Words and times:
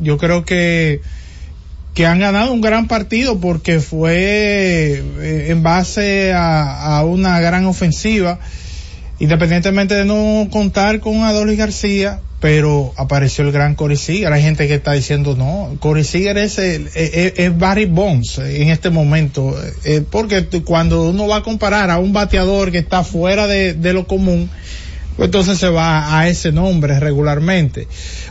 Yo 0.00 0.18
creo 0.18 0.44
que 0.44 1.00
que 1.94 2.06
han 2.06 2.20
ganado 2.20 2.52
un 2.52 2.60
gran 2.60 2.88
partido 2.88 3.38
porque 3.38 3.80
fue 3.80 5.02
eh, 5.20 5.46
en 5.50 5.62
base 5.62 6.32
a, 6.34 7.02
una 7.04 7.40
gran 7.40 7.66
ofensiva, 7.66 8.38
independientemente 9.18 9.94
de 9.94 10.04
no 10.04 10.48
contar 10.50 11.00
con 11.00 11.22
Adolis 11.24 11.58
García, 11.58 12.20
pero 12.40 12.92
apareció 12.96 13.44
el 13.44 13.52
gran 13.52 13.74
Corey 13.74 13.96
Seager. 13.96 14.32
Hay 14.32 14.42
gente 14.42 14.66
que 14.66 14.74
está 14.74 14.92
diciendo, 14.92 15.36
no, 15.36 15.76
Corey 15.80 16.02
Seager 16.02 16.38
es, 16.38 16.58
es, 16.58 16.96
es, 16.96 17.58
Barry 17.58 17.84
Bonds 17.84 18.38
en 18.38 18.70
este 18.70 18.90
momento, 18.90 19.54
eh, 19.84 20.02
porque 20.08 20.46
cuando 20.64 21.10
uno 21.10 21.28
va 21.28 21.38
a 21.38 21.42
comparar 21.42 21.90
a 21.90 21.98
un 21.98 22.12
bateador 22.12 22.72
que 22.72 22.78
está 22.78 23.04
fuera 23.04 23.46
de 23.46 23.92
lo 23.92 24.06
común, 24.06 24.50
pues 25.16 25.26
entonces 25.26 25.58
se 25.58 25.68
va 25.68 26.18
a 26.18 26.28
ese 26.28 26.52
nombre 26.52 26.98
regularmente. 26.98 27.86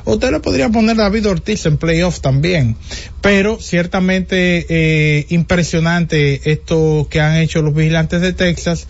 Usted 0.05 0.31
le 0.31 0.39
podría 0.39 0.69
poner 0.69 0.97
David 0.97 1.27
Ortiz 1.27 1.65
en 1.65 1.77
playoff 1.77 2.21
también, 2.21 2.75
pero 3.21 3.59
ciertamente 3.59 4.65
eh, 4.69 5.25
impresionante 5.29 6.51
esto 6.51 7.07
que 7.09 7.21
han 7.21 7.35
hecho 7.37 7.61
los 7.61 7.75
vigilantes 7.75 8.21
de 8.21 8.33
Texas 8.33 8.87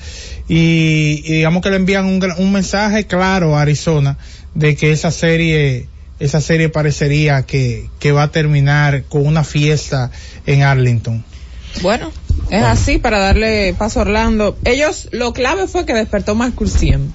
y, 0.47 1.21
digamos 1.21 1.61
que 1.61 1.69
le 1.69 1.75
envían 1.75 2.05
un, 2.05 2.51
mensaje 2.51 3.05
claro 3.07 3.57
a 3.57 3.61
Arizona 3.61 4.17
de 4.53 4.75
que 4.75 4.91
esa 4.91 5.11
serie 5.11 5.87
esa 6.19 6.39
serie 6.39 6.69
parecería 6.69 7.43
que, 7.43 7.89
que 7.99 8.11
va 8.11 8.23
a 8.23 8.31
terminar 8.31 9.03
con 9.05 9.25
una 9.25 9.43
fiesta 9.43 10.11
en 10.45 10.61
Arlington. 10.61 11.23
Bueno, 11.81 12.11
es 12.51 12.63
así 12.63 12.99
para 12.99 13.17
darle 13.17 13.73
paso 13.77 13.99
a 13.99 14.01
Orlando. 14.03 14.57
Ellos, 14.63 15.07
lo 15.11 15.33
clave 15.33 15.67
fue 15.67 15.85
que 15.85 15.93
despertó 15.93 16.35
más 16.35 16.53
Curciem. 16.53 17.11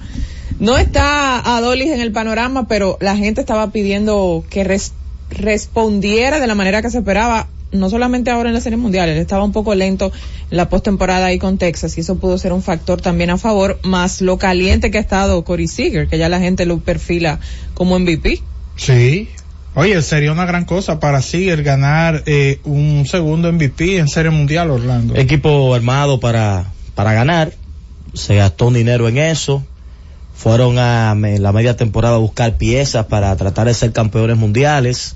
No 0.59 0.77
está 0.77 1.39
Adolis 1.55 1.91
en 1.91 2.01
el 2.01 2.11
panorama, 2.11 2.67
pero 2.67 2.97
la 2.99 3.15
gente 3.15 3.41
estaba 3.41 3.71
pidiendo 3.71 4.43
que 4.49 4.63
res 4.63 4.93
respondiera 5.29 6.39
de 6.39 6.47
la 6.47 6.55
manera 6.55 6.81
que 6.81 6.89
se 6.89 6.99
esperaba, 6.99 7.47
no 7.71 7.89
solamente 7.89 8.31
ahora 8.31 8.49
en 8.49 8.55
la 8.55 8.61
Serie 8.61 8.77
Mundial, 8.77 9.09
él 9.09 9.17
estaba 9.17 9.43
un 9.43 9.51
poco 9.51 9.75
lento 9.75 10.11
en 10.49 10.57
la 10.57 10.69
postemporada 10.69 11.25
ahí 11.25 11.37
con 11.37 11.57
Texas 11.57 11.97
y 11.97 12.01
eso 12.01 12.17
pudo 12.17 12.37
ser 12.37 12.53
un 12.53 12.63
factor 12.63 13.01
también 13.01 13.29
a 13.29 13.37
favor, 13.37 13.79
más 13.83 14.21
lo 14.21 14.37
caliente 14.37 14.89
que 14.89 14.97
ha 14.97 15.01
estado 15.01 15.43
Corey 15.43 15.67
Seager, 15.67 16.07
que 16.07 16.17
ya 16.17 16.29
la 16.29 16.39
gente 16.39 16.65
lo 16.65 16.79
perfila 16.79 17.39
como 17.73 17.99
MVP. 17.99 18.41
Sí. 18.77 19.29
Oye, 19.75 20.01
sería 20.01 20.31
una 20.31 20.45
gran 20.45 20.65
cosa 20.65 20.99
para 20.99 21.21
Seager 21.21 21.61
ganar 21.61 22.23
eh, 22.25 22.59
un 22.63 23.05
segundo 23.05 23.51
MVP 23.51 23.97
en 23.97 24.07
Serie 24.07 24.31
Mundial, 24.31 24.71
Orlando. 24.71 25.15
Equipo 25.15 25.75
armado 25.75 26.19
para, 26.19 26.71
para 26.95 27.13
ganar, 27.13 27.53
se 28.13 28.35
gastó 28.35 28.67
un 28.67 28.75
dinero 28.75 29.07
en 29.07 29.19
eso, 29.19 29.63
fueron 30.37 30.77
a 30.77 31.15
la 31.15 31.51
media 31.51 31.75
temporada 31.75 32.15
a 32.15 32.19
buscar 32.19 32.57
piezas 32.57 33.07
para 33.07 33.35
tratar 33.35 33.65
de 33.65 33.73
ser 33.73 33.91
campeones 33.91 34.37
mundiales. 34.37 35.15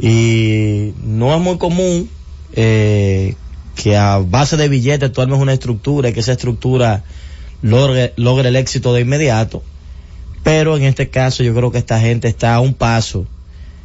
Y 0.00 0.94
no 1.04 1.34
es 1.34 1.40
muy 1.42 1.58
común 1.58 2.08
eh, 2.54 3.34
que 3.74 3.98
a 3.98 4.18
base 4.18 4.56
de 4.56 4.68
billetes 4.68 5.12
tú 5.12 5.20
una 5.20 5.52
estructura 5.52 6.08
y 6.08 6.12
que 6.14 6.20
esa 6.20 6.32
estructura 6.32 7.04
logre, 7.60 8.14
logre 8.16 8.48
el 8.48 8.56
éxito 8.56 8.94
de 8.94 9.02
inmediato. 9.02 9.62
Pero 10.42 10.78
en 10.78 10.84
este 10.84 11.10
caso 11.10 11.42
yo 11.42 11.54
creo 11.54 11.70
que 11.70 11.78
esta 11.78 12.00
gente 12.00 12.26
está 12.26 12.54
a 12.54 12.60
un 12.60 12.72
paso 12.72 13.26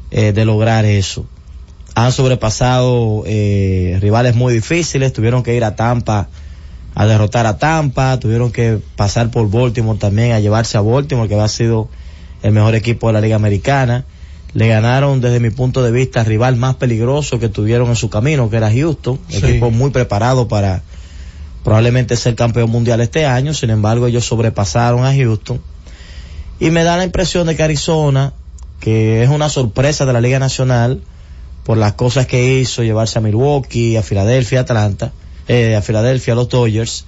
eh, 0.10 0.32
de 0.32 0.46
lograr 0.46 0.86
eso. 0.86 1.26
Han 1.96 2.14
sobrepasado 2.14 3.24
eh, 3.26 3.98
rivales 4.00 4.36
muy 4.36 4.54
difíciles 4.54 5.12
tuvieron 5.12 5.44
que 5.44 5.54
ir 5.54 5.66
a 5.66 5.76
Tampa 5.76 6.30
a 6.96 7.06
derrotar 7.06 7.46
a 7.46 7.58
Tampa, 7.58 8.18
tuvieron 8.20 8.52
que 8.52 8.80
pasar 8.96 9.30
por 9.30 9.50
Baltimore 9.52 10.00
también 10.00 10.32
a 10.32 10.40
llevarse 10.40 10.78
a 10.78 10.82
Baltimore, 10.82 11.28
que 11.28 11.36
ha 11.36 11.48
sido 11.50 11.90
el 12.42 12.54
mejor 12.54 12.74
equipo 12.74 13.08
de 13.08 13.14
la 13.14 13.22
Liga 13.22 13.36
Americana. 13.36 14.06
Le 14.54 14.70
ganaron 14.70 15.20
desde 15.20 15.42
mi 15.42 15.50
punto 15.50 15.84
de 15.84 15.92
vista 15.92 16.22
el 16.22 16.26
rival 16.26 16.56
más 16.56 16.76
peligroso 16.76 17.38
que 17.38 17.50
tuvieron 17.50 17.90
en 17.90 17.98
su 17.98 18.10
camino, 18.10 18.50
que 18.50 18.56
era 18.56 18.72
Houston, 18.72 19.20
sí. 19.28 19.38
equipo 19.38 19.70
muy 19.72 19.90
preparado 19.90 20.48
para 20.48 20.84
probablemente 21.66 22.16
ser 22.16 22.36
campeón 22.36 22.70
mundial 22.70 23.02
este 23.02 23.26
año, 23.26 23.54
sin 23.54 23.72
embargo 23.72 24.08
ellos 24.08 24.24
sobrepasaron 24.24 25.04
a 25.04 25.14
Houston. 25.14 25.60
Y 26.62 26.70
me 26.70 26.86
da 26.86 26.96
la 26.96 27.04
impresión 27.04 27.46
de 27.48 27.58
que 27.58 27.64
Arizona, 27.64 28.32
que 28.80 29.22
es 29.22 29.30
una 29.30 29.50
sorpresa 29.50 30.06
de 30.06 30.14
la 30.14 30.22
Liga 30.22 30.40
Nacional, 30.40 31.02
por 31.66 31.78
las 31.78 31.94
cosas 31.94 32.26
que 32.28 32.60
hizo, 32.60 32.84
llevarse 32.84 33.20
a 33.20 33.22
Milwaukee, 33.22 33.98
a 33.98 34.04
Filadelfia, 34.04 34.62
Atlanta, 34.62 35.12
eh, 35.48 35.76
a 35.76 35.82
Filadelfia, 35.82 36.34
a 36.34 36.36
los 36.36 36.50
Dodgers. 36.50 37.06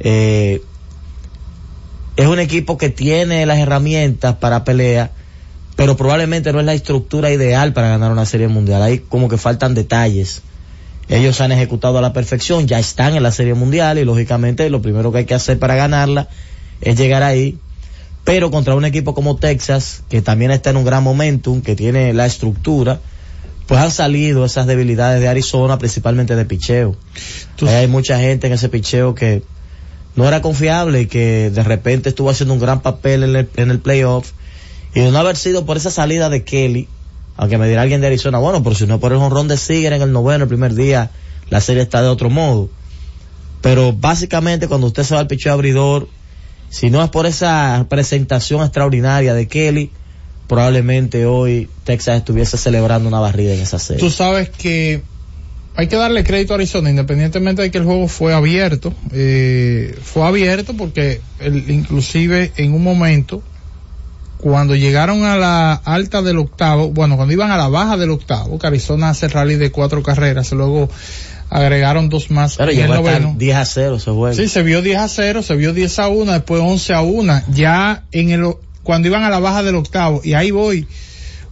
Eh, 0.00 0.62
es 2.16 2.26
un 2.26 2.38
equipo 2.38 2.78
que 2.78 2.90
tiene 2.90 3.44
las 3.46 3.58
herramientas 3.58 4.36
para 4.36 4.64
pelea, 4.64 5.10
pero 5.76 5.96
probablemente 5.96 6.52
no 6.52 6.60
es 6.60 6.66
la 6.66 6.74
estructura 6.74 7.30
ideal 7.30 7.72
para 7.72 7.88
ganar 7.88 8.12
una 8.12 8.26
serie 8.26 8.48
mundial. 8.48 8.82
Ahí 8.82 9.00
como 9.00 9.28
que 9.28 9.38
faltan 9.38 9.74
detalles. 9.74 10.42
Ellos 11.08 11.40
han 11.40 11.52
ejecutado 11.52 11.98
a 11.98 12.00
la 12.00 12.12
perfección, 12.12 12.66
ya 12.66 12.78
están 12.78 13.14
en 13.14 13.22
la 13.22 13.30
serie 13.30 13.54
mundial 13.54 13.98
y 13.98 14.04
lógicamente 14.04 14.70
lo 14.70 14.80
primero 14.80 15.12
que 15.12 15.18
hay 15.18 15.24
que 15.26 15.34
hacer 15.34 15.58
para 15.58 15.74
ganarla 15.74 16.28
es 16.80 16.96
llegar 16.96 17.22
ahí. 17.22 17.58
Pero 18.24 18.50
contra 18.50 18.74
un 18.74 18.86
equipo 18.86 19.12
como 19.14 19.36
Texas, 19.36 20.02
que 20.08 20.22
también 20.22 20.50
está 20.50 20.70
en 20.70 20.78
un 20.78 20.84
gran 20.84 21.02
momentum, 21.02 21.60
que 21.60 21.76
tiene 21.76 22.14
la 22.14 22.24
estructura, 22.24 23.00
pues 23.66 23.80
han 23.80 23.90
salido 23.90 24.44
esas 24.44 24.66
debilidades 24.66 25.20
de 25.20 25.28
Arizona, 25.28 25.78
principalmente 25.78 26.36
de 26.36 26.44
picheo. 26.44 26.96
Tú... 27.56 27.66
Hay 27.68 27.88
mucha 27.88 28.18
gente 28.18 28.46
en 28.46 28.52
ese 28.52 28.68
picheo 28.68 29.14
que 29.14 29.42
no 30.16 30.28
era 30.28 30.42
confiable 30.42 31.02
y 31.02 31.06
que 31.06 31.50
de 31.50 31.62
repente 31.62 32.10
estuvo 32.10 32.30
haciendo 32.30 32.54
un 32.54 32.60
gran 32.60 32.82
papel 32.82 33.22
en 33.24 33.36
el, 33.36 33.48
en 33.56 33.70
el 33.70 33.80
playoff. 33.80 34.32
Y 34.94 35.00
de 35.00 35.10
no 35.10 35.18
haber 35.18 35.36
sido 35.36 35.64
por 35.64 35.76
esa 35.76 35.90
salida 35.90 36.28
de 36.28 36.44
Kelly, 36.44 36.88
aunque 37.36 37.58
me 37.58 37.66
dirá 37.66 37.82
alguien 37.82 38.00
de 38.00 38.06
Arizona, 38.06 38.38
bueno, 38.38 38.62
pero 38.62 38.76
si 38.76 38.86
no 38.86 39.00
por 39.00 39.12
el 39.12 39.18
honrón 39.18 39.48
de 39.48 39.56
Seager 39.56 39.92
en 39.94 40.02
el 40.02 40.12
noveno, 40.12 40.44
el 40.44 40.48
primer 40.48 40.74
día, 40.74 41.10
la 41.50 41.60
serie 41.60 41.82
está 41.82 42.02
de 42.02 42.08
otro 42.08 42.30
modo. 42.30 42.68
Pero 43.60 43.92
básicamente 43.92 44.68
cuando 44.68 44.86
usted 44.86 45.02
se 45.02 45.14
va 45.14 45.20
al 45.20 45.26
picheo 45.26 45.52
abridor, 45.52 46.08
si 46.68 46.90
no 46.90 47.02
es 47.02 47.10
por 47.10 47.26
esa 47.26 47.86
presentación 47.88 48.62
extraordinaria 48.62 49.32
de 49.32 49.48
Kelly, 49.48 49.90
probablemente 50.46 51.26
hoy 51.26 51.68
Texas 51.84 52.18
estuviese 52.18 52.56
celebrando 52.56 53.08
una 53.08 53.20
barrida 53.20 53.54
en 53.54 53.60
esa 53.60 53.78
serie. 53.78 54.00
Tú 54.00 54.10
sabes 54.10 54.50
que 54.50 55.02
hay 55.76 55.88
que 55.88 55.96
darle 55.96 56.22
crédito 56.22 56.54
a 56.54 56.56
Arizona, 56.56 56.90
independientemente 56.90 57.62
de 57.62 57.70
que 57.70 57.78
el 57.78 57.84
juego 57.84 58.06
fue 58.08 58.32
abierto, 58.32 58.94
eh, 59.12 59.96
fue 60.02 60.26
abierto 60.26 60.74
porque 60.76 61.20
el, 61.40 61.68
inclusive 61.70 62.52
en 62.56 62.74
un 62.74 62.84
momento, 62.84 63.42
cuando 64.38 64.76
llegaron 64.76 65.24
a 65.24 65.36
la 65.36 65.72
alta 65.72 66.22
del 66.22 66.38
octavo, 66.38 66.90
bueno, 66.90 67.16
cuando 67.16 67.32
iban 67.32 67.50
a 67.50 67.56
la 67.56 67.68
baja 67.68 67.96
del 67.96 68.10
octavo, 68.10 68.58
que 68.58 68.66
Arizona 68.66 69.10
hace 69.10 69.28
rally 69.28 69.56
de 69.56 69.72
cuatro 69.72 70.02
carreras, 70.02 70.52
luego 70.52 70.88
agregaron 71.50 72.08
dos 72.08 72.30
más 72.30 72.56
Pero 72.56 72.70
el 72.70 72.88
noveno. 72.88 73.34
10 73.36 73.56
a 73.56 73.64
0 73.64 73.98
se 73.98 74.10
juega. 74.10 74.36
Sí, 74.36 74.48
se 74.48 74.62
vio 74.62 74.82
10 74.82 74.98
a 74.98 75.08
0, 75.08 75.42
se 75.42 75.56
vio 75.56 75.72
10 75.72 75.98
a 75.98 76.08
1, 76.08 76.32
después 76.32 76.60
11 76.60 76.94
a 76.94 77.02
1, 77.02 77.42
ya 77.52 78.04
en 78.12 78.30
el 78.30 78.54
cuando 78.84 79.08
iban 79.08 79.24
a 79.24 79.30
la 79.30 79.40
baja 79.40 79.64
del 79.64 79.74
octavo 79.74 80.20
y 80.22 80.34
ahí 80.34 80.52
voy 80.52 80.86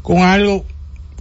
con 0.03 0.19
algo 0.19 0.65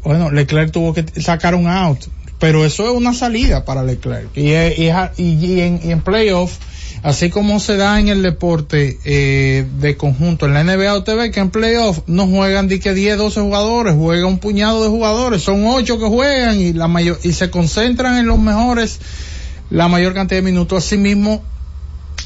bueno 0.04 0.30
Leclerc 0.30 0.72
tuvo 0.72 0.94
que 0.94 1.04
sacar 1.20 1.56
un 1.56 1.68
out 1.68 2.00
pero 2.40 2.66
eso 2.66 2.86
es 2.86 2.92
una 2.92 3.14
salida 3.14 3.66
para 3.66 3.84
Leclerc 3.84 4.36
y, 4.36 4.54
en, 4.54 5.80
y 5.84 5.96
playoff 5.98 6.58
así 7.04 7.30
como 7.30 7.60
se 7.60 7.78
da 7.78 8.00
en 8.00 8.10
el 8.10 8.22
deporte 8.22 9.00
eh, 9.06 9.66
de 9.80 9.98
conjunto 9.98 10.46
en 10.46 10.54
la 10.54 10.64
NBA 10.64 10.98
usted 10.98 11.18
ve 11.18 11.32
que 11.32 11.40
en 11.40 11.50
playoff 11.50 12.00
no 12.08 12.28
juegan 12.28 12.68
de 12.68 12.80
que 12.80 12.94
10 12.94 13.18
12 13.18 13.42
jugadores 13.42 13.96
juega 13.98 14.28
un 14.28 14.40
puñado 14.40 14.84
de 14.84 14.90
jugadores 14.90 15.42
son 15.42 15.66
8 15.66 16.00
que 16.00 16.06
juegan 16.06 16.60
y 16.60 16.74
la 16.74 16.88
mayor 16.88 17.20
y 17.24 17.34
se 17.34 17.50
concentran 17.50 18.18
en 18.18 18.28
los 18.28 18.40
mejores 18.40 19.00
la 19.70 19.88
mayor 19.88 20.14
cantidad 20.14 20.40
de 20.40 20.46
minutos 20.46 20.86
así 20.86 20.98
mismo 20.98 21.42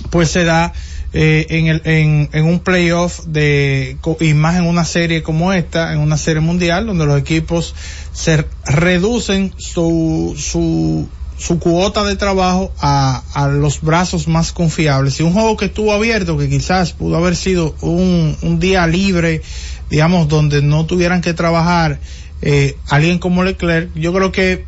pues 0.09 0.29
se 0.31 0.43
da 0.43 0.73
eh, 1.17 1.47
en, 1.49 1.67
el, 1.67 1.81
en, 1.85 2.29
en 2.33 2.43
un 2.43 2.59
playoff 2.59 3.21
de, 3.25 3.97
y 4.19 4.33
más 4.33 4.57
en 4.57 4.65
una 4.65 4.83
serie 4.83 5.23
como 5.23 5.53
esta, 5.53 5.93
en 5.93 5.99
una 5.99 6.17
serie 6.17 6.41
mundial, 6.41 6.85
donde 6.85 7.05
los 7.05 7.17
equipos 7.17 7.73
se 8.11 8.45
reducen 8.65 9.53
su, 9.55 10.35
su, 10.37 11.07
su 11.37 11.59
cuota 11.59 12.03
de 12.03 12.17
trabajo 12.17 12.73
a, 12.81 13.49
los 13.49 13.79
brazos 13.79 14.27
más 14.27 14.51
confiables. 14.51 15.17
Y 15.21 15.23
un 15.23 15.31
juego 15.31 15.55
que 15.55 15.65
estuvo 15.67 15.93
abierto, 15.93 16.37
que 16.37 16.49
quizás 16.49 16.91
pudo 16.91 17.15
haber 17.15 17.37
sido 17.37 17.77
un, 17.79 18.35
un 18.41 18.59
día 18.59 18.85
libre, 18.85 19.41
digamos, 19.89 20.27
donde 20.27 20.61
no 20.61 20.85
tuvieran 20.85 21.21
que 21.21 21.33
trabajar 21.33 22.01
eh, 22.41 22.75
alguien 22.89 23.19
como 23.19 23.45
Leclerc, 23.45 23.89
yo 23.95 24.13
creo 24.13 24.33
que, 24.33 24.65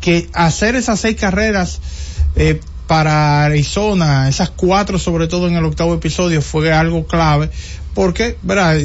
que 0.00 0.28
hacer 0.32 0.76
esas 0.76 1.00
seis 1.00 1.16
carreras, 1.16 1.80
eh, 2.36 2.60
para 2.88 3.44
Arizona, 3.44 4.28
esas 4.28 4.48
cuatro 4.48 4.98
sobre 4.98 5.28
todo 5.28 5.46
en 5.46 5.54
el 5.54 5.64
octavo 5.66 5.94
episodio, 5.94 6.40
fue 6.40 6.72
algo 6.72 7.06
clave, 7.06 7.50
porque, 7.94 8.38
¿verdad? 8.42 8.78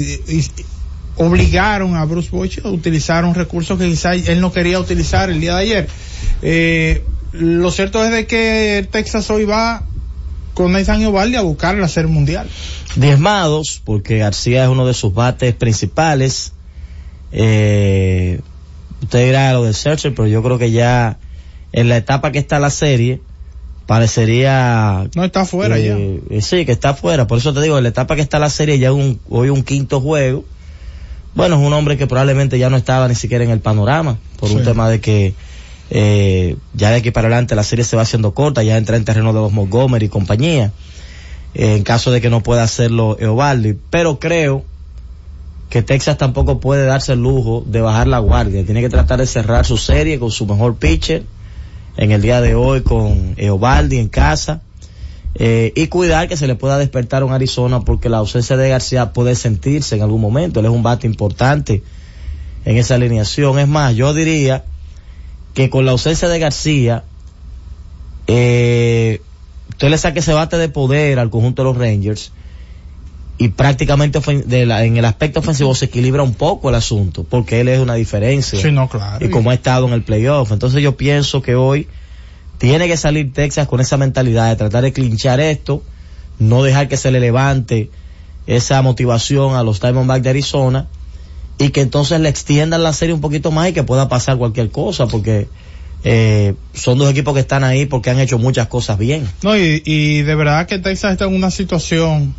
Obligaron 1.16 1.96
a 1.96 2.04
Bruce 2.04 2.30
Boych 2.30 2.60
a 2.66 2.70
utilizar 2.70 3.24
un 3.24 3.34
recurso 3.34 3.78
que 3.78 3.88
quizás 3.88 4.28
él 4.28 4.42
no 4.42 4.52
quería 4.52 4.78
utilizar 4.80 5.30
el 5.30 5.40
día 5.40 5.56
de 5.56 5.62
ayer. 5.62 5.88
Eh, 6.42 7.04
lo 7.32 7.72
cierto 7.72 8.04
es 8.04 8.12
de 8.12 8.28
que 8.28 8.86
Texas 8.92 9.30
hoy 9.30 9.46
va 9.46 9.84
con 10.54 10.74
Nathan 10.74 11.02
Eovaldi 11.02 11.38
a 11.38 11.42
buscar 11.42 11.76
la 11.76 11.88
serie 11.88 12.12
mundial. 12.12 12.50
Diezmados, 12.98 13.82
porque 13.86 14.18
García 14.18 14.64
es 14.64 14.70
uno 14.70 14.86
de 14.86 14.94
sus 14.94 15.14
bates 15.14 15.56
principales. 15.56 16.52
Eh, 17.32 18.42
usted 19.02 19.26
dirá 19.28 19.54
lo 19.54 19.64
de 19.64 19.74
Searcher, 19.74 20.14
pero 20.14 20.28
yo 20.28 20.44
creo 20.44 20.58
que 20.58 20.72
ya 20.72 21.20
en 21.72 21.88
la 21.88 21.96
etapa 21.96 22.34
que 22.34 22.40
está 22.40 22.60
la 22.60 22.70
serie, 22.70 23.22
parecería... 23.86 25.10
No 25.16 25.24
está 25.24 25.46
fuera 25.46 25.78
ya. 25.78 25.98
Eh, 25.98 26.42
sí, 26.42 26.66
que 26.66 26.72
está 26.72 26.94
fuera. 26.94 27.28
Por 27.28 27.38
eso 27.38 27.54
te 27.54 27.62
digo, 27.62 27.78
en 27.78 27.84
la 27.84 27.90
etapa 27.90 28.16
que 28.16 28.22
está 28.22 28.40
la 28.40 28.50
serie 28.50 28.80
ya 28.80 28.94
un, 28.94 29.20
hoy 29.30 29.50
un 29.50 29.64
quinto 29.64 30.02
juego. 30.02 30.46
Bueno, 31.36 31.56
es 31.56 31.66
un 31.66 31.74
hombre 31.74 31.98
que 31.98 32.08
probablemente 32.08 32.60
ya 32.60 32.70
no 32.70 32.78
estaba 32.78 33.08
ni 33.08 33.16
siquiera 33.16 33.44
en 33.44 33.50
el 33.50 33.60
panorama, 33.60 34.18
por 34.40 34.52
un 34.52 34.64
tema 34.64 34.88
de 34.88 35.02
que 35.02 35.34
eh, 35.90 36.58
ya 36.74 36.92
de 36.92 36.98
aquí 36.98 37.10
para 37.10 37.28
adelante 37.28 37.56
la 37.56 37.64
serie 37.64 37.84
se 37.84 37.96
va 37.96 38.04
haciendo 38.04 38.36
corta, 38.36 38.62
ya 38.62 38.78
entra 38.78 38.98
en 38.98 39.06
terreno 39.06 39.34
de 39.34 39.40
los 39.40 39.52
Montgomery 39.52 40.06
y 40.06 40.10
compañía, 40.10 40.72
eh, 41.56 41.76
en 41.76 41.84
caso 41.84 42.12
de 42.12 42.22
que 42.22 42.30
no 42.30 42.44
pueda 42.44 42.62
hacerlo 42.62 43.18
Eovaldi. 43.20 43.76
Pero 43.90 44.20
creo 44.20 44.64
que 45.72 45.82
Texas 45.82 46.20
tampoco 46.20 46.60
puede 46.60 46.86
darse 46.86 47.14
el 47.14 47.24
lujo 47.24 47.64
de 47.66 47.82
bajar 47.82 48.06
la 48.06 48.20
guardia, 48.20 48.64
tiene 48.64 48.82
que 48.82 48.90
tratar 48.90 49.20
de 49.20 49.26
cerrar 49.26 49.66
su 49.66 49.78
serie 49.78 50.20
con 50.20 50.30
su 50.30 50.46
mejor 50.46 50.76
pitcher 50.76 51.24
en 51.98 52.12
el 52.12 52.22
día 52.22 52.42
de 52.42 52.56
hoy 52.56 52.82
con 52.82 53.36
Eovaldi 53.38 53.98
en 53.98 54.10
casa. 54.10 54.62
Eh, 55.36 55.74
y 55.76 55.88
cuidar 55.88 56.28
que 56.28 56.38
se 56.38 56.46
le 56.46 56.56
pueda 56.56 56.78
despertar 56.78 57.24
un 57.24 57.32
Arizona 57.32 57.80
porque 57.80 58.08
la 58.08 58.18
ausencia 58.18 58.56
de 58.56 58.70
García 58.70 59.14
puede 59.14 59.36
sentirse 59.36 59.96
en 59.96 60.04
algún 60.04 60.22
momento. 60.22 60.60
Él 60.60 60.68
es 60.68 60.72
un 60.72 60.84
bate 60.84 61.08
importante 61.08 61.84
en 62.66 62.78
esa 62.78 62.96
alineación. 62.96 63.58
Es 63.60 63.68
más, 63.68 63.96
yo 63.96 64.14
diría 64.14 64.64
que 65.54 65.70
con 65.70 65.86
la 65.86 65.92
ausencia 65.92 66.28
de 66.30 66.40
García, 66.40 67.04
eh, 68.28 69.22
usted 69.70 69.90
le 69.90 69.98
saque 69.98 70.20
ese 70.20 70.34
bate 70.34 70.58
de 70.58 70.70
poder 70.70 71.20
al 71.20 71.30
conjunto 71.30 71.64
de 71.64 71.70
los 71.70 71.78
Rangers 71.78 72.32
y 73.38 73.50
prácticamente 73.50 74.20
en 74.28 74.98
el 74.98 75.06
aspecto 75.06 75.40
ofensivo 75.40 75.74
se 75.74 75.86
equilibra 75.86 76.24
un 76.24 76.34
poco 76.34 76.70
el 76.70 76.76
asunto 76.76 77.24
porque 77.24 77.62
él 77.62 77.68
es 77.68 77.80
una 77.80 77.96
diferencia. 77.96 78.62
Sí, 78.62 78.72
no, 78.72 78.88
claro. 78.88 79.26
Y 79.26 79.30
como 79.30 79.50
ha 79.50 79.54
estado 79.54 79.88
en 79.88 79.94
el 79.94 80.04
playoff. 80.04 80.52
Entonces 80.52 80.82
yo 80.82 80.96
pienso 80.96 81.42
que 81.42 81.56
hoy 81.56 81.88
tiene 82.60 82.88
que 82.88 82.96
salir 82.96 83.34
Texas 83.34 83.68
con 83.68 83.82
esa 83.82 83.98
mentalidad 83.98 84.50
de 84.50 84.56
tratar 84.56 84.84
de 84.84 84.94
clinchar 84.94 85.40
esto, 85.40 85.84
no 86.40 86.64
dejar 86.64 86.88
que 86.88 86.98
se 86.98 87.12
le 87.12 87.20
levante 87.20 87.90
esa 88.46 88.82
motivación 88.82 89.56
a 89.56 89.64
los 89.64 89.82
Diamondbacks 89.82 90.24
de 90.24 90.30
Arizona 90.30 90.88
y 91.58 91.70
que 91.70 91.82
entonces 91.82 92.20
le 92.20 92.30
extiendan 92.30 92.84
la 92.84 92.94
serie 92.94 93.14
un 93.14 93.22
poquito 93.22 93.52
más 93.52 93.70
y 93.70 93.74
que 93.74 93.84
pueda 93.84 94.10
pasar 94.10 94.38
cualquier 94.38 94.70
cosa 94.70 95.08
porque 95.08 95.48
eh, 96.04 96.56
son 96.74 96.98
dos 96.98 97.10
equipos 97.10 97.34
que 97.34 97.40
están 97.40 97.64
ahí 97.64 97.86
porque 97.86 98.10
han 98.10 98.20
hecho 98.20 98.38
muchas 98.38 98.68
cosas 98.68 98.98
bien. 98.98 99.28
No, 99.44 99.58
y, 99.58 99.82
y 99.86 100.22
de 100.22 100.36
verdad 100.36 100.68
que 100.68 100.80
Texas 100.80 101.14
está 101.14 101.26
en 101.26 101.36
una 101.36 101.52
situación, 101.52 102.36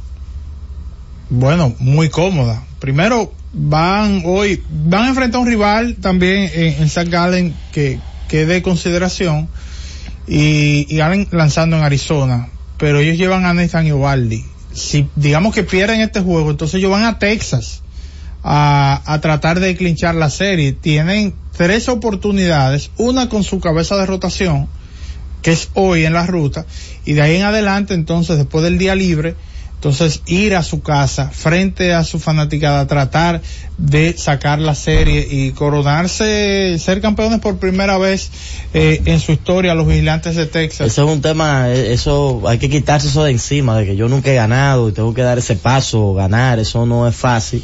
bueno, 1.30 1.74
muy 1.78 2.08
cómoda. 2.08 2.62
Primero, 2.78 3.32
van 3.52 4.22
hoy, 4.24 4.62
van 4.68 5.04
a 5.04 5.08
enfrentar 5.08 5.38
a 5.38 5.42
un 5.42 5.48
rival 5.48 5.96
también 5.96 6.50
en, 6.52 6.74
en 6.74 6.84
St. 6.84 7.10
Gallen 7.10 7.54
que, 7.72 7.98
que 8.28 8.46
de 8.46 8.62
consideración 8.62 9.48
y, 10.26 10.86
y 10.88 10.98
lanzando 11.30 11.76
en 11.76 11.82
Arizona, 11.82 12.48
pero 12.78 12.98
ellos 12.98 13.16
llevan 13.16 13.44
a 13.44 13.54
Nathan 13.54 13.90
Ovaldi. 13.92 14.44
Si 14.72 15.08
digamos 15.14 15.54
que 15.54 15.62
pierden 15.62 16.00
este 16.00 16.20
juego, 16.20 16.50
entonces 16.50 16.76
ellos 16.76 16.90
van 16.90 17.04
a 17.04 17.18
Texas 17.18 17.82
a, 18.42 19.02
a 19.06 19.20
tratar 19.20 19.60
de 19.60 19.76
clinchar 19.76 20.16
la 20.16 20.30
serie. 20.30 20.72
Tienen 20.72 21.34
tres 21.56 21.88
oportunidades, 21.88 22.90
una 22.96 23.28
con 23.28 23.44
su 23.44 23.60
cabeza 23.60 23.96
de 23.96 24.06
rotación, 24.06 24.68
que 25.42 25.52
es 25.52 25.70
hoy 25.74 26.04
en 26.04 26.12
la 26.14 26.26
ruta, 26.26 26.66
y 27.04 27.12
de 27.12 27.22
ahí 27.22 27.36
en 27.36 27.44
adelante, 27.44 27.94
entonces, 27.94 28.36
después 28.36 28.64
del 28.64 28.78
día 28.78 28.94
libre, 28.94 29.36
entonces 29.74 30.22
ir 30.26 30.56
a 30.56 30.62
su 30.62 30.80
casa 30.80 31.30
frente 31.30 31.92
a 31.92 32.04
su 32.04 32.18
fanaticada, 32.18 32.86
tratar 32.86 33.42
de 33.76 34.16
sacar 34.16 34.58
la 34.58 34.74
serie 34.74 35.26
y 35.30 35.50
coronarse, 35.50 36.78
ser 36.78 37.00
campeones 37.02 37.40
por 37.40 37.58
primera 37.58 37.98
vez 37.98 38.30
eh, 38.72 39.02
en 39.04 39.20
su 39.20 39.32
historia, 39.32 39.74
los 39.74 39.86
vigilantes 39.86 40.36
de 40.36 40.46
Texas. 40.46 40.86
Eso 40.86 41.04
es 41.04 41.16
un 41.16 41.20
tema, 41.20 41.70
eh, 41.70 41.92
eso 41.92 42.42
hay 42.46 42.58
que 42.58 42.70
quitarse 42.70 43.08
eso 43.08 43.24
de 43.24 43.32
encima, 43.32 43.76
de 43.76 43.84
que 43.84 43.96
yo 43.96 44.08
nunca 44.08 44.30
he 44.30 44.34
ganado 44.34 44.88
y 44.88 44.92
tengo 44.92 45.12
que 45.12 45.22
dar 45.22 45.38
ese 45.38 45.56
paso, 45.56 46.14
ganar, 46.14 46.58
eso 46.58 46.86
no 46.86 47.06
es 47.06 47.14
fácil. 47.14 47.62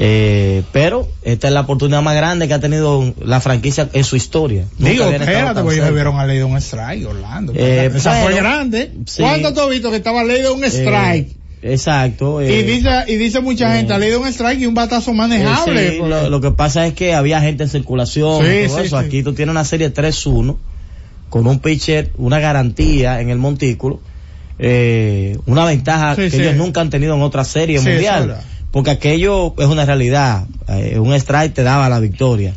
Eh, 0.00 0.62
pero 0.72 1.08
esta 1.24 1.48
es 1.48 1.54
la 1.54 1.62
oportunidad 1.62 2.02
más 2.02 2.14
grande 2.14 2.46
que 2.46 2.54
ha 2.54 2.60
tenido 2.60 3.12
la 3.20 3.40
franquicia 3.40 3.88
en 3.92 4.04
su 4.04 4.14
historia. 4.14 4.64
Digo, 4.78 5.04
espérate, 5.06 5.60
porque 5.60 5.78
ellos 5.80 5.92
vieron 5.92 6.20
a 6.20 6.24
ley 6.24 6.38
de 6.38 6.44
un 6.44 6.56
strike, 6.58 7.04
Orlando. 7.04 7.52
Eh, 7.56 7.90
Esa 7.92 8.22
fue 8.22 8.34
grande. 8.34 8.92
sí. 9.06 9.22
¿Cuánto 9.22 9.52
tú 9.52 9.60
has 9.62 9.70
visto 9.70 9.90
que 9.90 9.96
estaba 9.96 10.22
ley 10.22 10.40
de 10.40 10.50
un 10.50 10.62
strike? 10.62 11.36
Exacto. 11.62 12.40
y 12.40 12.46
eh, 12.46 12.62
dice, 12.62 12.88
y 13.08 13.16
dice 13.16 13.40
mucha 13.40 13.74
gente, 13.74 13.92
a 13.92 13.98
ley 13.98 14.10
de 14.10 14.18
un 14.18 14.28
strike 14.28 14.60
y 14.60 14.66
un 14.66 14.74
batazo 14.74 15.10
eh, 15.10 15.14
manejable. 15.14 15.90
sí, 15.90 15.98
lo, 15.98 16.30
lo 16.30 16.40
que 16.40 16.52
pasa 16.52 16.86
es 16.86 16.94
que 16.94 17.14
había 17.14 17.40
gente 17.40 17.64
en 17.64 17.68
circulación. 17.68 18.44
Sí, 18.44 18.52
y 18.52 18.66
todo 18.68 18.78
sí, 18.78 18.86
eso. 18.86 18.98
Aquí 18.98 19.24
tú 19.24 19.34
tienes 19.34 19.50
una 19.50 19.64
serie 19.64 19.92
3-1 19.92 20.56
con 21.28 21.46
un 21.48 21.58
pitcher, 21.58 22.12
una 22.16 22.38
garantía 22.38 23.20
en 23.20 23.30
el 23.30 23.38
montículo, 23.38 24.00
eh, 24.60 25.36
una 25.46 25.64
ventaja 25.64 26.14
que 26.14 26.26
ellos 26.26 26.54
nunca 26.54 26.80
han 26.80 26.90
tenido 26.90 27.16
en 27.16 27.22
otra 27.22 27.44
serie 27.44 27.80
mundial. 27.80 28.38
Porque 28.70 28.90
aquello 28.90 29.54
es 29.58 29.66
una 29.66 29.84
realidad. 29.84 30.46
eh, 30.68 30.98
un 30.98 31.14
strike 31.14 31.54
te 31.54 31.62
daba 31.62 31.88
la 31.88 31.98
victoria. 32.00 32.54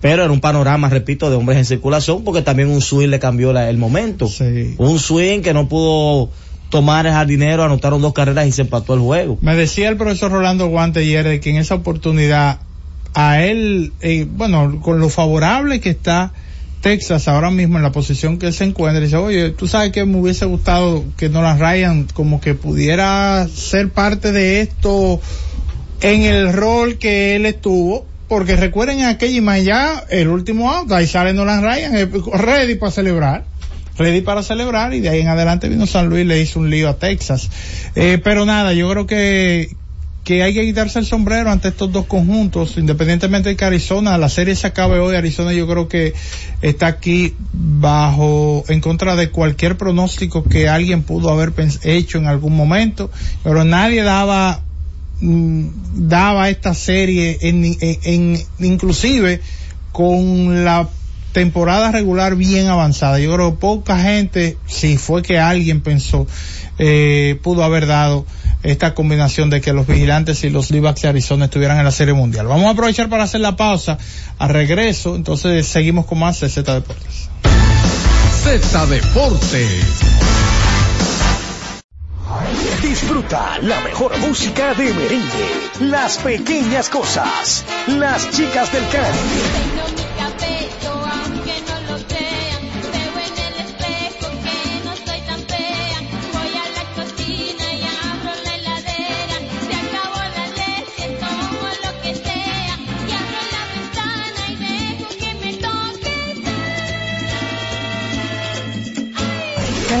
Pero 0.00 0.24
era 0.24 0.32
un 0.32 0.40
panorama, 0.40 0.88
repito, 0.88 1.30
de 1.30 1.36
hombres 1.36 1.58
en 1.58 1.64
circulación, 1.64 2.22
porque 2.24 2.42
también 2.42 2.68
un 2.68 2.80
swing 2.82 3.08
le 3.08 3.18
cambió 3.18 3.52
la- 3.52 3.70
el 3.70 3.78
momento. 3.78 4.28
Sí. 4.28 4.74
Un 4.78 4.98
swing 4.98 5.40
que 5.40 5.54
no 5.54 5.68
pudo 5.68 6.30
tomar 6.70 7.06
el 7.06 7.12
jardinero, 7.12 7.62
anotaron 7.62 8.02
dos 8.02 8.12
carreras 8.12 8.46
y 8.46 8.52
se 8.52 8.62
empató 8.62 8.94
el 8.94 9.00
juego. 9.00 9.38
Me 9.40 9.54
decía 9.54 9.88
el 9.88 9.96
profesor 9.96 10.32
Rolando 10.32 10.66
Guante 10.66 11.00
ayer 11.00 11.24
de 11.26 11.40
que 11.40 11.50
en 11.50 11.56
esa 11.56 11.76
oportunidad 11.76 12.58
a 13.14 13.42
él, 13.42 13.92
eh, 14.02 14.26
bueno, 14.28 14.80
con 14.82 14.98
lo 14.98 15.08
favorable 15.08 15.80
que 15.80 15.90
está 15.90 16.32
Texas 16.86 17.26
ahora 17.26 17.50
mismo 17.50 17.78
en 17.78 17.82
la 17.82 17.90
posición 17.90 18.38
que 18.38 18.46
él 18.46 18.52
se 18.52 18.62
encuentra, 18.62 19.00
dice, 19.00 19.16
oye, 19.16 19.50
tú 19.50 19.66
sabes 19.66 19.90
que 19.90 20.04
me 20.04 20.18
hubiese 20.20 20.44
gustado 20.44 21.04
que 21.16 21.28
Nolan 21.28 21.58
Ryan 21.58 22.06
como 22.14 22.40
que 22.40 22.54
pudiera 22.54 23.48
ser 23.52 23.90
parte 23.90 24.30
de 24.30 24.60
esto 24.60 25.20
en 26.00 26.22
el 26.22 26.52
rol 26.52 26.98
que 26.98 27.34
él 27.34 27.44
estuvo, 27.44 28.06
porque 28.28 28.54
recuerden 28.54 29.02
aquella 29.02 29.36
imagen 29.36 29.64
ya, 29.64 30.04
el 30.10 30.28
último 30.28 30.70
out, 30.70 30.92
ahí 30.92 31.08
sale 31.08 31.32
Nolan 31.32 31.64
Ryan, 31.64 31.96
eh, 31.96 32.08
ready 32.34 32.76
para 32.76 32.92
celebrar 32.92 33.44
ready 33.98 34.20
para 34.20 34.44
celebrar 34.44 34.94
y 34.94 35.00
de 35.00 35.08
ahí 35.08 35.22
en 35.22 35.28
adelante 35.28 35.68
vino 35.68 35.86
San 35.86 36.08
Luis 36.08 36.24
le 36.24 36.40
hizo 36.40 36.60
un 36.60 36.70
lío 36.70 36.88
a 36.88 36.98
Texas. 36.98 37.50
Eh, 37.96 38.20
pero 38.22 38.44
nada, 38.44 38.74
yo 38.74 38.88
creo 38.90 39.06
que 39.06 39.70
que 40.26 40.42
hay 40.42 40.52
que 40.54 40.64
quitarse 40.64 40.98
el 40.98 41.06
sombrero 41.06 41.52
ante 41.52 41.68
estos 41.68 41.92
dos 41.92 42.06
conjuntos, 42.06 42.76
independientemente 42.78 43.50
de 43.50 43.56
que 43.56 43.64
Arizona, 43.64 44.18
la 44.18 44.28
serie 44.28 44.56
se 44.56 44.66
acabe 44.66 44.98
hoy, 44.98 45.14
Arizona 45.14 45.52
yo 45.52 45.68
creo 45.68 45.86
que 45.86 46.14
está 46.62 46.88
aquí 46.88 47.34
bajo, 47.52 48.64
en 48.66 48.80
contra 48.80 49.14
de 49.14 49.30
cualquier 49.30 49.76
pronóstico 49.76 50.42
que 50.42 50.68
alguien 50.68 51.04
pudo 51.04 51.30
haber 51.30 51.52
hecho 51.84 52.18
en 52.18 52.26
algún 52.26 52.56
momento, 52.56 53.08
pero 53.44 53.64
nadie 53.64 54.02
daba 54.02 54.62
mm, 55.20 55.68
daba 56.08 56.48
esta 56.50 56.74
serie 56.74 57.38
en- 57.42 58.36
inclusive 58.58 59.40
con 59.92 60.64
la 60.64 60.88
temporada 61.36 61.92
regular 61.92 62.34
bien 62.34 62.68
avanzada. 62.68 63.18
Yo 63.18 63.34
creo 63.34 63.50
que 63.50 63.56
poca 63.58 63.98
gente, 63.98 64.56
si 64.64 64.96
fue 64.96 65.20
que 65.20 65.38
alguien 65.38 65.82
pensó, 65.82 66.26
eh, 66.78 67.38
pudo 67.42 67.62
haber 67.62 67.86
dado 67.86 68.24
esta 68.62 68.94
combinación 68.94 69.50
de 69.50 69.60
que 69.60 69.74
los 69.74 69.86
vigilantes 69.86 70.44
y 70.44 70.48
los 70.48 70.70
D-backs 70.70 71.02
de 71.02 71.08
Arizona 71.08 71.44
estuvieran 71.44 71.76
en 71.76 71.84
la 71.84 71.90
Serie 71.90 72.14
Mundial. 72.14 72.46
Vamos 72.46 72.64
a 72.64 72.70
aprovechar 72.70 73.10
para 73.10 73.24
hacer 73.24 73.42
la 73.42 73.54
pausa. 73.54 73.98
A 74.38 74.48
regreso, 74.48 75.14
entonces 75.14 75.66
seguimos 75.66 76.06
con 76.06 76.20
más 76.20 76.38
CZ 76.38 76.56
Deportes. 76.56 77.28
Z 78.42 78.86
Deportes. 78.86 79.84
Disfruta 82.80 83.58
la 83.60 83.82
mejor 83.82 84.18
música 84.20 84.72
de 84.72 84.84
merengue, 84.84 85.50
las 85.80 86.16
pequeñas 86.16 86.88
cosas, 86.88 87.62
las 87.88 88.30
chicas 88.30 88.72
del 88.72 88.88
Caribe. 88.88 90.05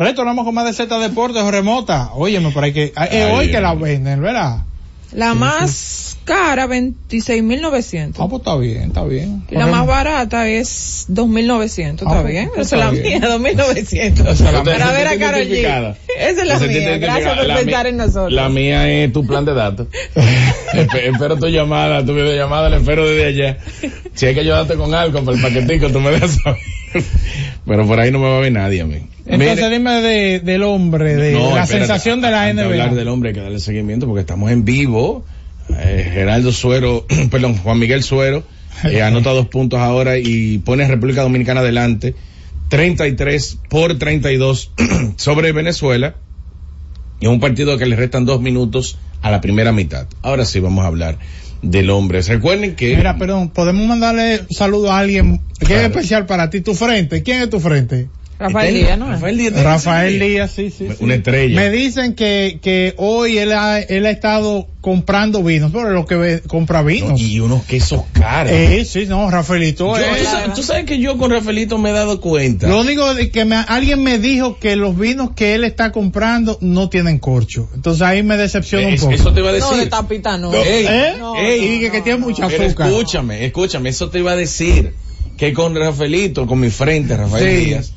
Retornamos 0.00 0.44
con 0.46 0.54
más 0.54 0.64
de 0.64 0.72
Z 0.72 0.98
Deportes 0.98 1.42
o 1.42 1.50
remota. 1.50 2.10
Óyeme, 2.14 2.50
por 2.50 2.64
ahí 2.64 2.72
que, 2.72 2.92
ah, 2.96 3.04
es 3.04 3.30
hoy 3.32 3.50
que 3.50 3.60
la 3.60 3.74
venden, 3.74 4.20
¿verdad? 4.22 4.64
La 5.12 5.34
más 5.34 6.16
cara, 6.24 6.66
26.900. 6.68 8.14
Ah, 8.18 8.28
pues 8.28 8.40
está 8.40 8.56
bien, 8.56 8.82
está 8.82 9.04
bien. 9.04 9.42
Y 9.50 9.56
la 9.56 9.66
más 9.66 9.84
barata 9.86 10.46
es 10.48 11.06
2.900, 11.10 11.90
Ah, 11.90 11.92
¿está 11.92 12.22
pues, 12.22 12.26
bien? 12.32 12.50
pues, 12.54 12.66
Esa 12.68 12.76
es 12.76 12.80
la 12.82 12.90
está 12.92 13.02
bien. 13.08 13.20
mía, 13.20 13.54
2.900. 13.64 14.20
Esa 14.20 14.30
es 14.32 14.40
la 14.40 14.62
Para 14.64 14.84
mía. 14.86 14.92
ver 14.92 15.06
a 15.06 15.10
¿Te 15.10 15.18
Karol 15.18 15.40
G. 15.40 15.96
Esa 16.16 16.42
es 16.42 16.46
la 16.48 16.58
mía. 16.60 16.98
Gracias 16.98 17.36
por 17.36 17.46
la 17.46 17.54
pensar 17.56 17.84
mía- 17.84 17.88
en 17.90 17.96
nosotros. 17.96 18.32
La 18.32 18.48
mía 18.48 18.88
es 18.88 19.12
tu 19.12 19.26
plan 19.26 19.44
de 19.44 19.54
datos. 19.54 19.88
Espe- 20.72 21.10
espero 21.12 21.36
tu 21.36 21.48
llamada, 21.48 22.04
tu 22.06 22.14
videollamada, 22.14 22.68
la 22.70 22.76
espero 22.78 23.06
desde 23.06 23.26
allá. 23.26 23.58
Si 24.14 24.26
hay 24.26 24.34
que 24.34 24.40
ayudarte 24.40 24.76
con 24.76 24.94
algo 24.94 25.22
para 25.24 25.36
el 25.36 25.42
paquetico, 25.42 25.88
tú 25.90 26.00
me 26.00 26.10
dejas 26.12 26.38
saber. 26.42 26.58
Pero 27.66 27.86
por 27.86 28.00
ahí 28.00 28.10
no 28.10 28.18
me 28.18 28.28
va 28.30 28.38
a 28.38 28.40
ver 28.40 28.52
nadie 28.52 28.80
a 28.80 28.84
mí. 28.86 29.08
Entonces 29.30 29.56
Mire- 29.56 29.70
dime 29.70 29.90
de, 30.02 30.40
del 30.40 30.62
hombre, 30.62 31.16
de 31.16 31.32
No, 31.32 31.54
la 31.54 31.62
espérate, 31.62 31.86
sensación 31.86 32.20
de 32.20 32.30
la 32.30 32.52
NBA. 32.52 32.64
hablar 32.64 32.94
del 32.94 33.08
hombre 33.08 33.30
hay 33.30 33.34
que 33.34 33.40
darle 33.40 33.60
seguimiento 33.60 34.06
porque 34.06 34.20
estamos 34.20 34.50
en 34.50 34.64
vivo. 34.64 35.24
Eh, 35.78 36.10
Geraldo 36.12 36.50
Suero, 36.52 37.06
perdón, 37.30 37.56
Juan 37.58 37.78
Miguel 37.78 38.02
Suero, 38.02 38.42
eh, 38.84 39.02
anota 39.02 39.30
dos 39.30 39.46
puntos 39.46 39.78
ahora 39.80 40.18
y 40.18 40.58
pone 40.58 40.84
a 40.84 40.88
República 40.88 41.22
Dominicana 41.22 41.60
adelante. 41.60 42.14
33 42.68 43.58
por 43.68 43.98
32 43.98 44.72
sobre 45.16 45.52
Venezuela. 45.52 46.14
Y 47.20 47.26
es 47.26 47.30
un 47.30 47.40
partido 47.40 47.76
que 47.78 47.86
le 47.86 47.96
restan 47.96 48.24
dos 48.24 48.40
minutos 48.40 48.96
a 49.22 49.30
la 49.30 49.40
primera 49.40 49.72
mitad. 49.72 50.06
Ahora 50.22 50.44
sí 50.44 50.60
vamos 50.60 50.84
a 50.84 50.88
hablar 50.88 51.18
del 51.62 51.90
hombre. 51.90 52.22
Recuerden 52.22 52.74
que... 52.76 52.96
Mira, 52.96 53.18
perdón, 53.18 53.50
podemos 53.50 53.86
mandarle 53.86 54.40
un 54.48 54.56
saludo 54.56 54.90
a 54.90 54.98
alguien 55.00 55.40
que 55.58 55.74
es 55.76 55.82
especial 55.82 56.24
para 56.26 56.48
ti, 56.48 56.62
tu 56.62 56.74
frente. 56.74 57.22
¿Quién 57.22 57.42
es 57.42 57.50
tu 57.50 57.60
frente? 57.60 58.08
Rafael 58.40 58.74
Díaz, 58.74 58.98
¿no? 58.98 59.08
Rafael 59.10 59.36
Díaz. 59.38 59.62
Rafael 59.62 60.18
Díaz, 60.18 60.50
sí, 60.50 60.70
sí. 60.70 60.88
sí. 60.88 60.96
Una 61.04 61.14
estrella. 61.16 61.54
Me 61.60 61.70
dicen 61.70 62.14
que, 62.14 62.58
que 62.62 62.94
hoy 62.96 63.36
él 63.38 63.52
ha, 63.52 63.78
él 63.80 64.06
ha 64.06 64.10
estado 64.10 64.66
comprando 64.80 65.42
vinos, 65.42 65.70
pero 65.74 65.90
lo 65.90 66.06
que 66.06 66.14
ve- 66.14 66.42
compra 66.46 66.80
No, 66.80 66.86
vinos. 66.86 67.20
y 67.20 67.38
unos 67.38 67.64
quesos 67.64 68.02
caros. 68.14 68.50
Eh, 68.52 68.86
sí, 68.86 69.04
no, 69.06 69.30
Rafaelito. 69.30 69.94
Yo- 69.94 70.02
eh. 70.02 70.08
tú, 70.18 70.24
sabes, 70.24 70.54
tú 70.54 70.62
sabes 70.62 70.84
que 70.86 70.98
yo 70.98 71.18
con 71.18 71.30
Rafaelito 71.30 71.76
me 71.76 71.90
he 71.90 71.92
dado 71.92 72.18
cuenta. 72.20 72.66
Lo 72.66 72.80
único 72.80 73.14
de 73.14 73.30
que 73.30 73.44
me, 73.44 73.56
alguien 73.56 74.02
me 74.02 74.18
dijo 74.18 74.58
que 74.58 74.74
los 74.76 74.98
vinos 74.98 75.32
que 75.36 75.54
él 75.54 75.64
está 75.64 75.92
comprando 75.92 76.56
no 76.62 76.88
tienen 76.88 77.18
corcho. 77.18 77.68
Entonces 77.74 78.00
ahí 78.02 78.22
me 78.22 78.38
decepciona 78.38 78.88
un 78.88 78.96
poco. 78.96 79.12
eso 79.12 79.34
te 79.34 79.40
iba 79.40 79.50
a 79.50 79.52
decir. 79.52 79.70
No, 79.70 79.76
de 79.76 79.86
tapita 79.86 80.38
no. 80.38 80.54
Ey, 80.54 80.86
¿Eh? 80.88 81.12
No, 81.18 81.36
Ey, 81.36 81.58
no, 81.60 81.66
y 81.74 81.80
que, 81.80 81.90
que 81.90 81.98
no, 81.98 82.04
tiene 82.04 82.18
no. 82.20 82.26
mucha 82.26 82.48
Pero 82.48 82.64
azúcar. 82.64 82.88
escúchame, 82.88 83.44
escúchame, 83.44 83.90
eso 83.90 84.08
te 84.08 84.18
iba 84.20 84.32
a 84.32 84.36
decir 84.36 84.94
que 85.36 85.52
con 85.52 85.74
Rafaelito, 85.76 86.46
con 86.46 86.58
mi 86.60 86.70
frente, 86.70 87.16
Rafael 87.18 87.44
Sí. 87.58 87.64
Díaz, 87.66 87.92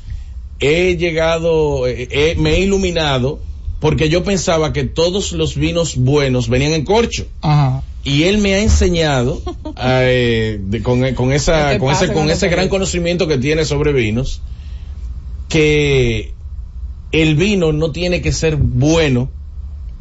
he 0.66 0.96
llegado, 0.96 1.86
eh, 1.86 2.08
eh, 2.10 2.34
me 2.38 2.54
he 2.54 2.60
iluminado 2.60 3.40
porque 3.80 4.08
yo 4.08 4.24
pensaba 4.24 4.72
que 4.72 4.84
todos 4.84 5.32
los 5.32 5.56
vinos 5.56 5.96
buenos 5.96 6.48
venían 6.48 6.72
en 6.72 6.84
corcho. 6.84 7.26
Ajá. 7.42 7.82
Y 8.02 8.24
él 8.24 8.38
me 8.38 8.54
ha 8.54 8.60
enseñado 8.60 9.40
eh, 9.82 10.58
de- 10.62 10.82
con, 10.82 11.14
con 11.14 11.32
esa, 11.32 11.68
¿Qué 11.68 11.74
te 11.74 11.78
con 11.80 11.92
ese, 11.92 12.12
con 12.12 12.30
ese 12.30 12.48
gran 12.48 12.68
conocimiento 12.68 13.26
que 13.28 13.38
tiene 13.38 13.64
sobre 13.64 13.92
vinos, 13.92 14.40
que 15.48 16.32
el 17.12 17.36
vino 17.36 17.72
no 17.72 17.92
tiene 17.92 18.20
que 18.22 18.32
ser 18.32 18.56
bueno 18.56 19.30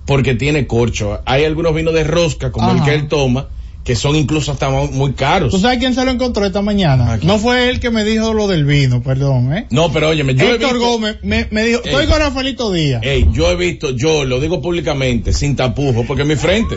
porque 0.05 0.35
tiene 0.35 0.67
corcho. 0.67 1.21
Hay 1.25 1.45
algunos 1.45 1.73
vinos 1.73 1.93
de 1.93 2.03
rosca, 2.03 2.51
como 2.51 2.71
el 2.71 2.83
que 2.83 2.93
él 2.93 3.07
toma, 3.07 3.47
que 3.83 3.95
son 3.95 4.15
incluso 4.15 4.51
hasta 4.53 4.69
mu- 4.69 4.87
muy 4.87 5.13
caros. 5.13 5.51
¿Tú 5.51 5.59
sabes 5.59 5.77
quién 5.79 5.93
se 5.93 6.05
lo 6.05 6.11
encontró 6.11 6.45
esta 6.45 6.61
mañana? 6.61 7.13
Aquí. 7.13 7.27
No 7.27 7.37
fue 7.37 7.69
él 7.69 7.79
que 7.81 7.89
me 7.91 8.03
dijo 8.05 8.33
lo 8.33 8.47
del 8.47 8.63
vino, 8.65 9.03
perdón, 9.03 9.53
¿eh? 9.55 9.67
No, 9.71 9.91
pero 9.91 10.09
óyeme, 10.09 10.35
yo 10.35 10.45
he 10.45 10.51
Héctor 10.55 10.73
visto, 10.75 10.87
Gómez 10.89 11.17
me, 11.21 11.47
me 11.51 11.63
dijo, 11.65 11.81
estoy 11.83 12.07
con 12.07 12.19
Rafaelito 12.19 12.71
Díaz. 12.71 13.01
Ey, 13.03 13.27
yo 13.33 13.51
he 13.51 13.55
visto, 13.57 13.89
yo 13.91 14.23
lo 14.23 14.39
digo 14.39 14.61
públicamente, 14.61 15.33
sin 15.33 15.55
tapujos, 15.57 16.05
porque 16.07 16.21
en 16.21 16.29
mi 16.29 16.35
frente, 16.37 16.75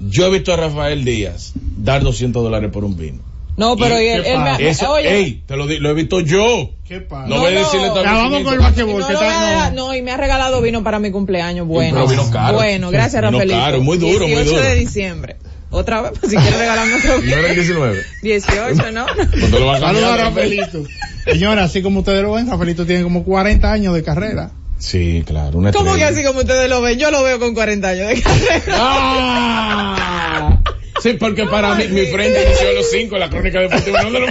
yo 0.00 0.26
he 0.26 0.30
visto 0.30 0.52
a 0.52 0.56
Rafael 0.56 1.04
Díaz 1.04 1.52
dar 1.76 2.02
200 2.02 2.42
dólares 2.42 2.70
por 2.72 2.84
un 2.84 2.96
vino. 2.96 3.20
No, 3.54 3.76
pero 3.76 4.00
¿Y 4.00 4.06
él, 4.08 4.24
él 4.24 4.38
me? 4.38 4.66
Eso, 4.70 4.90
oye, 4.92 5.14
ey, 5.14 5.42
te 5.46 5.56
lo, 5.58 5.66
di- 5.66 5.78
lo 5.78 5.90
he 5.90 5.94
visto 5.94 6.20
yo. 6.20 6.70
¿Qué 6.88 7.00
pasa? 7.02 7.28
No, 7.28 7.34
No, 7.36 7.40
voy 7.42 7.54
a 7.54 7.58
decirle 7.58 7.88
Ya 7.94 8.12
vamos 8.14 8.42
con 8.44 8.54
el 8.54 8.60
basquetbol, 8.60 9.00
no, 9.00 9.10
no. 9.10 9.70
no, 9.72 9.94
y 9.94 10.00
me 10.00 10.10
ha 10.12 10.16
regalado 10.16 10.62
vino 10.62 10.82
para 10.82 10.98
mi 10.98 11.10
cumpleaños. 11.10 11.66
Bueno, 11.66 11.94
Pero 11.96 12.08
vino 12.08 12.30
caro. 12.30 12.54
bueno, 12.56 12.90
gracias 12.90 13.20
Vino 13.20 13.32
Rafaelito. 13.32 13.58
caro, 13.58 13.80
muy 13.82 13.98
duro, 13.98 14.20
muy 14.26 14.36
18 14.36 14.50
duro. 14.50 14.62
de 14.62 14.74
diciembre. 14.76 15.36
Otra 15.72 16.02
vez, 16.02 16.12
pues 16.20 16.30
si 16.30 16.36
quieres 16.36 16.58
regalarme 16.58 16.94
otro 16.96 17.22
No 17.22 17.34
era 17.34 17.48
el 17.48 17.54
19. 17.54 18.02
18, 18.22 18.92
¿no? 18.92 19.06
Cuando 19.40 19.58
lo 19.58 19.66
va 19.66 19.76
a 19.76 19.80
Saludos 19.80 20.04
a 20.04 20.16
Rafaelito. 20.18 20.84
Señora, 21.24 21.64
así 21.64 21.82
como 21.82 22.00
ustedes 22.00 22.22
lo 22.22 22.32
ven, 22.32 22.48
Rafaelito 22.48 22.84
tiene 22.84 23.02
como 23.02 23.24
40 23.24 23.72
años 23.72 23.94
de 23.94 24.02
carrera. 24.02 24.50
Sí, 24.78 25.22
claro, 25.26 25.58
una 25.58 25.72
¿Cómo 25.72 25.94
que 25.94 26.04
así 26.04 26.22
como 26.24 26.40
ustedes 26.40 26.68
lo 26.68 26.82
ven? 26.82 26.98
Yo 26.98 27.10
lo 27.10 27.22
veo 27.22 27.38
con 27.38 27.54
40 27.54 27.88
años 27.88 28.08
de 28.08 28.20
carrera. 28.20 28.62
¡Ah! 28.68 30.58
Sí, 31.02 31.14
porque 31.18 31.46
para 31.46 31.74
mí, 31.74 31.84
mi 31.88 32.02
frente 32.06 32.44
inició 32.44 32.68
a 32.68 32.72
los 32.74 32.90
5 32.90 33.18
la 33.18 33.30
crónica 33.30 33.60
deportiva, 33.60 34.02
uno 34.06 34.12
de 34.12 34.20
los, 34.20 34.30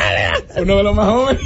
uno 0.58 0.78
de 0.78 0.84
los 0.84 0.96
más 0.96 1.08
jóvenes. 1.08 1.42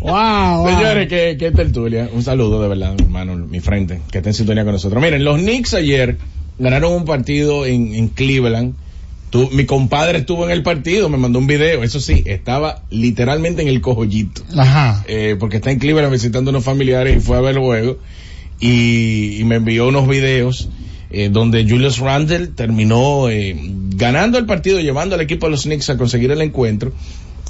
Wow, 0.00 0.62
wow. 0.62 0.68
Señores, 0.68 1.08
qué, 1.08 1.36
qué 1.38 1.50
tertulia. 1.50 2.08
Un 2.12 2.22
saludo 2.22 2.62
de 2.62 2.68
verdad, 2.68 2.94
hermano, 3.00 3.36
mi 3.36 3.60
frente, 3.60 4.00
que 4.12 4.18
está 4.18 4.30
en 4.30 4.34
sintonía 4.34 4.64
con 4.64 4.74
nosotros. 4.74 5.02
Miren, 5.02 5.24
los 5.24 5.38
Knicks 5.38 5.74
ayer 5.74 6.18
ganaron 6.58 6.92
un 6.92 7.04
partido 7.04 7.66
en, 7.66 7.94
en 7.94 8.08
Cleveland. 8.08 8.74
Tu- 9.30 9.50
mi 9.50 9.66
compadre 9.66 10.18
estuvo 10.18 10.44
en 10.44 10.50
el 10.50 10.62
partido, 10.62 11.08
me 11.08 11.18
mandó 11.18 11.38
un 11.38 11.46
video. 11.46 11.82
Eso 11.82 12.00
sí, 12.00 12.22
estaba 12.26 12.82
literalmente 12.90 13.62
en 13.62 13.68
el 13.68 13.80
cojollito. 13.80 14.42
Ajá. 14.56 15.04
Eh, 15.08 15.36
porque 15.38 15.56
está 15.56 15.70
en 15.70 15.78
Cleveland 15.78 16.12
visitando 16.12 16.50
unos 16.50 16.64
familiares 16.64 17.16
y 17.16 17.20
fue 17.20 17.36
a 17.36 17.40
ver 17.40 17.56
el 17.56 17.60
juego. 17.62 17.98
Y, 18.60 19.36
y 19.38 19.44
me 19.44 19.56
envió 19.56 19.88
unos 19.88 20.08
videos 20.08 20.68
eh, 21.10 21.28
donde 21.30 21.62
Julius 21.68 21.98
Randle 21.98 22.48
terminó 22.48 23.28
eh, 23.30 23.54
ganando 23.94 24.38
el 24.38 24.46
partido, 24.46 24.80
llevando 24.80 25.14
al 25.14 25.20
equipo 25.20 25.46
de 25.46 25.50
los 25.52 25.62
Knicks 25.62 25.90
a 25.90 25.96
conseguir 25.96 26.30
el 26.30 26.42
encuentro 26.42 26.92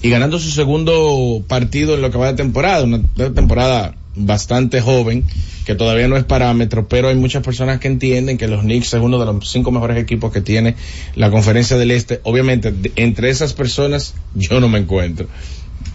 y 0.02 0.10
ganando 0.10 0.38
su 0.38 0.50
segundo 0.50 1.42
partido 1.48 1.94
en 1.94 2.02
lo 2.02 2.10
que 2.10 2.18
va 2.18 2.28
de 2.28 2.34
temporada, 2.36 2.84
una 2.84 3.00
temporada 3.34 3.94
bastante 4.18 4.80
joven, 4.80 5.24
que 5.64 5.74
todavía 5.74 6.08
no 6.08 6.16
es 6.16 6.24
parámetro, 6.24 6.88
pero 6.88 7.08
hay 7.08 7.14
muchas 7.14 7.42
personas 7.42 7.78
que 7.80 7.88
entienden 7.88 8.38
que 8.38 8.48
los 8.48 8.62
Knicks 8.62 8.94
es 8.94 9.00
uno 9.00 9.18
de 9.18 9.26
los 9.26 9.50
cinco 9.50 9.70
mejores 9.70 9.96
equipos 9.98 10.32
que 10.32 10.40
tiene 10.40 10.74
la 11.14 11.30
conferencia 11.30 11.76
del 11.76 11.90
Este. 11.90 12.20
Obviamente, 12.24 12.72
entre 12.96 13.30
esas 13.30 13.52
personas 13.52 14.14
yo 14.34 14.60
no 14.60 14.68
me 14.68 14.78
encuentro. 14.78 15.28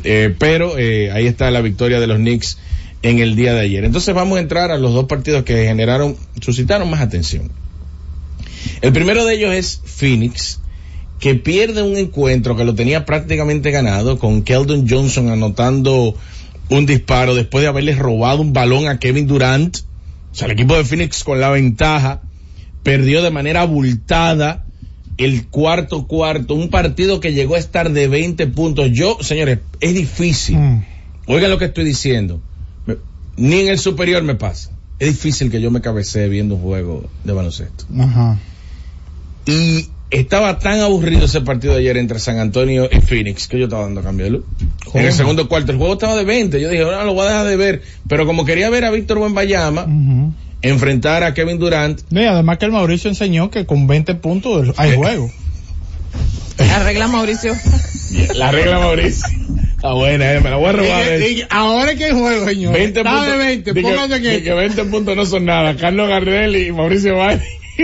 Eh, 0.04 0.36
pero 0.38 0.78
eh, 0.78 1.12
ahí 1.12 1.28
está 1.28 1.50
la 1.52 1.62
victoria 1.62 2.00
de 2.00 2.08
los 2.08 2.18
Knicks 2.18 2.58
en 3.02 3.20
el 3.20 3.36
día 3.36 3.54
de 3.54 3.62
ayer. 3.62 3.84
Entonces 3.84 4.14
vamos 4.16 4.38
a 4.38 4.42
entrar 4.42 4.72
a 4.72 4.78
los 4.78 4.94
dos 4.94 5.06
partidos 5.06 5.44
que 5.44 5.66
generaron, 5.66 6.16
suscitaron 6.42 6.90
más 6.90 7.02
atención. 7.02 7.52
El 8.82 8.94
primero 8.94 9.26
de 9.26 9.36
ellos 9.36 9.54
es 9.54 9.82
Phoenix, 9.86 10.60
que 11.20 11.36
pierde 11.36 11.82
un 11.82 11.98
encuentro 11.98 12.56
que 12.56 12.64
lo 12.64 12.76
tenía 12.76 13.06
prácticamente 13.06 13.72
ganado, 13.72 14.20
con 14.20 14.44
Keldon 14.44 14.88
Johnson 14.90 15.30
anotando 15.30 16.16
un 16.70 16.86
disparo 16.86 17.36
después 17.36 17.62
de 17.62 17.68
haberle 17.68 17.96
robado 17.96 18.42
un 18.42 18.54
balón 18.54 18.88
a 18.88 19.00
Kevin 19.00 19.28
Durant. 19.28 19.78
O 20.32 20.36
sea, 20.36 20.46
el 20.48 20.54
equipo 20.54 20.76
de 20.76 20.84
Phoenix 20.84 21.24
con 21.24 21.40
la 21.40 21.50
ventaja 21.50 22.22
perdió 22.84 23.22
de 23.22 23.32
manera 23.32 23.62
abultada 23.62 24.66
el 25.18 25.48
cuarto 25.48 26.08
cuarto, 26.08 26.56
un 26.56 26.70
partido 26.70 27.20
que 27.20 27.34
llegó 27.34 27.56
a 27.56 27.60
estar 27.60 27.92
de 27.92 28.08
20 28.08 28.48
puntos. 28.48 28.92
Yo, 28.92 29.18
señores, 29.22 29.60
es 29.80 29.94
difícil. 29.94 30.58
Mm. 30.58 30.86
Oigan 31.28 31.52
lo 31.52 31.58
que 31.58 31.66
estoy 31.66 31.86
diciendo. 31.86 32.42
Ni 33.36 33.62
en 33.62 33.68
el 33.70 33.80
superior 33.80 34.24
me 34.24 34.36
pasa. 34.36 34.72
Es 35.00 35.10
difícil 35.10 35.50
que 35.50 35.60
yo 35.62 35.72
me 35.72 35.82
cabecee 35.82 36.30
viendo 36.30 36.56
un 36.56 36.62
juego 36.62 37.10
de 37.24 37.34
baloncesto. 37.34 37.86
Ajá. 38.00 38.40
Y 39.46 39.90
estaba 40.14 40.60
tan 40.60 40.80
aburrido 40.80 41.26
ese 41.26 41.42
partido 41.42 41.74
de 41.74 41.80
ayer 41.82 41.98
entre 41.98 42.20
San 42.20 42.40
Antonio 42.40 42.88
y 42.92 43.02
Phoenix 43.02 43.48
que 43.48 43.58
yo 43.60 43.66
estaba 43.66 43.84
dando 43.84 44.02
cambio 44.02 44.26
de 44.26 44.32
luz. 44.32 44.46
En 44.94 45.06
el 45.06 45.14
segundo 45.14 45.48
cuarto, 45.50 45.72
el 45.72 45.78
juego 45.78 45.94
estaba 45.94 46.16
de 46.16 46.24
20. 46.24 46.62
Yo 46.62 46.70
dije, 46.70 46.84
ahora 46.84 47.04
lo 47.04 47.14
voy 47.14 47.26
a 47.26 47.30
dejar 47.30 47.48
de 47.48 47.56
ver. 47.56 47.82
Pero 48.08 48.26
como 48.26 48.46
quería 48.46 48.70
ver 48.70 48.86
a 48.86 48.92
Víctor 48.92 49.18
Wembanyama 49.18 49.84
Ujú. 49.86 50.34
enfrentar 50.62 51.24
a 51.24 51.34
Kevin 51.34 51.60
Durant, 51.60 52.02
No, 52.10 52.22
y 52.22 52.26
además 52.26 52.58
que 52.58 52.66
el 52.66 52.72
Mauricio 52.72 53.10
enseñó 53.10 53.50
que 53.52 53.66
con 53.66 53.88
20 53.88 54.16
puntos 54.16 54.74
hay 54.78 54.96
juego. 54.96 55.30
Arregla 56.76 57.08
Mauricio. 57.08 57.54
la 58.36 58.52
regla 58.52 58.80
Mauricio. 58.80 59.28
Está 59.76 59.94
buena, 59.94 60.32
eh, 60.34 60.40
me 60.40 60.50
la 60.50 60.56
voy 60.58 60.70
a 60.70 60.72
robar. 60.74 61.20
Y- 61.22 61.40
y- 61.40 61.44
ahora 61.50 61.92
es 61.92 61.98
que 61.98 62.06
hay 62.06 62.12
juego, 62.12 62.46
señor. 62.46 62.74
20 62.74 63.00
Está 63.00 63.12
puntos. 63.12 63.32
de 63.32 63.38
20, 63.38 63.74
di 63.74 63.82
que- 63.82 63.88
póngase 63.90 64.22
que... 64.22 64.44
que 64.44 64.54
20 64.54 64.84
puntos 64.86 65.16
no 65.16 65.26
son 65.26 65.46
nada. 65.46 65.76
Carlos 65.76 66.08
Gardel 66.08 66.56
y 66.56 66.72
Mauricio 66.72 67.18
Valle. 67.18 67.42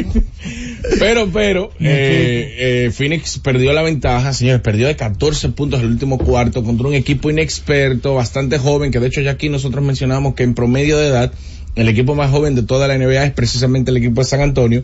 pero, 0.99 1.29
pero, 1.31 1.71
eh, 1.79 2.85
eh, 2.87 2.91
Phoenix 2.91 3.39
perdió 3.39 3.73
la 3.73 3.81
ventaja, 3.81 4.33
señores, 4.33 4.61
perdió 4.61 4.87
de 4.87 4.95
14 4.95 5.49
puntos 5.49 5.81
el 5.81 5.87
último 5.87 6.17
cuarto 6.17 6.63
contra 6.63 6.87
un 6.87 6.93
equipo 6.93 7.29
inexperto, 7.29 8.15
bastante 8.15 8.57
joven, 8.57 8.91
que 8.91 8.99
de 8.99 9.07
hecho 9.07 9.21
ya 9.21 9.31
aquí 9.31 9.49
nosotros 9.49 9.83
mencionamos 9.83 10.35
que 10.35 10.43
en 10.43 10.53
promedio 10.53 10.97
de 10.97 11.07
edad, 11.07 11.33
el 11.75 11.87
equipo 11.87 12.15
más 12.15 12.31
joven 12.31 12.55
de 12.55 12.63
toda 12.63 12.87
la 12.87 12.97
NBA 12.97 13.25
es 13.25 13.31
precisamente 13.31 13.91
el 13.91 13.97
equipo 13.97 14.21
de 14.21 14.25
San 14.25 14.41
Antonio. 14.41 14.83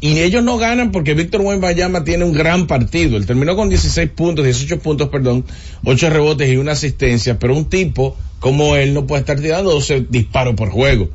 Y 0.00 0.20
ellos 0.20 0.42
no 0.42 0.56
ganan 0.56 0.92
porque 0.92 1.12
Víctor 1.12 1.42
Wembanyama 1.42 2.04
tiene 2.04 2.24
un 2.24 2.32
gran 2.32 2.66
partido. 2.66 3.18
Él 3.18 3.26
terminó 3.26 3.54
con 3.54 3.68
16 3.68 4.08
puntos, 4.10 4.46
18 4.46 4.78
puntos, 4.78 5.10
perdón, 5.10 5.44
8 5.84 6.08
rebotes 6.08 6.50
y 6.50 6.56
una 6.56 6.72
asistencia, 6.72 7.38
pero 7.38 7.54
un 7.54 7.66
tipo 7.66 8.16
como 8.38 8.76
él 8.76 8.94
no 8.94 9.06
puede 9.06 9.20
estar 9.20 9.38
tirando 9.38 9.70
12 9.70 10.06
disparos 10.08 10.54
por 10.54 10.70
juego. 10.70 11.10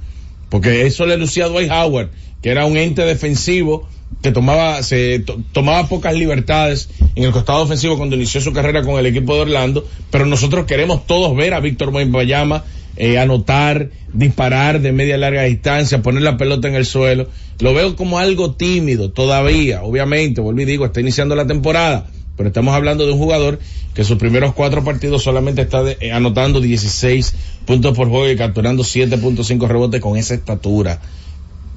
Porque 0.49 0.85
eso 0.85 1.07
le 1.07 1.17
lucía 1.17 1.45
a 1.45 1.47
Dwight 1.47 1.71
Howard, 1.71 2.11
que 2.43 2.49
era 2.49 2.65
un 2.65 2.77
ente 2.77 3.01
defensivo 3.01 3.89
que 4.21 4.31
tomaba, 4.31 4.81
se 4.83 5.19
to- 5.19 5.39
tomaba 5.51 5.87
pocas 5.87 6.15
libertades 6.15 6.89
en 7.15 7.23
el 7.23 7.31
costado 7.31 7.61
ofensivo 7.63 7.97
cuando 7.97 8.15
inició 8.15 8.41
su 8.41 8.53
carrera 8.53 8.83
con 8.83 8.97
el 8.99 9.05
equipo 9.05 9.35
de 9.35 9.41
Orlando, 9.41 9.87
pero 10.09 10.25
nosotros 10.25 10.65
queremos 10.65 11.05
todos 11.05 11.35
ver 11.35 11.53
a 11.53 11.59
Víctor 11.59 11.89
Wembanyama 11.89 12.63
eh, 12.97 13.19
anotar, 13.19 13.89
disparar 14.13 14.79
de 14.81 14.91
media 14.93 15.17
larga 15.17 15.43
distancia, 15.43 16.01
poner 16.01 16.21
la 16.23 16.37
pelota 16.37 16.67
en 16.69 16.75
el 16.75 16.85
suelo. 16.85 17.27
Lo 17.59 17.73
veo 17.73 17.95
como 17.95 18.19
algo 18.19 18.53
tímido 18.55 19.11
todavía, 19.11 19.83
obviamente, 19.83 20.39
vuelvo 20.41 20.61
y 20.61 20.65
digo, 20.65 20.85
está 20.85 21.01
iniciando 21.01 21.35
la 21.35 21.45
temporada, 21.45 22.07
pero 22.37 22.47
estamos 22.49 22.73
hablando 22.73 23.05
de 23.05 23.11
un 23.13 23.19
jugador 23.19 23.59
que 23.93 24.03
sus 24.05 24.17
primeros 24.17 24.53
cuatro 24.53 24.83
partidos 24.83 25.23
solamente 25.23 25.61
está 25.61 25.83
de- 25.83 25.97
eh, 25.99 26.11
anotando 26.13 26.61
16 26.61 27.33
puntos 27.65 27.95
por 27.95 28.07
juego 28.09 28.29
y 28.29 28.35
capturando 28.37 28.83
7.5 28.83 29.67
rebotes 29.67 30.01
con 30.01 30.17
esa 30.17 30.33
estatura. 30.33 31.01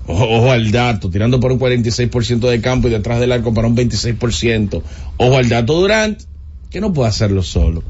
Ojo, 0.08 0.24
ojo 0.24 0.50
al 0.50 0.72
dato, 0.72 1.10
tirando 1.10 1.38
por 1.38 1.52
un 1.52 1.60
46% 1.60 2.48
de 2.48 2.60
campo 2.62 2.88
y 2.88 2.90
detrás 2.90 3.20
del 3.20 3.30
arco 3.30 3.52
para 3.52 3.68
un 3.68 3.76
26%. 3.76 4.82
Ojo 5.18 5.36
al 5.36 5.48
dato 5.48 5.74
Durant, 5.74 6.20
que 6.70 6.80
no 6.80 6.92
puede 6.94 7.10
hacerlo 7.10 7.42
solo. 7.42 7.82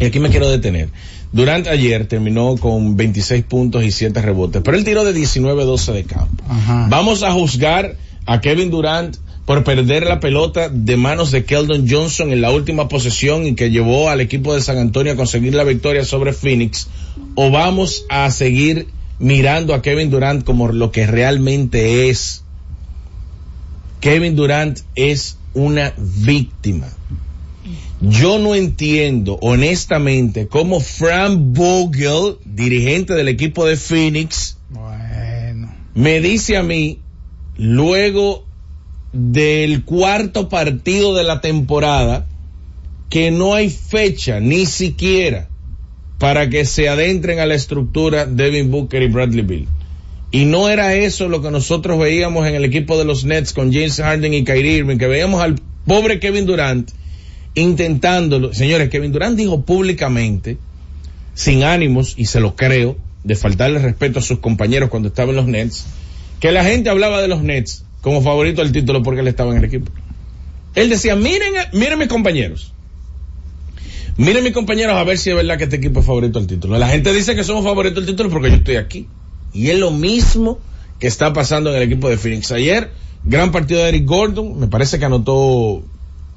Y 0.00 0.04
aquí 0.04 0.18
me 0.18 0.28
quiero 0.28 0.50
detener. 0.50 0.90
Durant 1.32 1.68
ayer 1.68 2.06
terminó 2.06 2.56
con 2.56 2.96
26 2.96 3.44
puntos 3.44 3.84
y 3.84 3.92
7 3.92 4.20
rebotes, 4.20 4.62
pero 4.64 4.76
él 4.76 4.84
tiró 4.84 5.04
de 5.04 5.14
19-12 5.14 5.92
de 5.92 6.04
campo. 6.04 6.42
Ajá. 6.48 6.88
Vamos 6.90 7.22
a 7.22 7.32
juzgar 7.32 7.96
a 8.26 8.40
Kevin 8.40 8.70
Durant 8.70 9.16
por 9.44 9.64
perder 9.64 10.04
la 10.04 10.20
pelota 10.20 10.68
de 10.68 10.96
manos 10.96 11.30
de 11.30 11.44
Keldon 11.44 11.86
Johnson 11.88 12.32
en 12.32 12.40
la 12.40 12.50
última 12.50 12.88
posesión 12.88 13.46
y 13.46 13.54
que 13.54 13.70
llevó 13.70 14.10
al 14.10 14.20
equipo 14.20 14.54
de 14.54 14.60
San 14.60 14.78
Antonio 14.78 15.12
a 15.12 15.16
conseguir 15.16 15.54
la 15.54 15.64
victoria 15.64 16.04
sobre 16.04 16.32
Phoenix. 16.32 16.88
O 17.34 17.50
vamos 17.50 18.04
a 18.10 18.30
seguir 18.30 18.88
mirando 19.18 19.74
a 19.74 19.82
Kevin 19.82 20.10
Durant 20.10 20.44
como 20.44 20.68
lo 20.68 20.92
que 20.92 21.06
realmente 21.06 22.08
es. 22.08 22.44
Kevin 24.00 24.36
Durant 24.36 24.80
es 24.94 25.38
una 25.54 25.92
víctima. 25.96 26.88
Yo 28.00 28.38
no 28.38 28.54
entiendo, 28.54 29.38
honestamente, 29.42 30.46
cómo 30.46 30.78
Frank 30.78 31.36
Vogel, 31.36 32.36
dirigente 32.44 33.14
del 33.14 33.26
equipo 33.26 33.66
de 33.66 33.76
Phoenix, 33.76 34.56
Bueno. 34.70 35.72
me 35.94 36.20
dice 36.20 36.56
a 36.56 36.62
mí, 36.62 37.00
luego 37.56 38.44
del 39.12 39.84
cuarto 39.84 40.48
partido 40.48 41.16
de 41.16 41.24
la 41.24 41.40
temporada, 41.40 42.26
que 43.10 43.32
no 43.32 43.54
hay 43.54 43.68
fecha 43.68 44.38
ni 44.38 44.66
siquiera 44.66 45.47
para 46.18 46.50
que 46.50 46.64
se 46.64 46.88
adentren 46.88 47.38
a 47.38 47.46
la 47.46 47.54
estructura 47.54 48.26
Devin 48.26 48.70
Booker 48.70 49.02
y 49.02 49.08
Bradley 49.08 49.44
Bill. 49.44 49.68
Y 50.30 50.44
no 50.44 50.68
era 50.68 50.94
eso 50.94 51.28
lo 51.28 51.40
que 51.40 51.50
nosotros 51.50 51.98
veíamos 51.98 52.46
en 52.46 52.54
el 52.54 52.64
equipo 52.64 52.98
de 52.98 53.04
los 53.04 53.24
Nets 53.24 53.52
con 53.52 53.72
James 53.72 53.96
Harden 53.96 54.34
y 54.34 54.44
Kyrie 54.44 54.78
Irving, 54.78 54.98
que 54.98 55.06
veíamos 55.06 55.40
al 55.40 55.56
pobre 55.86 56.20
Kevin 56.20 56.44
Durant 56.44 56.90
intentándolo. 57.54 58.52
Señores, 58.52 58.90
Kevin 58.90 59.12
Durant 59.12 59.36
dijo 59.36 59.62
públicamente, 59.62 60.58
sin 61.34 61.62
ánimos, 61.62 62.14
y 62.16 62.26
se 62.26 62.40
lo 62.40 62.56
creo, 62.56 62.96
de 63.24 63.36
faltarle 63.36 63.78
respeto 63.78 64.18
a 64.18 64.22
sus 64.22 64.40
compañeros 64.40 64.90
cuando 64.90 65.08
estaba 65.08 65.30
en 65.30 65.36
los 65.36 65.46
Nets, 65.46 65.86
que 66.40 66.52
la 66.52 66.64
gente 66.64 66.90
hablaba 66.90 67.22
de 67.22 67.28
los 67.28 67.42
Nets 67.42 67.84
como 68.00 68.22
favorito 68.22 68.62
al 68.62 68.72
título 68.72 69.02
porque 69.02 69.20
él 69.20 69.28
estaba 69.28 69.52
en 69.52 69.58
el 69.58 69.64
equipo. 69.64 69.90
Él 70.74 70.90
decía, 70.90 71.16
miren, 71.16 71.52
miren 71.72 71.98
mis 71.98 72.08
compañeros. 72.08 72.72
Miren 74.18 74.42
mis 74.42 74.52
compañeros 74.52 74.96
a 74.96 75.04
ver 75.04 75.16
si 75.16 75.30
es 75.30 75.36
verdad 75.36 75.56
que 75.58 75.64
este 75.64 75.76
equipo 75.76 76.00
es 76.00 76.06
favorito 76.06 76.40
al 76.40 76.48
título. 76.48 76.76
La 76.76 76.88
gente 76.88 77.12
dice 77.12 77.36
que 77.36 77.44
somos 77.44 77.62
favoritos 77.62 77.98
al 77.98 78.06
título 78.06 78.28
porque 78.30 78.50
yo 78.50 78.56
estoy 78.56 78.74
aquí. 78.74 79.06
Y 79.52 79.68
es 79.68 79.78
lo 79.78 79.92
mismo 79.92 80.58
que 80.98 81.06
está 81.06 81.32
pasando 81.32 81.70
en 81.70 81.76
el 81.76 81.82
equipo 81.84 82.08
de 82.08 82.18
Phoenix. 82.18 82.50
Ayer, 82.50 82.90
gran 83.22 83.52
partido 83.52 83.80
de 83.80 83.90
Eric 83.90 84.06
Gordon, 84.06 84.58
me 84.58 84.66
parece 84.66 84.98
que 84.98 85.04
anotó, 85.04 85.84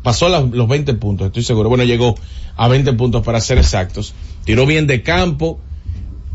pasó 0.04 0.30
los 0.30 0.68
20 0.68 0.94
puntos, 0.94 1.26
estoy 1.26 1.42
seguro. 1.42 1.70
Bueno, 1.70 1.84
llegó 1.84 2.16
a 2.56 2.68
20 2.68 2.94
puntos 2.94 3.24
para 3.24 3.42
ser 3.42 3.58
exactos. 3.58 4.14
Tiró 4.46 4.68
bien 4.68 4.86
de 4.86 5.02
campo, 5.02 5.60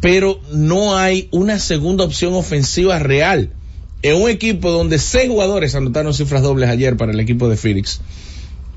pero 0.01 0.41
no 0.53 0.97
hay 0.97 1.29
una 1.31 1.61
segunda 1.61 2.03
opción 2.03 2.35
ofensiva 2.35 2.99
real. 2.99 3.53
En 4.03 4.21
un 4.21 4.29
equipo 4.29 4.73
donde 4.73 4.99
seis 4.99 5.29
jugadores 5.29 5.77
anotaron 5.77 6.13
cifras 6.13 6.43
dobles 6.43 6.69
ayer 6.69 6.97
para 6.97 7.13
el 7.13 7.21
equipo 7.21 7.49
de 7.49 7.57
Phoenix, 7.57 8.01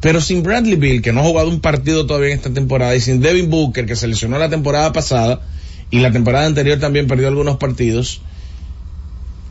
pero 0.02 0.22
sin 0.22 0.44
Bradley 0.44 0.76
Bill, 0.76 1.02
que 1.02 1.12
no 1.12 1.22
ha 1.22 1.24
jugado 1.24 1.50
un 1.50 1.60
partido 1.60 2.06
todavía 2.06 2.30
en 2.32 2.38
esta 2.38 2.54
temporada, 2.54 2.96
y 2.96 3.02
sin 3.02 3.20
Devin 3.22 3.50
Booker, 3.50 3.86
que 3.86 3.96
se 3.96 4.08
lesionó 4.08 4.38
la 4.40 4.50
temporada 4.50 4.94
pasada, 4.94 5.42
y 5.92 6.00
la 6.00 6.12
temporada 6.12 6.46
anterior 6.46 6.80
también 6.80 7.08
perdió 7.08 7.28
algunos 7.28 7.58
partidos, 7.58 8.22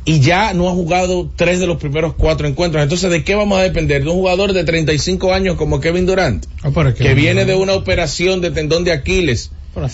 y 0.04 0.20
ya 0.20 0.54
no 0.54 0.68
ha 0.68 0.72
jugado 0.72 1.28
tres 1.36 1.60
de 1.60 1.66
los 1.66 1.76
primeros 1.76 2.14
cuatro 2.14 2.48
encuentros. 2.48 2.82
Entonces, 2.82 3.10
¿de 3.10 3.24
qué 3.24 3.34
vamos 3.34 3.58
a 3.58 3.62
depender? 3.62 4.02
De 4.04 4.08
un 4.08 4.16
jugador 4.16 4.54
de 4.54 4.64
35 4.64 5.34
años 5.34 5.56
como 5.56 5.80
Kevin 5.80 6.06
Durant, 6.06 6.46
Ah, 6.62 6.70
que 6.94 7.14
viene 7.14 7.44
de 7.44 7.54
una 7.54 7.74
operación 7.74 8.40
de 8.40 8.50
tendón 8.50 8.84
de 8.84 8.92
Aquiles 8.92 9.50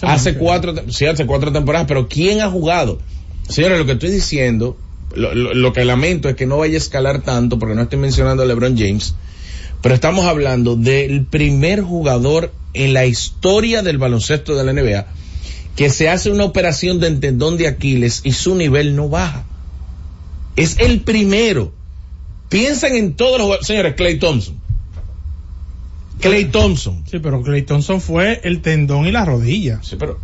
hace 0.07 0.35
cuatro, 0.38 0.75
sí, 0.88 1.07
hace 1.07 1.27
cuatro 1.27 1.51
temporadas, 1.53 1.88
pero 1.88 2.07
¿quién 2.09 2.40
ha 2.43 2.49
jugado? 2.51 3.01
Señores, 3.49 3.77
lo 3.79 3.87
que 3.87 3.93
estoy 3.93 4.11
diciendo, 4.11 4.77
lo, 5.17 5.35
lo- 5.35 5.53
lo 5.53 5.73
que 5.73 5.85
lamento 5.85 6.29
es 6.29 6.37
que 6.37 6.47
no 6.47 6.59
vaya 6.59 6.75
a 6.75 6.79
escalar 6.79 7.23
tanto, 7.23 7.59
porque 7.59 7.75
no 7.75 7.83
estoy 7.83 7.99
mencionando 7.99 8.45
a 8.45 8.47
LeBron 8.47 8.79
James, 8.79 9.17
pero 9.85 9.97
estamos 9.97 10.25
hablando 10.25 10.77
del 10.77 11.27
primer 11.27 11.83
jugador 11.83 12.55
en 12.73 12.94
la 12.94 13.05
historia 13.05 13.83
del 13.83 13.99
baloncesto 13.99 14.57
de 14.57 14.64
la 14.64 14.73
NBA 14.73 15.05
que 15.77 15.90
se 15.90 16.09
hace 16.09 16.31
una 16.31 16.44
operación 16.44 17.01
de 17.01 17.11
tendón 17.16 17.59
de 17.59 17.68
Aquiles 17.68 18.23
y 18.25 18.33
su 18.33 18.55
nivel 18.55 18.97
no 18.97 19.11
baja. 19.11 19.44
Es 20.57 20.79
el 20.79 21.03
primero. 21.03 21.70
Piensan 22.49 22.94
en 22.94 23.12
todos 23.12 23.33
los 23.33 23.42
jugadores. 23.42 23.66
Señores, 23.66 23.94
Clay 23.94 24.18
Thompson. 24.18 24.59
Clay 26.18 26.47
Thompson. 26.47 27.05
Sí, 27.11 27.18
pero 27.18 27.42
Clay 27.42 27.61
Thompson 27.61 28.01
fue 28.01 28.40
el 28.42 28.62
tendón 28.62 29.07
y 29.07 29.12
la 29.12 29.27
rodilla. 29.27 29.81
Sí, 29.83 29.97
pero, 29.99 30.18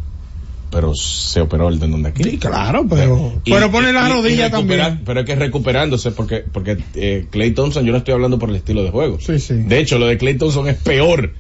pero 0.70 0.94
se 0.94 1.40
operó 1.40 1.68
el 1.68 1.78
tendón 1.80 2.02
de 2.02 2.10
Sí, 2.12 2.20
Aquiles. 2.22 2.40
claro, 2.40 2.86
pero, 2.88 3.40
Y- 3.44 3.50
pero 3.52 3.70
pone 3.70 3.92
la 3.92 4.08
y- 4.08 4.12
rodilla 4.12 4.50
también. 4.50 5.00
Pero 5.04 5.20
es 5.20 5.26
que 5.26 5.34
recuperándose, 5.34 6.10
porque, 6.12 6.44
porque 6.52 6.78
eh, 6.94 7.26
Clay 7.30 7.52
Thompson, 7.52 7.84
yo 7.84 7.92
no 7.92 7.98
estoy 7.98 8.14
hablando 8.14 8.38
por 8.38 8.50
el 8.50 8.56
estilo 8.56 8.82
de 8.84 8.90
juego. 8.90 9.18
Sí, 9.20 9.38
sí. 9.40 9.54
De 9.54 9.78
hecho, 9.78 9.98
lo 9.98 10.06
de 10.06 10.16
Clay 10.18 10.36
Thompson 10.38 10.68
es 10.68 10.76
peor, 10.76 11.32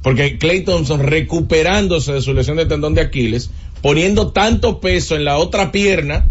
Porque 0.00 0.38
Clay 0.38 0.60
Thompson 0.62 1.00
recuperándose 1.00 2.12
de 2.12 2.22
su 2.22 2.32
lesión 2.32 2.56
de 2.56 2.66
tendón 2.66 2.94
de 2.94 3.00
Aquiles, 3.00 3.50
poniendo 3.82 4.30
tanto 4.30 4.78
peso 4.80 5.16
en 5.16 5.24
la 5.24 5.38
otra 5.38 5.72
pierna, 5.72 6.26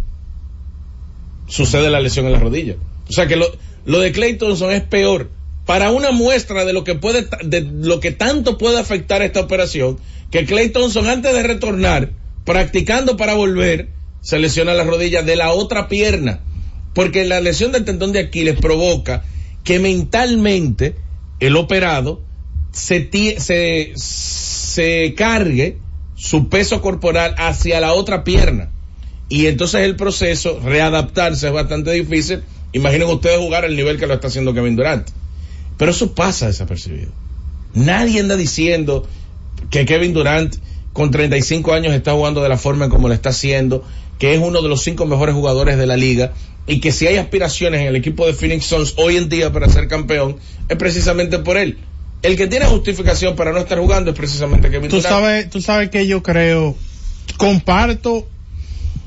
sucede 1.48 1.90
la 1.90 2.00
lesión 2.00 2.26
en 2.26 2.32
la 2.34 2.40
rodilla. 2.40 2.76
O 3.10 3.12
sea 3.12 3.28
que 3.28 3.36
lo, 3.36 3.46
lo 3.86 4.00
de 4.00 4.12
Clay 4.12 4.38
Thompson 4.38 4.72
es 4.72 4.82
peor. 4.84 5.30
Para 5.66 5.92
una 5.92 6.12
muestra 6.12 6.64
de 6.64 6.72
lo 6.72 6.86
que 6.86 6.96
puede, 6.96 7.28
de 7.44 7.62
lo 7.62 8.00
que 8.00 8.12
tanto 8.12 8.58
puede 8.58 8.80
afectar 8.80 9.22
esta 9.22 9.42
operación, 9.42 9.98
que 10.32 10.46
Clay 10.46 10.70
Thompson 10.70 11.08
antes 11.08 11.34
de 11.34 11.44
retornar, 11.44 12.12
practicando 12.48 13.18
para 13.18 13.34
volver, 13.34 13.90
se 14.22 14.40
lesiona 14.40 14.74
la 14.74 14.86
rodilla 14.86 15.22
de 15.22 15.36
la 15.36 15.52
otra 15.52 15.90
pierna. 15.90 16.40
Porque 16.94 17.26
la 17.26 17.42
lesión 17.42 17.74
del 17.74 17.84
tendón 17.84 18.14
de 18.14 18.22
Aquiles 18.22 18.58
provoca 18.60 19.26
que 19.66 19.80
mentalmente 19.80 20.96
el 21.42 21.58
operado 21.58 22.22
se, 22.72 23.10
se, 23.40 23.92
se 23.96 25.14
cargue 25.18 25.78
su 26.16 26.48
peso 26.48 26.82
corporal 26.82 27.36
hacia 27.38 27.82
la 27.82 27.92
otra 27.92 28.24
pierna. 28.24 28.72
Y 29.28 29.48
entonces 29.48 29.82
el 29.82 29.98
proceso, 29.98 30.62
readaptarse 30.64 31.48
es 31.48 31.54
bastante 31.54 31.92
difícil. 31.92 32.44
Imaginen 32.72 33.10
ustedes 33.10 33.40
jugar 33.40 33.66
al 33.66 33.76
nivel 33.76 34.00
que 34.00 34.08
lo 34.08 34.14
está 34.14 34.28
haciendo 34.28 34.54
Kevin 34.54 34.78
Durant. 34.78 35.06
Pero 35.78 35.92
eso 35.92 36.16
pasa 36.16 36.48
desapercibido. 36.48 37.12
Nadie 37.74 38.22
anda 38.22 38.38
diciendo 38.38 39.06
que 39.70 39.86
Kevin 39.86 40.14
Durant 40.14 40.56
con 40.98 41.12
35 41.12 41.76
años 41.76 41.94
está 41.94 42.14
jugando 42.14 42.42
de 42.42 42.50
la 42.50 42.58
forma 42.58 42.86
en 42.86 42.90
como 42.90 43.08
lo 43.08 43.14
está 43.14 43.30
haciendo, 43.30 43.84
que 44.18 44.34
es 44.34 44.42
uno 44.42 44.64
de 44.64 44.68
los 44.68 44.82
cinco 44.82 45.06
mejores 45.06 45.36
jugadores 45.36 45.78
de 45.78 45.86
la 45.86 45.96
liga 45.96 46.34
y 46.66 46.80
que 46.80 46.92
si 46.92 47.06
hay 47.06 47.18
aspiraciones 47.18 47.82
en 47.82 47.88
el 47.88 47.96
equipo 47.96 48.26
de 48.26 48.34
Phoenix 48.34 48.66
Suns 48.66 48.96
hoy 48.98 49.18
en 49.18 49.30
día 49.30 49.54
para 49.54 49.70
ser 49.70 49.88
campeón 49.88 50.38
es 50.68 50.76
precisamente 50.76 51.38
por 51.38 51.56
él. 51.56 51.78
El 52.24 52.36
que 52.36 52.48
tiene 52.48 52.66
justificación 52.66 53.36
para 53.36 53.52
no 53.52 53.60
estar 53.60 53.78
jugando 53.78 54.10
es 54.10 54.18
precisamente 54.18 54.72
Kevin 54.72 54.90
Tú 54.90 54.96
Durant. 54.96 55.16
sabes, 55.16 55.50
tú 55.52 55.62
sabes 55.62 55.92
que 55.92 56.08
yo 56.08 56.24
creo, 56.24 56.76
comparto 57.38 58.28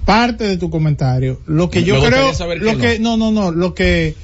parte 0.05 0.45
de 0.45 0.59
tu 0.59 0.71
comentario. 0.71 1.41
Lo 1.47 1.71
que 1.71 1.81
Me 1.81 1.87
yo 1.87 2.01
creo, 2.05 2.33
saber 2.35 2.63
lo 2.63 2.79
que 2.79 2.93
que, 2.93 2.99
no, 3.01 3.17
no, 3.17 3.33
no, 3.33 3.51
lo 3.51 3.75
que, 3.75 4.15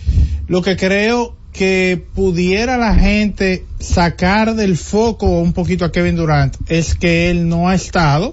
lo 0.46 0.62
que 0.62 0.76
creo 0.76 1.35
que 1.56 2.02
pudiera 2.14 2.76
la 2.76 2.94
gente 2.94 3.64
sacar 3.78 4.54
del 4.54 4.76
foco 4.76 5.40
un 5.40 5.54
poquito 5.54 5.86
a 5.86 5.92
Kevin 5.92 6.16
Durant 6.16 6.54
es 6.68 6.94
que 6.94 7.30
él 7.30 7.48
no 7.48 7.68
ha 7.68 7.74
estado, 7.74 8.32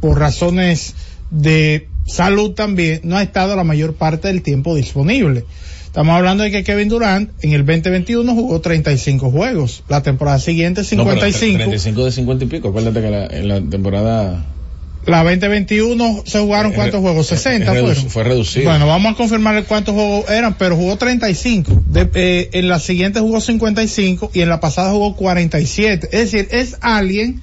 por 0.00 0.18
razones 0.18 0.94
de 1.30 1.88
salud 2.06 2.52
también, 2.52 3.00
no 3.04 3.16
ha 3.16 3.22
estado 3.22 3.54
la 3.54 3.64
mayor 3.64 3.94
parte 3.94 4.28
del 4.28 4.42
tiempo 4.42 4.74
disponible. 4.74 5.44
Estamos 5.86 6.14
hablando 6.16 6.42
de 6.42 6.50
que 6.50 6.64
Kevin 6.64 6.88
Durant 6.88 7.30
en 7.40 7.52
el 7.52 7.64
2021 7.64 8.34
jugó 8.34 8.60
35 8.60 9.30
juegos, 9.30 9.84
la 9.88 10.02
temporada 10.02 10.38
siguiente 10.40 10.82
No, 10.82 11.04
pero 11.04 11.20
55. 11.20 11.56
35 11.56 12.04
de 12.04 12.12
50 12.12 12.44
y 12.44 12.48
pico. 12.48 12.68
Acuérdate 12.68 13.00
que 13.00 13.10
la, 13.10 13.26
en 13.26 13.48
la 13.48 13.60
temporada 13.62 14.44
La 15.06 15.22
2021 15.22 16.22
se 16.26 16.40
jugaron 16.40 16.72
Eh, 16.72 16.74
cuántos 16.74 16.98
eh, 16.98 17.02
juegos? 17.02 17.30
eh, 17.32 17.36
60 17.36 17.72
redu- 17.72 17.84
fueron. 17.86 18.10
fue 18.10 18.24
reducido. 18.24 18.68
Bueno, 18.70 18.86
vamos 18.86 19.12
a 19.12 19.16
confirmarle 19.16 19.64
cuántos 19.64 19.94
juegos 19.94 20.28
eran, 20.28 20.54
pero 20.58 20.76
jugó 20.76 20.96
35. 20.96 21.82
De- 21.86 22.10
eh, 22.14 22.50
en 22.52 22.68
la 22.68 22.80
siguiente 22.80 23.20
jugó 23.20 23.40
55 23.40 24.30
y 24.34 24.40
en 24.40 24.48
la 24.48 24.60
pasada 24.60 24.90
jugó 24.92 25.14
47. 25.16 26.08
Es 26.12 26.32
decir, 26.32 26.48
es 26.50 26.76
alguien 26.80 27.40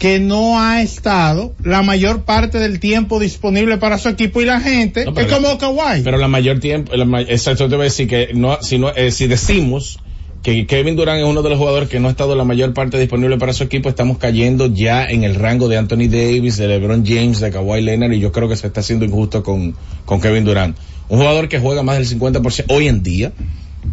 que 0.00 0.18
no 0.18 0.58
ha 0.60 0.80
estado 0.82 1.54
la 1.62 1.82
mayor 1.82 2.22
parte 2.24 2.58
del 2.58 2.80
tiempo 2.80 3.20
disponible 3.20 3.76
para 3.76 3.98
su 3.98 4.08
equipo 4.08 4.40
y 4.40 4.46
la 4.46 4.58
gente 4.60 5.04
No, 5.04 5.12
es 5.20 5.30
la- 5.30 5.36
como 5.36 5.58
Kawhi. 5.58 6.00
Pero 6.02 6.16
la 6.16 6.26
mayor 6.26 6.58
tiempo, 6.58 6.96
la 6.96 7.20
exacto, 7.20 7.68
te 7.68 7.76
voy 7.76 7.82
a 7.82 7.84
decir 7.84 8.08
que 8.08 8.30
no, 8.34 8.58
si 8.62 8.78
no, 8.78 8.88
eh, 8.96 9.10
si 9.12 9.26
decimos 9.26 10.00
que 10.42 10.66
Kevin 10.66 10.96
Durant 10.96 11.18
es 11.20 11.26
uno 11.26 11.42
de 11.42 11.50
los 11.50 11.58
jugadores 11.58 11.88
que 11.90 12.00
no 12.00 12.08
ha 12.08 12.10
estado 12.12 12.34
la 12.34 12.44
mayor 12.44 12.72
parte 12.72 12.98
disponible 12.98 13.36
para 13.36 13.52
su 13.52 13.62
equipo, 13.64 13.88
estamos 13.90 14.16
cayendo 14.18 14.66
ya 14.68 15.04
en 15.04 15.22
el 15.24 15.34
rango 15.34 15.68
de 15.68 15.76
Anthony 15.76 16.08
Davis, 16.08 16.56
de 16.56 16.66
LeBron 16.68 17.04
James, 17.06 17.40
de 17.40 17.50
Kawhi 17.50 17.82
Leonard, 17.82 18.12
y 18.12 18.20
yo 18.20 18.32
creo 18.32 18.48
que 18.48 18.56
se 18.56 18.66
está 18.66 18.80
haciendo 18.80 19.04
injusto 19.04 19.42
con, 19.42 19.74
con 20.06 20.20
Kevin 20.20 20.44
Durant. 20.44 20.76
Un 21.10 21.18
jugador 21.18 21.48
que 21.48 21.58
juega 21.58 21.82
más 21.82 21.98
del 21.98 22.06
50% 22.18 22.64
hoy 22.68 22.88
en 22.88 23.02
día, 23.02 23.32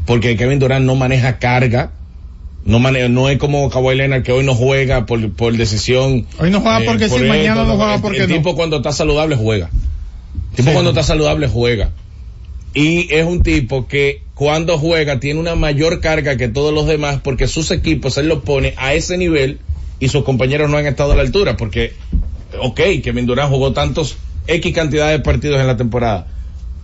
porque 0.06 0.38
Kevin 0.38 0.60
Durant 0.60 0.86
no 0.86 0.96
maneja 0.96 1.38
carga, 1.40 1.92
no 2.64 2.80
mane- 2.80 3.10
no 3.10 3.28
es 3.30 3.38
como 3.38 3.70
Kawhi 3.70 3.96
Leonard 3.96 4.24
que 4.24 4.32
hoy 4.32 4.46
no 4.46 4.56
juega 4.56 5.06
por, 5.06 5.32
por 5.34 5.56
decisión. 5.58 6.28
Hoy 6.40 6.50
no 6.50 6.62
juega 6.62 6.80
porque 6.86 7.10
sí, 7.10 7.20
mañana 7.26 7.64
no 7.66 7.76
juega 7.76 7.96
el- 7.96 8.02
porque 8.02 8.18
el 8.24 8.30
no. 8.30 8.36
tipo 8.36 8.56
cuando 8.56 8.78
está 8.78 8.92
saludable 8.94 9.36
juega. 9.36 9.70
El 10.52 10.56
tipo 10.58 10.70
Sí. 10.70 10.74
cuando 10.74 10.92
está 10.92 11.04
saludable 11.04 11.48
juega. 11.48 11.90
Y 12.74 13.14
es 13.14 13.26
un 13.26 13.42
tipo 13.44 13.88
que 13.88 14.22
cuando 14.34 14.78
juega 14.78 15.20
tiene 15.20 15.40
una 15.40 15.56
mayor 15.56 16.00
carga 16.00 16.38
que 16.38 16.48
todos 16.48 16.74
los 16.74 16.86
demás 16.86 17.20
porque 17.24 17.48
sus 17.48 17.72
equipos 17.72 18.18
él 18.18 18.28
los 18.28 18.44
pone 18.44 18.76
a 18.78 18.94
ese 18.94 19.18
nivel 19.18 19.60
y 20.00 20.10
sus 20.10 20.24
compañeros 20.24 20.70
no 20.70 20.78
han 20.78 20.86
estado 20.86 21.14
a 21.14 21.16
la 21.16 21.24
altura 21.24 21.58
porque, 21.58 21.94
ok, 22.62 22.80
Kevin 23.04 23.26
Durant 23.26 23.52
jugó 23.52 23.74
tantos 23.74 24.18
X 24.46 24.74
cantidad 24.74 25.10
de 25.10 25.20
partidos 25.20 25.60
en 25.60 25.68
la 25.68 25.76
temporada, 25.76 26.28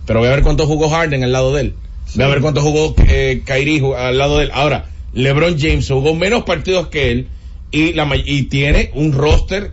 pero 0.06 0.18
voy 0.18 0.28
a 0.28 0.32
ver 0.32 0.42
cuánto 0.42 0.66
jugó 0.66 0.90
Harden 0.90 1.22
al 1.22 1.32
lado 1.32 1.54
de 1.54 1.60
él. 1.62 1.74
Voy 2.14 2.24
a 2.24 2.28
ver 2.28 2.40
cuánto 2.40 2.60
jugó 2.60 2.94
eh, 3.08 3.42
Kyrie 3.44 3.82
al 3.96 4.18
lado 4.18 4.38
de 4.38 4.44
él. 4.44 4.50
Ahora, 4.52 4.86
LeBron 5.14 5.56
James 5.58 5.88
jugó 5.88 6.14
menos 6.14 6.44
partidos 6.44 6.88
que 6.88 7.10
él 7.10 7.28
y, 7.70 7.92
la, 7.92 8.08
y 8.16 8.44
tiene 8.44 8.90
un 8.94 9.12
roster 9.12 9.72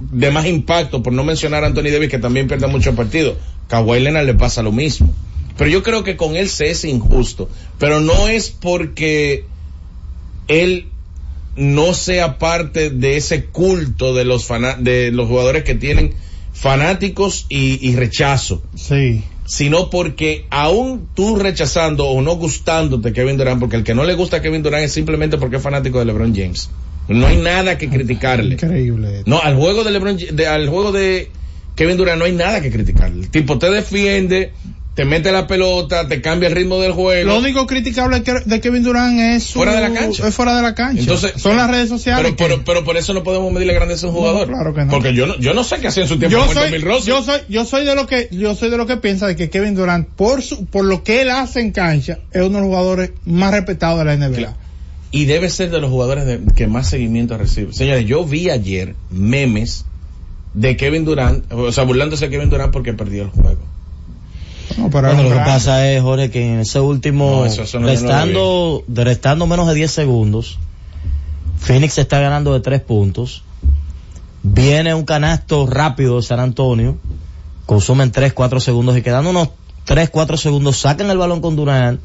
de 0.00 0.30
más 0.30 0.46
impacto, 0.46 1.02
por 1.02 1.12
no 1.12 1.24
mencionar 1.24 1.64
a 1.64 1.68
Anthony 1.68 1.90
Davis 1.92 2.10
que 2.10 2.18
también 2.18 2.48
pierde 2.48 2.66
muchos 2.66 2.94
partidos. 2.94 3.36
Kawhi 3.68 4.00
Leonard 4.00 4.26
le 4.26 4.34
pasa 4.34 4.62
lo 4.62 4.72
mismo. 4.72 5.12
Pero 5.56 5.70
yo 5.70 5.82
creo 5.82 6.04
que 6.04 6.16
con 6.16 6.36
él 6.36 6.48
se 6.48 6.70
es 6.70 6.84
injusto. 6.84 7.48
Pero 7.78 8.00
no 8.00 8.28
es 8.28 8.50
porque 8.50 9.44
él 10.48 10.86
no 11.56 11.94
sea 11.94 12.38
parte 12.38 12.90
de 12.90 13.16
ese 13.16 13.46
culto 13.46 14.14
de 14.14 14.24
los 14.26 14.46
de 14.80 15.10
los 15.10 15.28
jugadores 15.28 15.64
que 15.64 15.74
tienen 15.74 16.12
fanáticos 16.52 17.46
y, 17.48 17.78
y 17.86 17.96
rechazo, 17.96 18.62
Sí. 18.74 19.22
sino 19.44 19.90
porque 19.90 20.46
aún 20.50 21.08
tú 21.14 21.36
rechazando 21.36 22.06
o 22.06 22.22
no 22.22 22.36
gustándote 22.36 23.12
Kevin 23.12 23.36
Durant, 23.36 23.60
porque 23.60 23.76
el 23.76 23.84
que 23.84 23.94
no 23.94 24.04
le 24.04 24.14
gusta 24.14 24.38
a 24.38 24.42
Kevin 24.42 24.62
Durant 24.62 24.84
es 24.84 24.92
simplemente 24.92 25.36
porque 25.38 25.56
es 25.56 25.62
fanático 25.62 25.98
de 25.98 26.06
LeBron 26.06 26.34
James. 26.34 26.70
No 27.08 27.26
hay 27.26 27.36
nada 27.36 27.78
que 27.78 27.88
criticarle. 27.88 28.54
Increíble. 28.54 29.22
No, 29.26 29.40
al 29.40 29.56
juego 29.56 29.84
de 29.84 29.90
LeBron, 29.92 30.16
de- 30.32 30.46
al 30.46 30.68
juego 30.68 30.92
de 30.92 31.30
Kevin 31.74 31.96
Durant 31.96 32.18
no 32.18 32.24
hay 32.24 32.32
nada 32.32 32.60
que 32.60 32.70
criticarle. 32.70 33.22
El 33.24 33.30
tipo 33.30 33.58
te 33.58 33.70
defiende, 33.70 34.52
te 34.94 35.04
mete 35.04 35.30
la 35.30 35.46
pelota, 35.46 36.08
te 36.08 36.22
cambia 36.22 36.48
el 36.48 36.54
ritmo 36.54 36.80
del 36.80 36.92
juego. 36.92 37.28
Lo 37.28 37.38
único 37.38 37.66
criticable 37.66 38.22
de 38.46 38.60
Kevin 38.62 38.82
Durant 38.82 39.20
es 39.20 39.44
su- 39.44 39.58
Fuera 39.58 39.74
de 39.74 39.82
la 39.82 39.92
cancha. 39.92 40.26
Es 40.26 40.34
fuera 40.34 40.56
de 40.56 40.62
la 40.62 40.74
cancha. 40.74 41.00
Entonces, 41.00 41.34
son 41.36 41.56
las 41.56 41.70
redes 41.70 41.90
sociales. 41.90 42.32
Pero, 42.36 42.54
pero, 42.54 42.64
pero 42.64 42.84
por 42.84 42.96
eso 42.96 43.12
no 43.12 43.22
podemos 43.22 43.52
medirle 43.52 43.74
grandeza 43.74 44.06
a 44.06 44.08
un 44.08 44.14
No, 44.16 44.20
jugador. 44.22 44.48
claro 44.48 44.74
que 44.74 44.84
no. 44.86 44.90
Porque 44.90 45.12
yo 45.14 45.26
no, 45.26 45.38
yo 45.38 45.52
no 45.52 45.64
sé 45.64 45.76
qué 45.80 45.88
hacía 45.88 46.04
en 46.04 46.08
su 46.08 46.18
tiempo 46.18 46.36
yo 46.38 46.52
soy, 46.52 46.70
yo 47.04 47.22
soy, 47.22 47.40
yo 47.48 47.64
soy 47.66 47.84
de 47.84 47.94
lo 47.94 48.06
que, 48.06 48.28
yo 48.32 48.54
soy 48.54 48.70
de 48.70 48.78
lo 48.78 48.86
que 48.86 48.96
piensa 48.96 49.26
de 49.26 49.36
que 49.36 49.50
Kevin 49.50 49.74
Durant, 49.74 50.08
por 50.08 50.40
su, 50.42 50.64
por 50.64 50.84
lo 50.86 51.04
que 51.04 51.20
él 51.20 51.30
hace 51.30 51.60
en 51.60 51.72
cancha, 51.72 52.18
es 52.32 52.40
uno 52.42 52.54
de 52.58 52.60
los 52.62 52.68
jugadores 52.68 53.10
más 53.26 53.52
respetados 53.52 53.98
de 53.98 54.04
la 54.06 54.14
NBA. 54.16 54.36
Claro. 54.38 54.56
Y 55.16 55.24
debe 55.24 55.48
ser 55.50 55.70
de 55.70 55.80
los 55.80 55.90
jugadores 55.90 56.26
de- 56.26 56.40
que 56.54 56.66
más 56.66 56.88
seguimiento 56.88 57.36
recibe. 57.38 57.72
Señores, 57.72 58.04
yo 58.06 58.24
vi 58.24 58.50
ayer 58.50 58.94
memes 59.10 59.84
de 60.54 60.76
Kevin 60.76 61.04
Durant, 61.04 61.50
o 61.52 61.70
sea, 61.72 61.84
burlándose 61.84 62.26
de 62.26 62.30
Kevin 62.30 62.50
Durant 62.50 62.72
porque 62.72 62.92
perdió 62.92 63.22
el 63.24 63.30
juego. 63.30 63.60
No, 64.78 64.90
pero 64.90 65.08
Bueno, 65.14 65.22
lo 65.22 65.28
que 65.30 65.36
pasa 65.36 65.90
es, 65.90 66.02
Jorge, 66.02 66.30
que 66.30 66.44
en 66.54 66.60
ese 66.60 66.80
último, 66.80 67.30
No, 67.40 67.46
eso- 67.46 67.62
eso 67.62 67.80
no- 67.80 67.86
restando, 67.86 68.84
de 68.86 69.04
restando 69.04 69.46
menos 69.46 69.68
de 69.68 69.74
10 69.74 69.90
segundos, 69.90 70.58
Phoenix 71.58 71.98
está 71.98 72.20
ganando 72.20 72.52
de 72.52 72.60
3 72.60 72.80
puntos. 72.80 73.42
Viene 74.42 74.94
un 74.94 75.04
canasto 75.04 75.66
rápido 75.66 76.16
de 76.16 76.22
San 76.22 76.40
Antonio, 76.40 76.96
consumen 77.64 78.12
3, 78.12 78.32
4 78.32 78.60
segundos 78.60 78.96
y 78.96 79.02
quedando 79.02 79.30
unos 79.30 79.48
3, 79.84 80.10
4 80.10 80.36
segundos, 80.36 80.76
sacan 80.76 81.10
el 81.10 81.18
balón 81.18 81.40
con 81.40 81.56
Durán 81.56 82.00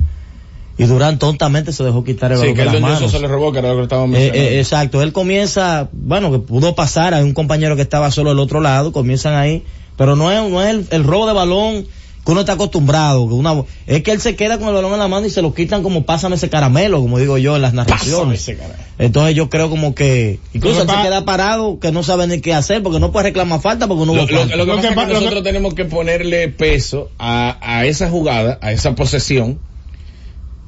y 0.84 0.88
Durán 0.88 1.20
tontamente 1.20 1.72
se 1.74 1.84
dejó 1.84 2.04
quitar 2.04 2.32
el 2.32 2.38
Sí, 2.38 2.42
balón 2.42 2.56
que 2.56 2.62
de 2.64 2.68
el 2.68 2.74
las 2.74 2.82
manos. 2.82 3.12
se 3.12 3.20
le 3.20 3.28
robó, 3.28 3.52
que 3.52 3.60
era 3.60 3.70
lo 3.70 3.78
que 3.78 3.84
estábamos 3.84 4.18
Eh, 4.18 4.22
mencionando. 4.22 4.50
eh, 4.52 4.60
exacto, 4.60 5.02
él 5.04 5.14
comienza, 5.14 5.90
bueno, 5.92 6.32
que 6.32 6.40
pudo 6.40 6.74
pasar 6.76 7.14
a 7.14 7.20
un 7.24 7.34
compañero 7.34 7.76
que 7.76 7.82
estaba 7.84 8.10
solo 8.12 8.32
al 8.32 8.40
otro 8.40 8.62
lado, 8.62 8.92
comienzan 8.92 9.36
ahí, 9.36 9.64
pero 9.98 10.16
no 10.16 10.32
es, 10.32 10.50
no 10.50 10.62
es 10.64 10.70
el, 10.70 10.88
el 10.90 11.04
robo 11.04 11.28
de 11.28 11.34
balón 11.34 11.86
que 12.24 12.32
uno 12.32 12.42
está 12.42 12.54
acostumbrado, 12.54 13.28
que 13.28 13.34
una, 13.34 13.64
es 13.88 14.04
que 14.04 14.12
él 14.12 14.22
se 14.22 14.36
queda 14.36 14.60
con 14.60 14.68
el 14.68 14.76
balón 14.76 14.94
en 14.94 15.00
la 15.00 15.08
mano 15.08 15.26
y 15.26 15.32
se 15.32 15.42
lo 15.42 15.56
quitan 15.56 15.82
como 15.82 16.04
pásame 16.06 16.36
ese 16.36 16.50
caramelo, 16.50 17.00
como 17.02 17.18
digo 17.18 17.38
yo 17.40 17.56
en 17.56 17.64
las 17.64 17.74
Pásame 17.74 17.90
narraciones. 17.92 18.42
ese. 18.48 18.58
Entonces 19.00 19.34
yo 19.36 19.50
creo 19.50 19.72
como 19.72 19.96
que, 19.96 20.40
incluso 20.54 20.86
que 20.86 20.92
se 20.92 21.02
queda 21.02 21.26
parado, 21.26 21.80
que 21.80 21.92
no 21.92 22.04
sabe 22.04 22.28
ni 22.28 22.40
qué 22.40 22.54
hacer, 22.54 22.84
porque 22.84 23.00
no 23.00 23.12
puede 23.12 23.24
reclamar 23.30 23.60
falta 23.62 23.88
porque 23.88 24.06
no 24.06 24.14
Lo, 24.16 24.26
lo- 24.28 24.56
lo 24.56 24.66
que 24.66 24.72
pasa 24.72 24.82
que 24.82 24.88
es 24.90 24.94
pa- 24.96 25.02
que 25.08 25.14
lo 25.14 25.20
que- 25.20 25.26
nosotros 25.26 25.44
tenemos 25.44 25.74
que 25.74 25.86
ponerle 25.86 26.48
peso 26.50 27.10
a, 27.18 27.58
a 27.62 27.86
esa 27.88 28.08
jugada, 28.10 28.60
a 28.62 28.72
esa 28.72 28.94
posesión, 28.94 29.60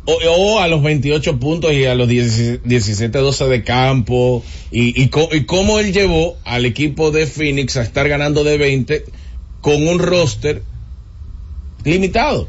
o, 0.06 0.14
o 0.14 0.60
a 0.60 0.68
los 0.68 0.84
28 0.84 1.40
puntos 1.40 1.72
y 1.74 1.86
a 1.86 1.96
los 1.96 2.10
17-12 2.10 3.48
de 3.48 3.64
campo, 3.64 4.44
y, 4.72 5.02
y, 5.02 5.10
y 5.32 5.44
cómo 5.46 5.80
él 5.80 5.94
llevó 5.94 6.38
al 6.44 6.66
equipo 6.66 7.12
de 7.12 7.26
Phoenix 7.26 7.78
a 7.78 7.84
estar 7.84 8.08
ganando 8.10 8.44
de 8.44 8.58
20 8.58 9.06
con 9.62 9.88
un 9.88 10.00
roster 10.00 10.62
limitado. 11.84 12.48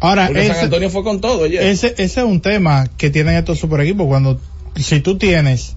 Ahora, 0.00 0.26
Porque 0.26 0.42
San 0.46 0.56
ese, 0.56 0.64
Antonio 0.64 0.90
fue 0.90 1.04
con 1.04 1.20
todo 1.20 1.44
ayer. 1.44 1.62
ese, 1.62 1.94
ese 1.98 2.20
es 2.20 2.26
un 2.26 2.40
tema 2.40 2.88
que 2.96 3.10
tienen 3.10 3.36
estos 3.36 3.58
super 3.58 3.80
equipos. 3.80 4.06
Cuando, 4.06 4.40
si 4.76 5.00
tú 5.00 5.16
tienes 5.16 5.76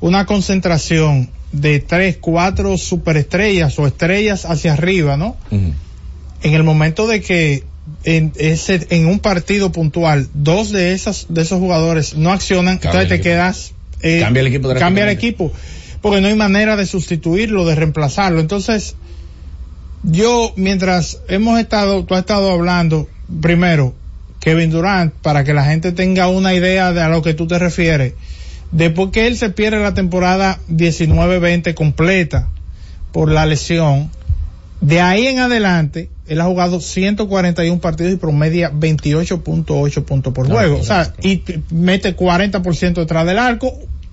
una 0.00 0.26
concentración 0.26 1.30
de 1.52 1.80
tres, 1.80 2.18
cuatro 2.20 2.76
superestrellas 2.76 3.78
o 3.78 3.86
estrellas 3.86 4.44
hacia 4.44 4.72
arriba, 4.74 5.16
¿no? 5.16 5.36
En 5.50 6.52
el 6.52 6.62
momento 6.62 7.06
de 7.06 7.22
que 7.22 7.64
en 8.04 8.32
ese, 8.36 8.86
en 8.90 9.06
un 9.06 9.18
partido 9.18 9.72
puntual, 9.72 10.28
dos 10.34 10.72
de 10.72 10.92
esas, 10.92 11.26
de 11.28 11.42
esos 11.42 11.58
jugadores 11.58 12.16
no 12.16 12.32
accionan, 12.32 12.78
Cambia 12.78 13.02
entonces 13.02 13.08
te 13.08 13.20
quedas, 13.20 13.72
eh, 14.00 14.20
Cambia 14.20 14.40
el 14.40 14.46
equipo 14.48 14.74
cambia 14.74 15.04
el 15.04 15.10
equipo, 15.10 15.52
porque 16.00 16.20
no 16.20 16.28
hay 16.28 16.36
manera 16.36 16.76
de 16.76 16.86
sustituirlo, 16.86 17.64
de 17.64 17.74
reemplazarlo. 17.74 18.40
Entonces, 18.40 18.96
yo, 20.02 20.52
mientras 20.56 21.20
hemos 21.28 21.58
estado, 21.58 22.04
tú 22.04 22.14
has 22.14 22.20
estado 22.20 22.50
hablando, 22.50 23.08
primero, 23.40 23.94
Kevin 24.40 24.70
Durant, 24.70 25.14
para 25.14 25.44
que 25.44 25.54
la 25.54 25.64
gente 25.64 25.92
tenga 25.92 26.28
una 26.28 26.52
idea 26.52 26.92
de 26.92 27.00
a 27.00 27.08
lo 27.08 27.22
que 27.22 27.32
tú 27.32 27.46
te 27.46 27.58
refieres, 27.58 28.12
de 28.70 28.90
por 28.90 29.10
qué 29.10 29.26
él 29.26 29.38
se 29.38 29.48
pierde 29.48 29.80
la 29.80 29.94
temporada 29.94 30.58
19-20 30.70 31.72
completa 31.72 32.48
por 33.12 33.30
la 33.30 33.46
lesión. 33.46 34.10
De 34.84 35.00
ahí 35.00 35.26
en 35.26 35.38
adelante, 35.38 36.10
él 36.26 36.40
ha 36.40 36.44
jugado 36.44 36.80
141 36.80 37.80
partidos 37.80 38.12
y 38.12 38.16
promedia 38.16 38.70
28.8 38.72 40.04
puntos 40.04 40.32
por 40.32 40.48
No, 40.48 40.54
juego. 40.56 40.76
no, 40.76 40.80
o 40.82 40.84
sea, 40.84 41.12
y 41.22 41.42
mete 41.70 42.16
40% 42.16 42.94
detrás 42.94 43.26
del 43.26 43.38
arco. 43.38 43.72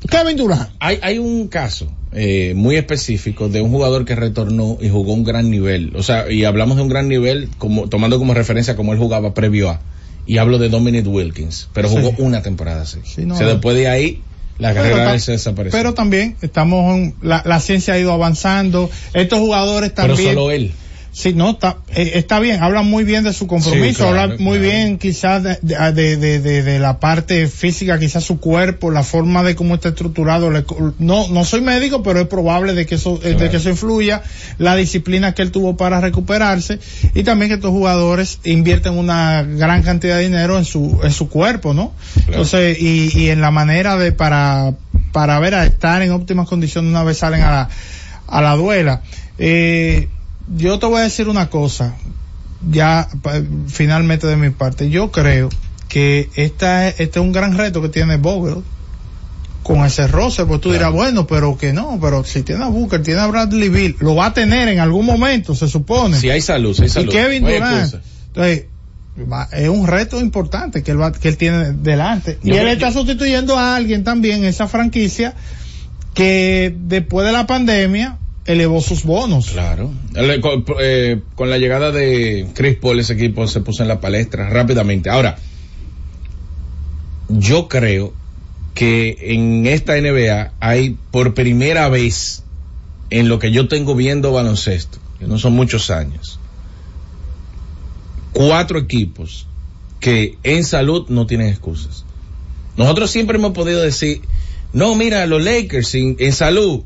Kevin 0.10 0.38
Durant. 0.38 0.70
Hay, 0.80 0.98
hay 1.02 1.18
un 1.20 1.48
caso 1.48 1.88
eh, 2.12 2.54
muy 2.56 2.76
específico 2.76 3.50
de 3.50 3.62
un 3.62 3.70
jugador 3.70 4.04
que 4.06 4.16
retornó 4.16 4.78
y 4.82 4.90
jugó 4.90 5.14
un 5.14 5.24
gran 5.24 5.50
nivel. 5.52 5.94
O 5.96 6.04
sea, 6.04 6.32
y 6.32 6.44
hablamos 6.46 6.78
de 6.78 6.84
un 6.84 6.90
gran 6.90 7.08
nivel 7.08 7.50
como 7.58 7.88
tomando 7.88 8.18
como 8.18 8.34
referencia 8.34 8.76
como 8.76 8.94
él 8.94 9.00
jugaba 9.00 9.34
previo 9.34 9.70
a. 9.70 9.82
Y 10.26 10.38
hablo 10.38 10.58
de 10.60 10.70
Dominic 10.70 11.06
Wilkins, 11.08 11.68
pero 11.74 11.90
Sí. 11.90 11.96
jugó 11.98 12.14
una 12.20 12.42
temporada 12.42 12.84
así. 12.84 13.00
Sí, 13.04 13.26
no, 13.26 13.36
o 13.36 13.38
sea, 13.38 13.48
después 13.48 13.76
de 13.76 13.88
ahí, 13.90 14.22
la 14.62 14.76
carrera 14.76 15.06
Pero 15.08 15.20
se 15.20 15.32
desapareció. 15.32 15.78
Pero 15.78 15.94
también 15.96 16.36
estamos 16.42 16.96
en, 16.96 17.16
la, 17.22 17.42
la 17.46 17.60
ciencia 17.60 17.96
ha 17.96 17.98
ido 17.98 18.12
avanzando. 18.12 18.90
Estos 19.14 19.40
jugadores 19.40 19.92
Pero 19.96 20.10
también. 20.10 20.36
solo 20.36 20.52
él. 20.52 20.72
Sí, 21.14 21.34
no, 21.34 21.52
está, 21.52 21.76
eh, 21.94 22.14
está 22.16 22.40
bien, 22.40 22.64
habla 22.64 22.84
muy 22.84 23.04
bien 23.04 23.26
de 23.26 23.34
su 23.34 23.46
compromiso, 23.46 23.86
Sí, 23.86 23.96
claro, 23.96 24.22
habla 24.22 24.36
muy 24.40 24.60
claro. 24.60 24.72
bien 24.72 24.98
quizás 24.98 25.44
de, 25.44 25.58
de, 25.62 26.16
de, 26.18 26.40
de- 26.64 26.80
la 26.80 27.02
parte 27.02 27.48
física, 27.50 28.00
quizás 28.00 28.24
su 28.24 28.40
cuerpo, 28.40 28.92
la 28.92 29.04
forma 29.04 29.44
de 29.44 29.54
cómo 29.54 29.76
está 29.76 29.90
estructurado. 29.90 30.50
no, 31.00 31.28
no 31.28 31.44
soy 31.44 31.60
médico, 31.60 32.02
pero 32.02 32.22
es 32.22 32.28
probable 32.28 32.74
de 32.74 32.86
que 32.86 32.96
eso, 32.96 33.20
eh, 33.24 33.34
de 33.34 33.50
que 33.50 33.58
eso 33.58 33.70
influya, 33.70 34.22
la 34.58 34.78
disciplina 34.78 35.34
que 35.34 35.42
él 35.42 35.52
tuvo 35.52 35.76
para 35.76 36.00
recuperarse 36.00 36.80
y 37.14 37.24
también 37.24 37.50
que 37.50 37.56
estos 37.56 37.72
jugadores 37.72 38.40
invierten 38.46 38.98
una 38.98 39.44
gran 39.44 39.84
cantidad 39.84 40.16
de 40.16 40.24
dinero 40.24 40.58
en 40.58 40.64
su, 40.64 40.98
en 41.04 41.12
su 41.12 41.28
cuerpo, 41.28 41.74
¿no? 41.74 41.92
Entonces, 42.28 42.78
y, 42.82 43.12
y 43.20 43.30
en 43.32 43.42
la 43.42 43.52
manera 43.52 43.98
de 43.98 44.14
para, 44.14 44.76
para 45.12 45.40
ver 45.40 45.56
a 45.56 45.66
estar 45.66 46.02
en 46.02 46.12
óptimas 46.12 46.48
condiciones 46.48 46.90
una 46.90 47.04
vez 47.04 47.18
salen 47.18 47.42
a 47.42 47.52
la, 47.52 47.70
a 48.28 48.42
la 48.42 48.56
duela. 48.56 49.02
Eh, 49.38 50.08
yo 50.56 50.80
te 50.80 50.86
voy 50.86 51.00
a 51.00 51.04
decir 51.04 51.28
una 51.30 51.50
cosa, 51.50 51.96
ya 52.70 53.08
finalmente 53.68 54.28
de 54.28 54.36
mi 54.38 54.50
parte, 54.50 54.90
yo 54.90 55.12
creo 55.12 55.50
que 55.88 56.30
esta, 56.36 56.88
es- 56.88 57.00
este 57.00 57.20
es 57.20 57.26
un 57.26 57.32
gran 57.32 57.58
reto 57.58 57.82
que 57.82 57.90
tiene 57.90 58.18
Vogel 58.18 58.64
con 59.64 59.86
ese 59.86 60.08
roster, 60.08 60.46
pues 60.48 60.60
tú 60.62 60.72
dirás, 60.72 60.92
bueno, 60.92 61.28
pero 61.28 61.58
que 61.58 61.72
no, 61.72 62.00
pero 62.02 62.24
si 62.24 62.42
tiene 62.42 62.64
a 62.64 62.68
Booker, 62.68 63.04
tiene 63.04 63.20
a 63.22 63.28
Bradley 63.28 63.70
Bill, 63.70 63.96
lo 64.00 64.16
va 64.16 64.28
a 64.28 64.34
tener 64.34 64.68
en 64.70 64.80
algún 64.80 65.06
momento, 65.06 65.54
se 65.54 65.68
supone. 65.68 66.18
Si 66.18 66.30
hay 66.30 66.42
salud, 66.42 66.74
si 66.76 66.82
hay 66.84 66.88
y 66.88 66.92
salud. 66.92 67.12
Kevin 67.12 67.44
No 67.44 67.50
hay 67.50 67.54
Durant. 67.56 67.94
Entonces, 68.28 68.66
es 69.52 69.70
un 69.70 69.86
reto 69.88 70.20
importante 70.20 70.82
que 70.82 70.92
él, 70.92 71.00
va, 71.02 71.12
que 71.12 71.28
él 71.28 71.38
tiene 71.38 71.74
delante. 71.74 72.40
Yo 72.44 72.56
y 72.56 72.58
él 72.58 72.68
está 72.70 72.92
sustituyendo 72.92 73.58
a 73.58 73.76
alguien 73.76 74.04
también 74.04 74.40
en 74.40 74.46
esa 74.46 74.68
franquicia 74.68 75.36
que 76.14 76.74
después 76.88 77.26
de 77.26 77.32
la 77.34 77.46
pandemia 77.46 78.18
elevó 78.46 78.82
sus 78.82 79.04
bonos. 79.04 79.52
Claro. 79.52 79.92
Eh, 80.16 81.22
con 81.36 81.50
la 81.50 81.58
llegada 81.58 81.92
de 81.92 82.48
Chris 82.54 82.78
Paul, 82.78 83.00
ese 83.00 83.14
equipo 83.14 83.48
se 83.48 83.62
puso 83.62 83.84
en 83.84 83.90
la 83.90 84.00
palestra 84.00 84.50
rápidamente. 84.50 85.10
Ahora, 85.10 85.38
yo 87.30 87.68
creo 87.68 88.14
que 88.74 89.18
en 89.20 89.68
esta 89.68 90.00
NBA 90.00 90.54
hay 90.60 90.98
por 91.12 91.34
primera 91.34 91.90
vez 91.90 92.44
en 93.10 93.28
lo 93.28 93.40
que 93.40 93.52
yo 93.52 93.68
tengo 93.68 93.96
viendo 93.96 94.32
baloncesto, 94.32 94.98
que 95.20 95.28
no 95.28 95.38
son 95.38 95.54
muchos 95.54 95.90
años, 95.90 96.40
cuatro 98.32 98.80
equipos 98.80 99.46
que 100.00 100.38
en 100.44 100.64
salud 100.64 101.08
no 101.10 101.28
tienen 101.28 101.48
excusas. 101.48 102.06
Nosotros 102.78 103.12
siempre 103.12 103.38
hemos 103.38 103.52
podido 103.52 103.82
decir, 103.82 104.22
no, 104.74 104.96
mira, 104.96 105.26
los 105.26 105.44
Lakers 105.44 105.94
en 105.94 106.34
salud 106.34 106.84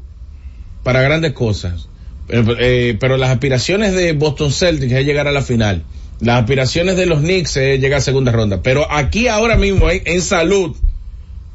para 0.85 1.01
grandes 1.01 1.33
cosas. 1.33 1.87
Pero, 2.27 2.55
eh, 2.59 2.95
pero 2.99 3.17
las 3.17 3.31
aspiraciones 3.31 3.93
de 3.95 4.13
Boston 4.13 4.51
Celtics 4.51 4.93
es 4.93 5.03
llegar 5.05 5.27
a 5.27 5.31
la 5.31 5.41
final. 5.41 5.83
Las 6.19 6.39
aspiraciones 6.41 6.95
de 6.95 7.07
los 7.07 7.19
Knicks 7.19 7.57
es 7.57 7.81
llegar 7.81 7.97
a 7.97 8.01
segunda 8.01 8.31
ronda. 8.31 8.61
Pero 8.61 8.89
aquí 8.91 9.27
ahora 9.27 9.57
mismo 9.57 9.87
hay 9.87 10.01
en 10.05 10.21
salud 10.21 10.75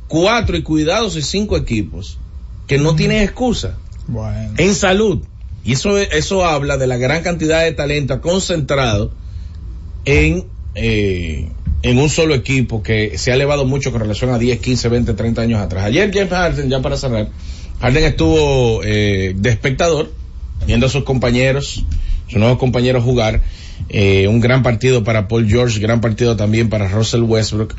cuatro 0.09 0.57
y 0.57 0.63
cuidados 0.63 1.17
y 1.17 1.23
cinco 1.23 1.57
equipos 1.57 2.19
que 2.67 2.79
no 2.79 2.97
tienen 2.97 3.23
excusa 3.23 3.77
Bueno. 4.09 4.53
en 4.59 4.75
salud. 4.75 5.21
Y 5.65 5.75
eso, 5.75 5.97
eso 5.97 6.45
habla 6.45 6.77
de 6.77 6.89
la 6.89 6.97
gran 6.97 7.23
cantidad 7.23 7.63
de 7.63 7.71
talento 7.73 8.21
concentrado 8.21 9.13
en, 10.05 10.47
eh, 10.75 11.49
en 11.83 11.99
un 11.99 12.09
solo 12.11 12.35
equipo 12.35 12.83
que 12.83 13.17
se 13.19 13.31
ha 13.31 13.35
elevado 13.35 13.65
mucho 13.65 13.93
con 13.93 14.01
relación 14.01 14.31
a 14.31 14.39
10, 14.39 14.59
15, 14.59 14.89
20, 14.89 15.15
30 15.15 15.43
años 15.43 15.61
atrás. 15.61 15.85
Ayer 15.85 16.11
James 16.13 16.31
Harden, 16.31 16.69
ya 16.69 16.81
para 16.83 16.97
cerrar, 16.97 17.29
Harden 17.81 18.05
estuvo 18.05 18.83
eh, 18.85 19.35
de 19.37 19.51
espectador, 19.51 20.13
viendo 20.67 20.87
a 20.87 20.89
sus 20.89 21.05
compañeros, 21.05 21.85
sus 22.29 22.39
nuevos 22.39 22.59
compañeros 22.59 23.03
jugar. 23.03 23.41
Eh, 23.89 24.29
un 24.29 24.41
gran 24.41 24.63
partido 24.63 25.03
para 25.03 25.27
Paul 25.29 25.49
George, 25.49 25.81
gran 25.81 26.01
partido 26.01 26.37
también 26.37 26.69
para 26.69 26.89
Russell 26.89 27.23
Westbrook. 27.23 27.75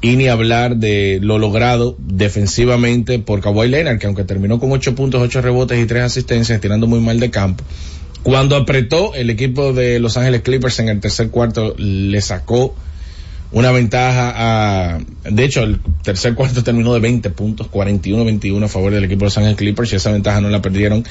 Y 0.00 0.16
ni 0.16 0.28
hablar 0.28 0.76
de 0.76 1.18
lo 1.22 1.38
logrado 1.38 1.96
defensivamente 1.98 3.18
por 3.20 3.40
Kawhi 3.40 3.68
Leonard, 3.68 3.98
que 3.98 4.06
aunque 4.06 4.24
terminó 4.24 4.60
con 4.60 4.70
8 4.72 4.94
puntos, 4.94 5.22
8 5.22 5.40
rebotes 5.40 5.82
y 5.82 5.86
3 5.86 6.02
asistencias, 6.02 6.60
tirando 6.60 6.86
muy 6.86 7.00
mal 7.00 7.20
de 7.20 7.30
campo. 7.30 7.64
Cuando 8.22 8.56
apretó, 8.56 9.14
el 9.14 9.30
equipo 9.30 9.72
de 9.72 10.00
Los 10.00 10.16
Ángeles 10.16 10.42
Clippers 10.42 10.78
en 10.80 10.88
el 10.88 11.00
tercer 11.00 11.30
cuarto 11.30 11.74
le 11.78 12.20
sacó 12.20 12.74
una 13.54 13.70
ventaja 13.70 14.32
a, 14.34 14.98
de 15.30 15.44
hecho, 15.44 15.62
el 15.62 15.78
tercer 16.02 16.34
cuarto 16.34 16.64
terminó 16.64 16.92
de 16.92 16.98
20 16.98 17.30
puntos, 17.30 17.70
41-21 17.70 18.64
a 18.64 18.68
favor 18.68 18.92
del 18.92 19.04
equipo 19.04 19.20
de 19.20 19.26
Los 19.26 19.38
Ángeles 19.38 19.56
Clippers 19.56 19.92
y 19.92 19.96
esa 19.96 20.10
ventaja 20.10 20.40
no 20.40 20.48
la 20.50 20.60
perdieron 20.60 21.04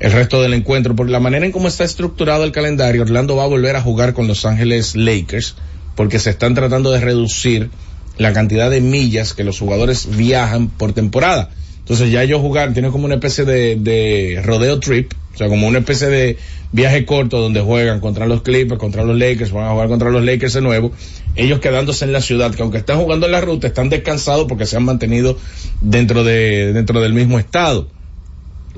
el 0.00 0.10
resto 0.10 0.40
del 0.40 0.54
encuentro. 0.54 0.96
Por 0.96 1.10
la 1.10 1.20
manera 1.20 1.44
en 1.44 1.52
cómo 1.52 1.68
está 1.68 1.84
estructurado 1.84 2.44
el 2.44 2.52
calendario, 2.52 3.02
Orlando 3.02 3.36
va 3.36 3.44
a 3.44 3.48
volver 3.48 3.76
a 3.76 3.82
jugar 3.82 4.14
con 4.14 4.26
Los 4.26 4.46
Ángeles 4.46 4.96
Lakers 4.96 5.56
porque 5.94 6.18
se 6.18 6.30
están 6.30 6.54
tratando 6.54 6.90
de 6.90 7.00
reducir 7.00 7.68
la 8.16 8.32
cantidad 8.32 8.70
de 8.70 8.80
millas 8.80 9.34
que 9.34 9.44
los 9.44 9.58
jugadores 9.58 10.08
viajan 10.16 10.68
por 10.68 10.94
temporada. 10.94 11.50
Entonces 11.80 12.10
ya 12.10 12.22
ellos 12.22 12.40
jugar, 12.40 12.72
tienen 12.72 12.92
como 12.92 13.04
una 13.04 13.16
especie 13.16 13.44
de, 13.44 13.76
de 13.76 14.40
rodeo 14.42 14.80
trip, 14.80 15.12
sea, 15.40 15.48
como 15.48 15.66
una 15.66 15.78
especie 15.78 16.08
de 16.08 16.36
viaje 16.72 17.04
corto 17.04 17.40
donde 17.40 17.60
juegan 17.60 18.00
contra 18.00 18.26
los 18.26 18.42
Clippers, 18.42 18.78
contra 18.78 19.04
los 19.04 19.18
Lakers, 19.18 19.52
van 19.52 19.66
a 19.66 19.70
jugar 19.70 19.88
contra 19.88 20.10
los 20.10 20.24
Lakers 20.24 20.52
de 20.54 20.60
nuevo, 20.60 20.92
ellos 21.34 21.60
quedándose 21.60 22.04
en 22.04 22.12
la 22.12 22.20
ciudad, 22.20 22.54
que 22.54 22.62
aunque 22.62 22.78
están 22.78 22.98
jugando 22.98 23.26
en 23.26 23.32
la 23.32 23.40
ruta, 23.40 23.66
están 23.66 23.88
descansados 23.88 24.46
porque 24.48 24.66
se 24.66 24.76
han 24.76 24.84
mantenido 24.84 25.38
dentro 25.80 26.24
de, 26.24 26.72
dentro 26.72 27.00
del 27.00 27.14
mismo 27.14 27.38
estado. 27.38 27.88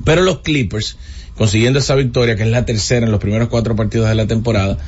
Pero 0.05 0.23
los 0.23 0.41
Clippers, 0.41 0.97
consiguiendo 1.37 1.79
esa 1.79 1.95
victoria, 1.95 2.37
que 2.37 2.45
es 2.45 2.49
la 2.49 2.65
tercera 2.65 3.05
en 3.05 3.13
los 3.13 3.21
primeros 3.21 3.49
cuatro 3.49 3.77
partidos 3.77 4.09
de 4.09 4.15
la 4.15 4.27
temporada, 4.27 4.79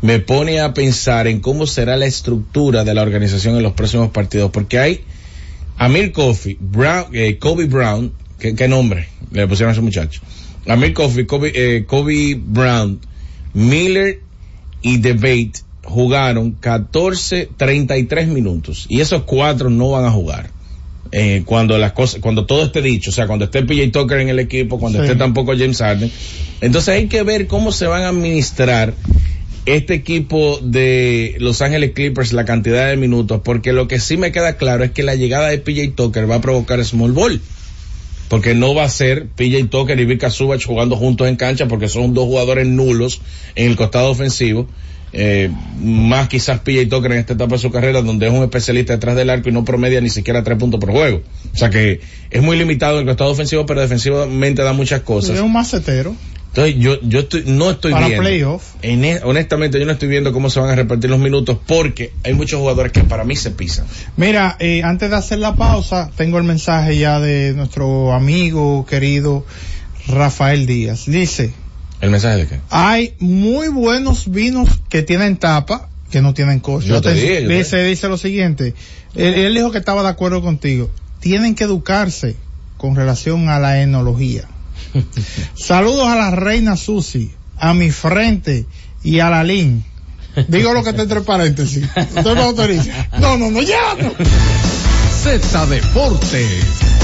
me 0.00 0.18
pone 0.20 0.60
a 0.60 0.74
pensar 0.74 1.26
en 1.26 1.40
cómo 1.40 1.66
será 1.66 1.96
la 1.96 2.06
estructura 2.06 2.84
de 2.84 2.94
la 2.94 3.02
organización 3.02 3.56
en 3.56 3.62
los 3.62 3.72
próximos 3.72 4.10
partidos, 4.10 4.50
porque 4.50 4.78
hay 4.78 5.04
Amir 5.76 6.12
Kofi, 6.12 6.56
Brown, 6.60 7.06
eh, 7.12 7.38
Kobe 7.38 7.64
Brown, 7.66 8.12
¿qué, 8.38 8.54
qué 8.54 8.68
nombre 8.68 9.08
le 9.32 9.46
pusieron 9.48 9.70
a 9.70 9.72
ese 9.72 9.80
muchacho? 9.80 10.20
Amir 10.66 10.94
Kofi, 10.94 11.24
Kobe, 11.26 11.52
eh, 11.54 11.84
Kobe 11.86 12.36
Brown, 12.38 13.00
Miller 13.52 14.20
y 14.82 14.98
Debate 14.98 15.52
jugaron 15.82 16.52
14, 16.52 17.50
33 17.56 18.28
minutos 18.28 18.86
y 18.88 19.00
esos 19.00 19.24
cuatro 19.24 19.70
no 19.70 19.90
van 19.90 20.04
a 20.04 20.10
jugar. 20.10 20.50
Eh, 21.12 21.42
cuando 21.44 21.78
las 21.78 21.92
cosas, 21.92 22.20
cuando 22.20 22.44
todo 22.46 22.64
esté 22.64 22.82
dicho, 22.82 23.10
o 23.10 23.12
sea, 23.12 23.26
cuando 23.26 23.44
esté 23.44 23.62
PJ 23.62 23.92
Tucker 23.92 24.18
en 24.18 24.30
el 24.30 24.38
equipo, 24.40 24.80
cuando 24.80 24.98
Sí. 24.98 25.04
esté 25.04 25.16
tampoco 25.16 25.52
James 25.56 25.78
Harden. 25.78 26.10
Entonces 26.60 26.88
hay 26.88 27.06
que 27.06 27.22
ver 27.22 27.46
cómo 27.46 27.70
se 27.70 27.86
van 27.86 28.02
a 28.02 28.08
administrar 28.08 28.94
este 29.66 29.94
equipo 29.94 30.58
de 30.62 31.36
Los 31.38 31.62
Ángeles 31.62 31.92
Clippers 31.94 32.32
la 32.32 32.44
cantidad 32.44 32.88
de 32.88 32.96
minutos, 32.96 33.42
porque 33.44 33.72
lo 33.72 33.86
que 33.86 34.00
sí 34.00 34.16
me 34.16 34.32
queda 34.32 34.56
claro 34.56 34.82
es 34.82 34.90
que 34.90 35.02
la 35.02 35.14
llegada 35.14 35.48
de 35.48 35.58
PJ 35.58 35.92
Tucker 35.94 36.28
va 36.28 36.36
a 36.36 36.40
provocar 36.40 36.84
small 36.84 37.12
ball. 37.12 37.40
Porque 38.28 38.54
no 38.54 38.74
va 38.74 38.84
a 38.84 38.88
ser 38.88 39.26
PJ 39.28 39.66
Tucker 39.68 39.98
y 40.00 40.04
Vika 40.06 40.30
Subach 40.30 40.64
jugando 40.64 40.96
juntos 40.96 41.28
en 41.28 41.36
cancha 41.36 41.66
porque 41.68 41.88
son 41.88 42.14
dos 42.14 42.24
jugadores 42.24 42.66
nulos 42.66 43.20
en 43.54 43.70
el 43.70 43.76
costado 43.76 44.10
ofensivo. 44.10 44.66
eh, 45.16 45.48
más 45.80 46.28
quizás 46.28 46.60
y 46.66 46.86
toca 46.86 47.06
en 47.06 47.12
esta 47.12 47.34
etapa 47.34 47.52
de 47.54 47.58
su 47.60 47.70
carrera, 47.70 48.02
donde 48.02 48.26
es 48.26 48.32
un 48.32 48.42
especialista 48.42 48.94
detrás 48.94 49.14
del 49.14 49.30
arco 49.30 49.48
y 49.48 49.52
no 49.52 49.64
promedia 49.64 50.00
ni 50.00 50.10
siquiera 50.10 50.42
tres 50.42 50.58
puntos 50.58 50.80
por 50.80 50.90
juego. 50.90 51.22
O 51.52 51.56
sea 51.56 51.70
que 51.70 52.00
es 52.30 52.42
muy 52.42 52.56
limitado 52.58 52.98
el 52.98 53.06
costado 53.06 53.30
ofensivo, 53.30 53.64
pero 53.64 53.80
defensivamente 53.80 54.62
da 54.62 54.72
muchas 54.72 55.00
Es 55.00 55.04
cosas. 55.04 55.38
un 55.40 55.52
macetero. 55.52 56.16
Entonces 56.56 56.76
yo, 56.78 57.00
yo 57.02 57.18
estoy, 57.18 57.42
no 57.46 57.68
estoy 57.72 57.90
Para 57.90 58.06
viendo. 58.06 58.22
playoff. 58.22 58.62
En 58.82 59.04
e- 59.04 59.20
honestamente 59.24 59.80
yo 59.80 59.86
no 59.86 59.90
estoy 59.92 60.08
viendo 60.08 60.32
cómo 60.32 60.50
se 60.50 60.60
van 60.60 60.70
a 60.70 60.76
repartir 60.76 61.10
los 61.10 61.18
minutos 61.18 61.58
porque 61.66 62.12
hay 62.22 62.32
muchos 62.34 62.60
jugadores 62.60 62.92
que 62.92 63.00
para 63.02 63.24
mí 63.24 63.34
se 63.34 63.50
pisan. 63.50 63.86
Mira, 64.16 64.56
eh, 64.60 64.82
antes 64.84 65.10
de 65.10 65.16
hacer 65.16 65.40
la 65.40 65.56
pausa, 65.56 66.12
tengo 66.16 66.38
el 66.38 66.44
mensaje 66.44 66.96
ya 66.96 67.18
de 67.18 67.54
nuestro 67.54 68.12
amigo 68.12 68.86
querido 68.86 69.44
Rafael 70.06 70.66
Díaz. 70.66 71.06
Dice, 71.06 71.52
¿El 72.00 72.10
mensaje 72.10 72.36
de 72.36 72.46
qué? 72.46 72.60
hay 72.70 73.14
muy 73.18 73.66
buenos 73.66 74.30
vinos 74.30 74.68
que 74.88 75.02
tienen 75.02 75.36
tapa, 75.38 75.88
que 76.12 76.22
no 76.22 76.34
tienen 76.34 76.60
costo. 76.60 76.88
Yo 76.88 77.00
te 77.00 77.14
dije, 77.14 77.42
yo 77.42 77.48
te 77.48 77.54
dice, 77.58 77.82
dice 77.82 78.06
lo 78.06 78.16
siguiente, 78.16 78.74
él, 79.16 79.34
él 79.34 79.54
dijo 79.54 79.72
que 79.72 79.78
estaba 79.78 80.04
de 80.04 80.08
acuerdo 80.08 80.40
contigo. 80.40 80.88
Tienen 81.18 81.56
que 81.56 81.64
educarse 81.64 82.36
con 82.76 82.94
relación 82.94 83.48
a 83.48 83.58
la 83.58 83.82
enología. 83.82 84.44
Saludos 85.54 86.08
a 86.08 86.16
la 86.16 86.30
reina 86.30 86.76
Susi, 86.76 87.32
a 87.58 87.74
mi 87.74 87.90
frente 87.90 88.66
y 89.02 89.20
a 89.20 89.30
la 89.30 89.44
Lin. 89.44 89.84
Digo 90.48 90.72
lo 90.72 90.82
que 90.82 90.90
está 90.90 91.02
entre 91.02 91.20
paréntesis. 91.20 91.88
No, 93.20 93.36
no, 93.36 93.50
no, 93.50 93.62
ya. 93.62 93.94
no. 93.98 94.12
Z 95.22 95.66
Deportes. 95.66 97.03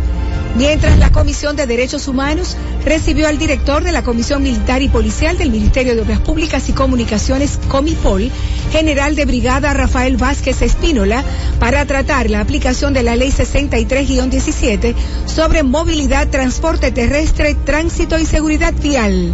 Mientras 0.55 0.97
la 0.99 1.11
Comisión 1.11 1.55
de 1.55 1.65
Derechos 1.65 2.07
Humanos 2.07 2.57
recibió 2.83 3.27
al 3.27 3.37
director 3.37 3.83
de 3.83 3.91
la 3.91 4.03
Comisión 4.03 4.43
Militar 4.43 4.81
y 4.81 4.89
Policial 4.89 5.37
del 5.37 5.49
Ministerio 5.49 5.95
de 5.95 6.01
Obras 6.01 6.19
Públicas 6.19 6.67
y 6.67 6.73
Comunicaciones, 6.73 7.57
Comipol, 7.69 8.29
general 8.71 9.15
de 9.15 9.25
brigada 9.25 9.73
Rafael 9.73 10.17
Vázquez 10.17 10.61
Espínola, 10.61 11.23
para 11.59 11.85
tratar 11.85 12.29
la 12.29 12.41
aplicación 12.41 12.93
de 12.93 13.03
la 13.03 13.15
Ley 13.15 13.31
63-17 13.31 14.93
sobre 15.25 15.63
movilidad, 15.63 16.27
transporte 16.27 16.91
terrestre, 16.91 17.55
tránsito 17.55 18.19
y 18.19 18.25
seguridad 18.25 18.73
vial. 18.73 19.33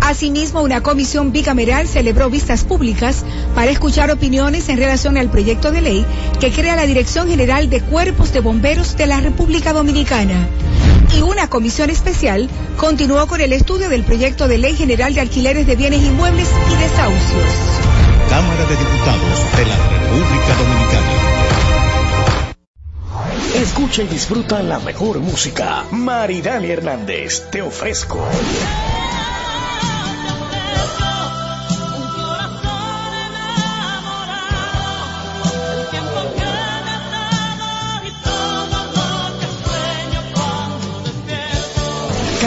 Asimismo, 0.00 0.62
una 0.62 0.82
comisión 0.82 1.32
bicameral 1.32 1.88
celebró 1.88 2.30
vistas 2.30 2.62
públicas 2.62 3.24
para 3.56 3.72
escuchar 3.72 4.10
opiniones 4.12 4.68
en 4.68 4.76
relación 4.76 5.16
al 5.16 5.30
proyecto 5.30 5.72
de 5.72 5.80
ley 5.80 6.06
que 6.38 6.52
crea 6.52 6.76
la 6.76 6.86
Dirección 6.86 7.28
General 7.28 7.68
de 7.68 7.80
Cuerpos 7.80 8.32
de 8.32 8.38
Bomberos 8.38 8.96
de 8.96 9.08
la 9.08 9.20
República 9.20 9.72
Dominicana. 9.72 10.45
Y 11.16 11.22
una 11.22 11.48
comisión 11.48 11.90
especial 11.90 12.48
continuó 12.76 13.26
con 13.26 13.40
el 13.40 13.52
estudio 13.52 13.88
del 13.88 14.04
proyecto 14.04 14.48
de 14.48 14.58
ley 14.58 14.76
general 14.76 15.14
de 15.14 15.20
alquileres 15.20 15.66
de 15.66 15.76
bienes 15.76 16.02
inmuebles 16.02 16.48
y 16.70 16.76
desahucios. 16.76 17.46
Cámara 18.28 18.66
de 18.66 18.76
Diputados 18.76 19.56
de 19.56 19.66
la 19.66 19.76
República 19.88 20.54
Dominicana. 20.58 21.36
Escucha 23.54 24.02
y 24.02 24.08
disfruta 24.08 24.62
la 24.62 24.78
mejor 24.80 25.20
música. 25.20 25.84
Maridani 25.90 26.70
Hernández, 26.70 27.48
te 27.50 27.62
ofrezco. 27.62 28.20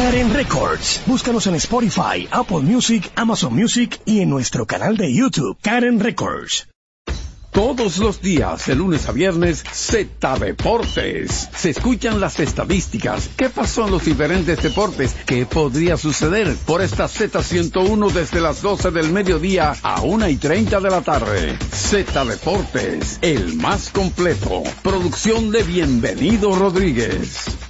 Karen 0.00 0.32
Records. 0.32 1.02
Búscanos 1.04 1.46
en 1.46 1.56
Spotify, 1.56 2.26
Apple 2.30 2.60
Music, 2.60 3.12
Amazon 3.16 3.54
Music 3.54 4.00
y 4.06 4.20
en 4.20 4.30
nuestro 4.30 4.66
canal 4.66 4.96
de 4.96 5.12
YouTube, 5.12 5.58
Karen 5.60 6.00
Records. 6.00 6.68
Todos 7.52 7.98
los 7.98 8.22
días, 8.22 8.64
de 8.64 8.76
lunes 8.76 9.06
a 9.10 9.12
viernes, 9.12 9.62
Z 9.70 10.38
Deportes. 10.38 11.50
Se 11.54 11.68
escuchan 11.68 12.18
las 12.18 12.40
estadísticas. 12.40 13.28
¿Qué 13.36 13.50
pasó 13.50 13.84
en 13.84 13.90
los 13.90 14.06
diferentes 14.06 14.62
deportes? 14.62 15.14
¿Qué 15.26 15.44
podría 15.44 15.98
suceder? 15.98 16.56
Por 16.64 16.80
esta 16.80 17.04
Z101 17.04 18.10
desde 18.10 18.40
las 18.40 18.62
12 18.62 18.92
del 18.92 19.12
mediodía 19.12 19.74
a 19.82 20.00
1 20.00 20.30
y 20.30 20.36
30 20.36 20.80
de 20.80 20.90
la 20.90 21.02
tarde. 21.02 21.58
Z 21.72 22.24
Deportes, 22.24 23.18
el 23.20 23.54
más 23.56 23.90
completo. 23.90 24.62
Producción 24.82 25.50
de 25.50 25.62
Bienvenido 25.62 26.54
Rodríguez. 26.54 27.69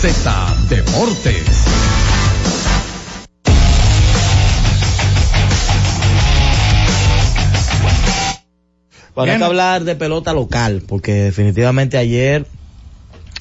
Z 0.00 0.56
Deportes. 0.68 1.42
Bueno, 9.16 9.32
hay 9.32 9.38
que 9.38 9.44
hablar 9.44 9.82
de 9.82 9.96
pelota 9.96 10.32
local, 10.32 10.84
porque 10.86 11.14
definitivamente 11.14 11.98
ayer 11.98 12.46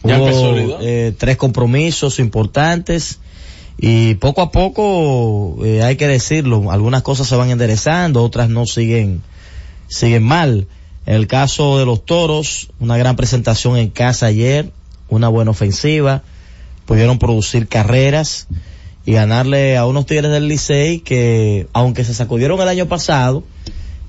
Ya 0.03 0.19
hubo 0.19 0.79
eh, 0.81 1.13
tres 1.15 1.37
compromisos 1.37 2.17
importantes 2.17 3.19
y 3.77 4.15
poco 4.15 4.41
a 4.41 4.51
poco, 4.51 5.63
eh, 5.63 5.83
hay 5.83 5.95
que 5.95 6.07
decirlo, 6.07 6.71
algunas 6.71 7.03
cosas 7.03 7.27
se 7.27 7.35
van 7.35 7.51
enderezando, 7.51 8.23
otras 8.23 8.49
no 8.49 8.65
siguen, 8.65 9.21
siguen 9.89 10.23
mal. 10.23 10.65
En 11.05 11.13
el 11.13 11.27
caso 11.27 11.77
de 11.77 11.85
los 11.85 12.03
toros, 12.03 12.69
una 12.79 12.97
gran 12.97 13.15
presentación 13.15 13.77
en 13.77 13.91
casa 13.91 14.25
ayer, 14.25 14.71
una 15.07 15.27
buena 15.27 15.51
ofensiva, 15.51 16.23
pudieron 16.87 17.19
producir 17.19 17.67
carreras 17.67 18.47
y 19.05 19.11
ganarle 19.11 19.77
a 19.77 19.85
unos 19.85 20.07
Tigres 20.07 20.31
del 20.31 20.47
Licey 20.47 20.99
que, 21.01 21.67
aunque 21.73 22.03
se 22.03 22.13
sacudieron 22.15 22.59
el 22.59 22.67
año 22.67 22.87
pasado, 22.87 23.43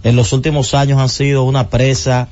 en 0.04 0.16
los 0.16 0.32
últimos 0.32 0.72
años 0.74 0.98
han 0.98 1.08
sido 1.10 1.42
una 1.44 1.68
presa 1.68 2.28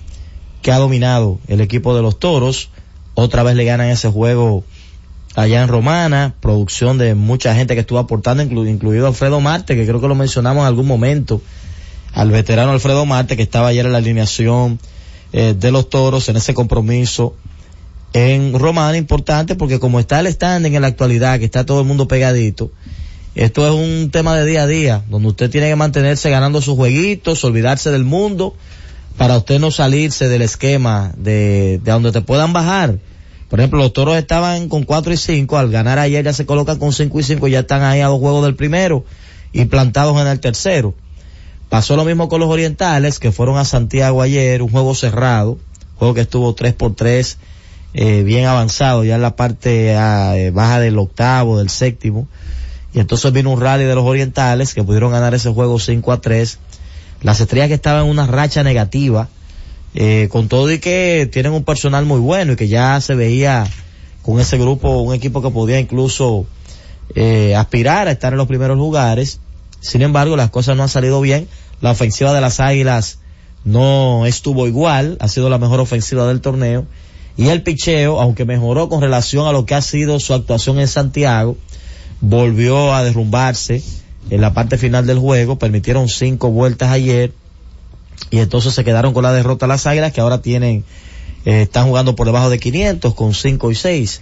que 0.62 0.72
ha 0.72 0.78
dominado 0.78 1.38
el 1.48 1.60
equipo 1.60 1.94
de 1.94 2.02
los 2.02 2.18
Toros. 2.18 2.70
Otra 3.14 3.42
vez 3.42 3.56
le 3.56 3.64
ganan 3.64 3.88
ese 3.88 4.08
juego 4.08 4.64
allá 5.34 5.62
en 5.62 5.68
Romana, 5.68 6.34
producción 6.40 6.96
de 6.96 7.14
mucha 7.14 7.54
gente 7.54 7.74
que 7.74 7.80
estuvo 7.80 7.98
aportando, 7.98 8.42
inclu- 8.42 8.68
incluido 8.70 9.06
Alfredo 9.06 9.40
Marte, 9.40 9.76
que 9.76 9.84
creo 9.86 10.00
que 10.00 10.08
lo 10.08 10.14
mencionamos 10.14 10.62
en 10.62 10.66
algún 10.68 10.86
momento, 10.86 11.42
al 12.14 12.30
veterano 12.30 12.72
Alfredo 12.72 13.04
Marte, 13.04 13.36
que 13.36 13.42
estaba 13.42 13.68
ayer 13.68 13.84
en 13.84 13.92
la 13.92 13.98
alineación 13.98 14.78
eh, 15.32 15.54
de 15.58 15.70
los 15.72 15.90
Toros 15.90 16.28
en 16.28 16.36
ese 16.36 16.54
compromiso 16.54 17.34
en 18.16 18.58
Romana, 18.58 18.96
importante 18.96 19.56
porque 19.56 19.78
como 19.78 20.00
está 20.00 20.20
el 20.20 20.32
standing 20.32 20.74
en 20.74 20.80
la 20.80 20.88
actualidad, 20.88 21.38
que 21.38 21.44
está 21.44 21.66
todo 21.66 21.80
el 21.80 21.86
mundo 21.86 22.08
pegadito, 22.08 22.70
esto 23.34 23.66
es 23.66 23.74
un 23.74 24.10
tema 24.10 24.34
de 24.34 24.46
día 24.46 24.62
a 24.62 24.66
día, 24.66 25.04
donde 25.10 25.28
usted 25.28 25.50
tiene 25.50 25.68
que 25.68 25.76
mantenerse 25.76 26.30
ganando 26.30 26.62
sus 26.62 26.76
jueguitos, 26.76 27.44
olvidarse 27.44 27.90
del 27.90 28.04
mundo, 28.04 28.56
para 29.18 29.36
usted 29.36 29.60
no 29.60 29.70
salirse 29.70 30.28
del 30.28 30.40
esquema 30.40 31.12
de, 31.18 31.78
de 31.84 31.92
donde 31.92 32.10
te 32.10 32.22
puedan 32.22 32.54
bajar. 32.54 32.98
Por 33.50 33.60
ejemplo, 33.60 33.80
los 33.80 33.92
toros 33.92 34.16
estaban 34.16 34.70
con 34.70 34.84
4 34.84 35.12
y 35.12 35.16
5, 35.18 35.58
al 35.58 35.70
ganar 35.70 35.98
ayer 35.98 36.24
ya 36.24 36.32
se 36.32 36.46
colocan 36.46 36.78
con 36.78 36.94
5 36.94 37.20
y 37.20 37.22
5, 37.22 37.48
ya 37.48 37.60
están 37.60 37.82
ahí 37.82 38.00
a 38.00 38.06
dos 38.06 38.18
juegos 38.18 38.46
del 38.46 38.56
primero 38.56 39.04
y 39.52 39.66
plantados 39.66 40.18
en 40.18 40.26
el 40.26 40.40
tercero. 40.40 40.94
Pasó 41.68 41.96
lo 41.96 42.06
mismo 42.06 42.30
con 42.30 42.40
los 42.40 42.48
orientales, 42.48 43.18
que 43.18 43.30
fueron 43.30 43.58
a 43.58 43.66
Santiago 43.66 44.22
ayer, 44.22 44.62
un 44.62 44.70
juego 44.70 44.94
cerrado, 44.94 45.58
juego 45.96 46.14
que 46.14 46.22
estuvo 46.22 46.54
3 46.54 46.72
por 46.72 46.94
3 46.94 47.36
eh, 47.98 48.24
bien 48.24 48.44
avanzado, 48.44 49.04
ya 49.04 49.14
en 49.14 49.22
la 49.22 49.36
parte 49.36 49.96
ah, 49.96 50.36
eh, 50.36 50.50
baja 50.50 50.80
del 50.80 50.98
octavo, 50.98 51.56
del 51.56 51.70
séptimo. 51.70 52.28
Y 52.92 53.00
entonces 53.00 53.32
vino 53.32 53.50
un 53.50 53.58
rally 53.58 53.84
de 53.84 53.94
los 53.94 54.04
orientales 54.04 54.74
que 54.74 54.84
pudieron 54.84 55.12
ganar 55.12 55.34
ese 55.34 55.50
juego 55.50 55.78
5 55.78 56.12
a 56.12 56.20
3. 56.20 56.58
Las 57.22 57.40
estrellas 57.40 57.68
que 57.68 57.74
estaban 57.74 58.04
en 58.04 58.10
una 58.10 58.26
racha 58.26 58.62
negativa, 58.62 59.28
eh, 59.94 60.28
con 60.30 60.48
todo 60.48 60.70
y 60.70 60.78
que 60.78 61.26
tienen 61.32 61.52
un 61.52 61.64
personal 61.64 62.04
muy 62.04 62.20
bueno 62.20 62.52
y 62.52 62.56
que 62.56 62.68
ya 62.68 63.00
se 63.00 63.14
veía 63.14 63.66
con 64.20 64.40
ese 64.40 64.58
grupo 64.58 65.00
un 65.00 65.14
equipo 65.14 65.40
que 65.40 65.48
podía 65.48 65.80
incluso 65.80 66.46
eh, 67.14 67.54
aspirar 67.54 68.08
a 68.08 68.10
estar 68.10 68.34
en 68.34 68.36
los 68.36 68.46
primeros 68.46 68.76
lugares. 68.76 69.40
Sin 69.80 70.02
embargo, 70.02 70.36
las 70.36 70.50
cosas 70.50 70.76
no 70.76 70.82
han 70.82 70.90
salido 70.90 71.22
bien. 71.22 71.48
La 71.80 71.92
ofensiva 71.92 72.34
de 72.34 72.42
las 72.42 72.60
Águilas 72.60 73.20
no 73.64 74.26
estuvo 74.26 74.66
igual, 74.66 75.16
ha 75.20 75.28
sido 75.28 75.48
la 75.48 75.56
mejor 75.56 75.80
ofensiva 75.80 76.26
del 76.26 76.42
torneo. 76.42 76.84
Y 77.36 77.48
el 77.48 77.62
picheo, 77.62 78.20
aunque 78.20 78.44
mejoró 78.44 78.88
con 78.88 79.00
relación 79.00 79.46
a 79.46 79.52
lo 79.52 79.66
que 79.66 79.74
ha 79.74 79.82
sido 79.82 80.18
su 80.20 80.32
actuación 80.32 80.80
en 80.80 80.88
Santiago, 80.88 81.56
volvió 82.20 82.94
a 82.94 83.04
derrumbarse 83.04 83.82
en 84.30 84.40
la 84.40 84.54
parte 84.54 84.78
final 84.78 85.06
del 85.06 85.18
juego. 85.18 85.58
Permitieron 85.58 86.08
cinco 86.08 86.50
vueltas 86.50 86.90
ayer 86.90 87.32
y 88.30 88.38
entonces 88.38 88.74
se 88.74 88.84
quedaron 88.84 89.12
con 89.12 89.22
la 89.22 89.32
derrota 89.32 89.66
las 89.66 89.86
Águilas 89.86 90.12
que 90.12 90.20
ahora 90.20 90.42
tienen, 90.42 90.84
eh, 91.44 91.62
están 91.62 91.86
jugando 91.86 92.16
por 92.16 92.26
debajo 92.26 92.50
de 92.50 92.58
500 92.58 93.14
con 93.14 93.34
5 93.34 93.70
y 93.70 93.74
6 93.74 94.20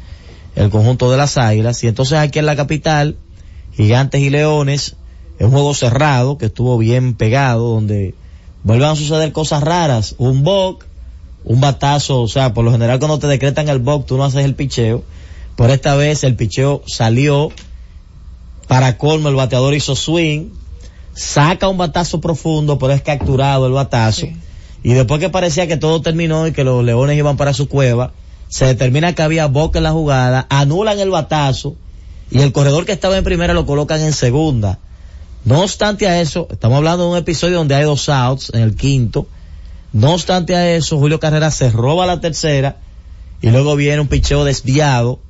el 0.57 0.71
conjunto 0.71 1.11
de 1.11 1.17
las 1.17 1.37
Águilas. 1.37 1.83
Y 1.85 1.89
entonces 1.89 2.19
aquí 2.19 2.39
en 2.39 2.47
la 2.47 2.57
capital, 2.57 3.17
Gigantes 3.75 4.21
y 4.21 4.31
Leones, 4.31 4.97
es 5.39 5.47
un 5.47 5.53
juego 5.53 5.75
cerrado 5.75 6.39
que 6.39 6.47
estuvo 6.47 6.79
bien 6.79 7.15
pegado, 7.15 7.75
donde 7.75 8.15
vuelven 8.63 8.89
a 8.89 8.97
suceder 8.97 9.33
cosas 9.33 9.63
raras. 9.63 10.15
Un 10.19 10.45
boc, 10.45 10.85
un 11.45 11.61
batazo, 11.61 12.23
o 12.23 12.29
sea, 12.29 12.55
por 12.55 12.65
lo 12.65 12.73
general 12.73 12.99
cuando 12.99 13.19
te 13.19 13.27
decretan 13.27 13.69
el 13.69 13.79
boc, 13.79 14.07
tú 14.07 14.17
no 14.17 14.25
haces 14.25 14.45
el 14.45 14.55
picheo. 14.55 15.05
Por 15.57 15.71
esta 15.71 15.95
vez 15.95 16.25
el 16.25 16.37
picheo 16.37 16.83
salió, 16.87 17.53
para 18.67 18.97
colmo 18.97 19.29
el 19.29 19.35
bateador 19.35 19.75
hizo 19.75 19.95
swing, 19.95 20.49
saca 21.13 21.69
un 21.69 21.79
batazo 21.79 22.21
profundo, 22.21 22.79
pero 22.79 22.93
es 22.93 23.03
capturado 23.03 23.67
el 23.67 23.73
batazo. 23.73 24.27
Y 24.83 24.93
después 24.93 25.21
que 25.21 25.31
parecía 25.31 25.67
que 25.67 25.77
todo 25.77 26.03
terminó 26.03 26.47
y 26.47 26.53
que 26.53 26.65
los 26.65 26.85
leones 26.85 27.17
iban 27.17 27.37
para 27.37 27.55
su 27.55 27.69
cueva, 27.69 28.13
se 28.49 28.67
determina 28.67 29.15
que 29.15 29.23
había 29.23 29.47
boca 29.47 29.79
en 29.79 29.85
la 29.85 29.93
jugada, 29.93 30.47
anulan 30.51 30.99
el 30.99 31.11
batazo 31.11 31.77
y 32.31 32.41
el 32.41 32.53
corredor 32.53 32.85
que 32.85 32.93
estaba 32.93 33.17
en 33.17 33.25
primera 33.25 33.55
lo 33.55 33.67
colocan 33.67 34.01
en 34.01 34.13
segunda. 34.13 34.79
No 35.45 35.63
obstante 35.63 36.09
a 36.09 36.21
eso, 36.21 36.49
estamos 36.51 36.79
hablando 36.79 37.05
de 37.05 37.11
un 37.11 37.17
episodio 37.19 37.59
donde 37.59 37.75
hay 37.75 37.85
dos 37.85 38.09
outs 38.09 38.51
en 38.55 38.63
el 38.63 38.77
quinto. 38.77 39.27
No 39.95 40.13
obstante 40.13 40.57
a 40.57 40.75
eso, 40.75 40.99
Julio 40.99 41.21
Carrera 41.21 41.53
se 41.53 41.71
roba 41.71 42.05
la 42.05 42.21
tercera 42.21 42.79
y 43.41 43.51
luego 43.51 43.77
viene 43.77 44.01
un 44.01 44.09
picheo 44.09 44.45
desviado 44.45 45.21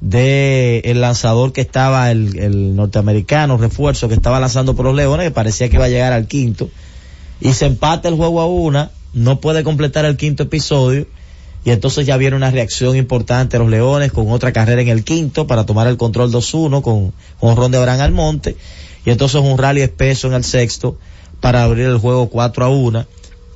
de 0.00 0.80
el 0.86 1.00
lanzador 1.00 1.52
que 1.52 1.60
estaba, 1.60 2.10
el, 2.10 2.36
el 2.36 2.74
norteamericano 2.74 3.56
refuerzo 3.58 4.08
que 4.08 4.14
estaba 4.14 4.40
lanzando 4.40 4.74
por 4.74 4.86
los 4.86 4.96
Leones, 4.96 5.28
que 5.28 5.30
parecía 5.30 5.68
que 5.68 5.76
iba 5.76 5.84
a 5.84 5.88
llegar 5.88 6.12
al 6.12 6.26
quinto. 6.26 6.68
Y 7.40 7.52
se 7.52 7.66
empata 7.66 8.08
el 8.08 8.16
juego 8.16 8.40
a 8.40 8.46
una, 8.46 8.90
no 9.12 9.40
puede 9.40 9.62
completar 9.62 10.04
el 10.04 10.16
quinto 10.16 10.42
episodio. 10.42 11.06
Y 11.64 11.70
entonces 11.70 12.04
ya 12.04 12.16
viene 12.16 12.34
una 12.34 12.50
reacción 12.50 12.96
importante 12.96 13.56
de 13.56 13.62
los 13.62 13.70
Leones 13.70 14.10
con 14.10 14.32
otra 14.32 14.52
carrera 14.52 14.82
en 14.82 14.88
el 14.88 15.04
quinto 15.04 15.46
para 15.46 15.64
tomar 15.64 15.86
el 15.86 15.96
control 15.96 16.32
2-1 16.32 16.82
con, 16.82 17.12
con 17.38 17.54
Ron 17.54 17.70
de 17.70 17.78
Abraham 17.78 18.00
Almonte. 18.00 18.56
Y 19.04 19.10
entonces 19.10 19.40
un 19.40 19.58
rally 19.58 19.82
espeso 19.82 20.26
en 20.26 20.34
el 20.34 20.42
sexto 20.42 20.98
para 21.40 21.62
abrir 21.62 21.86
el 21.86 21.98
juego 21.98 22.28
4 22.28 22.64
a 22.64 22.68
1. 22.68 23.06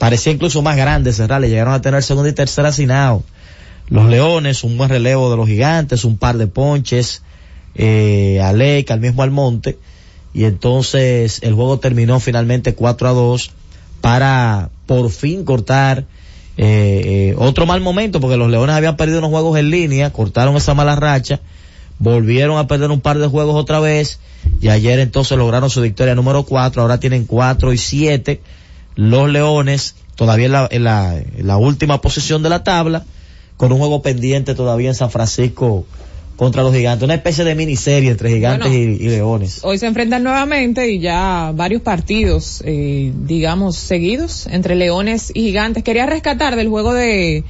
Parecía 0.02 0.32
incluso 0.32 0.62
más 0.62 0.76
grande 0.76 1.12
rally. 1.12 1.48
Llegaron 1.48 1.74
a 1.74 1.80
tener 1.80 2.02
segunda 2.02 2.28
y 2.28 2.32
tercera 2.32 2.72
sin 2.72 2.90
out. 2.90 3.24
Los 3.88 4.08
Leones, 4.08 4.64
un 4.64 4.76
buen 4.76 4.90
relevo 4.90 5.30
de 5.30 5.36
los 5.36 5.46
gigantes, 5.46 6.04
un 6.04 6.16
par 6.16 6.38
de 6.38 6.48
ponches, 6.48 7.22
eh, 7.76 8.40
a 8.42 8.52
Leica, 8.52 8.94
al 8.94 9.00
mismo 9.00 9.22
Almonte. 9.22 9.78
Y 10.34 10.42
entonces 10.42 11.38
el 11.44 11.54
juego 11.54 11.78
terminó 11.78 12.18
finalmente 12.18 12.74
4 12.74 13.08
a 13.10 13.12
2 13.12 13.52
para 14.00 14.70
por 14.86 15.08
fin 15.08 15.44
cortar 15.44 15.98
eh, 16.56 17.02
eh, 17.04 17.34
otro 17.38 17.66
mal 17.66 17.80
momento, 17.80 18.18
porque 18.18 18.36
los 18.36 18.50
Leones 18.50 18.74
habían 18.74 18.96
perdido 18.96 19.20
unos 19.20 19.30
juegos 19.30 19.56
en 19.56 19.70
línea, 19.70 20.12
cortaron 20.12 20.56
esa 20.56 20.74
mala 20.74 20.96
racha, 20.96 21.38
volvieron 22.00 22.58
a 22.58 22.66
perder 22.66 22.90
un 22.90 23.00
par 23.00 23.20
de 23.20 23.28
juegos 23.28 23.54
otra 23.54 23.78
vez, 23.78 24.18
y 24.60 24.68
ayer 24.68 24.98
entonces 24.98 25.38
lograron 25.38 25.70
su 25.70 25.80
victoria 25.80 26.16
número 26.16 26.42
4, 26.42 26.82
ahora 26.82 26.98
tienen 26.98 27.24
4 27.24 27.72
y 27.72 27.78
7. 27.78 28.40
Los 28.94 29.30
Leones, 29.30 29.94
todavía 30.14 30.46
en 30.46 30.52
la, 30.52 30.68
en 30.70 30.84
la, 30.84 31.18
en 31.18 31.46
la 31.46 31.56
última 31.56 32.00
posición 32.00 32.42
de 32.42 32.48
la 32.48 32.62
tabla, 32.64 33.04
con 33.56 33.72
un 33.72 33.78
juego 33.78 34.02
pendiente 34.02 34.54
todavía 34.54 34.88
en 34.88 34.94
San 34.94 35.10
Francisco 35.10 35.86
contra 36.36 36.62
los 36.62 36.74
gigantes, 36.74 37.04
una 37.04 37.14
especie 37.14 37.44
de 37.44 37.54
miniserie 37.54 38.10
entre 38.10 38.30
gigantes 38.30 38.68
Bueno. 38.68 38.82
y, 38.82 38.96
y 38.96 39.08
leones. 39.08 39.60
Hoy 39.62 39.78
se 39.78 39.86
enfrentan 39.86 40.24
nuevamente 40.24 40.90
y 40.90 40.98
ya 40.98 41.52
varios 41.54 41.82
partidos, 41.82 42.62
eh, 42.66 43.12
digamos, 43.14 43.76
seguidos 43.76 44.46
entre 44.48 44.74
Leones 44.74 45.30
y 45.34 45.42
Gigantes. 45.42 45.84
Quería 45.84 46.06
rescatar 46.06 46.56
del 46.56 46.68
juego 46.68 46.94
de, 46.94 47.44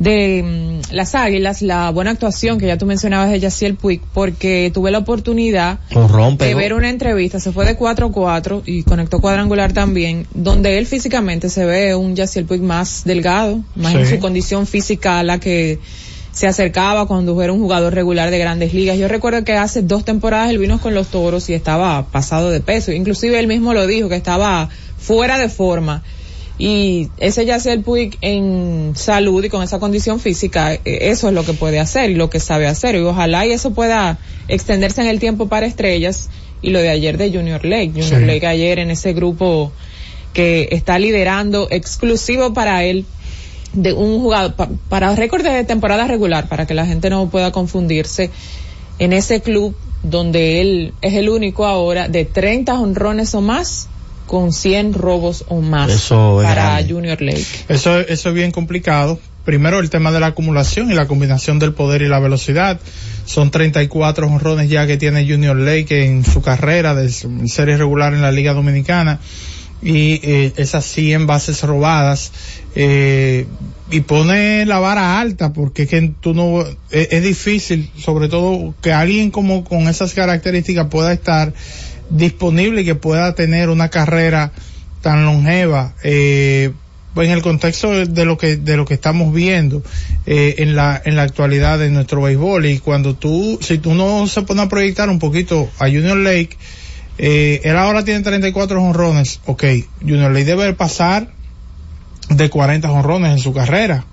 de 0.00 0.42
mm, 0.42 0.94
las 0.94 1.14
Águilas 1.14 1.62
la 1.62 1.90
buena 1.90 2.10
actuación 2.10 2.58
que 2.58 2.66
ya 2.66 2.76
tú 2.76 2.86
mencionabas 2.86 3.30
de 3.30 3.38
Yaciel 3.38 3.76
Puig, 3.76 4.00
porque 4.12 4.72
tuve 4.74 4.90
la 4.90 4.98
oportunidad 4.98 5.78
de 6.38 6.54
ver 6.54 6.74
una 6.74 6.88
entrevista, 6.90 7.38
se 7.38 7.52
fue 7.52 7.66
de 7.66 7.78
4-4 7.78 8.62
y 8.66 8.82
conectó 8.82 9.20
cuadrangular 9.20 9.72
también, 9.72 10.26
donde 10.34 10.78
él 10.78 10.86
físicamente 10.86 11.48
se 11.50 11.64
ve 11.64 11.94
un 11.94 12.16
Yaciel 12.16 12.46
Puig 12.46 12.62
más 12.62 13.04
delgado, 13.04 13.62
más 13.76 13.94
en 13.94 14.06
su 14.06 14.18
condición 14.18 14.66
física 14.66 15.20
a 15.20 15.22
la 15.22 15.38
que 15.38 15.78
se 16.32 16.46
acercaba 16.46 17.06
cuando 17.06 17.40
era 17.42 17.52
un 17.52 17.60
jugador 17.60 17.92
regular 17.92 18.30
de 18.30 18.38
grandes 18.38 18.72
ligas. 18.72 18.96
Yo 18.96 19.08
recuerdo 19.08 19.44
que 19.44 19.54
hace 19.54 19.82
dos 19.82 20.04
temporadas 20.04 20.48
él 20.48 20.58
vino 20.58 20.80
con 20.80 20.94
los 20.94 21.08
toros 21.08 21.50
y 21.50 21.54
estaba 21.54 22.06
pasado 22.06 22.50
de 22.50 22.60
peso. 22.60 22.92
Inclusive 22.92 23.38
él 23.38 23.48
mismo 23.48 23.74
lo 23.74 23.86
dijo, 23.86 24.08
que 24.08 24.16
estaba 24.16 24.70
fuera 24.96 25.38
de 25.38 25.48
forma. 25.48 26.02
Y 26.62 27.08
ese 27.16 27.46
Yaciel 27.46 27.80
Puig 27.80 28.18
en 28.20 28.92
salud 28.94 29.42
y 29.42 29.48
con 29.48 29.62
esa 29.62 29.78
condición 29.78 30.20
física, 30.20 30.74
eh, 30.74 30.80
eso 30.84 31.28
es 31.28 31.34
lo 31.34 31.42
que 31.42 31.54
puede 31.54 31.80
hacer 31.80 32.10
y 32.10 32.14
lo 32.16 32.28
que 32.28 32.38
sabe 32.38 32.66
hacer. 32.66 32.96
Y 32.96 32.98
ojalá 32.98 33.46
y 33.46 33.52
eso 33.52 33.72
pueda 33.72 34.18
extenderse 34.46 35.00
en 35.00 35.06
el 35.06 35.18
tiempo 35.20 35.48
para 35.48 35.64
estrellas. 35.64 36.28
Y 36.60 36.68
lo 36.68 36.80
de 36.80 36.90
ayer 36.90 37.16
de 37.16 37.30
Junior 37.32 37.64
Lake. 37.64 37.92
Junior 37.94 38.20
Sí. 38.20 38.26
Lake 38.26 38.46
ayer 38.46 38.78
en 38.78 38.90
ese 38.90 39.14
grupo 39.14 39.72
que 40.34 40.68
está 40.72 40.98
liderando 40.98 41.66
exclusivo 41.70 42.52
para 42.52 42.84
él 42.84 43.06
de 43.72 43.94
un 43.94 44.20
jugador 44.20 44.52
pa- 44.54 44.68
para 44.90 45.14
récord 45.16 45.42
de 45.42 45.64
temporada 45.64 46.06
regular 46.06 46.46
para 46.48 46.66
que 46.66 46.74
la 46.74 46.84
gente 46.84 47.08
no 47.08 47.30
pueda 47.30 47.52
confundirse 47.52 48.30
en 48.98 49.12
ese 49.14 49.40
club 49.40 49.74
donde 50.02 50.60
él 50.60 50.92
es 51.00 51.14
el 51.14 51.30
único 51.30 51.64
ahora 51.64 52.08
de 52.08 52.26
30 52.26 52.78
honrones 52.78 53.34
o 53.34 53.40
más 53.40 53.88
con 54.30 54.52
100 54.52 54.92
robos 54.92 55.44
o 55.48 55.60
más 55.60 55.90
Eso 55.90 56.40
es 56.40 56.46
para. 56.46 56.80
Junior 56.88 57.20
Lake. 57.20 57.44
Eso, 57.68 57.98
eso 57.98 58.28
es 58.28 58.34
bien 58.36 58.52
complicado. 58.52 59.18
Primero 59.44 59.80
el 59.80 59.90
tema 59.90 60.12
de 60.12 60.20
la 60.20 60.28
acumulación 60.28 60.88
y 60.92 60.94
la 60.94 61.08
combinación 61.08 61.58
del 61.58 61.72
poder 61.72 62.02
y 62.02 62.06
la 62.06 62.20
velocidad. 62.20 62.78
Son 63.24 63.50
34 63.50 64.28
honrones 64.28 64.70
ya 64.70 64.86
que 64.86 64.96
tiene 64.96 65.28
Junior 65.28 65.56
Lake 65.56 66.04
en 66.04 66.24
su 66.24 66.42
carrera 66.42 66.94
de 66.94 67.10
serie 67.10 67.76
regular 67.76 68.14
en 68.14 68.22
la 68.22 68.30
Liga 68.30 68.54
Dominicana. 68.54 69.18
y 69.82 70.20
eh, 70.22 70.52
esas 70.56 70.84
100 70.84 71.26
bases 71.26 71.64
robadas 71.64 72.30
eh, 72.76 73.46
y 73.90 74.02
pone 74.02 74.64
la 74.64 74.78
vara 74.78 75.18
alta 75.18 75.52
porque 75.52 75.84
es 75.84 75.88
que 75.88 76.12
tú 76.20 76.34
no 76.34 76.60
es, 76.90 77.08
es 77.10 77.22
difícil 77.24 77.90
sobre 77.98 78.28
todo 78.28 78.74
que 78.80 78.92
alguien 78.92 79.32
como 79.32 79.64
con 79.64 79.88
esas 79.88 80.12
características 80.14 80.86
pueda 80.88 81.12
estar 81.12 81.52
disponible 82.10 82.82
y 82.82 82.84
que 82.84 82.94
pueda 82.94 83.34
tener 83.34 83.68
una 83.70 83.88
carrera 83.88 84.52
tan 85.00 85.24
longeva 85.24 85.94
eh, 86.02 86.72
pues 87.14 87.26
en 87.28 87.34
el 87.34 87.42
contexto 87.42 87.90
de- 88.06 88.24
lo 88.24 88.36
que 88.38 88.56
de 88.56 88.76
lo 88.76 88.84
que 88.84 88.94
estamos 88.94 89.32
viendo 89.34 89.82
eh, 90.26 90.56
en 90.58 90.76
la 90.76 91.00
en 91.04 91.16
la 91.16 91.22
actualidad 91.22 91.78
de 91.78 91.90
nuestro 91.90 92.22
béisbol. 92.22 92.66
Y 92.66 92.78
cuando 92.78 93.14
tú 93.14 93.58
si 93.62 93.78
tú 93.78 93.94
no 93.94 94.26
se 94.26 94.42
pone 94.42 94.62
a 94.62 94.68
proyectar 94.68 95.08
un 95.08 95.18
poquito 95.18 95.68
a 95.78 95.86
Junior 95.86 96.16
Lake 96.18 96.50
eh, 97.18 97.60
él 97.64 97.76
ahora 97.76 98.04
tiene 98.04 98.20
34 98.20 98.80
jonrones. 98.80 99.40
Ok 99.46 99.64
Junior 100.00 100.30
Lake 100.32 100.44
debe 100.44 100.72
pasar 100.74 101.28
de 102.28 102.48
40 102.48 102.88
jonrones 102.88 103.32
en 103.32 103.38
su 103.38 103.52
carrera. 103.52 104.04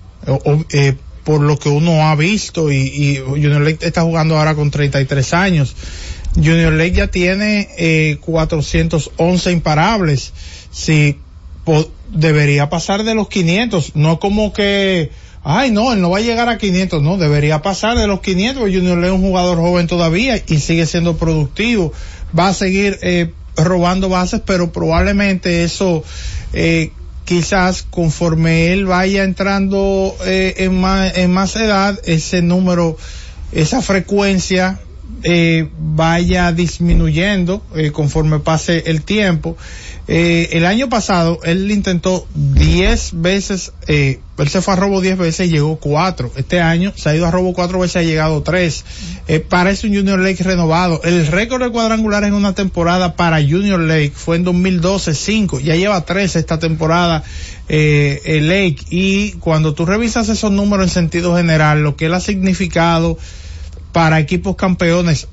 Eh, 0.72 0.96
por 1.24 1.42
lo 1.42 1.58
que 1.60 1.68
uno 1.70 2.08
ha 2.08 2.16
visto 2.16 2.72
y, 2.72 2.78
y 2.78 3.18
Junior 3.18 3.62
Lake 3.62 3.86
está 3.86 4.02
jugando 4.02 4.38
ahora 4.40 4.56
con 4.56 4.72
33 4.72 5.34
años 5.34 5.76
Junior 6.38 6.74
Lake 6.74 6.94
ya 6.94 7.08
tiene 7.08 7.68
eh, 7.78 8.18
411 8.22 9.52
imparables. 9.52 10.34
Si 10.72 11.18
debería 12.10 12.70
pasar 12.70 13.04
de 13.04 13.16
los 13.16 13.28
500, 13.28 13.96
no 13.96 14.20
como 14.20 14.54
que, 14.54 15.12
ay 15.44 15.72
no, 15.72 15.92
él 15.94 16.02
no 16.02 16.12
va 16.12 16.20
a 16.20 16.22
llegar 16.22 16.48
a 16.48 16.58
500, 16.58 17.02
no, 17.02 17.18
debería 17.18 17.62
pasar 17.62 17.98
de 17.98 18.08
los 18.08 18.22
500. 18.22 18.62
porque 18.62 18.78
Junior 18.78 18.98
Lake 18.98 19.08
es 19.08 19.20
un 19.20 19.22
jugador 19.22 19.58
joven 19.58 19.88
todavía 19.88 20.42
y 20.48 20.60
sigue 20.60 20.86
siendo 20.86 21.18
productivo. 21.18 21.92
Va 22.38 22.50
a 22.50 22.54
seguir 22.54 23.00
eh, 23.02 23.34
robando 23.56 24.08
bases, 24.08 24.42
pero 24.46 24.72
probablemente 24.72 25.64
eso, 25.64 26.04
eh, 26.54 26.92
quizás 27.26 27.84
conforme 27.84 28.72
él 28.72 28.86
vaya 28.86 29.24
entrando 29.24 30.16
eh, 30.26 30.54
en, 30.58 30.80
más, 30.80 31.18
en 31.18 31.32
más 31.32 31.56
edad, 31.56 32.00
ese 32.06 32.42
número, 32.42 32.96
esa 33.52 33.82
frecuencia 33.82 34.80
eh, 35.24 35.70
vaya 35.80 36.52
disminuyendo 36.52 37.64
eh, 37.76 37.92
conforme 37.92 38.40
pase 38.40 38.84
el 38.88 39.02
tiempo. 39.04 39.58
Eh, 40.10 40.50
el 40.54 40.66
año 40.66 40.88
pasado 40.88 41.40
él 41.44 41.70
intentó 41.70 42.26
10 42.34 43.22
veces, 43.22 43.74
eh, 43.88 44.22
él 44.38 44.48
se 44.48 44.62
fue 44.62 44.74
a 44.74 44.78
robo 44.78 45.02
10 45.02 45.18
veces 45.18 45.48
y 45.48 45.52
llegó 45.52 45.78
4. 45.78 46.32
Este 46.38 46.62
año 46.62 46.94
se 46.96 47.10
ha 47.10 47.16
ido 47.16 47.26
a 47.26 47.32
robo 47.32 47.54
4 47.54 47.80
veces 47.80 47.96
y 47.96 48.06
ha 48.06 48.10
llegado 48.10 48.42
3. 48.42 48.86
Eh, 49.28 49.40
parece 49.42 49.88
un 49.88 49.96
Junior 49.96 50.20
Lake 50.20 50.44
renovado. 50.44 51.02
El 51.04 51.28
récord 51.28 51.62
de 51.62 51.72
cuadrangular 51.72 52.24
en 52.24 52.34
una 52.34 52.56
temporada 52.56 53.16
para 53.16 53.42
Junior 53.42 53.82
Lake 53.82 54.14
fue 54.16 54.38
en 54.38 54.46
2012 54.46 55.14
5. 55.14 55.60
Ya 55.60 55.76
lleva 55.76 56.06
3 56.06 56.38
esta 56.38 56.58
temporada 56.58 57.26
eh, 57.68 58.40
Lake. 58.42 58.86
Y 58.90 59.34
cuando 59.34 59.74
tú 59.74 59.86
revisas 59.86 60.30
esos 60.30 60.52
números 60.54 60.88
en 60.88 60.94
sentido 60.94 61.36
general, 61.36 61.84
lo 61.84 61.98
que 61.98 62.06
él 62.06 62.14
ha 62.14 62.22
significado 62.22 63.18
para 63.98 64.20
equipos 64.20 64.56
campeones, 64.56 65.28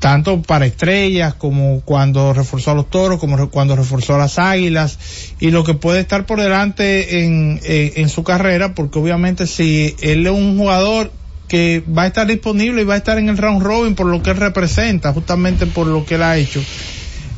tanto 0.00 0.42
para 0.42 0.66
estrellas 0.66 1.34
como 1.34 1.82
cuando 1.84 2.32
reforzó 2.32 2.72
a 2.72 2.74
los 2.74 2.90
toros, 2.90 3.20
como 3.20 3.48
cuando 3.48 3.76
reforzó 3.76 4.16
a 4.16 4.18
las 4.18 4.40
águilas, 4.40 4.98
y 5.38 5.52
lo 5.52 5.62
que 5.62 5.74
puede 5.74 6.00
estar 6.00 6.26
por 6.26 6.40
delante 6.42 7.22
en, 7.24 7.60
en, 7.62 7.92
en 7.94 8.08
su 8.08 8.24
carrera, 8.24 8.74
porque 8.74 8.98
obviamente 8.98 9.46
si 9.46 9.94
él 10.02 10.26
es 10.26 10.32
un 10.32 10.58
jugador 10.58 11.12
que 11.46 11.84
va 11.96 12.02
a 12.02 12.06
estar 12.08 12.26
disponible 12.26 12.82
y 12.82 12.84
va 12.84 12.94
a 12.94 12.96
estar 12.96 13.18
en 13.18 13.28
el 13.28 13.38
round 13.38 13.62
robin 13.62 13.94
por 13.94 14.06
lo 14.06 14.20
que 14.20 14.30
él 14.30 14.38
representa, 14.38 15.12
justamente 15.12 15.64
por 15.66 15.86
lo 15.86 16.04
que 16.04 16.16
él 16.16 16.24
ha 16.24 16.36
hecho. 16.36 16.60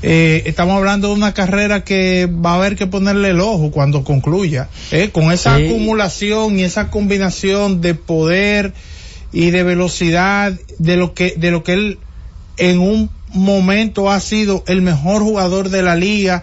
Eh, 0.00 0.44
estamos 0.46 0.78
hablando 0.78 1.08
de 1.08 1.14
una 1.14 1.34
carrera 1.34 1.84
que 1.84 2.24
va 2.24 2.52
a 2.52 2.54
haber 2.54 2.74
que 2.74 2.86
ponerle 2.86 3.28
el 3.30 3.40
ojo 3.42 3.70
cuando 3.70 4.02
concluya, 4.02 4.70
eh, 4.92 5.10
con 5.12 5.30
esa 5.30 5.58
Sí. 5.58 5.66
acumulación 5.66 6.58
y 6.58 6.62
esa 6.62 6.88
combinación 6.88 7.82
de 7.82 7.92
poder 7.92 8.72
y 9.32 9.50
de 9.50 9.62
velocidad 9.62 10.52
de 10.78 10.96
lo 10.96 11.14
que 11.14 11.34
de 11.36 11.50
lo 11.50 11.62
que 11.62 11.72
él 11.72 11.98
en 12.56 12.80
un 12.80 13.10
momento 13.32 14.10
ha 14.10 14.20
sido 14.20 14.64
el 14.66 14.82
mejor 14.82 15.22
jugador 15.22 15.68
de 15.68 15.82
la 15.82 15.96
liga 15.96 16.42